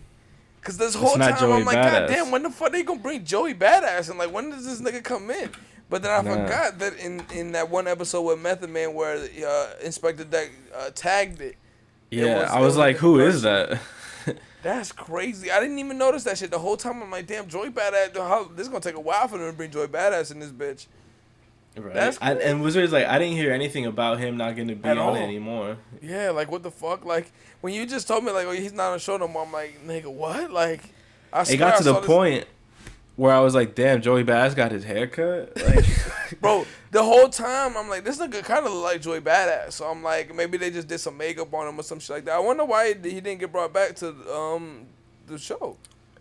Cause 0.64 0.78
this 0.78 0.94
whole 0.94 1.14
time 1.16 1.36
Joey 1.38 1.52
I'm 1.52 1.64
like, 1.66 1.74
God 1.76 2.06
damn, 2.08 2.30
when 2.30 2.42
the 2.42 2.50
fuck 2.50 2.72
they 2.72 2.82
gonna 2.82 2.98
bring 2.98 3.24
Joey 3.24 3.52
Badass? 3.54 4.08
And 4.08 4.18
like, 4.18 4.32
when 4.32 4.50
does 4.50 4.64
this 4.64 4.80
nigga 4.80 5.04
come 5.04 5.30
in? 5.30 5.50
But 5.90 6.02
then 6.02 6.10
I 6.10 6.22
Nah. 6.22 6.42
forgot 6.46 6.78
that 6.78 6.96
in 6.96 7.22
in 7.34 7.52
that 7.52 7.68
one 7.70 7.86
episode 7.86 8.22
with 8.22 8.40
Method 8.40 8.70
Man 8.70 8.94
where 8.94 9.16
uh, 9.16 9.66
Inspectah 9.84 10.28
Deck 10.30 10.50
uh, 10.74 10.88
tagged 10.94 11.40
it. 11.42 11.56
Yeah, 12.10 12.40
was- 12.40 12.50
I 12.50 12.60
was 12.60 12.76
like, 12.76 12.96
who 12.96 13.20
is 13.20 13.42
person. 13.42 13.78
that? 14.24 14.36
That's 14.62 14.92
crazy. 14.92 15.50
I 15.50 15.60
didn't 15.60 15.78
even 15.78 15.98
notice 15.98 16.24
that 16.24 16.38
shit 16.38 16.50
the 16.50 16.58
whole 16.58 16.78
time. 16.78 17.02
I'm 17.02 17.10
like, 17.10 17.26
damn, 17.26 17.46
Joey 17.46 17.68
Badass. 17.68 18.16
How, 18.16 18.44
this 18.44 18.62
is 18.62 18.68
gonna 18.68 18.80
take 18.80 18.94
a 18.94 19.00
while 19.00 19.28
for 19.28 19.36
them 19.36 19.50
to 19.50 19.56
bring 19.56 19.70
Joey 19.70 19.88
Badass 19.88 20.30
in 20.32 20.40
this 20.40 20.50
bitch. 20.50 20.86
Right. 21.76 21.92
That's 21.92 22.18
I, 22.20 22.34
and 22.34 22.62
Wizard's 22.62 22.92
like, 22.92 23.06
I 23.06 23.18
didn't 23.18 23.36
hear 23.36 23.52
anything 23.52 23.84
about 23.86 24.18
him 24.20 24.36
not 24.36 24.54
going 24.54 24.68
to 24.68 24.76
be 24.76 24.88
At 24.88 24.96
on 24.96 25.08
all. 25.08 25.14
it 25.16 25.20
anymore. 25.22 25.76
Yeah, 26.00 26.30
like 26.30 26.50
what 26.50 26.62
the 26.62 26.70
fuck? 26.70 27.04
Like 27.04 27.32
when 27.62 27.74
you 27.74 27.84
just 27.86 28.06
told 28.06 28.22
me 28.24 28.30
like, 28.30 28.46
oh, 28.46 28.52
he's 28.52 28.72
not 28.72 28.88
on 28.88 28.92
the 28.94 28.98
show 29.00 29.16
no 29.16 29.26
more. 29.26 29.44
I'm 29.44 29.52
like, 29.52 29.84
nigga, 29.86 30.06
what? 30.06 30.52
Like, 30.52 30.82
I 31.32 31.40
It 31.42 31.46
swear 31.46 31.58
got 31.58 31.74
I 31.74 31.76
to 31.78 31.82
the 31.84 31.92
saw 31.94 32.00
this- 32.00 32.06
point 32.06 32.44
where 33.16 33.32
I 33.34 33.40
was 33.40 33.54
like, 33.54 33.74
damn, 33.74 34.02
Joey 34.02 34.24
Badass 34.24 34.54
got 34.56 34.72
his 34.72 34.84
hair 34.84 35.06
cut. 35.06 35.56
Like, 35.64 35.84
Bro, 36.40 36.66
the 36.90 37.02
whole 37.02 37.28
time 37.28 37.76
I'm 37.76 37.88
like, 37.88 38.04
this 38.04 38.18
nigga 38.18 38.42
kind 38.44 38.66
of 38.66 38.72
look 38.72 38.84
like 38.84 39.00
Joey 39.02 39.20
Badass. 39.20 39.72
So 39.72 39.86
I'm 39.86 40.02
like, 40.02 40.34
maybe 40.34 40.58
they 40.58 40.70
just 40.70 40.88
did 40.88 40.98
some 40.98 41.16
makeup 41.16 41.52
on 41.54 41.68
him 41.68 41.78
or 41.78 41.82
some 41.82 41.98
shit 42.00 42.10
like 42.16 42.24
that. 42.26 42.34
I 42.34 42.38
wonder 42.40 42.64
why 42.64 42.88
he 42.94 43.10
he 43.10 43.20
didn't 43.20 43.38
get 43.40 43.50
brought 43.52 43.72
back 43.72 43.94
to 43.96 44.08
um 44.32 44.86
the 45.26 45.38
show. 45.38 45.76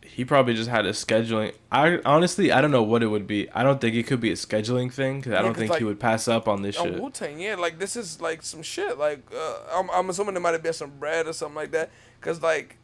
He 0.05 0.23
probably 0.25 0.53
just 0.53 0.69
had 0.69 0.85
a 0.85 0.91
scheduling. 0.91 1.53
I 1.71 1.99
honestly, 2.05 2.51
I 2.51 2.61
don't 2.61 2.71
know 2.71 2.83
what 2.83 3.01
it 3.03 3.07
would 3.07 3.25
be. 3.27 3.49
I 3.51 3.63
don't 3.63 3.79
think 3.81 3.95
it 3.95 4.03
could 4.03 4.19
be 4.19 4.29
a 4.31 4.35
scheduling 4.35 4.91
thing 4.91 5.19
because 5.19 5.33
I 5.33 5.35
Yeah, 5.37 5.41
don't 5.43 5.53
'cause, 5.53 5.59
think 5.59 5.69
like, 5.71 5.79
he 5.79 5.85
would 5.85 5.99
pass 5.99 6.27
up 6.27 6.47
on 6.47 6.61
this 6.61 6.77
On 6.77 6.85
shit. 6.87 6.99
Wu 7.01 7.09
Tang, 7.09 7.39
yeah, 7.39 7.55
like 7.55 7.79
this 7.79 7.95
is 7.95 8.21
like 8.21 8.41
some 8.43 8.61
shit. 8.61 8.97
Like 8.97 9.21
uh, 9.35 9.57
I'm 9.73 9.89
I'm 9.91 10.09
assuming 10.09 10.33
there 10.35 10.41
might 10.41 10.51
have 10.53 10.63
been 10.63 10.73
some 10.73 10.91
bread 10.99 11.27
or 11.27 11.33
something 11.33 11.55
like 11.55 11.71
that. 11.71 11.89
Cause 12.21 12.41
like 12.41 12.77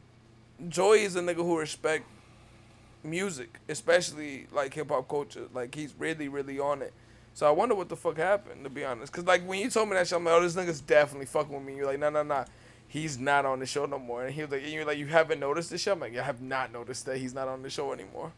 Joey 0.68 1.04
is 1.04 1.16
a 1.16 1.22
nigga 1.22 1.36
who 1.38 1.58
respect 1.60 2.06
music, 3.04 3.60
especially 3.70 4.48
like 4.52 4.74
hip 4.74 4.90
hop 4.90 5.08
culture. 5.08 5.48
Like 5.54 5.74
he's 5.76 5.94
really 5.98 6.28
really 6.28 6.60
on 6.60 6.82
it. 6.82 6.94
So 7.34 7.48
I 7.48 7.52
wonder 7.52 7.76
what 7.76 7.90
the 7.90 7.96
fuck 7.96 8.18
happened 8.18 8.64
to 8.64 8.70
be 8.70 8.84
honest. 8.84 9.14
Cause 9.14 9.26
like 9.26 9.48
when 9.48 9.60
you 9.60 9.70
told 9.70 9.90
me 9.90 9.96
that 9.96 10.08
shit, 10.08 10.18
I'm 10.18 10.26
like, 10.26 10.34
oh, 10.34 10.42
this 10.42 10.56
nigga's 10.56 10.82
definitely 10.82 11.28
fucking 11.28 11.54
with 11.54 11.64
me. 11.64 11.76
You're 11.76 11.86
like, 11.86 12.00
no, 12.00 12.10
no, 12.10 12.24
no. 12.24 12.46
He's 12.92 13.20
not 13.20 13.46
on 13.46 13.60
the 13.60 13.68
show 13.68 13.86
no 13.86 14.00
more. 14.00 14.26
And 14.26 14.34
he 14.34 14.42
was 14.42 14.50
like, 14.50 14.64
and 14.64 14.72
you're 14.74 14.84
like, 14.84 14.98
you 14.98 15.06
haven't 15.06 15.40
noticed 15.40 15.70
the 15.70 15.78
show? 15.78 15.94
I'm 15.94 16.00
like, 16.00 16.18
I 16.18 16.24
have 16.24 16.42
not 16.42 16.74
noticed 16.74 17.06
that 17.06 17.18
he's 17.18 17.36
not 17.36 17.48
on 17.48 17.62
the 17.62 17.70
show 17.70 17.94
anymore. 17.94 18.34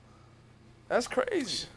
That's 0.90 1.08
crazy. 1.08 1.68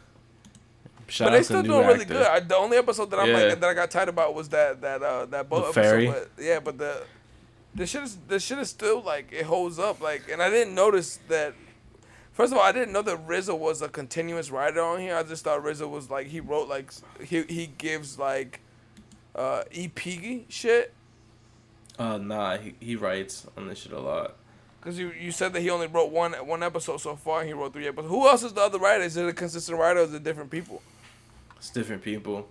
Shout 1.07 1.27
but 1.27 1.37
they 1.37 1.43
still 1.43 1.63
doing 1.63 1.87
really 1.87 2.03
good. 2.03 2.21
I, 2.21 2.41
the 2.41 2.57
only 2.57 2.75
episode 2.77 3.11
that 3.11 3.19
I'm 3.19 3.29
Yeah. 3.29 3.37
like 3.37 3.59
that 3.61 3.69
I 3.69 3.73
got 3.73 3.91
tight 3.91 4.09
about 4.09 4.33
was 4.35 4.49
that 4.49 4.81
that 4.81 5.01
uh 5.01 5.25
that 5.27 5.47
boat 5.49 5.73
The 5.73 5.79
episode. 5.81 6.13
But, 6.35 6.43
yeah, 6.43 6.59
but 6.59 6.77
the 6.77 7.03
the 7.75 7.85
shit 7.87 8.03
is 8.03 8.17
the 8.27 8.39
shit 8.39 8.57
is 8.59 8.69
still 8.69 9.01
like 9.01 9.31
it 9.31 9.45
holds 9.45 9.79
up. 9.79 10.01
Like, 10.01 10.23
and 10.31 10.41
I 10.41 10.49
didn't 10.49 10.75
notice 10.75 11.19
that. 11.29 11.53
First 12.33 12.51
of 12.51 12.57
all, 12.59 12.65
I 12.65 12.73
didn't 12.73 12.91
know 12.91 13.01
that 13.03 13.25
RZA 13.25 13.57
was 13.57 13.81
a 13.81 13.87
continuous 13.87 14.51
writer 14.51 14.81
on 14.81 14.99
here. 14.99 15.15
I 15.15 15.23
just 15.23 15.45
thought 15.45 15.63
RZA 15.63 15.89
was 15.89 16.09
like 16.09 16.27
he 16.27 16.41
wrote 16.41 16.67
like 16.67 16.91
he 17.23 17.43
he 17.43 17.67
gives 17.67 18.19
like 18.19 18.59
uh 19.35 19.63
EP 19.73 19.99
shit. 20.49 20.91
Uh, 21.97 22.17
nah, 22.17 22.57
he, 22.57 22.75
he 22.79 22.95
writes 22.95 23.47
on 23.57 23.67
this 23.67 23.79
shit 23.79 23.91
a 23.93 23.99
lot. 23.99 24.35
Cause 24.81 24.99
you, 24.99 25.11
you 25.19 25.31
said 25.31 25.51
that 25.53 25.61
he 25.61 25.69
only 25.71 25.87
wrote 25.87 26.11
one 26.11 26.33
one 26.33 26.61
episode 26.61 26.97
so 27.01 27.15
far, 27.15 27.39
and 27.39 27.47
he 27.47 27.53
wrote 27.53 27.73
three 27.73 27.87
episodes. 27.87 28.09
Who 28.09 28.27
else 28.27 28.43
is 28.43 28.53
the 28.53 28.61
other 28.61 28.77
writer? 28.77 29.03
Is 29.03 29.17
it 29.17 29.27
a 29.27 29.33
consistent 29.33 29.79
writer, 29.79 30.01
or 30.01 30.03
is 30.03 30.13
it 30.13 30.23
different 30.23 30.51
people? 30.51 30.81
It's 31.57 31.71
different 31.71 32.03
people. 32.03 32.47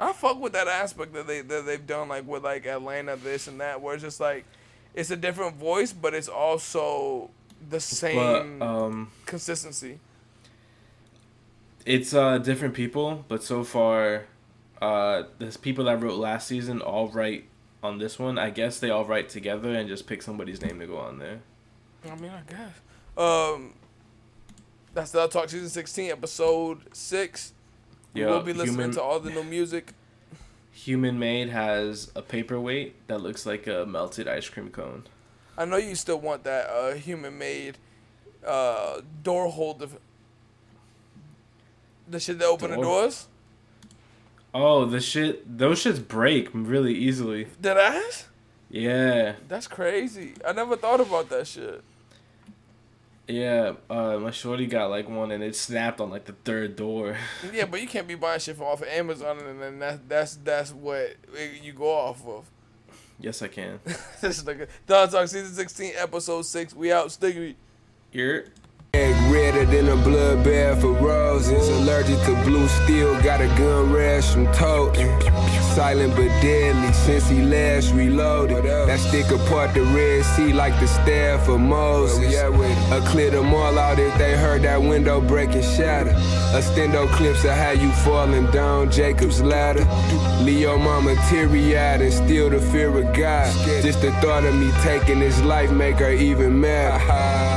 I 0.00 0.12
fuck 0.12 0.40
with 0.40 0.52
that 0.54 0.66
aspect 0.66 1.12
that 1.14 1.28
they 1.28 1.40
that 1.42 1.66
they've 1.66 1.86
done 1.86 2.08
like 2.08 2.26
with 2.26 2.42
like 2.42 2.66
Atlanta 2.66 3.14
this 3.14 3.46
and 3.46 3.60
that 3.60 3.80
where 3.80 3.94
it's 3.94 4.02
just 4.02 4.18
like 4.18 4.44
it's 4.92 5.10
a 5.12 5.16
different 5.16 5.54
voice 5.56 5.92
but 5.92 6.14
it's 6.14 6.28
also 6.28 7.30
the 7.60 7.76
But 7.76 7.82
same 7.82 8.60
um, 8.62 9.10
consistency. 9.24 10.00
it's 11.86 12.12
uh 12.14 12.38
different 12.38 12.74
people, 12.74 13.24
but 13.28 13.42
so 13.44 13.62
far, 13.62 14.24
uh, 14.82 15.24
the 15.38 15.56
people 15.60 15.84
that 15.84 16.00
wrote 16.02 16.18
last 16.18 16.48
season 16.48 16.80
all 16.80 17.08
write 17.08 17.44
on 17.84 17.98
this 17.98 18.18
one. 18.18 18.38
I 18.38 18.50
guess 18.50 18.78
they 18.80 18.90
all 18.90 19.04
write 19.04 19.28
together 19.28 19.74
and 19.74 19.88
just 19.88 20.06
pick 20.06 20.22
somebody's 20.22 20.60
name 20.62 20.80
to 20.80 20.86
go 20.86 20.96
on 20.96 21.18
there. 21.18 21.40
I 22.10 22.14
mean, 22.16 22.30
I 22.30 22.42
guess. 22.50 22.72
Um, 23.16 23.74
that's 24.94 25.10
the 25.10 25.26
Talk 25.28 25.48
season 25.50 25.68
sixteen, 25.68 26.10
episode 26.10 26.80
six. 26.92 27.52
we'll 28.14 28.42
be 28.42 28.52
listening 28.52 28.74
human- 28.74 28.90
to 28.92 29.02
all 29.02 29.20
the 29.20 29.30
new 29.30 29.44
music. 29.44 29.92
Human 30.72 31.18
Made 31.20 31.50
has 31.50 32.10
a 32.16 32.20
paperweight 32.22 33.06
that 33.06 33.18
looks 33.20 33.46
like 33.46 33.66
a 33.68 33.86
melted 33.86 34.26
ice 34.26 34.48
cream 34.48 34.70
cone. 34.70 35.04
I 35.56 35.64
know 35.66 35.76
you 35.76 35.94
still 35.94 36.18
want 36.18 36.42
that 36.44 36.68
uh, 36.68 36.94
human 36.94 37.38
made 37.38 37.78
uh, 38.44 39.00
door 39.22 39.48
holder. 39.50 39.86
The 42.08 42.18
shit 42.20 42.38
that 42.40 42.46
open 42.46 42.70
the 42.70 42.76
Door- 42.76 42.84
doors. 42.84 43.28
Oh, 44.54 44.84
the 44.84 45.00
shit! 45.00 45.58
Those 45.58 45.82
shits 45.82 46.06
break 46.06 46.48
really 46.52 46.94
easily. 46.94 47.48
That 47.60 47.76
ass? 47.76 48.28
Yeah, 48.70 49.34
That's 49.48 49.66
crazy. 49.68 50.34
I 50.46 50.52
never 50.52 50.76
thought 50.76 51.00
about 51.00 51.28
that 51.30 51.46
shit. 51.46 51.82
yeah. 53.28 53.72
Uh, 53.88 54.18
my 54.18 54.30
shorty 54.30 54.66
got 54.66 54.90
like 54.90 55.08
one, 55.08 55.30
and 55.30 55.42
it 55.42 55.54
snapped 55.56 56.00
on 56.00 56.10
like 56.10 56.24
the 56.24 56.32
third 56.44 56.76
door. 56.76 57.16
Yeah, 57.52 57.66
but 57.66 57.80
you 57.80 57.86
can't 57.88 58.06
be 58.08 58.14
buying 58.14 58.40
shit 58.40 58.56
from 58.56 58.66
off 58.66 58.82
of 58.82 58.88
Amazon 58.88 59.38
and 59.40 59.60
then 59.60 59.78
that, 59.80 60.08
that's 60.08 60.36
that's 60.36 60.72
what 60.72 61.16
you 61.62 61.72
go 61.72 61.88
off 61.90 62.26
of. 62.26 62.50
yes, 63.20 63.42
I 63.42 63.48
can. 63.48 63.80
this 64.20 64.38
is 64.38 64.44
nigga. 64.44 64.68
Dog 64.86 65.10
Talk 65.10 65.28
season 65.28 65.52
16, 65.54 65.92
episode 65.96 66.42
6. 66.42 66.74
We 66.74 66.92
out. 66.92 67.12
Sticky. 67.12 67.56
You're 68.12 68.44
redder 68.94 69.64
than 69.64 69.88
a 69.88 69.96
bloodbath 69.96 70.80
for 70.80 70.92
roses. 70.92 71.68
Allergic 71.68 72.18
to 72.26 72.34
blue 72.44 72.68
steel, 72.68 73.20
got 73.22 73.40
a 73.40 73.48
gun 73.58 73.92
rash 73.92 74.32
from 74.32 74.46
toting. 74.52 75.10
silent 75.74 76.14
but 76.14 76.28
deadly 76.40 76.92
since 76.92 77.28
he 77.28 77.42
last 77.42 77.92
reloaded. 77.92 78.64
That 78.64 79.00
stick 79.00 79.28
apart 79.30 79.74
the 79.74 79.82
Red 79.82 80.24
Sea 80.24 80.52
like 80.52 80.78
the 80.78 80.86
staff 80.86 81.48
of 81.48 81.60
Moses. 81.60 82.36
I 82.36 83.00
clear 83.06 83.30
them 83.30 83.52
all 83.52 83.78
out 83.78 83.98
if 83.98 84.16
they 84.18 84.36
heard 84.36 84.62
that 84.62 84.80
window 84.80 85.20
break 85.20 85.52
and 85.54 85.64
shatter. 85.64 86.10
A 86.10 86.60
stendo 86.60 87.08
clips 87.08 87.44
of 87.44 87.50
how 87.50 87.72
you 87.72 87.90
falling 88.04 88.48
down 88.52 88.90
Jacob's 88.90 89.42
ladder. 89.42 89.84
Leo 90.44 90.78
mama 90.78 91.16
teary 91.28 91.76
eyed 91.76 92.02
and 92.02 92.12
still 92.12 92.50
the 92.50 92.60
fear 92.60 92.96
of 92.96 93.16
God. 93.16 93.52
Just 93.82 94.00
the 94.02 94.12
thought 94.20 94.44
of 94.44 94.54
me 94.54 94.70
taking 94.82 95.18
his 95.18 95.42
life 95.42 95.72
make 95.72 95.96
her 95.96 96.12
even 96.12 96.60
mad. 96.60 97.00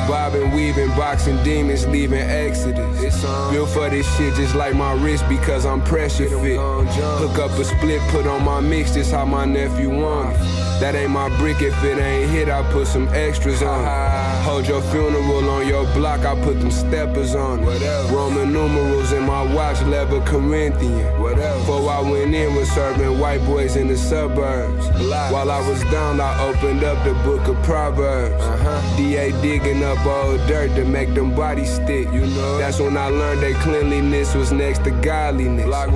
Bobbing, 0.07 0.51
weaving, 0.55 0.89
boxing 0.95 1.26
demons, 1.43 1.85
leaving 1.87 2.19
Exodus. 2.19 3.21
Built 3.51 3.69
for 3.69 3.89
this 3.89 4.07
shit 4.17 4.33
just 4.35 4.55
like 4.55 4.75
my 4.75 4.93
wrist 4.93 5.27
because 5.29 5.65
I'm 5.65 5.81
pressure 5.83 6.29
fit. 6.29 6.57
Hook 6.57 7.37
up 7.39 7.51
a 7.51 7.63
split, 7.63 8.01
put 8.09 8.27
on 8.27 8.43
my 8.43 8.59
mix, 8.59 8.93
just 8.93 9.11
how 9.11 9.25
my 9.25 9.45
nephew 9.45 9.89
want 9.89 10.35
it. 10.35 10.66
That 10.79 10.93
ain't 10.93 11.09
my 11.09 11.29
brick, 11.37 11.61
if 11.61 11.83
it 11.83 11.97
ain't 11.97 12.29
hit, 12.29 12.49
I 12.49 12.61
put 12.71 12.85
some 12.87 13.07
extras 13.09 13.63
on 13.63 13.83
it. 13.83 14.43
Hold 14.43 14.67
your 14.67 14.81
funeral 14.83 15.49
on 15.49 15.67
your 15.67 15.85
block, 15.93 16.21
I 16.21 16.39
put 16.43 16.59
them 16.59 16.69
steppers 16.69 17.33
on 17.33 17.63
it. 17.63 18.11
Roman 18.11 18.53
numerals 18.53 19.11
in 19.11 19.23
my 19.23 19.41
watch, 19.55 19.81
leather 19.81 20.21
Corinthian. 20.21 21.03
Before 21.17 21.89
I 21.89 22.01
went 22.01 22.33
in, 22.35 22.53
was 22.53 22.69
serving 22.71 23.19
white 23.19 23.43
boys 23.45 23.75
in 23.75 23.87
the 23.87 23.97
suburbs. 23.97 24.87
While 25.31 25.49
I 25.49 25.67
was 25.67 25.81
down, 25.85 26.21
I 26.21 26.39
opened 26.47 26.83
up 26.83 27.03
the 27.03 27.13
book 27.23 27.47
of 27.47 27.61
Proverbs. 27.63 28.41
Uh-huh. 28.43 28.97
DA 28.97 29.31
digging 29.41 29.83
up 29.83 30.05
old 30.05 30.39
dirt 30.47 30.75
to 30.75 30.85
make 30.85 31.13
them 31.15 31.35
bodies 31.35 31.73
stick. 31.73 32.07
You 32.13 32.21
know, 32.21 32.57
that's 32.59 32.79
when 32.79 32.97
I 32.97 33.07
learned 33.07 33.41
that 33.41 33.55
cleanliness 33.61 34.35
was 34.35 34.51
next 34.51 34.83
to 34.83 34.91
godliness. 34.91 35.65
Long 35.65 35.91